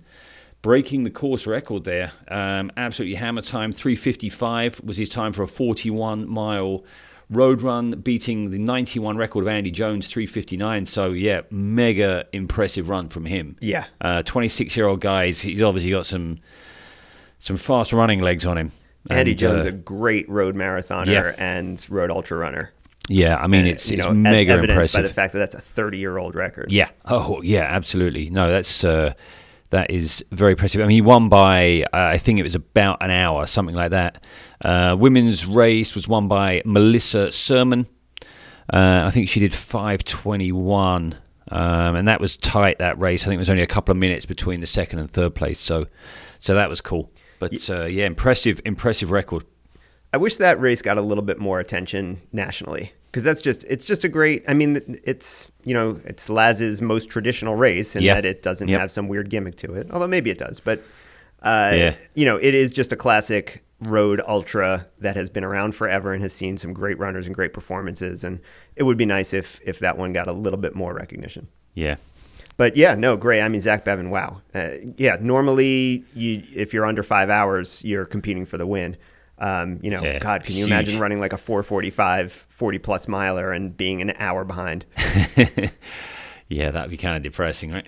breaking 0.62 1.04
the 1.04 1.10
course 1.10 1.48
record 1.48 1.84
there. 1.84 2.12
Um, 2.28 2.72
absolutely 2.78 3.16
hammer 3.16 3.42
time. 3.42 3.72
355 3.72 4.82
was 4.84 4.98
his 4.98 5.10
time 5.10 5.34
for 5.34 5.44
a 5.44 5.48
41 5.48 6.28
mile 6.28 6.84
road 7.30 7.62
run, 7.62 7.92
beating 8.02 8.52
the 8.52 8.58
91 8.58 9.18
record 9.18 9.42
of 9.42 9.48
Andy 9.48 9.72
Jones, 9.72 10.08
359. 10.08 10.86
So, 10.86 11.12
yeah, 11.12 11.42
mega 11.52 12.26
impressive 12.34 12.88
run 12.90 13.10
from 13.10 13.26
him. 13.26 13.58
Yeah. 13.60 13.86
26 14.26 14.76
year 14.78 14.88
old 14.88 15.02
guy. 15.02 15.28
He's, 15.32 15.62
obviously 15.62 15.92
got 15.92 16.06
some 16.06 16.40
some 17.40 17.58
fast 17.58 17.94
running 17.94 18.22
legs 18.22 18.46
on 18.46 18.58
him. 18.58 18.72
Andy 19.10 19.32
And, 19.32 19.40
Jones, 19.40 19.66
uh, 19.66 19.70
a 19.70 19.72
great 19.72 20.28
road 20.28 20.56
marathoner 20.56 21.08
Yeah. 21.08 21.36
and 21.38 21.86
road 21.90 22.10
ultra 22.12 22.38
runner. 22.38 22.72
yeah, 23.10 23.38
I 23.38 23.48
mean, 23.48 23.62
And, 23.62 23.70
it's, 23.70 23.90
you 23.92 23.98
it's 24.00 24.08
know, 24.08 24.14
mega 24.14 24.54
as 24.54 24.58
evidenced 24.58 24.96
by 24.96 25.02
the 25.04 25.10
fact 25.10 25.34
that 25.34 25.40
that's 25.40 25.56
a 25.56 25.62
30 25.62 25.98
year 26.00 26.18
old 26.18 26.34
record. 26.36 26.72
Yeah. 26.72 26.90
Oh, 27.06 27.42
yeah. 27.44 27.62
Absolutely. 27.62 28.30
No, 28.30 28.50
that's 28.50 28.84
uh, 28.84 29.14
that 29.70 29.92
is 29.92 30.24
very 30.32 30.52
impressive. 30.52 30.82
I 30.82 30.86
mean, 30.86 30.96
he 30.96 31.02
won 31.02 31.30
by 31.30 31.84
uh, 31.94 32.12
I 32.14 32.18
think 32.18 32.40
it 32.40 32.44
was 32.44 32.56
about 32.56 32.98
an 33.02 33.12
hour, 33.12 33.46
something 33.46 33.76
like 33.76 33.92
that. 33.92 34.24
Uh, 34.62 34.96
women's 34.98 35.46
race 35.46 35.94
was 35.94 36.08
won 36.08 36.28
by 36.28 36.62
Melissa 36.66 37.32
Sermon. 37.32 37.86
Uh, 38.72 39.04
I 39.06 39.12
think 39.12 39.30
she 39.30 39.40
did 39.40 39.54
five 39.54 40.04
twenty 40.04 40.52
one, 40.52 41.16
um, 41.52 41.96
and 41.96 42.08
that 42.08 42.22
was 42.22 42.38
tight. 42.38 42.80
That 42.80 43.00
race. 43.00 43.24
I 43.24 43.26
think 43.26 43.36
it 43.36 43.40
was 43.40 43.50
only 43.50 43.64
a 43.64 43.68
couple 43.68 43.92
of 43.92 43.98
minutes 43.98 44.26
between 44.26 44.60
the 44.60 44.68
second 44.68 45.00
and 45.00 45.10
third 45.10 45.36
place. 45.36 45.60
So, 45.60 45.88
so 46.40 46.54
that 46.56 46.70
was 46.70 46.82
cool. 46.82 47.12
But 47.40 47.70
uh, 47.70 47.86
yeah, 47.86 48.06
impressive, 48.06 48.62
impressive 48.66 49.12
record. 49.12 49.46
I 50.14 50.18
wish 50.18 50.38
that 50.38 50.60
race 50.60 50.82
got 50.82 50.98
a 50.98 51.02
little 51.02 51.24
bit 51.24 51.38
more 51.38 51.60
attention 51.60 52.22
nationally 52.32 52.94
because 53.18 53.24
that's 53.24 53.42
just 53.42 53.64
it's 53.68 53.84
just 53.84 54.04
a 54.04 54.10
great. 54.10 54.44
I 54.48 54.54
mean, 54.54 55.00
it's 55.04 55.48
you 55.64 55.74
know 55.74 56.00
it's 56.06 56.30
Laz's 56.30 56.82
most 56.84 57.10
traditional 57.10 57.56
race 57.56 57.96
in 57.96 58.04
Yeah. 58.04 58.14
that 58.14 58.26
it 58.26 58.44
doesn't 58.44 58.68
Yep. 58.68 58.80
have 58.80 58.92
some 58.92 59.08
weird 59.08 59.30
gimmick 59.32 59.56
to 59.58 59.74
it. 59.74 59.88
Although 59.92 60.08
maybe 60.08 60.30
it 60.30 60.38
does, 60.38 60.60
but 60.60 60.84
uh, 61.42 61.72
Yeah. 61.74 61.96
you 62.14 62.26
know 62.26 62.38
it 62.38 62.54
is 62.54 62.70
just 62.72 62.94
a 62.94 62.96
classic 62.96 63.64
road 63.82 64.22
ultra 64.28 64.88
that 65.00 65.16
has 65.16 65.30
been 65.32 65.44
around 65.44 65.74
forever 65.74 66.14
and 66.14 66.22
has 66.22 66.34
seen 66.34 66.58
some 66.58 66.74
great 66.74 66.98
runners 67.00 67.26
and 67.26 67.36
great 67.36 67.54
performances. 67.54 68.24
And 68.24 68.40
it 68.76 68.84
would 68.84 68.98
be 68.98 69.06
nice 69.06 69.34
if 69.34 69.60
if 69.66 69.80
that 69.80 69.98
one 69.98 70.14
got 70.14 70.28
a 70.28 70.32
little 70.34 70.60
bit 70.60 70.76
more 70.76 70.94
recognition. 70.94 71.48
Yeah. 71.74 71.96
But 72.56 72.78
yeah, 72.78 72.94
no, 72.96 73.18
great. 73.18 73.42
I 73.42 73.50
mean, 73.50 73.62
Zach 73.62 73.84
Bevan, 73.86 74.10
wow. 74.12 74.42
Uh, 74.54 74.70
yeah, 74.98 75.18
normally 75.20 76.06
you 76.14 76.44
if 76.54 76.72
you're 76.74 76.86
under 76.86 77.02
five 77.04 77.30
hours, 77.32 77.84
you're 77.84 78.06
competing 78.06 78.46
for 78.46 78.58
the 78.60 78.68
win. 78.68 78.96
Um, 79.40 79.80
you 79.84 79.92
know, 79.92 80.04
Yeah, 80.04 80.20
God, 80.20 80.44
can 80.44 80.56
you 80.56 80.66
huge. 80.66 80.72
imagine 80.72 81.00
running 81.00 81.20
like 81.20 81.32
a 81.34 81.38
445, 81.38 82.32
40 82.50 82.78
plus 82.80 83.08
miler 83.08 83.52
and 83.52 83.76
being 83.78 84.02
an 84.02 84.14
hour 84.18 84.44
behind? 84.44 84.86
Yeah, 86.50 86.72
that'd 86.72 86.90
be 86.90 86.96
kind 86.98 87.18
of 87.18 87.24
depressing, 87.24 87.72
right? 87.72 87.86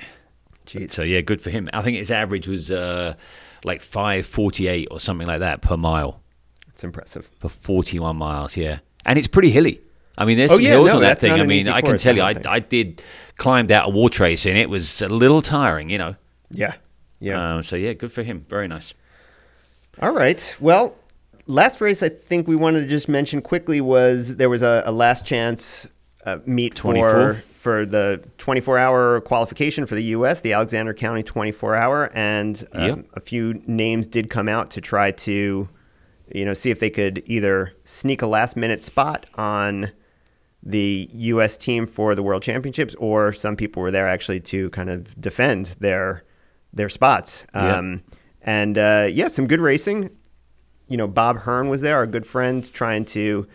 Jeez. 0.65 0.91
So 0.91 1.01
yeah, 1.01 1.21
good 1.21 1.41
for 1.41 1.49
him. 1.49 1.69
I 1.71 1.81
think 1.81 1.97
his 1.97 2.11
average 2.11 2.45
was 2.47 2.69
uh, 2.69 3.13
like 3.63 3.81
five 3.81 4.25
forty 4.25 4.67
eight 4.67 4.89
or 4.91 4.99
something 4.99 5.27
like 5.27 5.39
that 5.39 5.61
per 5.61 5.77
mile 5.77 6.19
It's 6.67 6.83
impressive. 6.83 7.29
for 7.39 7.47
forty 7.47 7.99
one 7.99 8.17
miles. 8.17 8.57
Yeah, 8.57 8.79
and 9.05 9.17
it's 9.17 9.27
pretty 9.27 9.49
hilly. 9.49 9.79
I 10.17 10.25
mean, 10.25 10.37
there's 10.37 10.51
Oh, 10.51 10.55
some 10.55 10.63
yeah, 10.65 10.71
hills 10.71 10.89
no, 10.89 10.97
on 10.97 11.01
that 11.03 11.19
thing. 11.19 11.31
I 11.31 11.45
mean, 11.45 11.69
I 11.69 11.79
can 11.79 11.91
course, 11.91 12.03
tell 12.03 12.15
you, 12.17 12.21
I. 12.21 12.35
I 12.45 12.59
did 12.59 13.01
climbed 13.37 13.71
out 13.71 13.87
a 13.87 13.91
Wartrace 13.93 14.45
and 14.45 14.57
it 14.57 14.69
was 14.69 15.01
a 15.01 15.07
little 15.07 15.41
tiring, 15.41 15.89
you 15.89 15.97
know. 15.97 16.15
Yeah. 16.51 16.73
Yeah. 17.21 17.55
Um, 17.55 17.63
so 17.63 17.77
yeah, 17.77 17.93
good 17.93 18.11
for 18.11 18.23
him. 18.23 18.45
Very 18.49 18.67
nice. 18.67 18.93
All 20.01 20.11
right. 20.11 20.57
Well, 20.59 20.95
last 21.49 21.81
race 21.81 22.01
I 22.03 22.09
think 22.09 22.47
we 22.47 22.55
wanted 22.55 22.81
to 22.81 22.87
just 22.87 23.09
mention 23.09 23.41
quickly 23.41 23.81
was 23.81 24.37
there 24.37 24.49
was 24.49 24.61
a, 24.61 24.83
a 24.85 24.91
last 24.91 25.25
chance 25.25 25.87
uh, 26.25 26.37
meet 26.45 26.75
24. 26.75 27.11
for 27.11 27.33
for 27.59 27.85
the 27.85 28.23
24 28.37 28.77
hour 28.77 29.19
qualification 29.21 29.85
for 29.85 29.95
the 29.95 30.03
U.S. 30.15 30.39
the 30.39 30.53
Alexander 30.53 30.93
County 30.93 31.23
24 31.23 31.75
hour, 31.75 32.09
and 32.13 32.65
um, 32.71 32.85
Yep. 32.87 33.05
a 33.15 33.19
few 33.19 33.61
names 33.67 34.07
did 34.07 34.29
come 34.29 34.47
out 34.47 34.71
to 34.71 34.79
try 34.81 35.11
to, 35.11 35.67
you 36.33 36.45
know, 36.45 36.53
see 36.53 36.69
if 36.71 36.79
they 36.79 36.89
could 36.89 37.21
either 37.25 37.73
sneak 37.83 38.21
a 38.21 38.27
last 38.27 38.55
minute 38.55 38.81
spot 38.81 39.25
on 39.35 39.91
the 40.63 41.09
U.S. 41.11 41.57
team 41.57 41.85
for 41.85 42.15
the 42.15 42.23
World 42.23 42.43
Championships, 42.43 42.95
or 42.95 43.33
some 43.33 43.57
people 43.57 43.81
were 43.81 43.91
there 43.91 44.07
actually 44.07 44.39
to 44.41 44.69
kind 44.69 44.89
of 44.89 45.19
defend 45.19 45.75
their 45.79 46.23
their 46.71 46.87
spots. 46.89 47.45
Um, 47.53 48.03
and 48.41 48.77
uh, 48.77 49.07
yeah, 49.11 49.27
some 49.27 49.47
good 49.47 49.59
racing. 49.59 50.11
You 50.89 50.97
know, 50.97 51.07
Bob 51.07 51.39
Hearn 51.39 51.69
was 51.69 51.81
there, 51.81 51.95
our 51.97 52.07
good 52.07 52.25
friend, 52.27 52.71
trying 52.73 53.05
to 53.05 53.47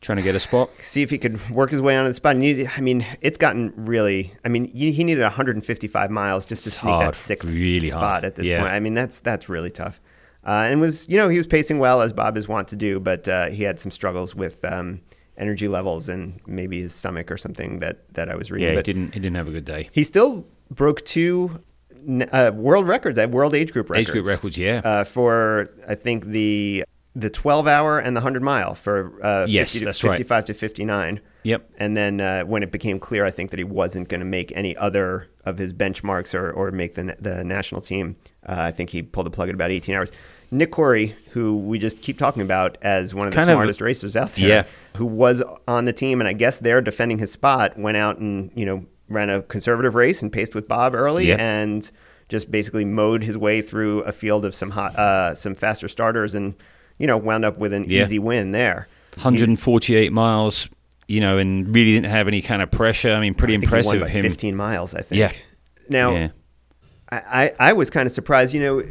Trying 0.00 0.16
to 0.16 0.22
get 0.22 0.34
a 0.34 0.40
spot. 0.40 0.70
see 0.80 1.02
if 1.02 1.10
he 1.10 1.18
could 1.18 1.50
work 1.50 1.70
his 1.70 1.82
way 1.82 1.94
onto 1.94 2.08
the 2.08 2.14
spot. 2.14 2.34
And 2.34 2.42
he, 2.42 2.66
I 2.66 2.80
mean, 2.80 3.04
it's 3.20 3.36
gotten 3.36 3.74
really. 3.76 4.32
I 4.42 4.48
mean, 4.48 4.64
he 4.72 5.04
needed 5.04 5.20
155 5.22 6.10
miles 6.10 6.46
just 6.46 6.62
to 6.64 6.70
It's 6.70 6.78
sneak 6.78 6.90
hard, 6.94 7.06
that 7.08 7.14
sixth 7.16 7.46
really 7.46 7.88
spot 7.90 8.02
hard. 8.02 8.24
at 8.24 8.34
this 8.34 8.46
Yeah. 8.46 8.60
point. 8.62 8.72
I 8.72 8.80
mean, 8.80 8.94
that's 8.94 9.20
that's 9.20 9.50
really 9.50 9.68
tough. 9.70 10.00
Uh, 10.42 10.64
and 10.70 10.80
was 10.80 11.06
you 11.06 11.18
know 11.18 11.28
he 11.28 11.36
was 11.36 11.46
pacing 11.46 11.78
well 11.80 12.00
as 12.00 12.14
Bob 12.14 12.38
is 12.38 12.48
wont 12.48 12.68
to 12.68 12.76
do, 12.76 12.98
but 12.98 13.28
uh, 13.28 13.48
he 13.48 13.64
had 13.64 13.78
some 13.78 13.90
struggles 13.90 14.34
with 14.34 14.64
um, 14.64 15.02
energy 15.36 15.68
levels 15.68 16.08
and 16.08 16.40
maybe 16.46 16.80
his 16.80 16.94
stomach 16.94 17.30
or 17.30 17.36
something 17.36 17.80
that 17.80 17.98
that 18.14 18.30
I 18.30 18.36
was 18.36 18.50
reading. 18.50 18.68
Yeah, 18.68 18.72
he 18.72 18.76
but 18.78 18.84
didn't. 18.86 19.12
He 19.12 19.20
didn't 19.20 19.36
have 19.36 19.48
a 19.48 19.52
good 19.52 19.66
day. 19.66 19.90
he 19.92 20.02
still 20.02 20.46
broke 20.70 21.04
two 21.04 21.60
uh, 22.32 22.50
world 22.54 22.86
records 22.88 23.18
at 23.18 23.30
world 23.30 23.54
age 23.54 23.72
group 23.72 23.90
records. 23.90 24.08
Age 24.08 24.12
group 24.12 24.26
records, 24.26 24.56
yeah. 24.58 24.80
Uh, 24.84 25.04
for 25.04 25.70
I 25.88 25.94
think 25.94 26.26
the 26.26 26.84
the 27.16 27.28
12 27.30 27.66
hour 27.66 27.98
and 27.98 28.16
the 28.16 28.20
100 28.20 28.40
mile 28.42 28.74
for 28.76 29.12
uh, 29.24 29.44
Yes, 29.48 29.72
50 29.72 29.78
to- 29.80 29.84
that's 29.86 30.04
right. 30.04 30.12
55 30.12 30.44
to 30.46 30.54
59. 30.54 31.20
Yep. 31.42 31.70
And 31.78 31.96
then 31.96 32.20
uh, 32.20 32.42
when 32.42 32.62
it 32.62 32.70
became 32.70 33.00
clear, 33.00 33.24
I 33.24 33.30
think 33.32 33.50
that 33.50 33.58
he 33.58 33.64
wasn't 33.64 34.08
going 34.08 34.20
to 34.20 34.26
make 34.26 34.52
any 34.54 34.76
other 34.76 35.28
of 35.44 35.58
his 35.58 35.72
benchmarks 35.72 36.34
or, 36.34 36.52
or 36.52 36.70
make 36.70 36.94
the, 36.94 37.16
the 37.18 37.42
national 37.42 37.80
team, 37.80 38.16
uh, 38.46 38.54
I 38.58 38.70
think 38.70 38.90
he 38.90 39.02
pulled 39.02 39.26
the 39.26 39.30
plug 39.30 39.48
at 39.48 39.54
about 39.54 39.70
18 39.70 39.94
hours. 39.94 40.12
Nick 40.52 40.70
Coury, 40.72 41.16
who 41.32 41.56
we 41.58 41.78
just 41.78 42.00
keep 42.02 42.18
talking 42.18 42.42
about 42.42 42.76
as 42.82 43.12
one 43.14 43.26
of 43.26 43.32
the 43.32 43.36
Kind 43.38 43.50
of- 43.50 43.54
smartest 43.54 43.80
racers 43.80 44.16
out 44.16 44.32
there, 44.34 44.48
Yeah. 44.48 44.64
who 44.96 45.06
was 45.06 45.42
on 45.66 45.86
the 45.86 45.92
team, 45.92 46.20
and 46.20 46.28
I 46.28 46.32
guess 46.32 46.58
they're 46.58 46.80
defending 46.82 47.18
his 47.18 47.32
spot, 47.32 47.76
went 47.78 47.96
out 47.96 48.18
and 48.18 48.50
you 48.54 48.66
know 48.66 48.84
ran 49.10 49.28
a 49.28 49.42
conservative 49.42 49.94
race 49.94 50.22
and 50.22 50.32
paced 50.32 50.54
with 50.54 50.66
Bob 50.68 50.94
early, 50.94 51.26
Yeah. 51.28 51.36
and 51.38 51.90
just 52.28 52.50
basically 52.50 52.84
mowed 52.84 53.24
his 53.24 53.36
way 53.36 53.60
through 53.60 54.00
a 54.02 54.12
field 54.12 54.44
of 54.44 54.54
some 54.54 54.70
hot, 54.70 54.96
uh, 54.96 55.34
some 55.34 55.54
faster 55.54 55.88
starters, 55.88 56.34
and 56.34 56.54
you 56.98 57.06
know 57.06 57.16
wound 57.18 57.44
up 57.44 57.58
with 57.58 57.72
an 57.72 57.84
Yeah. 57.88 58.04
easy 58.04 58.18
win 58.18 58.52
there. 58.52 58.86
148 59.16 60.12
miles, 60.12 60.68
you 61.08 61.20
know, 61.20 61.38
and 61.38 61.74
really 61.74 61.92
didn't 61.92 62.06
have 62.10 62.28
any 62.28 62.40
kind 62.42 62.62
of 62.62 62.70
pressure. 62.70 63.12
I 63.12 63.20
mean, 63.20 63.34
pretty 63.34 63.54
I 63.54 63.60
think 63.60 63.70
he 63.70 63.74
won 63.86 63.96
impressive 63.96 64.08
him. 64.08 64.22
15 64.22 64.56
miles, 64.56 64.94
I 64.94 65.02
think. 65.02 65.18
Yeah. 65.18 65.32
Now, 65.88 66.14
Yeah. 66.14 66.28
I, 67.10 67.16
I, 67.60 67.70
I 67.70 67.72
was 67.72 67.90
kind 67.90 68.06
of 68.06 68.12
surprised. 68.12 68.54
You 68.54 68.60
know, 68.60 68.82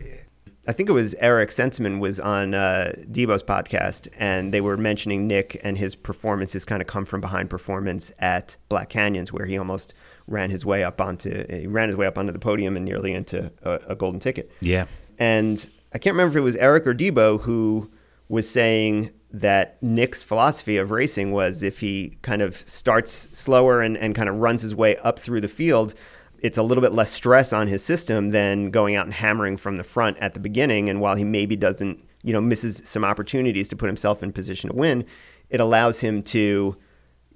I 0.67 0.73
think 0.73 0.89
it 0.89 0.91
was 0.91 1.15
Eric 1.19 1.51
Senseman 1.51 1.99
was 1.99 2.19
on 2.19 2.53
uh, 2.53 2.91
Debo's 3.09 3.41
podcast, 3.43 4.07
and 4.17 4.53
they 4.53 4.59
were 4.61 4.75
mentioning 4.75 5.25
Nick 5.27 5.59
and 5.63 5.77
his 5.77 5.95
performance, 5.95 6.51
his 6.53 6.65
kind 6.65 6.81
of 6.81 6.87
come 6.87 7.05
from 7.05 7.21
behind 7.21 7.49
performance 7.49 8.11
at 8.19 8.57
Black 8.67 8.89
Canyons, 8.89 9.31
where 9.31 9.45
he 9.45 9.57
almost 9.57 9.93
ran 10.29 10.49
his 10.49 10.65
way 10.65 10.83
up 10.83 11.01
onto 11.01 11.45
he 11.49 11.67
ran 11.67 11.89
his 11.89 11.97
way 11.97 12.05
up 12.05 12.17
onto 12.17 12.31
the 12.31 12.39
podium 12.39 12.75
and 12.75 12.85
nearly 12.85 13.13
into 13.13 13.51
a, 13.63 13.79
a 13.89 13.95
golden 13.95 14.19
ticket. 14.19 14.51
Yeah. 14.61 14.85
And 15.17 15.69
I 15.93 15.97
can't 15.97 16.13
remember 16.13 16.37
if 16.37 16.41
it 16.41 16.43
was 16.43 16.55
Eric 16.55 16.87
or 16.87 16.93
Debo 16.93 17.41
who 17.41 17.91
was 18.27 18.49
saying 18.49 19.11
that 19.31 19.81
Nick's 19.81 20.23
philosophy 20.23 20.77
of 20.77 20.91
racing 20.91 21.31
was 21.31 21.61
if 21.61 21.79
he 21.79 22.17
kind 22.21 22.41
of 22.41 22.57
starts 22.57 23.27
slower 23.31 23.81
and, 23.81 23.97
and 23.97 24.15
kind 24.15 24.29
of 24.29 24.35
runs 24.35 24.61
his 24.61 24.73
way 24.73 24.97
up 24.97 25.19
through 25.19 25.41
the 25.41 25.47
field, 25.47 25.93
it's 26.41 26.57
a 26.57 26.63
little 26.63 26.81
bit 26.81 26.93
less 26.93 27.11
stress 27.11 27.53
on 27.53 27.67
his 27.67 27.83
system 27.83 28.29
than 28.29 28.71
going 28.71 28.95
out 28.95 29.05
and 29.05 29.13
hammering 29.13 29.57
from 29.57 29.77
the 29.77 29.83
front 29.83 30.17
at 30.19 30.33
the 30.33 30.39
beginning. 30.39 30.89
And 30.89 31.01
while 31.01 31.15
he 31.15 31.23
maybe 31.23 31.55
doesn't, 31.55 32.03
you 32.23 32.33
know, 32.33 32.41
misses 32.41 32.81
some 32.85 33.05
opportunities 33.05 33.67
to 33.69 33.75
put 33.75 33.87
himself 33.87 34.23
in 34.23 34.31
position 34.31 34.69
to 34.69 34.75
win, 34.75 35.05
it 35.49 35.59
allows 35.59 35.99
him 35.99 36.23
to 36.23 36.77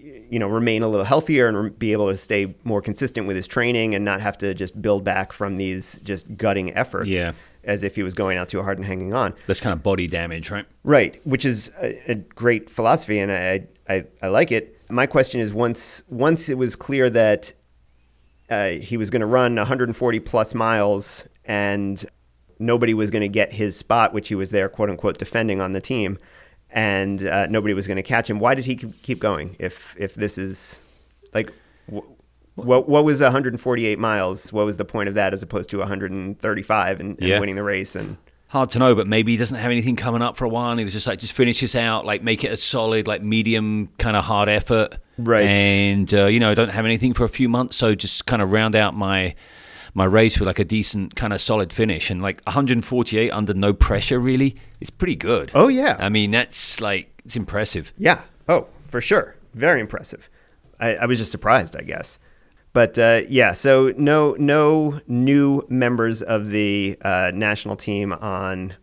you 0.04 0.38
know 0.40 0.48
remain 0.48 0.84
a 0.84 0.88
little 0.88 1.06
healthier 1.06 1.48
and 1.48 1.78
be 1.80 1.92
able 1.94 2.12
to 2.12 2.18
stay 2.18 2.54
more 2.64 2.82
consistent 2.82 3.26
with 3.26 3.36
his 3.36 3.48
training 3.48 3.96
and 3.96 4.04
not 4.04 4.20
have 4.22 4.38
to 4.38 4.54
just 4.54 4.82
build 4.82 5.04
back 5.04 5.32
from 5.32 5.56
these 5.58 6.00
just 6.04 6.36
gutting 6.36 6.74
efforts 6.76 7.08
Yeah. 7.10 7.32
as 7.64 7.84
if 7.84 7.96
he 7.96 8.04
was 8.04 8.14
going 8.14 8.38
out 8.38 8.50
too 8.50 8.62
hard 8.62 8.78
and 8.78 8.86
hanging 8.86 9.14
on 9.14 9.34
That's 9.48 9.62
kind 9.62 9.74
of 9.74 9.82
body 9.82 10.08
damage, 10.08 10.52
right? 10.52 10.66
right 10.84 11.20
which 11.26 11.46
is 11.46 11.72
a, 11.82 12.12
a 12.12 12.16
great 12.16 12.70
philosophy 12.70 13.20
and 13.20 13.32
I, 13.32 13.68
I 13.88 14.06
i 14.22 14.28
like 14.28 14.52
it 14.52 14.78
my 14.90 15.06
question 15.06 15.40
is 15.40 15.54
once 15.54 16.04
once 16.10 16.50
it 16.50 16.58
was 16.58 16.76
clear 16.76 17.10
that 17.10 17.54
uh, 18.50 18.70
he 18.72 18.98
was 18.98 19.10
going 19.10 19.22
to 19.22 19.26
run 19.26 19.56
140 19.56 20.20
plus 20.20 20.54
miles 20.54 21.28
and 21.46 22.06
nobody 22.60 22.94
was 22.94 23.10
going 23.10 23.22
to 23.22 23.28
get 23.30 23.54
his 23.54 23.76
spot, 23.76 24.14
which 24.14 24.28
he 24.28 24.36
was 24.36 24.52
there, 24.52 24.70
quote 24.70 24.90
unquote, 24.90 25.18
defending 25.18 25.60
on 25.60 25.72
the 25.72 25.82
team, 25.82 26.20
and 26.74 27.26
uh, 27.26 27.46
nobody 27.48 27.74
was 27.74 27.88
going 27.88 27.98
to 27.98 28.04
catch 28.04 28.30
him. 28.30 28.40
Why 28.40 28.56
did 28.56 28.66
he 28.66 28.76
keep- 28.76 29.20
going? 29.20 29.56
If 29.60 29.96
if 29.98 30.16
this 30.16 30.38
is 30.38 30.82
like, 31.34 31.52
wh- 31.88 32.02
what 32.56 32.90
what 32.90 33.06
was 33.06 33.22
148 33.22 33.98
miles? 34.00 34.52
What 34.52 34.66
was 34.66 34.78
the 34.78 34.86
point 34.86 35.08
of 35.08 35.16
that 35.16 35.34
as 35.34 35.42
opposed 35.44 35.70
to 35.70 35.78
135 35.80 37.00
and, 37.00 37.18
and 37.20 37.28
Yeah. 37.28 37.40
winning 37.40 37.56
the 37.56 37.64
race? 37.64 37.96
And 37.96 38.18
Hard 38.48 38.70
to 38.72 38.80
know, 38.80 38.94
but 38.94 39.08
maybe 39.08 39.32
he 39.32 39.38
doesn't 39.38 39.58
have 39.58 39.72
anything 39.72 39.96
coming 39.96 40.22
up 40.22 40.38
for 40.38 40.46
a 40.46 40.50
while. 40.50 40.70
And 40.70 40.80
he 40.80 40.84
was 40.84 40.94
just 40.94 41.08
like, 41.08 41.18
just 41.18 41.34
finish 41.34 41.62
this 41.62 41.76
out, 41.76 42.06
like 42.06 42.22
make 42.22 42.44
it 42.44 42.52
a 42.52 42.58
solid, 42.58 43.08
like 43.08 43.24
medium 43.24 43.90
kind 43.98 44.16
of 44.16 44.24
hard 44.26 44.48
effort. 44.48 44.98
Right. 45.18 45.48
And, 45.48 46.14
uh, 46.14 46.28
you 46.28 46.40
know, 46.40 46.52
I 46.52 46.54
don't 46.54 46.70
have 46.70 46.86
anything 46.86 47.14
for 47.14 47.24
a 47.24 47.30
few 47.30 47.50
months. 47.50 47.78
So 47.78 47.96
just 47.96 48.28
kind 48.28 48.44
of 48.44 48.52
round 48.52 48.76
out 48.76 48.96
my 48.96 49.34
my 49.94 50.06
race 50.06 50.40
with 50.40 50.48
like 50.48 50.60
a 50.60 50.66
decent 50.66 51.16
kind 51.16 51.34
of 51.34 51.42
solid 51.42 51.72
finish 51.72 52.10
and 52.10 52.22
like 52.22 52.42
148 52.46 53.30
under 53.32 53.54
no 53.54 53.74
pressure. 53.74 54.20
Really, 54.20 54.56
it's 54.82 54.90
pretty 54.90 55.16
good. 55.16 55.52
Oh, 55.54 55.68
yeah. 55.68 55.98
I 56.00 56.10
mean 56.10 56.32
that's 56.32 56.82
like 56.82 57.10
it's 57.26 57.36
impressive. 57.36 57.94
Yeah. 57.98 58.22
Oh, 58.48 58.68
for 58.88 59.02
sure. 59.02 59.36
Very 59.54 59.80
impressive. 59.80 60.30
I, 60.80 60.96
I 60.96 61.06
was 61.06 61.20
just 61.20 61.32
surprised, 61.32 61.76
I 61.78 61.82
guess. 61.84 62.18
But 62.74 62.98
uh, 62.98 63.22
yeah, 63.30 63.54
so 63.54 63.94
no 63.98 64.36
no 64.40 65.00
new 65.08 65.62
members 65.70 66.24
of 66.24 66.50
the 66.50 66.98
uh, 67.02 67.32
national 67.34 67.76
team 67.76 68.12
on, 68.14 68.74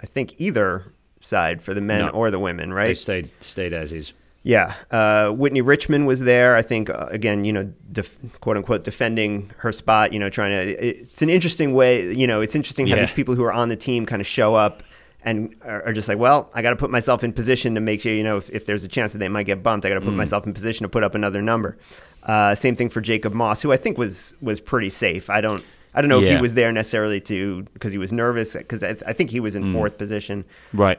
I 0.00 0.06
think 0.06 0.34
either 0.38 0.92
side 1.20 1.60
for 1.60 1.74
the 1.74 1.80
men 1.82 2.06
No. 2.06 2.08
or 2.08 2.30
the 2.30 2.38
women, 2.38 2.72
right 2.72 2.88
They 2.88 2.94
stayed 2.94 3.30
stayed 3.40 3.72
as 3.74 3.92
is. 3.92 4.12
Yeah, 4.46 4.74
uh, 4.90 5.30
Whitney 5.30 5.62
Richmond 5.62 6.06
was 6.06 6.20
there. 6.20 6.54
I 6.54 6.60
think 6.60 6.90
uh, 6.90 7.06
again, 7.10 7.44
you 7.46 7.52
know, 7.52 7.72
def- 7.90 8.18
quote 8.40 8.58
unquote, 8.58 8.84
defending 8.84 9.50
her 9.56 9.72
spot. 9.72 10.12
You 10.12 10.18
know, 10.18 10.28
trying 10.28 10.50
to. 10.50 10.86
it- 10.86 10.96
It's 11.12 11.22
an 11.22 11.30
interesting 11.30 11.72
way. 11.72 12.12
You 12.12 12.26
know, 12.26 12.42
it's 12.42 12.54
interesting 12.54 12.86
how 12.86 12.96
Yeah. 12.96 13.02
these 13.02 13.10
people 13.10 13.34
who 13.34 13.42
are 13.42 13.52
on 13.52 13.70
the 13.70 13.76
team 13.76 14.04
kind 14.04 14.20
of 14.20 14.26
show 14.26 14.54
up 14.54 14.82
and 15.24 15.54
are, 15.64 15.84
are 15.86 15.92
just 15.94 16.08
like, 16.10 16.18
well, 16.18 16.50
I 16.54 16.60
got 16.60 16.70
to 16.70 16.76
put 16.76 16.90
myself 16.90 17.24
in 17.24 17.32
position 17.32 17.74
to 17.76 17.80
make 17.80 18.02
sure. 18.02 18.12
You 18.12 18.22
know, 18.22 18.36
if, 18.36 18.50
if 18.50 18.66
there's 18.66 18.84
a 18.84 18.88
chance 18.88 19.12
that 19.12 19.18
they 19.18 19.30
might 19.30 19.46
get 19.46 19.62
bumped, 19.62 19.86
I 19.86 19.88
got 19.88 19.94
to 19.94 20.00
put 20.02 20.12
Mm. 20.12 20.16
myself 20.16 20.46
in 20.46 20.52
position 20.52 20.84
to 20.84 20.90
put 20.90 21.02
up 21.02 21.14
another 21.14 21.40
number. 21.40 21.78
Uh, 22.22 22.54
same 22.54 22.74
thing 22.76 22.90
for 22.90 23.00
Jacob 23.00 23.32
Moss, 23.32 23.62
who 23.62 23.72
I 23.72 23.78
think 23.78 23.96
was 23.96 24.34
was 24.42 24.60
pretty 24.60 24.90
safe. 24.90 25.30
I 25.30 25.40
don't. 25.40 25.64
I 25.94 26.00
don't 26.02 26.10
know 26.10 26.20
if 26.20 26.28
he 26.28 26.36
was 26.42 26.52
there 26.54 26.70
necessarily 26.72 27.20
to 27.22 27.62
because 27.72 27.92
he 27.92 27.98
was 27.98 28.12
nervous 28.12 28.52
because 28.54 28.82
I, 28.84 28.96
I 29.06 29.12
think 29.14 29.30
he 29.30 29.40
was 29.40 29.54
in 29.56 29.64
Mm. 29.64 29.72
fourth 29.72 29.96
position 29.96 30.44
Right. 30.74 30.98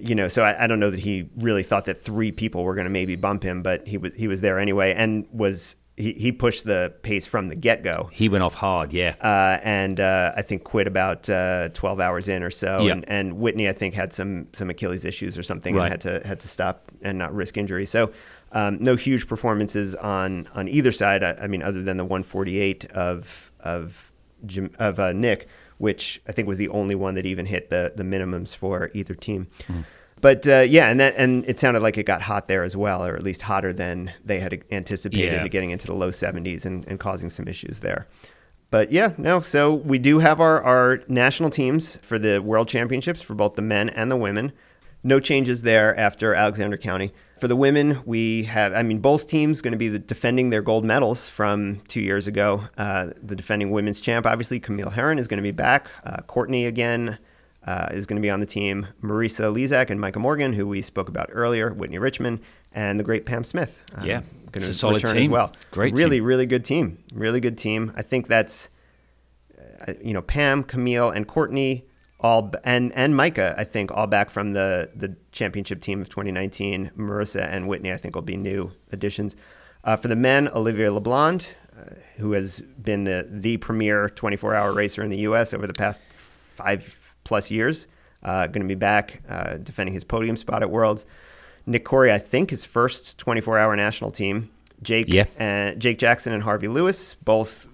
You 0.00 0.14
know, 0.14 0.28
so 0.28 0.42
I, 0.42 0.64
I 0.64 0.66
don't 0.66 0.80
know 0.80 0.90
that 0.90 1.00
he 1.00 1.28
really 1.36 1.62
thought 1.62 1.84
that 1.86 2.02
three 2.02 2.32
people 2.32 2.64
were 2.64 2.74
going 2.74 2.86
to 2.86 2.90
maybe 2.90 3.16
bump 3.16 3.42
him, 3.42 3.62
but 3.62 3.86
he 3.86 3.96
was 3.98 4.12
he 4.14 4.28
was 4.28 4.40
there 4.40 4.58
anyway, 4.58 4.92
and 4.94 5.26
was 5.32 5.76
he, 5.96 6.12
he 6.14 6.32
pushed 6.32 6.64
the 6.64 6.94
pace 7.02 7.26
from 7.26 7.48
the 7.48 7.54
get 7.56 7.82
go, 7.84 8.08
He 8.12 8.28
went 8.30 8.42
off 8.42 8.54
hard. 8.54 8.92
Yeah. 8.94 9.14
uh, 9.20 9.60
and 9.62 10.00
uh, 10.00 10.32
I 10.34 10.40
think 10.42 10.64
quit 10.64 10.86
about 10.86 11.28
uh, 11.28 11.68
twelve 11.74 12.00
hours 12.00 12.28
in 12.28 12.42
or 12.42 12.50
so, 12.50 12.86
Yeah. 12.86 12.92
and, 12.92 13.08
and 13.08 13.38
Whitney 13.38 13.68
I 13.68 13.72
think 13.74 13.94
had 13.94 14.12
some 14.12 14.48
some 14.52 14.70
Achilles 14.70 15.04
issues 15.04 15.36
or 15.36 15.42
something, 15.42 15.74
Right. 15.74 15.92
and 15.92 15.92
had 15.92 16.00
to 16.22 16.26
had 16.28 16.40
to 16.40 16.48
stop 16.48 16.82
and 17.02 17.18
not 17.18 17.34
risk 17.34 17.56
injury. 17.56 17.86
So. 17.86 18.12
Um, 18.54 18.76
no 18.82 18.96
huge 18.96 19.28
performances 19.28 19.94
on 19.94 20.46
on 20.54 20.68
either 20.68 20.92
side. 20.92 21.24
I, 21.24 21.32
I 21.40 21.46
mean, 21.46 21.62
other 21.62 21.82
than 21.82 21.96
the 21.96 22.04
148 22.04 22.84
of 22.90 23.50
of 23.60 24.12
Jim, 24.44 24.70
of 24.78 24.98
uh, 25.00 25.12
Nick, 25.14 25.48
which 25.82 26.22
I 26.28 26.32
think 26.32 26.46
was 26.46 26.58
the 26.58 26.68
only 26.68 26.94
one 26.94 27.14
that 27.16 27.26
even 27.26 27.46
hit 27.46 27.68
the 27.68 27.92
the 27.96 28.04
minimums 28.04 28.54
for 28.54 28.90
either 28.94 29.14
team. 29.14 29.48
But 30.20 30.46
uh, 30.46 30.60
yeah, 30.60 30.88
and 30.88 31.00
that 31.00 31.14
and 31.16 31.44
it 31.48 31.58
sounded 31.58 31.82
like 31.82 31.98
it 31.98 32.06
got 32.06 32.22
hot 32.22 32.46
there 32.46 32.62
as 32.62 32.76
well, 32.76 33.04
or 33.04 33.16
at 33.16 33.24
least 33.24 33.42
hotter 33.42 33.72
than 33.72 34.12
they 34.24 34.38
had 34.38 34.62
anticipated, 34.70 35.32
Yeah. 35.42 35.48
getting 35.48 35.70
into 35.70 35.88
the 35.88 35.94
low 35.94 36.10
70s 36.10 36.64
and, 36.64 36.86
and 36.86 37.00
causing 37.00 37.28
some 37.28 37.48
issues 37.48 37.80
there. 37.80 38.06
But 38.70 38.92
yeah, 38.92 39.14
no. 39.18 39.40
So 39.40 39.74
we 39.74 39.98
do 39.98 40.20
have 40.20 40.40
our, 40.40 40.62
our 40.62 41.00
national 41.08 41.50
teams 41.50 41.96
for 42.02 42.18
the 42.20 42.38
World 42.38 42.68
Championships 42.68 43.20
for 43.20 43.34
both 43.34 43.54
the 43.56 43.62
men 43.62 43.90
and 43.90 44.10
the 44.12 44.16
women. 44.16 44.52
No 45.02 45.18
changes 45.18 45.62
there 45.62 45.98
after 45.98 46.32
Alexander 46.34 46.76
County. 46.76 47.12
For 47.42 47.48
the 47.48 47.56
women, 47.56 48.00
we 48.06 48.44
have, 48.44 48.72
I 48.72 48.84
mean, 48.84 49.00
both 49.00 49.26
teams 49.26 49.62
going 49.62 49.72
to 49.72 49.76
be 49.76 49.88
the, 49.88 49.98
defending 49.98 50.50
their 50.50 50.62
gold 50.62 50.84
medals 50.84 51.28
from 51.28 51.80
two 51.88 52.00
years 52.00 52.28
ago. 52.28 52.68
Uh, 52.78 53.08
the 53.20 53.34
defending 53.34 53.72
women's 53.72 54.00
champ, 54.00 54.26
obviously, 54.26 54.60
Camille 54.60 54.90
Herron 54.90 55.18
is 55.18 55.26
going 55.26 55.38
to 55.38 55.42
be 55.42 55.50
back. 55.50 55.88
Uh, 56.04 56.22
Courtney 56.22 56.66
again 56.66 57.18
uh, 57.66 57.88
is 57.90 58.06
going 58.06 58.14
to 58.14 58.22
be 58.22 58.30
on 58.30 58.38
the 58.38 58.46
team. 58.46 58.86
Marisa 59.02 59.52
Lizak 59.52 59.90
and 59.90 60.00
Micah 60.00 60.20
Morgan, 60.20 60.52
who 60.52 60.68
we 60.68 60.82
spoke 60.82 61.08
about 61.08 61.30
earlier, 61.32 61.72
Whitney 61.72 61.98
Richmond, 61.98 62.38
and 62.70 63.00
the 63.00 63.02
great 63.02 63.26
Pam 63.26 63.42
Smith. 63.42 63.84
uh, 63.98 64.04
Yeah, 64.04 64.22
going 64.52 64.72
to 64.72 64.88
return 64.90 65.16
as 65.16 65.28
well. 65.28 65.52
Great 65.72 65.94
really, 65.94 66.18
team. 66.18 66.24
really 66.24 66.46
good 66.46 66.64
team. 66.64 67.02
Really 67.12 67.40
good 67.40 67.58
team. 67.58 67.92
I 67.96 68.02
think 68.02 68.28
that's 68.28 68.68
uh, 69.88 69.94
you 70.00 70.12
know 70.12 70.22
Pam, 70.22 70.62
Camille, 70.62 71.10
and 71.10 71.26
Courtney 71.26 71.88
all 72.22 72.52
and 72.64 72.92
and 72.94 73.14
Micah. 73.16 73.54
I 73.58 73.64
think 73.64 73.90
all 73.90 74.06
back 74.06 74.30
from 74.30 74.52
the 74.52 74.90
the 74.94 75.16
championship 75.32 75.82
team 75.82 76.00
of 76.00 76.08
2019. 76.08 76.92
Marissa 76.96 77.46
and 77.50 77.68
Whitney, 77.68 77.92
I 77.92 77.96
think, 77.96 78.14
will 78.14 78.22
be 78.22 78.36
new 78.36 78.70
additions. 78.92 79.36
Uh, 79.84 79.96
for 79.96 80.06
the 80.08 80.16
men, 80.16 80.48
Olivier 80.48 80.86
LeBlond, 80.86 81.48
uh, 81.76 81.94
who 82.16 82.32
has 82.32 82.60
been 82.80 83.04
the 83.04 83.26
the 83.28 83.56
premier 83.56 84.08
24 84.08 84.54
hour 84.54 84.72
racer 84.72 85.02
in 85.02 85.10
the 85.10 85.18
U.S. 85.18 85.52
over 85.52 85.66
the 85.66 85.72
past 85.72 86.02
five 86.14 87.14
plus 87.24 87.50
years, 87.50 87.86
uh, 88.22 88.46
going 88.46 88.62
to 88.62 88.68
be 88.68 88.74
back 88.76 89.22
uh, 89.28 89.56
defending 89.56 89.92
his 89.94 90.04
podium 90.04 90.36
spot 90.36 90.62
at 90.62 90.70
Worlds. 90.70 91.04
Nick 91.66 91.84
Coury, 91.84 92.12
I 92.12 92.18
think, 92.18 92.50
his 92.50 92.64
first 92.64 93.18
24 93.18 93.58
hour 93.58 93.74
national 93.76 94.10
team. 94.10 94.50
Jake 94.82 95.06
Yeah. 95.08 95.26
and 95.38 95.80
Jake 95.80 95.98
Jackson 95.98 96.32
and 96.32 96.42
Harvey 96.42 96.66
Lewis, 96.66 97.14
both 97.14 97.68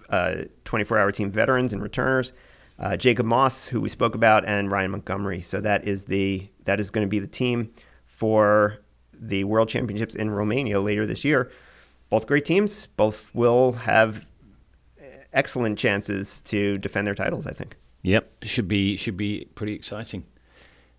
24 0.64 0.98
hour 0.98 1.10
team 1.10 1.30
veterans 1.30 1.72
and 1.72 1.82
returners. 1.82 2.32
Uh, 2.78 2.96
Jacob 2.96 3.26
Moss, 3.26 3.68
who 3.68 3.80
we 3.80 3.88
spoke 3.88 4.14
about, 4.14 4.44
and 4.44 4.70
Ryan 4.70 4.92
Montgomery. 4.92 5.40
So 5.40 5.60
that 5.60 5.86
is 5.86 6.04
the 6.04 6.48
that 6.64 6.78
is 6.78 6.90
going 6.90 7.06
to 7.06 7.10
be 7.10 7.18
the 7.18 7.26
team 7.26 7.72
for 8.04 8.78
the 9.12 9.44
World 9.44 9.68
Championships 9.68 10.14
in 10.14 10.30
Romania 10.30 10.80
later 10.80 11.06
this 11.06 11.24
year. 11.24 11.50
Both 12.08 12.26
great 12.26 12.44
teams. 12.44 12.86
Both 12.96 13.34
will 13.34 13.72
have 13.72 14.28
excellent 15.32 15.78
chances 15.78 16.40
to 16.42 16.74
defend 16.74 17.06
their 17.06 17.14
titles. 17.14 17.46
I 17.46 17.52
think. 17.52 17.76
Yep, 18.02 18.44
should 18.44 18.68
be 18.68 18.96
should 18.96 19.16
be 19.16 19.48
pretty 19.56 19.74
exciting, 19.74 20.24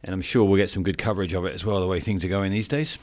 and 0.04 0.14
I'm 0.14 0.22
sure 0.22 0.44
we'll 0.44 0.58
get 0.58 0.70
some 0.70 0.84
good 0.84 0.98
coverage 0.98 1.34
of 1.34 1.46
it 1.46 1.54
as 1.54 1.64
well. 1.64 1.80
The 1.80 1.88
way 1.88 2.02
things 2.02 2.26
are 2.26 2.30
going 2.30 2.52
these 2.52 2.68
days. 2.68 2.98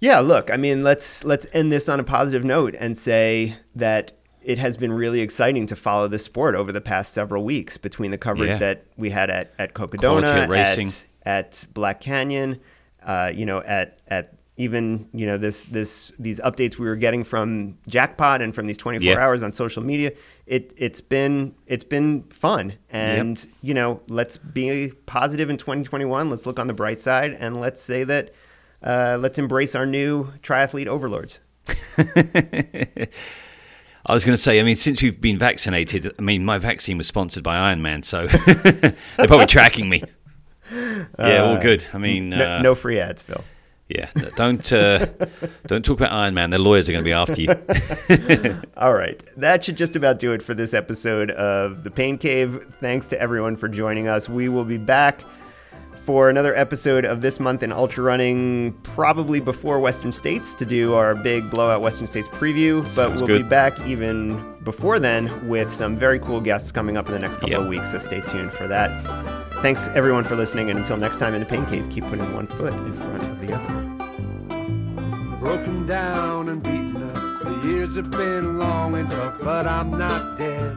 Yeah, 0.00 0.20
look, 0.20 0.50
I 0.50 0.56
mean, 0.56 0.82
let's 0.82 1.24
let's 1.24 1.46
end 1.52 1.72
this 1.72 1.88
on 1.88 2.00
a 2.00 2.04
positive 2.04 2.44
note 2.44 2.74
and 2.78 2.96
say 2.96 3.56
that 3.74 4.15
it 4.46 4.58
has 4.58 4.76
been 4.76 4.92
really 4.92 5.20
exciting 5.20 5.66
to 5.66 5.74
follow 5.76 6.06
this 6.08 6.24
sport 6.24 6.54
over 6.54 6.70
the 6.72 6.80
past 6.80 7.12
several 7.12 7.42
weeks 7.44 7.76
between 7.76 8.10
the 8.12 8.18
coverage 8.18 8.50
Yeah. 8.52 8.58
that 8.58 8.84
we 8.96 9.10
had 9.10 9.28
at 9.28 9.52
at 9.58 9.74
Cocodona, 9.74 10.48
racing. 10.48 10.88
at, 11.24 11.62
at 11.62 11.66
Black 11.74 12.00
Canyon, 12.00 12.60
uh, 13.04 13.30
you 13.34 13.44
know, 13.44 13.60
at 13.62 13.98
at 14.08 14.32
even 14.58 15.08
you 15.12 15.26
know 15.26 15.36
this 15.36 15.64
this 15.64 16.12
these 16.18 16.40
updates 16.40 16.78
we 16.78 16.86
were 16.86 16.96
getting 16.96 17.24
from 17.24 17.76
Jackpot 17.88 18.40
and 18.40 18.54
from 18.54 18.66
these 18.66 18.78
24 18.78 19.04
Yeah. 19.04 19.18
hours 19.22 19.42
on 19.42 19.52
social 19.52 19.82
media. 19.82 20.12
It 20.46 20.72
it's 20.76 21.00
been 21.02 21.54
it's 21.66 21.84
been 21.84 22.22
fun 22.30 22.74
and 22.88 23.46
you 23.62 23.74
know 23.74 24.00
let's 24.08 24.36
be 24.38 24.92
positive 25.06 25.50
in 25.50 25.56
2021. 25.58 26.30
Let's 26.30 26.46
look 26.46 26.58
on 26.58 26.68
the 26.68 26.72
bright 26.72 27.00
side 27.00 27.36
and 27.38 27.60
let's 27.60 27.82
say 27.82 28.04
that 28.04 28.32
uh, 28.82 29.18
let's 29.20 29.38
embrace 29.38 29.74
our 29.74 29.84
new 29.86 30.32
triathlete 30.42 30.86
overlords. 30.86 31.40
I 34.06 34.14
was 34.14 34.24
going 34.24 34.36
to 34.36 34.42
say, 34.42 34.60
I 34.60 34.62
mean, 34.62 34.76
since 34.76 35.02
we've 35.02 35.20
been 35.20 35.38
vaccinated, 35.38 36.14
I 36.18 36.22
mean, 36.22 36.44
my 36.44 36.58
vaccine 36.58 36.96
was 36.96 37.06
sponsored 37.08 37.42
by 37.42 37.56
Ironman, 37.74 38.04
so 38.04 38.26
they're 39.16 39.26
probably 39.26 39.46
tracking 39.46 39.88
me. 39.88 40.02
Yeah, 40.72 41.42
all 41.44 41.58
good. 41.60 41.84
I 41.92 41.98
mean, 41.98 42.30
No, 42.30 42.56
uh, 42.56 42.62
no 42.62 42.74
free 42.74 42.98
ads, 43.00 43.22
Phil. 43.22 43.44
yeah, 43.88 44.08
don't 44.36 44.72
uh, 44.72 45.06
don't 45.66 45.84
talk 45.84 45.98
about 46.00 46.10
Ironman. 46.12 46.50
Their 46.50 46.58
lawyers 46.58 46.88
are 46.88 46.92
going 46.92 47.04
to 47.04 47.08
be 47.08 47.12
after 47.12 47.40
you. 47.40 48.60
All 48.76 48.92
right. 48.94 49.22
That 49.36 49.64
should 49.64 49.76
just 49.76 49.94
about 49.94 50.18
do 50.18 50.32
it 50.32 50.42
for 50.42 50.54
this 50.54 50.74
episode 50.74 51.30
of 51.30 51.84
The 51.84 51.90
Pain 51.92 52.18
Cave. 52.18 52.74
Thanks 52.80 53.08
to 53.10 53.20
everyone 53.20 53.54
for 53.56 53.68
joining 53.68 54.08
us. 54.08 54.28
We 54.28 54.48
will 54.48 54.64
be 54.64 54.78
back 54.78 55.20
for 56.06 56.30
another 56.30 56.54
episode 56.56 57.04
of 57.04 57.20
This 57.20 57.40
Month 57.40 57.64
in 57.64 57.72
Ultra 57.72 58.04
Running, 58.04 58.72
probably 58.84 59.40
before 59.40 59.80
Western 59.80 60.12
States, 60.12 60.54
to 60.54 60.64
do 60.64 60.94
our 60.94 61.16
big 61.16 61.50
blowout 61.50 61.80
Western 61.82 62.06
States 62.06 62.28
preview. 62.28 62.82
but 62.84 62.90
Sounds 62.92 63.20
we'll 63.22 63.38
be 63.38 63.42
back 63.42 63.78
even 63.88 64.40
before 64.62 65.00
then 65.00 65.48
with 65.48 65.72
some 65.72 65.96
very 65.96 66.20
cool 66.20 66.40
guests 66.40 66.70
coming 66.70 66.96
up 66.96 67.06
in 67.08 67.12
the 67.12 67.18
next 67.18 67.38
couple 67.38 67.50
Yep. 67.50 67.60
of 67.62 67.66
weeks. 67.68 67.90
So 67.90 67.98
stay 67.98 68.20
tuned 68.20 68.52
for 68.52 68.68
that. 68.68 68.88
Thanks, 69.62 69.88
everyone, 69.96 70.22
for 70.22 70.36
listening. 70.36 70.70
And 70.70 70.78
until 70.78 70.96
next 70.96 71.16
time 71.18 71.34
in 71.34 71.40
The 71.40 71.46
Pain 71.46 71.66
Cave, 71.66 71.84
keep 71.90 72.04
putting 72.04 72.32
one 72.32 72.46
foot 72.46 72.72
in 72.72 72.92
front 72.94 73.22
of 73.24 73.40
the 73.44 73.52
other. 73.54 73.82
broken 75.40 75.86
down 75.88 76.48
and 76.50 76.62
beaten 76.62 76.96
up. 77.02 77.42
The 77.44 77.66
years 77.68 77.96
have 77.96 78.10
been 78.12 78.58
long 78.58 78.94
and 78.96 79.10
tough, 79.10 79.34
but 79.42 79.66
I'm 79.66 79.90
not 79.98 80.38
dead. 80.38 80.76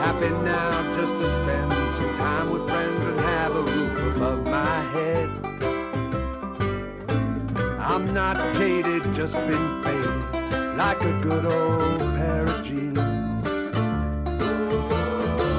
Happy 0.00 0.28
now 0.30 0.94
just 0.96 1.14
to 1.18 1.26
spend 1.26 1.72
some 1.96 2.14
time 2.16 2.50
with 2.50 2.68
friends 2.68 3.06
and 3.06 3.18
have 3.18 3.56
a 3.56 3.62
roof 3.62 4.16
above 4.16 4.44
my 4.44 4.80
head. 4.92 5.30
I'm 7.80 8.12
not 8.12 8.36
jaded, 8.56 9.14
just 9.14 9.36
been 9.46 9.82
faded 9.82 10.76
like 10.76 11.00
a 11.00 11.20
good 11.22 11.46
old 11.46 12.00
pair 12.16 12.44
of 12.44 12.62
jeans. 12.62 12.98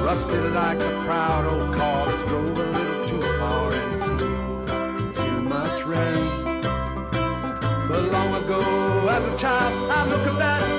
Rusted 0.06 0.52
like 0.52 0.78
a 0.78 1.02
proud 1.06 1.44
old 1.52 1.74
car 1.74 2.06
that's 2.06 2.22
drove 2.22 2.56
a 2.56 2.66
little 2.78 3.08
too 3.08 3.22
far 3.38 3.72
and 3.72 3.98
seen 3.98 5.14
too 5.20 5.40
much 5.42 5.84
rain. 5.86 6.62
But 7.88 8.12
long 8.12 8.44
ago, 8.44 8.60
as 9.08 9.26
a 9.26 9.36
child, 9.36 9.90
I 9.90 10.04
look 10.08 10.24
at 10.24 10.38
the 10.38 10.77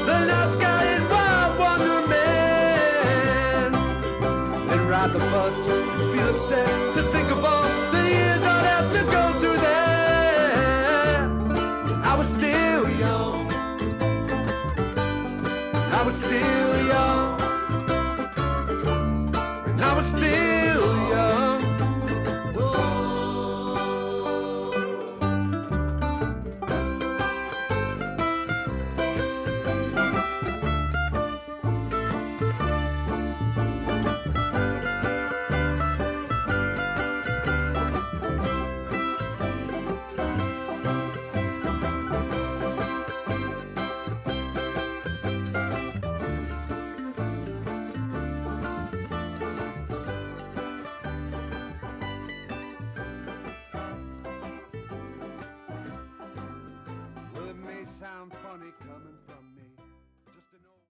ride 5.00 5.14
the 5.14 5.20
bus 5.32 5.56
feel 6.12 6.30
upset 6.36 6.68
to 6.94 7.02
think 7.14 7.30
of 7.32 7.46
all 7.46 7.64
the 7.94 8.04
years 8.16 8.44
I'd 8.44 8.66
have 8.74 8.92
to 8.98 9.02
go 9.16 9.24
through 9.40 9.60
there. 9.68 11.22
I 12.12 12.16
was 12.18 12.28
still 12.28 12.90
young. 13.06 13.50
I 15.98 16.02
was 16.06 16.16
still 16.16 16.72